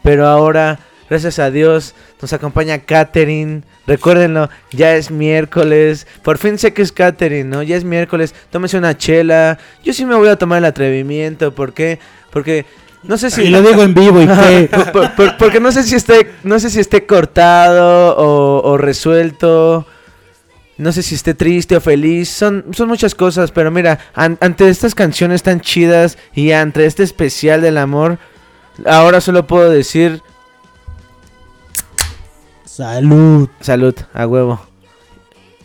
Pero 0.06 0.28
ahora, 0.28 0.80
gracias 1.10 1.40
a 1.40 1.50
Dios, 1.52 1.96
nos 2.22 2.32
acompaña 2.32 2.78
Katherine. 2.80 3.64
Recuérdenlo, 3.88 4.50
ya 4.72 4.96
es 4.96 5.12
miércoles. 5.12 6.08
Por 6.24 6.38
fin 6.38 6.58
sé 6.58 6.74
que 6.74 6.82
es 6.84 6.92
Katherine, 6.92 7.50
¿no? 7.50 7.62
Ya 7.64 7.76
es 7.76 7.84
miércoles. 7.84 8.34
Tómese 8.52 8.78
una 8.78 8.98
chela. 8.98 9.58
Yo 9.84 9.94
sí 9.94 10.06
me 10.06 10.16
voy 10.16 10.30
a 10.30 10.38
tomar 10.38 10.60
el 10.60 10.66
atrevimiento. 10.66 11.54
¿Por 11.54 11.74
qué? 11.74 12.00
Porque 12.32 12.66
No 13.04 13.18
sé 13.18 13.30
si 13.32 13.44
Y 13.44 13.50
lo 13.50 13.62
digo 13.62 13.82
en 13.84 13.94
vivo 13.94 14.22
y 14.22 14.28
qué. 14.28 14.70
Por- 14.94 15.12
por- 15.16 15.38
porque 15.38 15.60
no 15.60 15.72
sé 15.72 15.84
si 15.84 15.96
esté, 15.96 16.32
no 16.44 16.60
sé 16.60 16.70
si 16.70 16.80
esté 16.80 17.06
cortado 17.06 18.16
o, 18.18 18.62
o 18.72 18.78
resuelto. 18.78 19.86
No 20.78 20.92
sé 20.92 21.02
si 21.04 21.16
esté 21.16 21.34
triste 21.34 21.76
o 21.78 21.82
feliz. 21.82 22.30
Son, 22.30 22.66
son 22.74 22.88
muchas 22.90 23.16
cosas. 23.16 23.52
Pero 23.52 23.72
mira, 23.72 24.00
an- 24.14 24.38
ante 24.42 24.70
estas 24.70 24.94
canciones 24.96 25.42
tan 25.44 25.62
chidas 25.62 26.18
y 26.34 26.52
ante 26.52 26.86
este 26.86 27.04
especial 27.04 27.62
del 27.62 27.78
amor, 27.78 28.18
ahora 28.86 29.22
solo 29.22 29.48
puedo 29.48 29.70
decir 29.70 30.22
Salud. 32.66 33.48
salud, 33.62 33.96
a 34.14 34.28
huevo. 34.28 34.60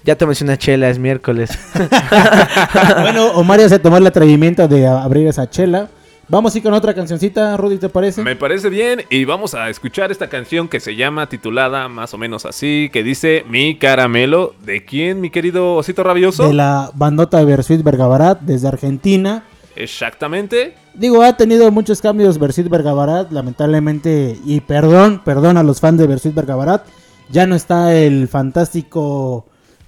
Ya 0.04 0.16
tomes 0.16 0.40
una 0.42 0.56
chela, 0.56 0.88
es 0.88 0.98
miércoles. 0.98 1.50
bueno, 3.00 3.32
Omar 3.32 3.60
ya 3.60 3.68
se 3.68 3.78
tomó 3.78 3.96
el 3.96 4.06
atrevimiento 4.06 4.68
de 4.68 4.86
abrir 4.86 5.26
esa 5.26 5.50
chela. 5.50 5.88
Vamos 6.28 6.54
a 6.54 6.58
ir 6.58 6.62
con 6.62 6.72
otra 6.72 6.94
cancioncita, 6.94 7.56
Rudy, 7.56 7.78
¿te 7.78 7.88
parece? 7.88 8.22
Me 8.22 8.36
parece 8.36 8.68
bien 8.68 9.02
y 9.10 9.24
vamos 9.24 9.54
a 9.54 9.68
escuchar 9.68 10.12
esta 10.12 10.28
canción 10.28 10.68
que 10.68 10.78
se 10.78 10.94
llama 10.94 11.28
titulada 11.28 11.88
más 11.88 12.14
o 12.14 12.18
menos 12.18 12.46
así, 12.46 12.88
que 12.92 13.02
dice 13.02 13.44
Mi 13.48 13.76
caramelo. 13.76 14.54
¿De 14.64 14.84
quién, 14.84 15.20
mi 15.20 15.30
querido 15.30 15.74
osito 15.74 16.04
rabioso? 16.04 16.46
De 16.46 16.54
la 16.54 16.92
bandota 16.94 17.38
de 17.38 17.46
Versuit 17.46 17.82
Vergabarat 17.82 18.40
desde 18.42 18.68
Argentina. 18.68 19.42
Exactamente. 19.82 20.74
Digo, 20.94 21.22
ha 21.22 21.36
tenido 21.36 21.70
muchos 21.70 22.00
cambios 22.00 22.38
Versuit 22.38 22.68
Vergabarat, 22.68 23.30
lamentablemente, 23.32 24.36
y 24.44 24.60
perdón, 24.60 25.22
perdón 25.24 25.56
a 25.56 25.62
los 25.62 25.80
fans 25.80 25.98
de 25.98 26.06
Versuit 26.06 26.34
Vergabarat, 26.34 26.84
ya 27.30 27.46
no 27.46 27.54
está 27.54 27.94
el 27.94 28.28
fantástico, 28.28 29.46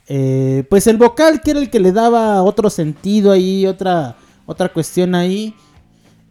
eh, 0.09 0.65
pues 0.71 0.87
el 0.87 0.97
vocal 0.97 1.41
que 1.43 1.51
era 1.53 1.61
el 1.61 1.71
que 1.71 1.81
le 1.81 1.93
daba 1.93 2.43
otro 2.43 2.71
sentido 2.71 3.33
ahí, 3.33 3.67
otra, 3.67 4.17
otra 4.47 4.69
cuestión 4.71 5.15
ahí, 5.15 5.55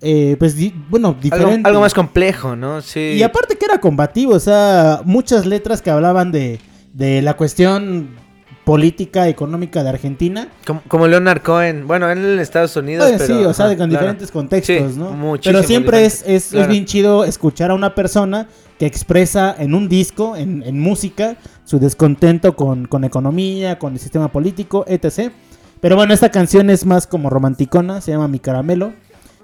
eh, 0.02 0.36
pues 0.40 0.56
di- 0.56 0.74
bueno, 0.90 1.10
algo, 1.10 1.22
diferente. 1.22 1.68
algo 1.70 1.82
más 1.82 1.94
complejo, 1.94 2.56
¿no? 2.56 2.82
Sí. 2.82 3.00
Y 3.18 3.24
aparte 3.24 3.58
que 3.58 3.66
era 3.66 3.80
combativo, 3.80 4.34
o 4.34 4.40
sea, 4.40 5.02
muchas 5.06 5.46
letras 5.46 5.82
que 5.82 5.92
hablaban 5.92 6.32
de, 6.32 6.60
de 6.94 7.22
la 7.22 7.36
cuestión 7.36 8.16
política, 8.72 9.27
económica 9.27 9.84
de 9.84 9.89
Argentina. 9.89 10.48
Como, 10.65 10.81
como 10.88 11.06
Leonard 11.06 11.41
Cohen. 11.41 11.88
Bueno, 11.88 12.10
en 12.10 12.39
Estados 12.39 12.73
Unidos. 12.77 13.06
Pero, 13.18 13.26
sí, 13.26 13.34
o 13.43 13.53
sea, 13.53 13.65
ajá, 13.65 13.76
con 13.76 13.89
claro. 13.89 14.06
diferentes 14.06 14.31
contextos, 14.31 14.93
Sí, 14.93 14.98
¿no? 14.98 15.38
Pero 15.43 15.61
siempre 15.61 16.06
es, 16.06 16.23
es, 16.26 16.53
bien 16.69 16.85
chido 16.85 17.26
escuchar 17.26 17.72
a 17.72 17.73
una 17.73 17.93
persona 17.95 18.48
que 18.80 18.85
expresa 18.85 19.53
en 19.60 19.76
un 19.76 19.89
disco, 19.89 20.38
en, 20.38 20.64
en 20.64 20.80
música, 20.80 21.35
su 21.65 21.80
descontento 21.80 22.56
con, 22.56 22.85
con 22.85 23.03
economía, 23.03 23.77
con 23.77 23.91
el 23.91 23.99
sistema 23.99 24.31
político, 24.31 24.85
etc. 24.88 25.34
Pero 25.81 25.98
bueno, 25.98 26.14
esta 26.14 26.30
canción 26.31 26.69
es 26.69 26.85
más 26.85 27.07
como 27.07 27.30
romanticona, 27.30 27.99
se 27.99 28.11
llama 28.11 28.30
Mi 28.30 28.39
Caramelo. 28.39 28.93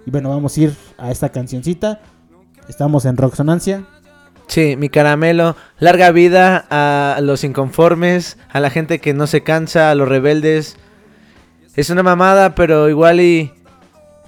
Y 0.05 0.09
bueno, 0.09 0.29
vamos 0.29 0.55
a 0.55 0.61
ir 0.61 0.73
a 0.97 1.11
esta 1.11 1.33
cancioncita. 1.33 1.99
Estamos 2.69 3.03
en 3.03 3.17
Rocksonancia. 3.17 3.85
Sí, 4.47 4.75
mi 4.77 4.89
caramelo. 4.89 5.55
Larga 5.79 6.11
vida 6.11 6.65
a 6.69 7.19
los 7.21 7.43
inconformes, 7.43 8.37
a 8.49 8.59
la 8.59 8.69
gente 8.69 8.99
que 8.99 9.13
no 9.13 9.27
se 9.27 9.43
cansa, 9.43 9.91
a 9.91 9.95
los 9.95 10.07
rebeldes. 10.07 10.77
Es 11.75 11.89
una 11.89 12.01
mamada, 12.01 12.55
pero 12.55 12.89
igual 12.89 13.19
y 13.21 13.51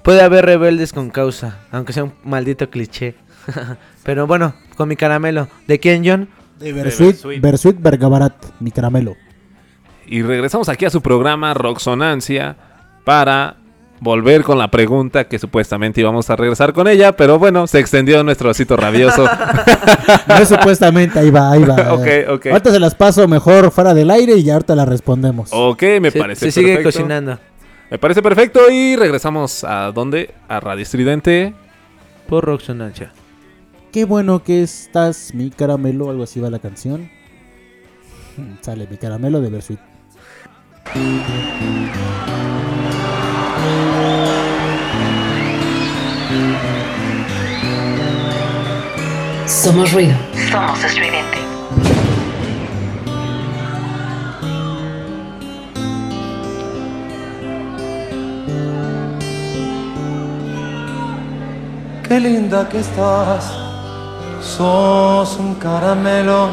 puede 0.03 0.21
haber 0.21 0.45
rebeldes 0.45 0.93
con 0.93 1.09
causa, 1.09 1.59
aunque 1.71 1.93
sea 1.93 2.03
un 2.03 2.13
maldito 2.23 2.69
cliché. 2.69 3.15
pero 4.03 4.27
bueno, 4.27 4.53
con 4.75 4.89
mi 4.89 4.95
caramelo. 4.95 5.47
¿De 5.67 5.79
quién, 5.79 6.03
John? 6.05 6.29
De 6.59 6.73
Versuit, 6.73 7.41
Versuit 7.41 7.77
Vergabarat, 7.79 8.33
Mi 8.59 8.71
Caramelo. 8.71 9.15
Y 10.05 10.23
regresamos 10.23 10.67
aquí 10.67 10.85
a 10.85 10.89
su 10.89 11.01
programa 11.01 11.53
Roxonancia 11.53 12.57
para 13.05 13.55
volver 14.01 14.43
con 14.43 14.57
la 14.57 14.69
pregunta 14.71 15.25
que 15.27 15.39
supuestamente 15.39 16.01
íbamos 16.01 16.29
a 16.29 16.35
regresar 16.35 16.73
con 16.73 16.87
ella, 16.87 17.13
pero 17.15 17.37
bueno, 17.39 17.67
se 17.67 17.79
extendió 17.79 18.23
nuestro 18.23 18.49
osito 18.49 18.75
rabioso. 18.77 19.27
No, 20.27 20.45
supuestamente, 20.45 21.19
ahí 21.19 21.29
va, 21.31 21.51
ahí 21.51 21.63
va. 21.63 21.75
Ok, 21.93 22.07
ok. 22.29 22.45
Ahorita 22.47 22.71
se 22.71 22.79
las 22.79 22.95
paso 22.95 23.27
mejor 23.27 23.71
fuera 23.71 23.93
del 23.93 24.09
aire 24.11 24.35
y 24.35 24.43
ya 24.43 24.53
ahorita 24.53 24.75
las 24.75 24.87
respondemos. 24.87 25.49
ok, 25.51 25.83
me 26.01 26.11
Se- 26.11 26.19
parece 26.19 26.51
se 26.51 26.59
sigue 26.59 26.81
cocinando. 26.83 27.37
Me 27.91 27.97
parece 27.97 28.21
perfecto 28.21 28.69
y 28.71 28.95
regresamos 28.95 29.63
a 29.63 29.91
dónde? 29.91 30.33
A 30.47 30.59
Radio 30.59 30.83
Estridente. 30.83 31.53
Por 32.27 32.45
Roxonancia. 32.45 33.11
Qué 33.91 34.05
bueno 34.05 34.43
que 34.43 34.61
estás, 34.61 35.33
mi 35.33 35.49
caramelo, 35.49 36.09
algo 36.11 36.23
así 36.23 36.39
va 36.39 36.49
la 36.51 36.59
canción. 36.59 37.09
Sale 38.61 38.87
mi 38.89 38.97
caramelo 38.97 39.41
de 39.41 39.49
Versuit. 39.49 39.79
Somos 49.59 49.91
ruido. 49.91 50.15
Somos 50.49 50.81
estridente. 50.85 51.37
Qué 62.07 62.19
linda 62.21 62.69
que 62.69 62.79
estás, 62.79 63.53
sos 64.41 65.35
un 65.37 65.55
caramelo. 65.55 66.51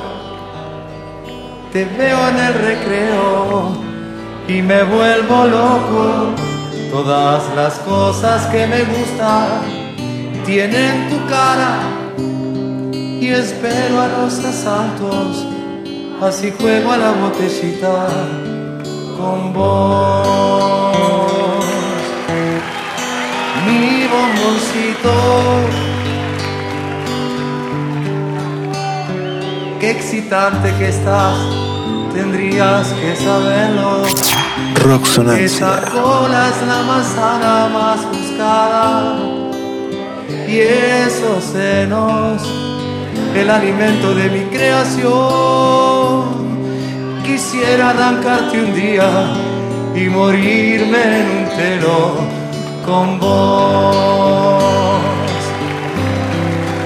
Te 1.73 1.85
veo 1.85 2.29
en 2.31 2.39
el 2.39 2.55
recreo 2.55 3.77
y 4.49 4.63
me 4.63 4.83
vuelvo 4.83 5.47
loco. 5.47 6.35
Todas 6.91 7.55
las 7.55 7.75
cosas 7.79 8.47
que 8.47 8.67
me 8.67 8.83
gustan 8.83 9.63
tienen 10.45 11.09
tu 11.09 11.25
cara 11.29 12.06
y 13.21 13.29
espero 13.29 14.01
a 14.01 14.09
los 14.09 14.39
asaltos. 14.45 15.47
Así 16.21 16.53
juego 16.59 16.93
a 16.93 16.97
la 16.97 17.13
botellita 17.13 18.09
con 19.19 19.53
vos 19.53 20.97
mi 23.67 24.07
bomboncito. 24.07 25.15
Qué 29.81 29.91
excitante 29.91 30.73
que 30.79 30.89
estás, 30.89 31.37
tendrías 32.15 32.89
que 32.93 33.17
saberlo. 33.17 34.03
Esa 35.39 35.83
cola 35.91 36.49
es 36.49 36.67
la 36.67 36.83
manzana 36.83 37.69
más 37.73 38.07
buscada 38.07 39.19
y 40.49 40.61
esos 40.61 41.43
senos, 41.43 42.43
el 43.35 43.51
alimento 43.51 44.15
de 44.15 44.31
mi 44.31 44.45
creación. 44.47 45.07
Quisiera 47.25 47.91
arrancarte 47.91 48.65
un 48.65 48.75
día 48.75 49.09
y 49.95 50.09
morirme 50.09 51.21
en 51.21 51.27
un 51.27 52.37
con 52.87 53.19
vos. 53.19 55.01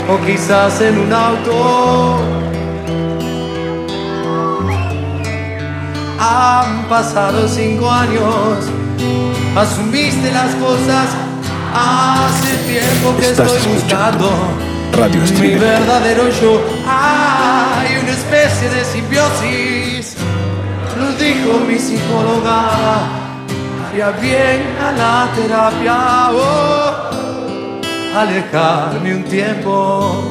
O 0.08 0.18
quizás 0.26 0.80
en 0.80 0.98
un 0.98 1.12
auto. 1.12 2.18
Han 6.18 6.88
pasado 6.88 7.48
cinco 7.48 7.90
años, 7.90 8.68
asumiste 9.56 10.32
las 10.32 10.54
cosas. 10.56 11.08
Hace 11.72 12.56
tiempo 12.66 13.16
que 13.18 13.30
estoy 13.30 13.72
buscando 13.72 14.69
Radio 14.96 15.20
mi 15.20 15.24
Estridente. 15.24 15.64
verdadero 15.64 16.28
yo. 16.40 16.60
Hay 16.86 17.96
una 18.02 18.10
especie 18.10 18.68
de 18.68 18.84
simbiosis, 18.84 20.16
lo 20.98 21.12
dijo 21.12 21.60
mi 21.66 21.78
psicóloga. 21.78 23.08
Haría 23.88 24.10
bien 24.12 24.60
a 24.80 24.92
la 24.92 25.28
terapia, 25.34 26.30
oh, 26.32 28.18
alejarme 28.18 29.14
un 29.14 29.24
tiempo. 29.24 30.24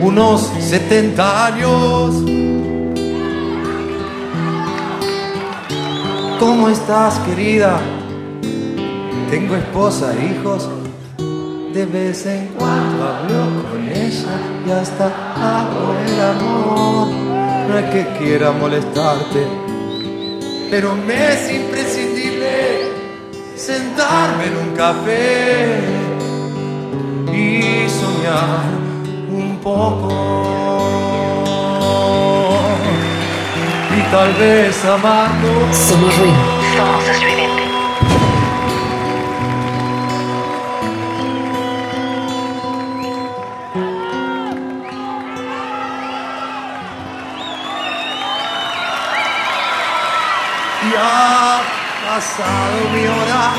Unos 0.00 0.50
70 0.60 1.46
años. 1.46 2.14
¿Cómo 6.38 6.68
estás, 6.68 7.18
querida? 7.20 7.80
Tengo 9.30 9.56
esposa 9.56 10.12
e 10.14 10.26
hijos. 10.26 10.68
De 11.74 11.86
vez 11.86 12.24
en 12.26 12.46
cuando 12.56 13.02
hablo 13.02 13.64
con 13.68 13.88
ella 13.88 14.38
y 14.64 14.70
hasta 14.70 15.06
hago 15.34 15.96
el 16.06 16.20
amor. 16.20 17.08
No 17.68 17.78
es 17.78 17.84
que 17.90 18.06
quiera 18.16 18.52
molestarte, 18.52 19.44
pero 20.70 20.94
me 20.94 21.32
es 21.32 21.52
imprescindible 21.52 22.92
sentarme 23.56 24.46
en 24.46 24.56
un 24.56 24.76
café 24.76 25.80
y 27.32 27.88
soñar 27.90 28.66
un 29.32 29.58
poco. 29.60 30.12
Y 33.98 34.00
tal 34.12 34.32
vez 34.34 34.84
amarlo. 34.84 35.72
Somos 35.72 36.16
ruido. 36.18 36.34
Somos 36.76 37.63
y 50.94 50.96
ha 50.96 51.62
pasado 52.06 52.76
mi 52.92 53.06
hora. 53.06 53.54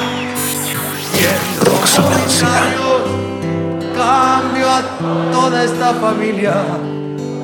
Y 1.14 1.24
en 1.34 1.42
romanos 1.66 2.44
cambio 3.96 4.70
a 4.70 4.82
toda 5.32 5.64
esta 5.64 5.94
familia 5.94 6.56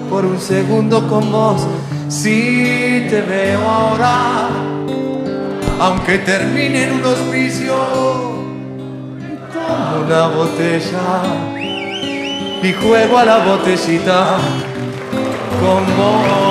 por 0.10 0.26
un 0.26 0.40
segundo 0.40 1.08
con 1.08 1.32
vos. 1.32 1.62
Si 2.10 3.08
te 3.10 3.22
veo 3.22 3.62
ahora, 3.62 4.50
aunque 5.80 6.20
termine 6.20 6.84
en 6.84 6.94
un 6.94 7.06
hospicio, 7.06 7.76
tomo 9.54 10.06
una 10.06 10.28
botella 10.28 11.24
y 12.62 12.74
juego 12.74 13.18
a 13.18 13.26
la 13.26 13.38
botellita 13.40 14.38
con 15.62 15.86
vos. 15.98 16.51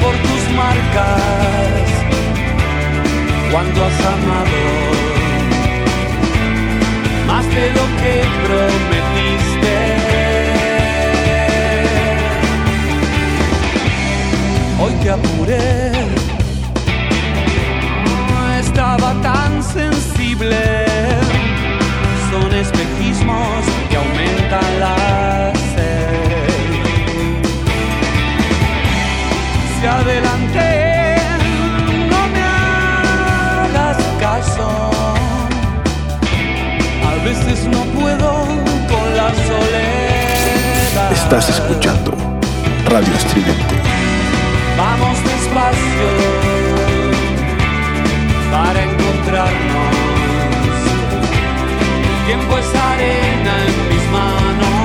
Por 0.00 0.14
tus 0.16 0.42
marcas 0.56 1.86
cuando 3.50 3.84
has 3.84 4.00
amado 4.00 4.62
más 7.26 7.46
de 7.46 7.66
lo 7.76 7.84
que 8.00 8.14
prometiste. 8.46 9.76
Hoy 14.80 14.92
te 15.02 15.10
apuré, 15.10 15.92
no 18.04 18.52
estaba 18.54 19.14
tan 19.22 19.62
sensible. 19.62 20.85
Espejismos 22.56 23.64
que 23.90 23.96
aumentan 23.96 24.80
la 24.80 25.52
sed. 25.74 26.48
Si 29.78 29.86
adelanté, 29.86 31.16
no 32.08 32.28
me 32.28 32.42
hagas 32.42 33.98
caso. 34.18 34.90
A 37.04 37.24
veces 37.24 37.66
no 37.66 37.82
puedo 37.98 38.46
con 38.88 39.16
la 39.18 39.28
soledad. 39.48 41.12
Estás 41.12 41.50
escuchando 41.50 42.16
Radio 42.88 43.12
Estridente. 43.12 43.74
Vamos 44.78 45.22
despacio 45.24 46.08
para 48.50 48.82
encontrarnos. 48.82 49.95
Tiempo 52.36 52.54
arena 52.54 53.54
en 53.66 53.88
mis 53.88 54.04
manos. 54.10 54.76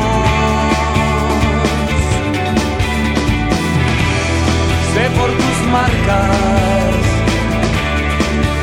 Sé 4.93 5.03
por 5.17 5.29
tus 5.29 5.57
marcas 5.69 7.01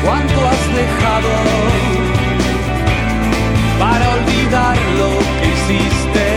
cuánto 0.03 0.37
has 0.47 0.63
dejado 0.81 1.33
para 3.79 4.05
olvidar 4.17 4.77
lo 4.97 5.09
que 5.39 5.47
hiciste. 5.53 6.27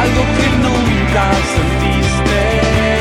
algo 0.00 0.22
que 0.36 0.48
nunca 0.64 1.24
sentiste. 1.54 2.91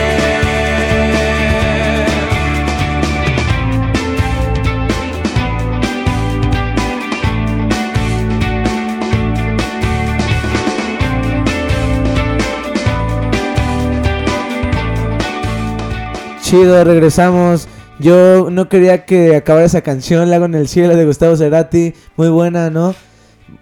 Chido, 16.52 16.84
regresamos. 16.84 17.70
Yo 17.98 18.50
no 18.52 18.68
quería 18.68 19.06
que 19.06 19.38
acabara 19.38 19.66
esa 19.66 19.80
canción, 19.84 20.30
Lago 20.30 20.44
en 20.44 20.56
el 20.56 20.68
cielo 20.68 20.98
de 20.98 21.06
Gustavo 21.06 21.38
Cerati, 21.38 21.94
muy 22.18 22.28
buena, 22.28 22.70
¿no? 22.70 22.94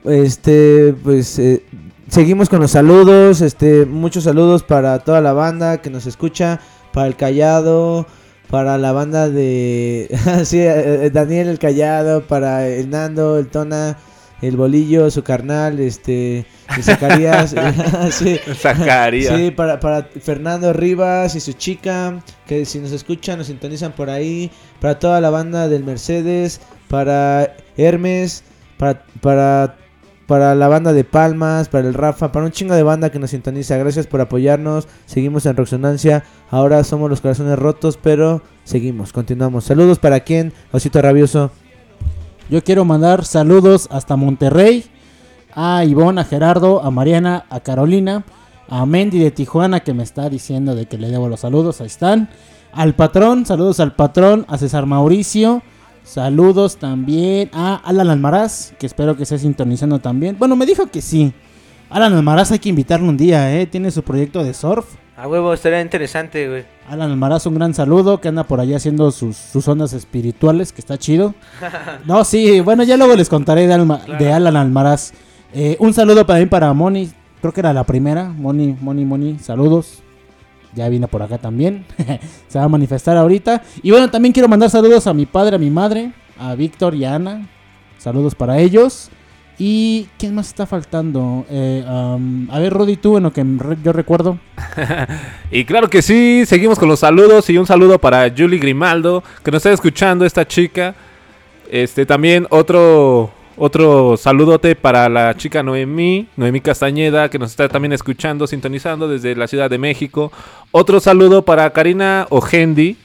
Este, 0.06 0.96
pues 1.04 1.38
eh, 1.38 1.62
seguimos 2.08 2.50
con 2.50 2.62
los 2.62 2.72
saludos, 2.72 3.42
este, 3.42 3.86
muchos 3.86 4.24
saludos 4.24 4.64
para 4.64 4.98
toda 4.98 5.22
la 5.22 5.34
banda 5.34 5.84
que 5.84 5.92
nos 5.92 6.08
escucha, 6.08 6.62
para 6.92 7.06
el 7.06 7.16
Callado, 7.16 8.08
para 8.50 8.80
la 8.80 8.92
banda 8.92 9.30
de 9.30 10.10
sí, 10.44 10.58
eh, 10.60 11.12
Daniel 11.14 11.48
el 11.48 11.60
Callado, 11.60 12.22
para 12.26 12.68
el 12.68 12.90
Nando, 12.90 13.38
el 13.38 13.50
Tona, 13.50 13.98
el 14.42 14.56
Bolillo, 14.58 15.10
su 15.12 15.24
carnal, 15.24 15.80
este, 15.80 16.46
Zacarías, 16.82 17.56
sí, 18.12 18.40
Zacarías. 18.56 19.36
sí, 19.36 19.52
para, 19.52 19.80
para 19.80 20.04
Fernando 20.04 20.74
Rivas 20.74 21.36
y 21.36 21.40
su 21.40 21.54
chica, 21.54 22.22
que 22.46 22.66
si 22.66 22.80
nos 22.80 22.92
escuchan, 22.92 23.38
nos 23.38 23.48
sintonizan 23.48 23.92
por 23.92 24.10
ahí, 24.10 24.52
para 24.80 25.00
toda 25.00 25.22
la 25.22 25.30
banda 25.30 25.68
del 25.68 25.84
Mercedes, 25.84 26.62
para 26.88 27.56
Hermes, 27.78 28.44
para, 28.78 29.04
para, 29.22 29.76
para 30.26 30.56
la 30.56 30.68
banda 30.68 30.94
de 30.94 31.04
Palmas, 31.04 31.68
para 31.68 31.88
el 31.88 31.94
Rafa, 31.94 32.32
para 32.32 32.46
un 32.46 32.52
chingo 32.52 32.76
de 32.76 32.84
banda 32.84 33.12
que 33.12 33.20
nos 33.20 33.32
sintoniza. 33.32 33.78
Gracias 33.78 34.08
por 34.08 34.22
apoyarnos, 34.22 34.88
seguimos 35.06 35.46
en 35.46 35.58
Roxonancia, 35.58 36.24
ahora 36.50 36.84
somos 36.84 37.10
los 37.10 37.22
corazones 37.22 37.60
rotos, 37.60 38.00
pero 38.02 38.42
seguimos, 38.64 39.12
continuamos. 39.12 39.66
Saludos 39.66 40.00
para 40.00 40.22
quien, 40.22 40.54
Osito 40.72 41.02
Rabioso. 41.02 41.52
Yo 42.50 42.64
quiero 42.64 42.84
mandar 42.84 43.26
saludos 43.26 43.88
hasta 43.92 44.16
Monterrey. 44.16 44.86
A 45.54 45.86
Ivonne, 45.86 46.22
a 46.22 46.24
Gerardo, 46.24 46.82
a 46.84 46.90
Mariana, 46.90 47.46
a 47.50 47.60
Carolina, 47.60 48.24
a 48.68 48.86
Mendy 48.88 49.20
de 49.20 49.30
Tijuana 49.30 49.82
que 49.82 49.94
me 49.94 50.02
está 50.02 50.30
diciendo 50.30 50.74
de 50.74 50.88
que 50.88 50.98
le 50.98 51.10
debo 51.10 51.30
los 51.30 51.42
saludos. 51.42 51.80
Ahí 51.80 51.88
están. 51.88 52.30
Al 52.72 52.96
patrón, 52.96 53.46
saludos 53.46 53.80
al 53.80 53.94
patrón, 53.94 54.46
a 54.48 54.58
César 54.58 54.88
Mauricio. 54.88 55.62
Saludos 56.04 56.78
también 56.78 57.52
a 57.54 57.76
Alan 57.76 58.10
Almaraz, 58.10 58.74
que 58.80 58.88
espero 58.88 59.16
que 59.16 59.24
esté 59.24 59.38
sintonizando 59.38 60.00
también. 60.00 60.36
Bueno, 60.40 60.56
me 60.56 60.66
dijo 60.66 60.88
que 60.88 61.04
sí. 61.04 61.34
Alan 61.92 62.14
Almaraz 62.14 62.52
hay 62.52 62.60
que 62.60 62.70
invitarlo 62.70 63.10
un 63.10 63.18
día, 63.18 63.56
¿eh? 63.56 63.68
Tiene 63.68 63.92
su 63.92 64.02
proyecto 64.02 64.44
de 64.44 64.56
surf. 64.56 64.88
A 65.22 65.28
huevo, 65.28 65.54
estaría 65.54 65.82
interesante, 65.82 66.48
güey. 66.48 66.64
Alan 66.88 67.12
Almaraz, 67.12 67.46
un 67.46 67.56
gran 67.56 67.74
saludo, 67.74 68.22
que 68.22 68.30
anda 68.30 68.46
por 68.46 68.62
allá 68.62 68.78
haciendo 68.78 69.12
sus, 69.12 69.36
sus 69.36 69.68
ondas 69.68 69.92
espirituales, 69.92 70.72
que 70.72 70.80
está 70.80 70.98
chido. 70.98 71.36
No, 72.06 72.24
sí, 72.24 72.62
bueno, 72.62 72.84
ya 72.84 72.96
luego 72.96 73.16
les 73.16 73.28
contaré 73.28 73.68
de, 73.68 73.74
Alma- 73.74 74.02
de 74.18 74.32
Alan 74.32 74.56
Almaraz. 74.56 75.12
Eh, 75.54 75.76
un 75.80 75.94
saludo 75.94 76.26
para 76.26 76.40
mí, 76.40 76.46
para 76.46 76.72
Moni, 76.74 77.12
creo 77.42 77.52
que 77.52 77.60
era 77.60 77.74
la 77.74 77.84
primera. 77.84 78.30
Moni, 78.30 78.78
Moni, 78.80 79.04
Moni, 79.04 79.40
saludos. 79.40 80.02
Ya 80.74 80.88
vino 80.88 81.08
por 81.10 81.22
acá 81.22 81.38
también. 81.38 81.86
Se 82.48 82.58
va 82.58 82.66
a 82.66 82.70
manifestar 82.70 83.18
ahorita. 83.18 83.62
Y 83.84 83.92
bueno, 83.92 84.10
también 84.10 84.32
quiero 84.32 84.48
mandar 84.48 84.70
saludos 84.70 85.06
a 85.08 85.14
mi 85.14 85.26
padre, 85.26 85.58
a 85.58 85.60
mi 85.60 85.70
madre, 85.70 86.14
a 86.40 86.56
Víctor 86.56 86.96
y 86.96 87.04
a 87.04 87.16
Ana. 87.16 87.46
Saludos 87.98 88.36
para 88.36 88.60
ellos. 88.60 89.10
¿Y 89.62 90.08
quién 90.18 90.36
más 90.36 90.48
está 90.48 90.66
faltando? 90.66 91.46
Eh, 91.50 91.84
a 91.86 92.60
ver, 92.60 92.72
Rudy, 92.74 92.96
tú, 92.96 93.18
en 93.18 93.24
lo 93.24 93.34
que 93.34 93.44
yo 93.84 93.92
recuerdo. 93.94 94.38
Y 95.52 95.66
claro 95.66 95.90
que 95.90 96.02
sí, 96.02 96.44
seguimos 96.46 96.78
con 96.80 96.88
los 96.88 97.00
saludos 97.00 97.50
y 97.50 97.58
un 97.58 97.66
saludo 97.66 97.98
para 98.00 98.32
Julie 98.36 98.60
Grimaldo, 98.60 99.24
que 99.44 99.52
nos 99.52 99.60
está 99.60 99.72
escuchando 99.74 100.26
esta 100.26 100.48
chica. 100.48 100.94
Este 101.72 102.06
también 102.06 102.46
otro 102.52 103.32
otro 103.58 104.16
saludote 104.16 104.76
para 104.76 105.10
la 105.10 105.36
chica 105.36 105.62
Noemí, 105.64 106.28
Noemí 106.38 106.62
Castañeda, 106.62 107.30
que 107.30 107.38
nos 107.40 107.50
está 107.52 107.68
también 107.68 107.92
escuchando, 107.94 108.48
sintonizando 108.48 109.08
desde 109.10 109.36
la 109.36 109.48
Ciudad 109.48 109.70
de 109.70 109.78
México. 109.78 110.32
Otro 110.72 111.00
saludo 111.02 111.44
para 111.44 111.70
Karina 111.72 112.26
Ojendi, 112.30 112.96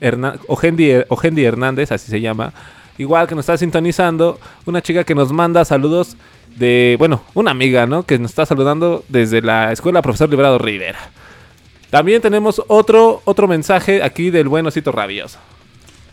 Herna- 0.00 0.38
Ojendi, 0.48 0.90
Ojendi 1.08 1.44
Hernández, 1.44 1.92
así 1.92 2.10
se 2.10 2.20
llama. 2.20 2.52
Igual 2.98 3.26
que 3.26 3.34
nos 3.34 3.42
está 3.42 3.58
sintonizando, 3.58 4.38
una 4.64 4.82
chica 4.82 5.04
que 5.04 5.14
nos 5.14 5.32
manda 5.32 5.64
saludos 5.64 6.16
de, 6.56 6.96
bueno, 6.98 7.22
una 7.34 7.50
amiga, 7.50 7.86
¿no? 7.86 8.04
Que 8.04 8.18
nos 8.18 8.30
está 8.30 8.46
saludando 8.46 9.04
desde 9.08 9.42
la 9.42 9.72
Escuela 9.72 10.02
Profesor 10.02 10.30
Librado 10.30 10.58
Rivera. 10.58 10.98
También 11.90 12.20
tenemos 12.20 12.62
otro, 12.68 13.22
otro 13.24 13.46
mensaje 13.46 14.02
aquí 14.02 14.30
del 14.30 14.48
buen 14.48 14.66
osito 14.66 14.92
rabioso. 14.92 15.38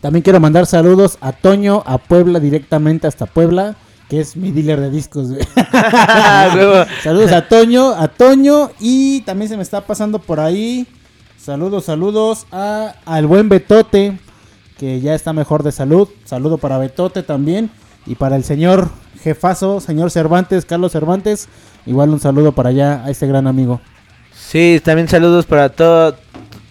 También 0.00 0.22
quiero 0.22 0.38
mandar 0.38 0.66
saludos 0.66 1.16
a 1.20 1.32
Toño, 1.32 1.82
a 1.86 1.98
Puebla, 1.98 2.38
directamente 2.38 3.06
hasta 3.06 3.26
Puebla, 3.26 3.74
que 4.08 4.20
es 4.20 4.36
mi 4.36 4.52
dealer 4.52 4.80
de 4.80 4.90
discos. 4.90 5.28
saludos 7.02 7.32
a 7.32 7.48
Toño, 7.48 7.90
a 7.90 8.08
Toño 8.08 8.70
y 8.78 9.22
también 9.22 9.48
se 9.48 9.56
me 9.56 9.62
está 9.62 9.80
pasando 9.80 10.18
por 10.18 10.40
ahí. 10.40 10.86
Saludos, 11.38 11.86
saludos 11.86 12.46
a, 12.52 12.94
al 13.04 13.26
buen 13.26 13.48
Betote, 13.48 14.18
que 14.78 15.00
ya 15.00 15.14
está 15.14 15.32
mejor 15.32 15.62
de 15.62 15.72
salud. 15.72 16.08
Saludo 16.24 16.58
para 16.58 16.78
Betote 16.78 17.22
también 17.22 17.70
y 18.06 18.14
para 18.14 18.36
el 18.36 18.44
señor 18.44 18.90
jefazo, 19.22 19.80
señor 19.80 20.10
Cervantes, 20.10 20.64
Carlos 20.64 20.92
Cervantes. 20.92 21.48
Igual 21.86 22.10
un 22.10 22.20
saludo 22.20 22.52
para 22.52 22.70
allá 22.70 23.04
a 23.04 23.10
este 23.10 23.26
gran 23.26 23.46
amigo. 23.46 23.80
Sí, 24.34 24.80
también 24.84 25.08
saludos 25.08 25.46
para 25.46 25.70
todo, 25.70 26.16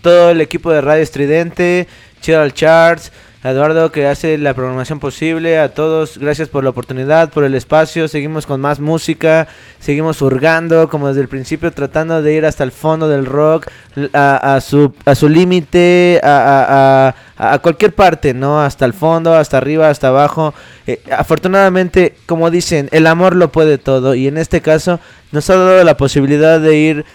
todo 0.02 0.30
el 0.30 0.42
equipo 0.42 0.72
de 0.72 0.82
Radio 0.82 1.04
Estridente, 1.04 1.88
Chiral 2.22 2.54
Charts, 2.54 3.12
Eduardo 3.44 3.92
que 3.92 4.08
hace 4.08 4.38
la 4.38 4.54
programación 4.54 5.00
posible, 5.02 5.60
a 5.60 5.74
todos, 5.74 6.18
gracias 6.18 6.48
por 6.48 6.64
la 6.64 6.70
oportunidad, 6.70 7.30
por 7.30 7.44
el 7.44 7.56
espacio, 7.56 8.08
seguimos 8.08 8.46
con 8.46 8.62
más 8.62 8.80
música, 8.80 9.50
seguimos 9.82 10.22
hurgando 10.22 10.88
como 10.88 11.10
desde 11.10 11.20
el 11.22 11.28
principio 11.28 11.72
tratando 11.74 12.22
de 12.22 12.34
ir 12.34 12.46
hasta 12.46 12.64
el 12.64 12.72
fondo 12.72 13.10
del 13.10 13.26
rock, 13.26 13.68
a, 14.14 14.60
su, 14.62 14.94
a 15.04 15.14
su 15.14 15.28
límite, 15.28 16.22
a, 16.24 16.30
a- 16.30 17.16
a- 17.38 17.54
a 17.54 17.60
cualquier 17.60 17.94
parte, 17.94 18.34
¿no? 18.34 18.62
Hasta 18.62 18.86
el 18.86 18.94
fondo, 18.94 19.36
hasta 19.36 19.58
arriba, 19.58 19.90
hasta 19.90 20.08
abajo. 20.08 20.54
Eh, 20.88 21.02
afortunadamente, 21.12 22.16
como 22.26 22.50
dicen, 22.50 22.88
el 22.94 23.08
amor 23.08 23.36
lo 23.36 23.52
puede 23.52 23.78
todo 23.78 24.16
y 24.16 24.28
en 24.28 24.38
este 24.38 24.62
caso 24.62 25.02
nos 25.34 25.50
ha 25.50 25.58
dado 25.58 25.84
la 25.84 25.98
posibilidad 25.98 26.62
de 26.62 26.78
ir 26.78 27.06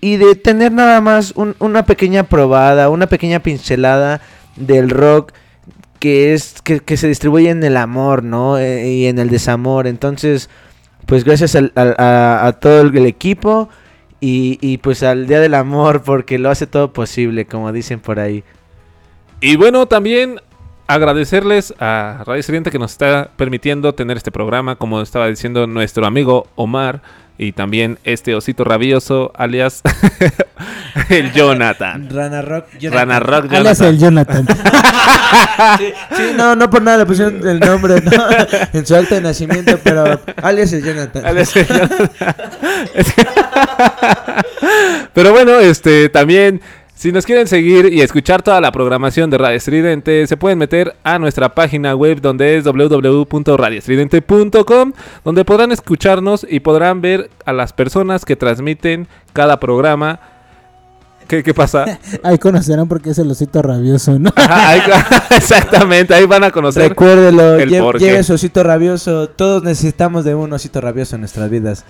y 0.00 0.16
de 0.16 0.34
tener 0.34 0.72
nada 0.72 1.00
más 1.00 1.32
un- 1.36 1.54
una 1.60 1.84
pequeña 1.86 2.24
probada, 2.24 2.88
una 2.88 3.06
pequeña 3.06 3.38
pincelada 3.40 4.20
del 4.56 4.90
rock 4.90 5.32
que 6.02 6.32
es 6.32 6.60
que, 6.62 6.96
se 6.96 7.06
distribuye 7.06 7.48
en 7.48 7.62
el 7.62 7.76
amor, 7.76 8.24
¿no? 8.24 8.58
Eh, 8.58 8.88
y 8.88 9.06
en 9.06 9.20
el 9.20 9.30
desamor. 9.30 9.86
Entonces, 9.86 10.50
pues 11.06 11.22
gracias 11.22 11.54
al- 11.54 11.70
a, 11.76 12.58
todo 12.60 12.80
el, 12.80 13.06
equipo 13.06 13.68
y, 14.18 14.78
pues 14.78 15.04
al 15.04 15.28
Día 15.28 15.38
del 15.38 15.54
Amor 15.54 16.02
porque 16.02 16.40
lo 16.40 16.50
hace 16.50 16.66
todo 16.66 16.92
posible, 16.92 17.46
como 17.46 17.70
dicen 17.70 18.00
por 18.00 18.18
ahí. 18.18 18.42
Y 19.40 19.54
bueno, 19.54 19.86
también 19.86 20.40
agradecerles 20.88 21.72
a 21.78 22.24
Radio 22.26 22.40
Estridente 22.40 22.72
que 22.72 22.80
nos 22.80 22.90
está 22.90 23.30
permitiendo 23.36 23.94
tener 23.94 24.16
este 24.16 24.32
programa, 24.32 24.74
como 24.74 25.02
estaba 25.02 25.28
diciendo 25.28 25.68
nuestro 25.68 26.04
amigo 26.04 26.48
Omar, 26.56 27.00
y 27.38 27.52
también 27.52 27.98
este 28.04 28.34
osito 28.34 28.64
rabioso, 28.64 29.32
alias 29.34 29.82
el 31.08 31.32
Jonathan. 31.32 32.08
Rana 32.10 32.42
Rock, 32.42 32.66
Rana 32.82 33.20
Rock, 33.20 33.52
Alias 33.52 33.80
el 33.80 33.98
Jonathan. 33.98 34.46
sí, 35.78 35.92
sí, 36.16 36.22
no, 36.36 36.54
no 36.54 36.70
por 36.70 36.82
nada 36.82 36.98
le 36.98 37.06
pusieron 37.06 37.46
el 37.46 37.60
nombre, 37.60 38.00
¿no? 38.00 38.12
En 38.72 38.86
su 38.86 38.94
acta 38.94 39.16
de 39.16 39.22
nacimiento, 39.22 39.78
pero 39.82 40.20
alias 40.42 40.72
el 40.72 40.84
Jonathan. 40.84 41.24
Alias 41.24 41.56
el 41.56 41.66
Jonathan. 41.66 42.10
Pero 45.14 45.32
bueno, 45.32 45.58
este 45.58 46.08
también 46.08 46.60
si 47.02 47.10
nos 47.10 47.26
quieren 47.26 47.48
seguir 47.48 47.92
y 47.92 48.00
escuchar 48.00 48.42
toda 48.42 48.60
la 48.60 48.70
programación 48.70 49.28
de 49.28 49.36
Radio 49.36 49.56
Estridente, 49.56 50.24
se 50.28 50.36
pueden 50.36 50.56
meter 50.56 50.94
a 51.02 51.18
nuestra 51.18 51.52
página 51.52 51.96
web 51.96 52.20
donde 52.20 52.56
es 52.56 52.62
www.radioestridente.com, 52.62 54.92
donde 55.24 55.44
podrán 55.44 55.72
escucharnos 55.72 56.46
y 56.48 56.60
podrán 56.60 57.00
ver 57.00 57.28
a 57.44 57.52
las 57.52 57.72
personas 57.72 58.24
que 58.24 58.36
transmiten 58.36 59.08
cada 59.32 59.58
programa. 59.58 60.20
¿Qué, 61.26 61.42
qué 61.42 61.52
pasa? 61.52 61.98
Ahí 62.22 62.38
conocerán 62.38 62.86
porque 62.86 63.10
es 63.10 63.18
el 63.18 63.28
osito 63.28 63.62
rabioso, 63.62 64.20
¿no? 64.20 64.30
Ajá, 64.36 64.68
ahí- 64.68 64.82
exactamente, 65.36 66.14
ahí 66.14 66.26
van 66.26 66.44
a 66.44 66.52
conocer 66.52 66.90
Recuérdelo, 66.90 67.56
el 67.56 67.68
lle- 67.68 67.98
lleve 67.98 68.22
su 68.22 68.34
osito 68.34 68.62
rabioso. 68.62 69.28
Todos 69.28 69.64
necesitamos 69.64 70.24
de 70.24 70.36
un 70.36 70.52
osito 70.52 70.80
rabioso 70.80 71.16
en 71.16 71.22
nuestras 71.22 71.50
vidas. 71.50 71.84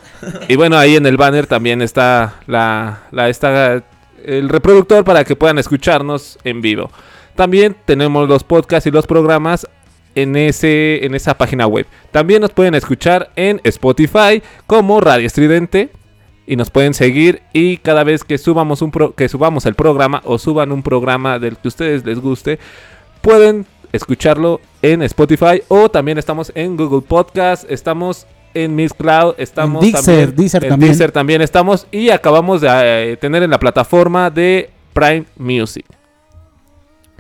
Y 0.48 0.56
bueno, 0.56 0.78
ahí 0.78 0.96
en 0.96 1.04
el 1.04 1.18
banner 1.18 1.46
también 1.46 1.82
está 1.82 2.36
la, 2.46 3.00
la 3.10 3.28
esta, 3.28 3.82
el 4.24 4.48
reproductor 4.48 5.04
para 5.04 5.24
que 5.24 5.36
puedan 5.36 5.58
escucharnos 5.58 6.38
en 6.44 6.60
vivo. 6.60 6.90
También 7.34 7.76
tenemos 7.84 8.28
los 8.28 8.44
podcasts 8.44 8.86
y 8.86 8.90
los 8.90 9.06
programas 9.06 9.66
en 10.14 10.36
ese 10.36 11.06
en 11.06 11.14
esa 11.14 11.38
página 11.38 11.66
web. 11.66 11.86
También 12.10 12.42
nos 12.42 12.50
pueden 12.50 12.74
escuchar 12.74 13.30
en 13.36 13.60
Spotify 13.64 14.42
como 14.66 15.00
Radio 15.00 15.26
Estridente 15.26 15.88
y 16.46 16.56
nos 16.56 16.70
pueden 16.70 16.92
seguir 16.92 17.40
y 17.52 17.78
cada 17.78 18.04
vez 18.04 18.24
que 18.24 18.36
subamos 18.36 18.82
un 18.82 18.90
pro- 18.90 19.14
que 19.14 19.28
subamos 19.28 19.64
el 19.64 19.74
programa 19.74 20.20
o 20.24 20.38
suban 20.38 20.72
un 20.72 20.82
programa 20.82 21.38
del 21.38 21.56
que 21.56 21.68
ustedes 21.68 22.04
les 22.04 22.18
guste, 22.18 22.58
pueden 23.22 23.64
escucharlo 23.92 24.60
en 24.82 25.02
Spotify 25.02 25.62
o 25.68 25.88
también 25.90 26.18
estamos 26.18 26.52
en 26.54 26.76
Google 26.76 27.02
Podcast, 27.02 27.70
estamos 27.70 28.26
en 28.54 28.74
Miss 28.74 28.92
Cloud, 28.94 29.34
estamos 29.38 29.84
En 29.84 29.92
Deezer, 29.92 30.02
también 30.26 30.36
Deezer 30.36 30.64
en 30.64 30.70
también. 30.70 30.90
Deezer 30.92 31.12
también 31.12 31.42
estamos 31.42 31.86
y 31.90 32.10
acabamos 32.10 32.60
de 32.60 32.68
eh, 33.12 33.16
tener 33.16 33.42
en 33.42 33.50
la 33.50 33.58
plataforma 33.58 34.30
de 34.30 34.70
Prime 34.92 35.24
Music. 35.36 35.84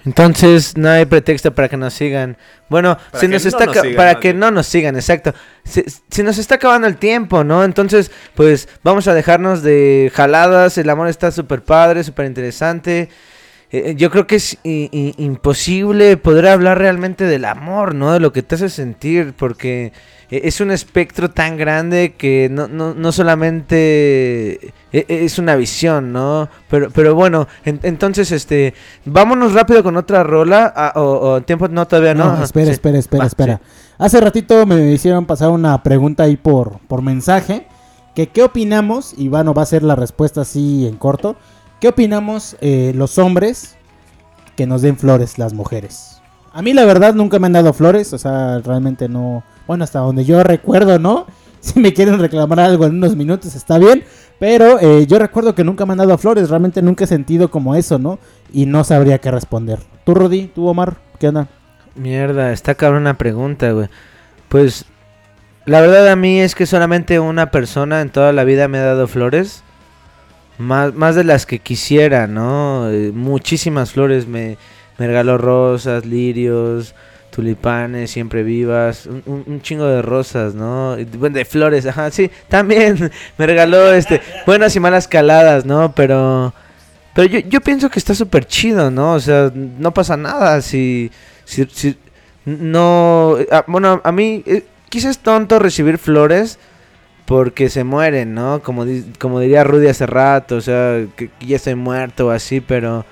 Entonces 0.04 0.76
no 0.76 0.88
hay 0.90 1.04
pretexto 1.04 1.54
para 1.54 1.68
que 1.68 1.76
nos 1.76 1.94
sigan. 1.94 2.36
Bueno, 2.68 2.98
Para 3.12 3.20
se 3.20 3.26
que 3.28 3.32
nos 3.34 3.44
no 3.44 3.48
está 3.48 3.66
nos 3.66 3.74
ca- 3.74 3.82
sigan, 3.82 3.96
para 3.96 4.14
que 4.18 4.34
no 4.34 4.50
nos 4.50 4.66
sigan, 4.66 4.96
exacto. 4.96 5.32
Se, 5.62 5.84
se 6.10 6.22
nos 6.24 6.38
está 6.38 6.56
acabando 6.56 6.88
el 6.88 6.96
tiempo, 6.96 7.44
¿no? 7.44 7.62
Entonces, 7.62 8.10
pues 8.34 8.68
vamos 8.82 9.06
a 9.06 9.14
dejarnos 9.14 9.62
de 9.62 10.10
jaladas. 10.12 10.76
El 10.76 10.90
amor 10.90 11.06
está 11.06 11.30
súper 11.30 11.62
padre, 11.62 12.02
súper 12.02 12.26
interesante. 12.26 13.10
Eh, 13.70 13.94
yo 13.96 14.10
creo 14.10 14.26
que 14.26 14.36
es 14.36 14.58
imposible 14.64 16.16
poder 16.16 16.48
hablar 16.48 16.78
realmente 16.78 17.24
del 17.24 17.44
amor, 17.44 17.94
¿no? 17.94 18.12
De 18.12 18.18
lo 18.20 18.32
que 18.32 18.42
te 18.42 18.56
hace 18.56 18.68
sentir, 18.70 19.34
porque 19.36 19.86
eh, 19.86 19.92
es 20.44 20.60
un 20.60 20.70
espectro 20.70 21.30
tan 21.30 21.56
grande 21.56 22.14
que 22.16 22.48
no, 22.50 22.68
no, 22.68 22.94
no 22.94 23.12
solamente 23.12 24.54
e- 24.92 25.06
e- 25.08 25.24
es 25.24 25.38
una 25.38 25.56
visión, 25.56 26.12
¿no? 26.12 26.48
Pero, 26.70 26.90
pero 26.90 27.14
bueno, 27.14 27.48
en- 27.64 27.80
entonces, 27.82 28.32
este, 28.32 28.74
vámonos 29.04 29.52
rápido 29.52 29.82
con 29.82 29.96
otra 29.96 30.22
rola, 30.22 30.72
ah, 30.74 30.92
o, 30.96 31.02
o 31.34 31.40
tiempo, 31.42 31.68
no, 31.68 31.86
todavía 31.86 32.14
no. 32.14 32.36
No, 32.36 32.44
espera, 32.44 32.66
sí. 32.66 32.72
espera, 32.72 32.98
espera, 32.98 33.22
Va, 33.22 33.26
espera. 33.26 33.60
Hace 33.98 34.20
ratito 34.20 34.64
me 34.66 34.90
hicieron 34.92 35.26
pasar 35.26 35.50
una 35.50 35.82
pregunta 35.82 36.24
ahí 36.24 36.36
por, 36.36 36.78
por 36.88 37.02
mensaje. 37.02 37.66
Que 38.14 38.26
qué 38.26 38.42
opinamos, 38.42 39.14
y 39.16 39.28
bueno, 39.28 39.54
va 39.54 39.62
a 39.62 39.66
ser 39.66 39.82
la 39.82 39.96
respuesta 39.96 40.42
así 40.42 40.86
en 40.86 40.96
corto. 40.96 41.34
¿Qué 41.80 41.88
opinamos 41.88 42.56
eh, 42.60 42.92
los 42.94 43.16
hombres 43.18 43.76
que 44.54 44.66
nos 44.66 44.82
den 44.82 44.98
flores 44.98 45.38
las 45.38 45.54
mujeres? 45.54 46.20
A 46.52 46.60
mí 46.60 46.74
la 46.74 46.84
verdad 46.84 47.14
nunca 47.14 47.38
me 47.38 47.46
han 47.46 47.54
dado 47.54 47.72
flores, 47.72 48.12
o 48.12 48.18
sea, 48.18 48.58
realmente 48.58 49.08
no... 49.08 49.42
Bueno, 49.66 49.84
hasta 49.84 50.00
donde 50.00 50.24
yo 50.24 50.42
recuerdo, 50.42 50.98
¿no? 50.98 51.26
Si 51.62 51.78
me 51.78 51.94
quieren 51.94 52.18
reclamar 52.18 52.58
algo 52.58 52.86
en 52.86 52.96
unos 52.96 53.14
minutos 53.14 53.54
está 53.54 53.78
bien, 53.78 54.02
pero 54.40 54.80
eh, 54.80 55.06
yo 55.06 55.20
recuerdo 55.20 55.54
que 55.54 55.62
nunca 55.62 55.86
me 55.86 55.92
han 55.92 55.98
dado 55.98 56.18
flores, 56.18 56.50
realmente 56.50 56.82
nunca 56.82 57.04
he 57.04 57.06
sentido 57.06 57.52
como 57.52 57.76
eso, 57.76 58.00
¿no? 58.00 58.18
Y 58.52 58.66
no 58.66 58.82
sabría 58.82 59.20
qué 59.20 59.30
responder. 59.30 59.78
¿Tú, 60.04 60.12
Rudy? 60.12 60.48
¿Tú, 60.48 60.66
Omar? 60.66 60.96
¿Qué 61.20 61.28
onda? 61.28 61.46
Mierda, 61.94 62.50
está 62.50 62.74
cabrón 62.74 63.02
una 63.02 63.16
pregunta, 63.16 63.70
güey. 63.70 63.88
Pues 64.48 64.86
la 65.64 65.80
verdad 65.80 66.08
a 66.08 66.16
mí 66.16 66.40
es 66.40 66.56
que 66.56 66.66
solamente 66.66 67.20
una 67.20 67.52
persona 67.52 68.00
en 68.00 68.10
toda 68.10 68.32
la 68.32 68.42
vida 68.42 68.66
me 68.66 68.78
ha 68.78 68.84
dado 68.84 69.06
flores. 69.06 69.62
más, 70.58 70.92
más 70.94 71.14
de 71.14 71.22
las 71.22 71.46
que 71.46 71.60
quisiera, 71.60 72.26
¿no? 72.26 72.90
Eh, 72.90 73.12
muchísimas 73.14 73.92
flores, 73.92 74.26
me, 74.26 74.58
me 74.98 75.06
regaló 75.06 75.38
rosas, 75.38 76.06
lirios, 76.06 76.94
tulipanes, 77.32 78.10
siempre 78.10 78.42
vivas, 78.44 79.06
un, 79.06 79.60
chingo 79.62 79.86
de 79.86 80.02
rosas, 80.02 80.54
¿no? 80.54 80.96
Bueno, 81.18 81.36
de 81.36 81.44
flores, 81.44 81.86
ajá, 81.86 82.10
sí, 82.10 82.30
también 82.48 83.10
me 83.38 83.46
regaló 83.46 83.92
este 83.92 84.20
buenas 84.46 84.76
y 84.76 84.80
malas 84.80 85.08
caladas, 85.08 85.64
¿no? 85.64 85.92
Pero 85.92 86.54
pero 87.14 87.28
yo, 87.28 87.40
yo 87.40 87.60
pienso 87.60 87.90
que 87.90 87.98
está 87.98 88.14
súper 88.14 88.44
chido, 88.46 88.90
¿no? 88.90 89.14
O 89.14 89.20
sea, 89.20 89.50
no 89.54 89.92
pasa 89.92 90.16
nada 90.16 90.60
si 90.62 91.10
si, 91.44 91.66
no 92.44 93.36
ah, 93.50 93.64
bueno, 93.66 94.00
a 94.04 94.12
mí 94.12 94.42
eh, 94.46 94.64
quizás 94.88 95.12
es 95.12 95.18
tonto 95.18 95.58
recibir 95.58 95.98
flores 95.98 96.58
porque 97.26 97.70
se 97.70 97.84
mueren, 97.84 98.34
¿no? 98.34 98.62
Como 98.62 98.84
di- 98.84 99.12
como 99.18 99.40
diría 99.40 99.64
Rudy 99.64 99.88
hace 99.88 100.06
rato, 100.06 100.56
o 100.56 100.60
sea, 100.60 101.04
que, 101.16 101.28
que 101.30 101.46
ya 101.46 101.56
estoy 101.56 101.74
muerto 101.76 102.26
o 102.28 102.30
así, 102.30 102.60
pero 102.60 103.04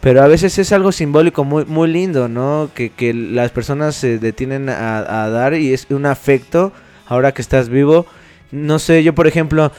pero 0.00 0.22
a 0.22 0.26
veces 0.26 0.58
es 0.58 0.72
algo 0.72 0.92
simbólico 0.92 1.44
muy, 1.44 1.64
muy 1.66 1.88
lindo, 1.88 2.28
¿no? 2.28 2.70
Que, 2.74 2.90
que 2.90 3.12
las 3.14 3.50
personas 3.50 3.94
se 3.94 4.18
detienen 4.18 4.68
a, 4.68 5.24
a 5.24 5.28
dar 5.30 5.54
y 5.54 5.72
es 5.74 5.86
un 5.90 6.06
afecto 6.06 6.72
ahora 7.06 7.32
que 7.32 7.42
estás 7.42 7.68
vivo. 7.68 8.06
No 8.52 8.78
sé, 8.78 9.02
yo 9.02 9.14
por 9.14 9.26
ejemplo, 9.26 9.70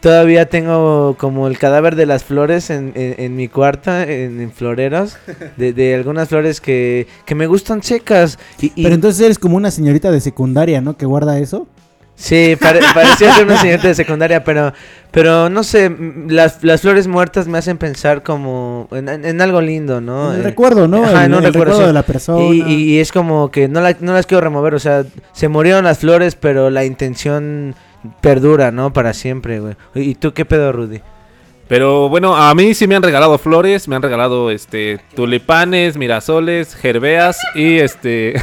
todavía 0.00 0.46
tengo 0.48 1.14
como 1.18 1.46
el 1.46 1.58
cadáver 1.58 1.94
de 1.94 2.06
las 2.06 2.24
flores 2.24 2.70
en, 2.70 2.92
en- 2.96 3.14
en 3.18 3.36
mi 3.36 3.48
cuarto, 3.48 3.90
en, 4.00 4.40
en 4.40 4.50
floreros, 4.50 5.16
de, 5.56 5.72
de 5.72 5.94
algunas 5.94 6.28
flores 6.28 6.60
que, 6.60 7.06
que 7.24 7.34
me 7.34 7.46
gustan 7.46 7.82
secas. 7.82 8.38
Y, 8.60 8.72
y- 8.74 8.82
Pero 8.82 8.94
entonces 8.94 9.20
eres 9.24 9.38
como 9.38 9.56
una 9.56 9.70
señorita 9.70 10.10
de 10.10 10.20
secundaria, 10.20 10.80
¿no? 10.80 10.96
Que 10.96 11.06
guarda 11.06 11.38
eso. 11.38 11.68
Sí, 12.18 12.56
pare- 12.58 12.80
parecía 12.94 13.32
ser 13.34 13.44
una 13.44 13.60
señorita 13.60 13.88
de 13.88 13.94
secundaria, 13.94 14.42
pero, 14.42 14.72
pero 15.10 15.50
no 15.50 15.62
sé, 15.62 15.94
las, 16.28 16.64
las 16.64 16.80
flores 16.80 17.06
muertas 17.08 17.46
me 17.46 17.58
hacen 17.58 17.76
pensar 17.76 18.22
como 18.22 18.88
en, 18.90 19.40
algo 19.42 19.60
lindo, 19.60 20.00
¿no? 20.00 20.32
El 20.32 20.40
Eh, 20.40 20.44
recuerdo, 20.44 20.88
¿no? 20.88 21.04
ajá, 21.04 21.26
El- 21.26 21.32
un 21.34 21.38
el 21.44 21.44
recuerdo, 21.52 21.72
recuerdo 21.72 21.80
sí. 21.82 21.86
de 21.86 21.92
la 21.92 22.02
persona. 22.02 22.42
Y 22.54 22.98
es 22.98 23.12
como 23.12 23.50
que 23.50 23.68
no, 23.68 23.80
la- 23.82 23.96
no 24.00 24.14
las 24.14 24.24
quiero 24.26 24.40
remover, 24.40 24.74
o 24.74 24.78
sea, 24.78 25.04
se 25.32 25.48
murieron 25.48 25.84
las 25.84 25.98
flores, 25.98 26.34
pero 26.36 26.70
la 26.70 26.84
intención 26.86 27.74
perdura, 28.22 28.70
¿no? 28.70 28.92
Para 28.92 29.12
siempre, 29.12 29.60
güey. 29.60 29.74
¿Y 29.94 30.14
tú 30.14 30.32
qué 30.32 30.44
pedo, 30.46 30.72
Rudy? 30.72 31.02
Pero 31.68 32.08
bueno, 32.08 32.36
a 32.36 32.54
mí 32.54 32.74
sí 32.74 32.86
me 32.86 32.94
han 32.94 33.02
regalado 33.02 33.38
flores, 33.38 33.88
me 33.88 33.96
han 33.96 34.02
regalado 34.02 34.52
este 34.52 35.00
tulipanes, 35.16 35.96
mirasoles, 35.96 36.76
gerbeas 36.76 37.38
y 37.56 37.78
este 37.78 38.40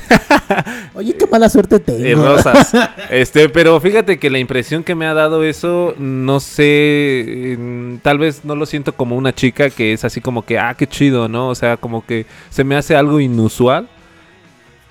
Oye, 0.93 1.13
qué 1.13 1.25
mala 1.27 1.47
suerte 1.47 1.79
tengo. 1.79 2.05
y 2.05 2.13
rosas. 2.13 2.73
Este, 3.09 3.47
pero 3.47 3.79
fíjate 3.79 4.17
que 4.19 4.29
la 4.29 4.39
impresión 4.39 4.83
que 4.83 4.95
me 4.95 5.05
ha 5.05 5.13
dado 5.13 5.43
eso, 5.43 5.93
no 5.97 6.39
sé, 6.39 7.55
mm, 7.57 7.97
tal 7.97 8.17
vez 8.17 8.43
no 8.43 8.55
lo 8.55 8.65
siento 8.65 8.93
como 8.93 9.15
una 9.15 9.33
chica 9.33 9.69
que 9.69 9.93
es 9.93 10.03
así 10.03 10.19
como 10.19 10.43
que, 10.45 10.59
ah, 10.59 10.75
qué 10.77 10.87
chido, 10.87 11.27
¿no? 11.27 11.49
O 11.49 11.55
sea, 11.55 11.77
como 11.77 12.05
que 12.05 12.25
se 12.49 12.63
me 12.63 12.75
hace 12.75 12.95
algo 12.95 13.19
inusual, 13.19 13.87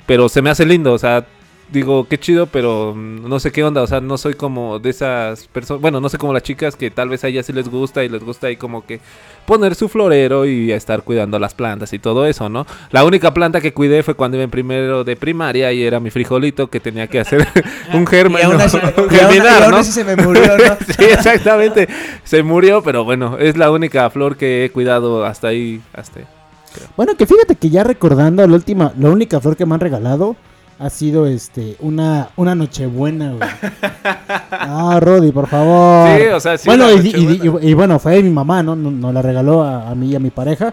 pero 0.06 0.28
se 0.28 0.40
me 0.40 0.50
hace 0.50 0.64
lindo, 0.64 0.92
o 0.92 0.98
sea, 0.98 1.26
digo, 1.72 2.06
qué 2.08 2.18
chido, 2.18 2.46
pero 2.46 2.94
no 2.96 3.40
sé 3.40 3.50
qué 3.50 3.64
onda, 3.64 3.82
o 3.82 3.86
sea, 3.86 4.00
no 4.00 4.18
soy 4.18 4.34
como 4.34 4.78
de 4.78 4.90
esas 4.90 5.46
personas, 5.48 5.80
bueno, 5.80 6.00
no 6.00 6.08
sé 6.08 6.18
como 6.18 6.32
las 6.32 6.42
chicas 6.42 6.76
que 6.76 6.90
tal 6.90 7.08
vez 7.08 7.24
a 7.24 7.28
ellas 7.28 7.46
sí 7.46 7.52
les 7.52 7.68
gusta 7.68 8.04
y 8.04 8.08
les 8.08 8.22
gusta 8.22 8.48
ahí 8.48 8.56
como 8.56 8.84
que 8.84 9.00
poner 9.46 9.74
su 9.74 9.88
florero 9.88 10.44
y 10.46 10.70
estar 10.70 11.02
cuidando 11.02 11.38
las 11.38 11.54
plantas 11.54 11.92
y 11.92 11.98
todo 11.98 12.26
eso, 12.26 12.48
¿no? 12.48 12.66
La 12.90 13.04
única 13.04 13.32
planta 13.34 13.60
que 13.60 13.72
cuidé 13.72 14.02
fue 14.02 14.14
cuando 14.14 14.36
iba 14.36 14.44
en 14.44 14.50
primero 14.50 15.02
de 15.04 15.16
primaria 15.16 15.72
y 15.72 15.82
era 15.82 15.98
mi 15.98 16.10
frijolito 16.10 16.68
que 16.68 16.78
tenía 16.80 17.06
que 17.06 17.20
hacer 17.20 17.46
un 17.94 18.06
germen, 18.06 18.42
Y 18.42 18.44
aún 18.44 18.58
¿no? 18.58 18.64
así- 18.64 18.76
y 18.96 19.00
aún- 19.00 19.08
germinar, 19.08 19.60
y 19.60 19.62
aún 19.64 19.70
¿no? 19.72 19.76
así 19.78 19.92
se 19.92 20.04
me 20.04 20.14
murió, 20.16 20.42
¿no? 20.58 20.76
sí, 20.86 21.04
exactamente, 21.04 21.88
se 22.24 22.42
murió, 22.42 22.82
pero 22.82 23.04
bueno, 23.04 23.38
es 23.38 23.56
la 23.56 23.70
única 23.70 24.08
flor 24.10 24.36
que 24.36 24.64
he 24.66 24.70
cuidado 24.70 25.24
hasta 25.24 25.48
ahí, 25.48 25.80
hasta 25.94 26.20
ahí. 26.20 26.26
Bueno, 26.96 27.14
que 27.16 27.26
fíjate 27.26 27.54
que 27.56 27.68
ya 27.70 27.84
recordando 27.84 28.46
la 28.46 28.54
última, 28.54 28.92
la 28.98 29.10
única 29.10 29.40
flor 29.40 29.56
que 29.56 29.66
me 29.66 29.74
han 29.74 29.80
regalado 29.80 30.36
ha 30.78 30.90
sido 30.90 31.26
este 31.26 31.76
una 31.80 32.28
una 32.36 32.54
nochebuena, 32.54 33.32
güey. 33.32 33.48
Ah, 34.50 34.98
Rodi, 35.00 35.32
por 35.32 35.46
favor. 35.48 36.08
Sí, 36.18 36.26
o 36.26 36.40
sea, 36.40 36.58
sí, 36.58 36.68
Bueno, 36.68 36.90
y, 36.90 37.08
y- 37.08 37.70
y 37.70 37.74
bueno, 37.74 37.98
fue 37.98 38.22
mi 38.22 38.30
mamá, 38.30 38.62
¿no? 38.62 38.74
Nos, 38.76 38.92
nos 38.92 39.14
la 39.14 39.22
regaló 39.22 39.62
a, 39.62 39.90
a 39.90 39.94
mí 39.94 40.10
y 40.10 40.14
a 40.16 40.20
mi 40.20 40.30
pareja. 40.30 40.72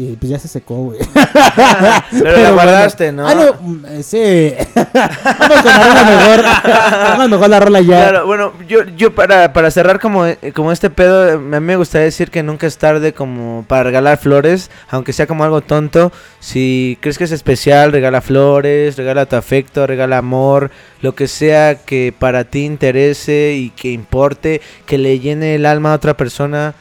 Y 0.00 0.16
pues 0.16 0.30
ya 0.30 0.38
se 0.38 0.48
secó, 0.48 0.76
güey. 0.76 0.98
Pero 2.10 2.42
la 2.42 2.52
guardaste, 2.52 3.12
¿no? 3.12 3.28
Ah, 3.28 3.34
no, 3.34 3.52
mm, 3.60 4.00
sí. 4.02 4.54
Vamos 4.74 5.60
con 5.60 5.66
la 5.66 5.88
rola 5.88 6.04
mejor. 6.04 6.44
Vamos 6.72 7.28
mejor 7.28 7.50
la 7.50 7.60
rola 7.60 7.80
ya. 7.82 8.08
Claro, 8.08 8.26
bueno, 8.26 8.54
yo, 8.66 8.84
yo 8.96 9.14
para, 9.14 9.52
para 9.52 9.70
cerrar 9.70 10.00
como, 10.00 10.24
eh, 10.24 10.38
como 10.54 10.72
este 10.72 10.88
pedo, 10.88 11.34
a 11.34 11.36
mí 11.36 11.60
me 11.60 11.76
gustaría 11.76 12.06
decir 12.06 12.30
que 12.30 12.42
nunca 12.42 12.66
es 12.66 12.78
tarde 12.78 13.12
como 13.12 13.66
para 13.68 13.82
regalar 13.82 14.16
flores, 14.16 14.70
aunque 14.88 15.12
sea 15.12 15.26
como 15.26 15.44
algo 15.44 15.60
tonto. 15.60 16.12
Si 16.38 16.96
crees 17.02 17.18
que 17.18 17.24
es 17.24 17.32
especial, 17.32 17.92
regala 17.92 18.22
flores, 18.22 18.96
regala 18.96 19.26
tu 19.26 19.36
afecto, 19.36 19.86
regala 19.86 20.16
amor, 20.16 20.70
lo 21.02 21.14
que 21.14 21.28
sea 21.28 21.74
que 21.74 22.14
para 22.18 22.44
ti 22.44 22.64
interese 22.64 23.52
y 23.54 23.68
que 23.68 23.90
importe, 23.92 24.62
que 24.86 24.96
le 24.96 25.20
llene 25.20 25.56
el 25.56 25.66
alma 25.66 25.92
a 25.92 25.96
otra 25.96 26.16
persona. 26.16 26.74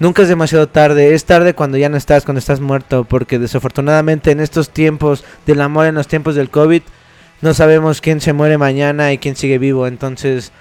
Nunca 0.00 0.22
es 0.22 0.28
demasiado 0.28 0.68
tarde, 0.68 1.14
es 1.14 1.24
tarde 1.24 1.54
cuando 1.54 1.76
ya 1.76 1.88
no 1.88 1.96
estás, 1.96 2.24
cuando 2.24 2.38
estás 2.38 2.60
muerto, 2.60 3.04
porque 3.04 3.38
desafortunadamente 3.40 4.30
en 4.30 4.38
estos 4.40 4.70
tiempos 4.70 5.24
del 5.44 5.60
amor, 5.60 5.86
en 5.86 5.96
los 5.96 6.06
tiempos 6.06 6.36
del 6.36 6.50
COVID, 6.50 6.82
no 7.42 7.52
sabemos 7.54 8.00
quién 8.00 8.20
se 8.20 8.32
muere 8.32 8.58
mañana 8.58 9.12
y 9.12 9.18
quién 9.18 9.34
sigue 9.34 9.58
vivo, 9.58 9.86
entonces 9.88 10.52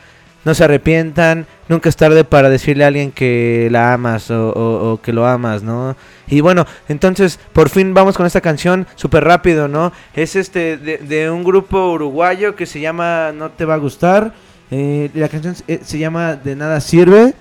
no 0.44 0.54
se 0.56 0.64
arrepientan, 0.64 1.46
nunca 1.68 1.90
es 1.90 1.98
tarde 1.98 2.24
para 2.24 2.50
decirle 2.50 2.84
a 2.84 2.88
alguien 2.88 3.12
que 3.12 3.68
la 3.70 3.94
amas 3.94 4.32
o, 4.32 4.50
o- 4.52 4.94
o 4.94 5.02
que 5.02 5.12
lo 5.14 5.28
amas, 5.28 5.62
¿no? 5.62 5.96
Y 6.28 6.42
bueno, 6.42 6.66
entonces 6.88 7.40
por 7.54 7.70
fin 7.70 7.94
vamos 7.94 8.16
con 8.18 8.26
esta 8.26 8.42
canción 8.42 8.88
súper 8.96 9.24
rápido, 9.24 9.68
¿no? 9.68 9.92
Es 10.16 10.36
este 10.36 10.78
de, 10.78 10.98
de 11.00 11.30
un 11.30 11.44
grupo 11.44 11.92
uruguayo 11.92 12.56
que 12.56 12.66
se 12.66 12.80
llama 12.80 13.32
No 13.36 13.52
te 13.52 13.66
va 13.66 13.74
a 13.76 13.78
gustar, 13.78 14.34
eh, 14.72 15.10
la 15.14 15.30
canción 15.30 15.56
eh, 15.68 15.82
se 15.84 16.00
llama 16.00 16.36
De 16.36 16.56
nada 16.56 16.80
sirve, 16.80 17.34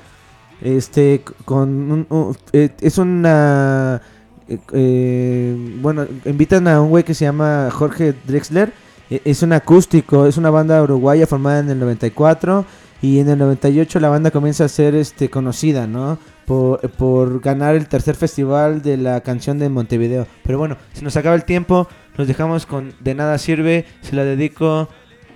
este 0.61 1.23
con 1.45 1.69
un, 1.93 2.07
un- 2.09 2.37
eh, 2.53 2.71
es 2.81 2.99
una 2.99 4.01
eh, 4.49 4.59
eh, 4.73 5.77
bueno, 5.81 6.07
invitan 6.25 6.67
a 6.69 6.81
un 6.81 6.89
güey 6.91 7.05
que 7.05 7.15
se 7.15 7.25
llama 7.25 7.69
Jorge 7.73 8.15
Drexler. 8.27 8.73
E- 9.11 9.23
Es 9.25 9.43
un 9.43 9.53
acústico, 9.53 10.27
es 10.27 10.37
una 10.37 10.51
banda 10.51 10.83
uruguaya 10.83 11.27
formada 11.27 11.61
en 11.61 11.71
el 11.71 11.79
94 11.79 12.65
y 13.03 13.19
en 13.19 13.29
el 13.29 13.39
98 13.39 14.01
la 14.01 14.09
banda 14.09 14.31
comienza 14.31 14.65
a 14.65 14.69
ser 14.69 14.95
este 14.95 15.29
conocida, 15.31 15.87
¿no? 15.87 16.19
Por, 16.47 16.81
por 16.93 17.41
ganar 17.41 17.75
el 17.75 17.89
tercer 17.89 18.15
festival 18.15 18.81
de 18.83 18.97
la 18.97 19.21
canción 19.21 19.59
de 19.59 19.69
Montevideo. 19.69 20.27
Pero 20.45 20.59
bueno, 20.59 20.77
se 20.93 21.03
nos 21.03 21.17
acaba 21.17 21.35
el 21.35 21.45
tiempo, 21.45 21.89
nos 22.17 22.27
dejamos 22.29 22.67
con 22.67 22.95
De 23.01 23.15
nada 23.15 23.37
sirve, 23.39 23.85
se 24.01 24.15
la 24.17 24.25
dedico 24.25 24.89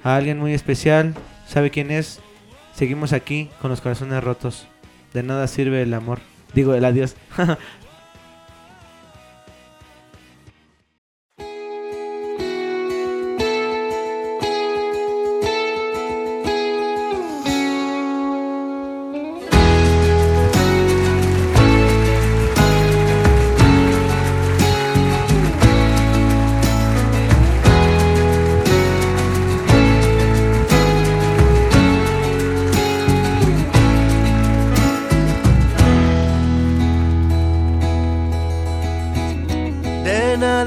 a 0.05 0.17
alguien 0.17 0.39
muy 0.39 0.55
especial, 0.55 1.15
¿sabe 1.47 1.71
quién 1.71 1.91
es? 1.91 2.21
Seguimos 2.75 3.13
aquí 3.13 3.51
con 3.61 3.71
los 3.71 3.81
corazones 3.81 4.23
rotos. 4.25 4.67
De 5.15 5.23
nada 5.23 5.47
sirve 5.47 5.83
el 5.83 5.95
amor, 5.95 6.21
digo 6.55 6.75
el 6.75 6.85
adiós. 6.85 7.17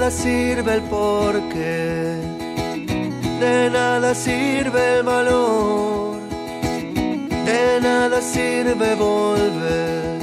nada 0.03 0.17
sirve 0.17 0.73
el 0.73 0.81
porqué, 0.81 2.17
de 3.39 3.69
nada 3.69 4.13
sirve 4.13 4.97
el 4.97 5.03
valor, 5.03 6.17
de 7.45 7.79
nada 7.81 8.19
sirve 8.19 8.95
volver, 8.95 10.19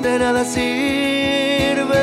de 0.00 0.18
nada 0.20 0.44
sirve 0.44 1.97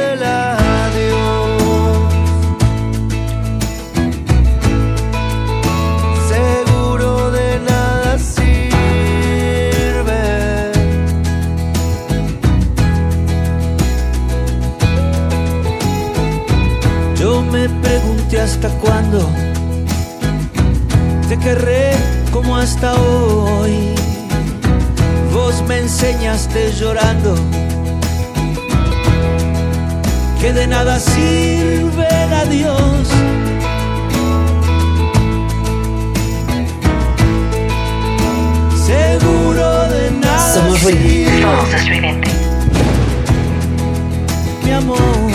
hasta 22.76 22.94
hoy. 22.94 23.96
vos 25.34 25.64
me 25.68 25.80
enseñaste 25.80 26.74
llorando 26.74 27.36
que 30.40 30.52
de 30.52 30.68
nada 30.68 31.00
sirve 31.00 32.08
a 32.08 32.46
Dios. 32.46 33.08
Seguro 38.86 39.90
de 39.90 40.12
nada 40.12 40.54
Somos 40.54 40.84
sirve 40.84 41.74
estridente. 41.74 42.30
mi 44.64 44.72
amor. 44.72 45.35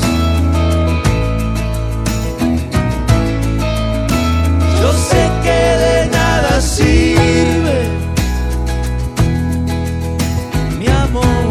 Sirve 6.81 7.79
mi 10.79 10.87
amor. 10.87 11.45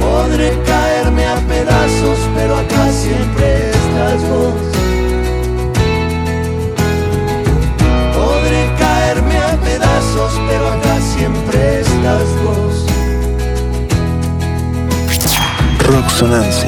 Podré 0.00 0.50
caerme 0.66 1.26
a 1.26 1.36
pedazos, 1.52 2.18
pero 2.34 2.56
acá 2.56 2.90
siempre 2.92 3.70
estás 3.70 4.20
vos. 4.30 4.62
Podré 8.16 8.62
caerme 8.78 9.36
a 9.38 9.56
pedazos, 9.68 10.32
pero 10.48 10.68
acá 10.68 11.00
siempre 11.00 11.80
estás 11.80 12.28
vos. 12.44 12.86
Roxonancia. 15.86 16.67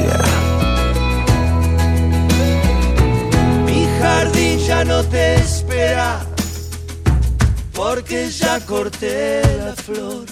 jardín 4.41 4.59
ya 4.59 4.83
no 4.83 5.03
te 5.03 5.35
espera, 5.35 6.19
porque 7.73 8.29
ya 8.29 8.59
corté 8.65 9.41
la 9.57 9.75
flor. 9.75 10.25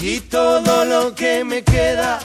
Y 0.00 0.20
todo 0.20 0.84
lo 0.84 1.14
que 1.14 1.44
me 1.44 1.62
queda 1.62 2.18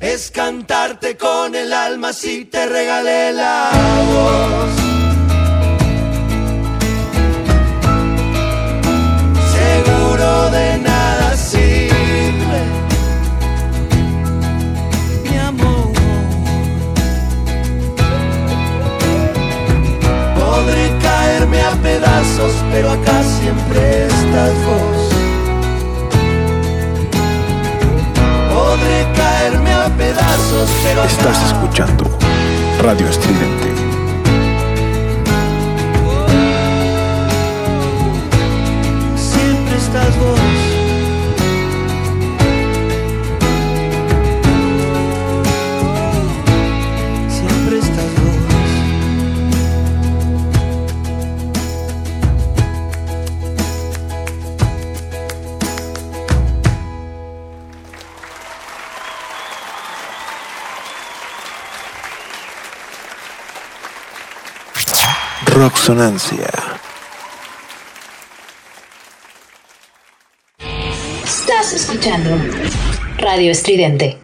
es 0.00 0.30
cantarte 0.30 1.16
con 1.16 1.54
el 1.54 1.72
alma 1.72 2.12
si 2.12 2.44
te 2.44 2.66
regalé 2.66 3.32
la 3.32 3.70
voz. 4.12 4.85
Pedazos, 21.98 22.52
pero 22.70 22.90
acá 22.90 23.22
siempre 23.22 24.06
estás 24.06 24.52
vos. 24.66 24.98
Podré 28.52 29.06
caerme 29.14 29.72
a 29.72 29.86
pedazos, 29.96 30.70
pero 30.82 31.02
acá 31.02 31.10
Estás 31.10 31.42
escuchando 31.46 32.18
Radio 32.82 33.08
Estridente. 33.08 33.85
Roxonancia. 65.66 66.48
Estás 71.24 71.72
escuchando 71.72 72.30
Radio 73.18 73.50
Estridente. 73.50 74.16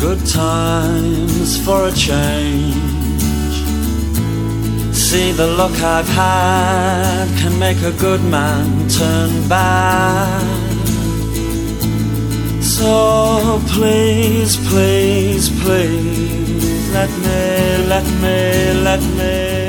Good 0.00 0.18
times 0.26 1.56
for 1.64 1.86
a 1.86 1.92
change. 1.92 2.74
See 4.92 5.30
the 5.30 5.46
luck 5.46 5.80
I've 5.80 6.08
had 6.08 7.28
can 7.38 7.56
make 7.60 7.80
a 7.82 7.92
good 7.92 8.24
man 8.24 8.88
turn 8.88 9.48
bad. 9.48 10.42
So 12.60 13.62
please, 13.68 14.56
please, 14.68 15.48
please, 15.62 16.23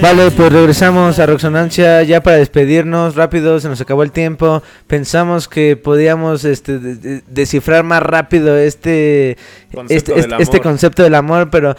Vale, 0.01 0.29
pues 0.31 0.51
regresamos 0.53 1.17
a 1.19 1.25
Roxonancia 1.25 2.03
ya 2.03 2.21
para 2.21 2.37
despedirnos. 2.37 3.15
Rápido, 3.15 3.59
se 3.59 3.67
nos 3.69 3.81
acabó 3.81 4.03
el 4.03 4.11
tiempo. 4.11 4.61
Pensamos 4.87 5.47
que 5.47 5.75
podíamos 5.75 6.45
este, 6.45 6.77
de- 6.79 6.95
de- 6.95 7.23
descifrar 7.27 7.83
más 7.83 8.03
rápido 8.03 8.57
este, 8.57 9.37
Concepto 9.73 9.93
este, 9.95 10.11
del 10.13 10.31
este- 10.31 10.43
este 10.43 10.57
amor. 10.57 10.63
concepto 10.63 11.03
del 11.03 11.15
amor, 11.15 11.49
pero 11.49 11.75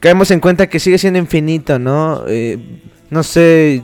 caemos 0.00 0.30
en 0.30 0.40
cuenta 0.40 0.68
que 0.68 0.78
sigue 0.78 0.98
siendo 0.98 1.18
infinito, 1.18 1.78
¿no? 1.78 2.24
Eh, 2.28 2.58
no 3.10 3.22
sé. 3.22 3.82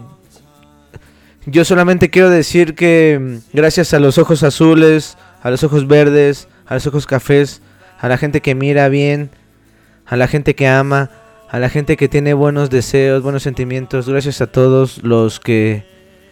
Yo 1.46 1.64
solamente 1.64 2.10
quiero 2.10 2.30
decir 2.30 2.74
que 2.74 3.18
mm, 3.20 3.56
gracias 3.56 3.94
a 3.94 3.98
los 3.98 4.18
ojos 4.18 4.42
azules, 4.42 5.16
a 5.42 5.50
los 5.50 5.64
ojos 5.64 5.88
verdes, 5.88 6.48
a 6.66 6.74
los 6.74 6.86
ojos 6.86 7.06
cafés, 7.06 7.62
a 7.98 8.08
la 8.08 8.18
gente 8.18 8.40
que 8.42 8.54
mira 8.54 8.88
bien, 8.88 9.30
a 10.08 10.16
la 10.16 10.26
gente 10.26 10.54
que 10.54 10.66
ama, 10.66 11.10
a 11.50 11.58
la 11.58 11.68
gente 11.68 11.96
que 11.96 12.08
tiene 12.08 12.34
buenos 12.34 12.70
deseos, 12.70 13.22
buenos 13.22 13.42
sentimientos, 13.42 14.08
gracias 14.08 14.40
a 14.40 14.46
todos 14.46 15.02
los 15.02 15.38
que 15.38 15.84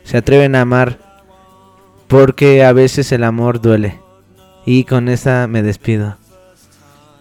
se 0.02 0.16
atreven 0.16 0.54
a 0.54 0.62
amar, 0.62 0.98
porque 2.08 2.64
a 2.64 2.72
veces 2.72 3.12
el 3.12 3.22
amor 3.22 3.60
duele. 3.60 4.00
Y 4.64 4.84
con 4.84 5.08
esta 5.08 5.46
me 5.46 5.62
despido. 5.62 6.16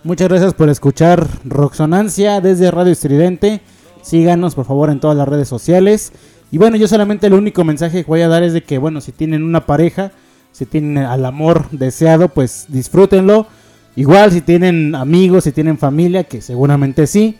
Muchas 0.03 0.29
gracias 0.29 0.53
por 0.53 0.69
escuchar 0.69 1.27
Roxonancia 1.43 2.39
desde 2.39 2.71
Radio 2.71 2.91
Estridente. 2.91 3.61
Síganos 4.01 4.55
por 4.55 4.65
favor 4.65 4.89
en 4.89 4.99
todas 4.99 5.17
las 5.17 5.27
redes 5.27 5.47
sociales. 5.47 6.11
Y 6.51 6.57
bueno, 6.57 6.77
yo 6.77 6.87
solamente 6.87 7.27
el 7.27 7.33
único 7.33 7.63
mensaje 7.63 8.03
que 8.03 8.07
voy 8.07 8.21
a 8.21 8.27
dar 8.27 8.43
es 8.43 8.53
de 8.53 8.63
que, 8.63 8.77
bueno, 8.77 9.01
si 9.01 9.11
tienen 9.11 9.43
una 9.43 9.65
pareja, 9.65 10.11
si 10.51 10.65
tienen 10.65 10.99
al 10.99 11.25
amor 11.25 11.69
deseado, 11.71 12.29
pues 12.29 12.65
disfrútenlo. 12.69 13.47
Igual 13.95 14.31
si 14.31 14.41
tienen 14.41 14.95
amigos, 14.95 15.45
si 15.45 15.51
tienen 15.51 15.77
familia, 15.77 16.25
que 16.25 16.41
seguramente 16.41 17.07
sí, 17.07 17.37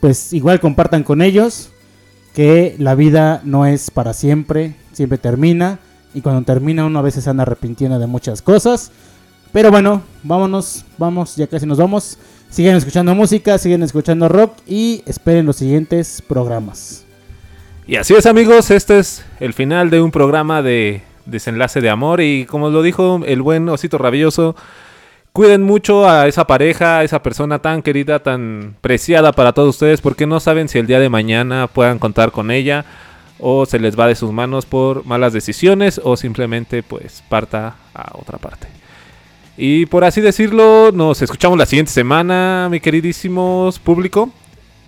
pues 0.00 0.32
igual 0.32 0.60
compartan 0.60 1.02
con 1.02 1.22
ellos 1.22 1.70
que 2.34 2.76
la 2.78 2.94
vida 2.94 3.40
no 3.44 3.66
es 3.66 3.90
para 3.90 4.12
siempre, 4.12 4.74
siempre 4.92 5.18
termina. 5.18 5.80
Y 6.14 6.20
cuando 6.20 6.42
termina 6.42 6.86
uno 6.86 7.00
a 7.00 7.02
veces 7.02 7.26
anda 7.28 7.42
arrepintiendo 7.42 7.98
de 7.98 8.06
muchas 8.06 8.42
cosas. 8.42 8.92
Pero 9.52 9.70
bueno, 9.70 10.02
vámonos, 10.22 10.84
vamos, 10.98 11.36
ya 11.36 11.46
casi 11.46 11.66
nos 11.66 11.78
vamos. 11.78 12.16
Siguen 12.48 12.76
escuchando 12.76 13.14
música, 13.14 13.58
siguen 13.58 13.82
escuchando 13.82 14.28
rock 14.28 14.52
y 14.66 15.02
esperen 15.04 15.46
los 15.46 15.56
siguientes 15.56 16.22
programas. 16.26 17.04
Y 17.86 17.96
así 17.96 18.14
es 18.14 18.26
amigos, 18.26 18.70
este 18.70 18.98
es 18.98 19.24
el 19.40 19.52
final 19.52 19.90
de 19.90 20.00
un 20.00 20.10
programa 20.10 20.62
de 20.62 21.02
desenlace 21.26 21.80
de 21.80 21.90
amor 21.90 22.20
y 22.20 22.46
como 22.46 22.70
lo 22.70 22.82
dijo 22.82 23.20
el 23.26 23.42
buen 23.42 23.68
Osito 23.68 23.98
Rabioso, 23.98 24.54
cuiden 25.38 25.62
mucho 25.62 26.08
a 26.08 26.26
esa 26.26 26.48
pareja, 26.48 26.98
a 26.98 27.04
esa 27.04 27.22
persona 27.22 27.60
tan 27.60 27.80
querida, 27.80 28.18
tan 28.18 28.74
preciada 28.80 29.30
para 29.30 29.52
todos 29.52 29.68
ustedes 29.68 30.00
porque 30.00 30.26
no 30.26 30.40
saben 30.40 30.68
si 30.68 30.80
el 30.80 30.88
día 30.88 30.98
de 30.98 31.08
mañana 31.08 31.68
puedan 31.68 32.00
contar 32.00 32.32
con 32.32 32.50
ella 32.50 32.84
o 33.38 33.64
se 33.64 33.78
les 33.78 33.96
va 33.96 34.08
de 34.08 34.16
sus 34.16 34.32
manos 34.32 34.66
por 34.66 35.06
malas 35.06 35.32
decisiones 35.32 36.00
o 36.02 36.16
simplemente 36.16 36.82
pues 36.82 37.22
parta 37.28 37.76
a 37.94 38.18
otra 38.18 38.38
parte. 38.38 38.66
Y 39.56 39.86
por 39.86 40.02
así 40.02 40.20
decirlo, 40.20 40.90
nos 40.92 41.22
escuchamos 41.22 41.56
la 41.56 41.66
siguiente 41.66 41.92
semana, 41.92 42.66
mi 42.68 42.80
queridísimos 42.80 43.78
público. 43.78 44.32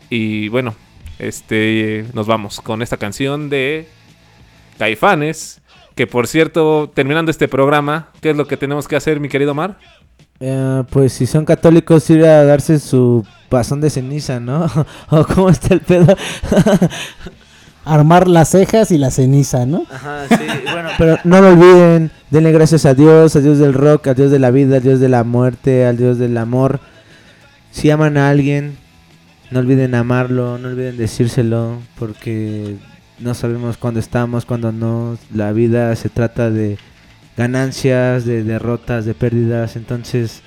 Y 0.08 0.48
bueno, 0.48 0.74
este 1.20 2.06
nos 2.12 2.26
vamos 2.26 2.60
con 2.60 2.82
esta 2.82 2.96
canción 2.96 3.50
de 3.50 3.86
Caifanes. 4.78 5.60
Que 5.94 6.06
por 6.06 6.26
cierto, 6.26 6.90
terminando 6.92 7.30
este 7.30 7.46
programa, 7.46 8.08
¿qué 8.20 8.30
es 8.30 8.36
lo 8.36 8.46
que 8.46 8.56
tenemos 8.56 8.88
que 8.88 8.96
hacer, 8.96 9.20
mi 9.20 9.28
querido 9.28 9.54
Mar? 9.54 9.78
Eh, 10.42 10.84
pues 10.88 11.12
si 11.12 11.26
son 11.26 11.44
católicos, 11.44 12.08
ir 12.08 12.24
a 12.24 12.44
darse 12.44 12.78
su 12.78 13.26
pasón 13.50 13.82
de 13.82 13.90
ceniza, 13.90 14.40
¿no? 14.40 14.66
¿O 15.10 15.24
cómo 15.26 15.50
está 15.50 15.74
el 15.74 15.80
pedo? 15.80 16.16
Armar 17.84 18.26
las 18.26 18.48
cejas 18.48 18.90
y 18.90 18.96
la 18.96 19.10
ceniza, 19.10 19.66
¿no? 19.66 19.84
Ajá, 19.90 20.26
sí, 20.28 20.46
bueno, 20.72 20.88
pero 20.96 21.18
no 21.24 21.42
lo 21.42 21.48
olviden, 21.48 22.10
denle 22.30 22.52
gracias 22.52 22.86
a 22.86 22.94
Dios, 22.94 23.36
a 23.36 23.40
Dios 23.40 23.58
del 23.58 23.74
rock, 23.74 24.06
a 24.06 24.14
Dios 24.14 24.30
de 24.30 24.38
la 24.38 24.50
vida, 24.50 24.76
a 24.76 24.80
Dios 24.80 24.98
de 24.98 25.10
la 25.10 25.24
muerte, 25.24 25.84
al 25.84 25.98
Dios 25.98 26.16
del 26.16 26.38
amor. 26.38 26.80
Si 27.70 27.90
aman 27.90 28.16
a 28.16 28.30
alguien, 28.30 28.78
no 29.50 29.60
olviden 29.60 29.94
amarlo, 29.94 30.56
no 30.56 30.68
olviden 30.68 30.96
decírselo, 30.96 31.80
porque 31.98 32.76
no 33.18 33.34
sabemos 33.34 33.76
cuándo 33.76 34.00
estamos, 34.00 34.46
cuándo 34.46 34.72
no. 34.72 35.18
La 35.34 35.52
vida 35.52 35.94
se 35.96 36.08
trata 36.08 36.50
de 36.50 36.78
ganancias, 37.40 38.26
de 38.26 38.44
derrotas, 38.44 39.06
de 39.06 39.14
pérdidas, 39.14 39.74
entonces 39.76 40.42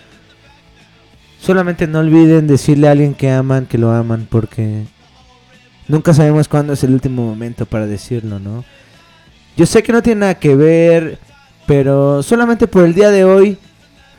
solamente 1.41 1.87
no 1.87 1.99
olviden 1.99 2.45
decirle 2.45 2.87
a 2.87 2.91
alguien 2.91 3.15
que 3.15 3.31
aman, 3.31 3.65
que 3.65 3.79
lo 3.79 3.91
aman, 3.91 4.27
porque 4.29 4.83
nunca 5.87 6.13
sabemos 6.13 6.47
cuándo 6.47 6.73
es 6.73 6.83
el 6.83 6.93
último 6.93 7.25
momento 7.25 7.65
para 7.65 7.87
decirlo, 7.87 8.37
¿no? 8.37 8.63
Yo 9.57 9.65
sé 9.65 9.81
que 9.81 9.91
no 9.91 10.03
tiene 10.03 10.19
nada 10.19 10.35
que 10.35 10.55
ver, 10.55 11.17
pero 11.65 12.21
solamente 12.21 12.67
por 12.67 12.85
el 12.85 12.93
día 12.93 13.09
de 13.09 13.23
hoy 13.23 13.57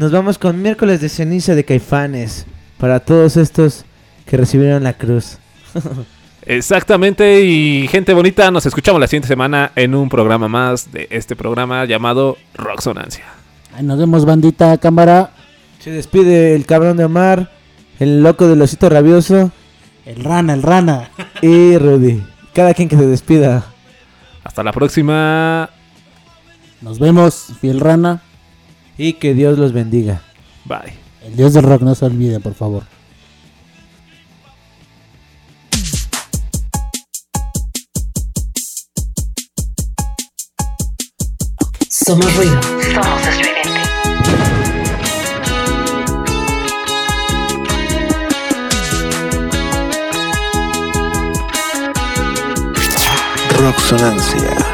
nos 0.00 0.10
vamos 0.10 0.36
con 0.36 0.60
miércoles 0.60 1.00
de 1.00 1.08
ceniza 1.08 1.54
de 1.54 1.64
caifanes 1.64 2.44
para 2.76 2.98
todos 2.98 3.36
estos 3.36 3.84
que 4.26 4.36
recibieron 4.36 4.82
la 4.82 4.94
cruz. 4.94 5.38
Exactamente, 6.46 7.42
y 7.42 7.88
gente 7.88 8.12
bonita, 8.12 8.50
nos 8.50 8.66
escuchamos 8.66 9.00
la 9.00 9.06
siguiente 9.06 9.28
semana 9.28 9.72
en 9.76 9.94
un 9.94 10.10
programa 10.10 10.46
más 10.46 10.92
de 10.92 11.06
este 11.10 11.36
programa 11.36 11.86
llamado 11.86 12.36
Rocksonancia. 12.54 13.24
Ahí 13.74 13.82
nos 13.82 13.98
vemos, 13.98 14.24
bandita, 14.24 14.76
cámara. 14.78 15.30
Se 15.78 15.90
despide 15.90 16.54
el 16.54 16.66
cabrón 16.66 16.96
de 16.96 17.04
Omar, 17.04 17.50
el 17.98 18.22
loco 18.22 18.46
del 18.46 18.60
osito 18.60 18.88
rabioso. 18.88 19.52
El 20.04 20.22
rana, 20.22 20.52
el 20.52 20.62
rana. 20.62 21.10
Y 21.40 21.78
Rudy. 21.78 22.22
Cada 22.52 22.74
quien 22.74 22.88
que 22.88 22.96
se 22.96 23.06
despida. 23.06 23.64
Hasta 24.44 24.62
la 24.62 24.72
próxima. 24.72 25.70
Nos 26.82 26.98
vemos, 26.98 27.52
fiel 27.60 27.80
rana. 27.80 28.22
Y 28.98 29.14
que 29.14 29.32
Dios 29.32 29.58
los 29.58 29.72
bendiga. 29.72 30.20
Bye. 30.66 30.94
El 31.24 31.36
dios 31.36 31.54
del 31.54 31.64
rock 31.64 31.82
no 31.82 31.94
se 31.94 32.04
olvide, 32.04 32.38
por 32.38 32.54
favor. 32.54 32.84
Somos 42.04 42.36
ruido. 42.36 42.60
Somos 42.92 43.26
estridente. 43.28 43.80
Rocksonancia. 53.58 54.73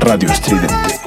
Radio 0.00 0.30
Estridente. 0.30 1.03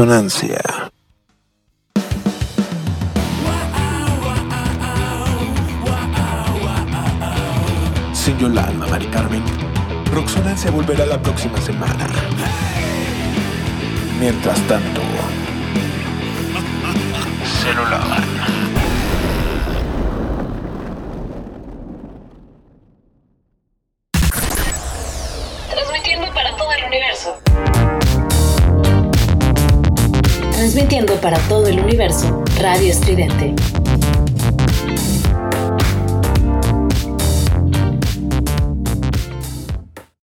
Roxonancia. 0.00 0.69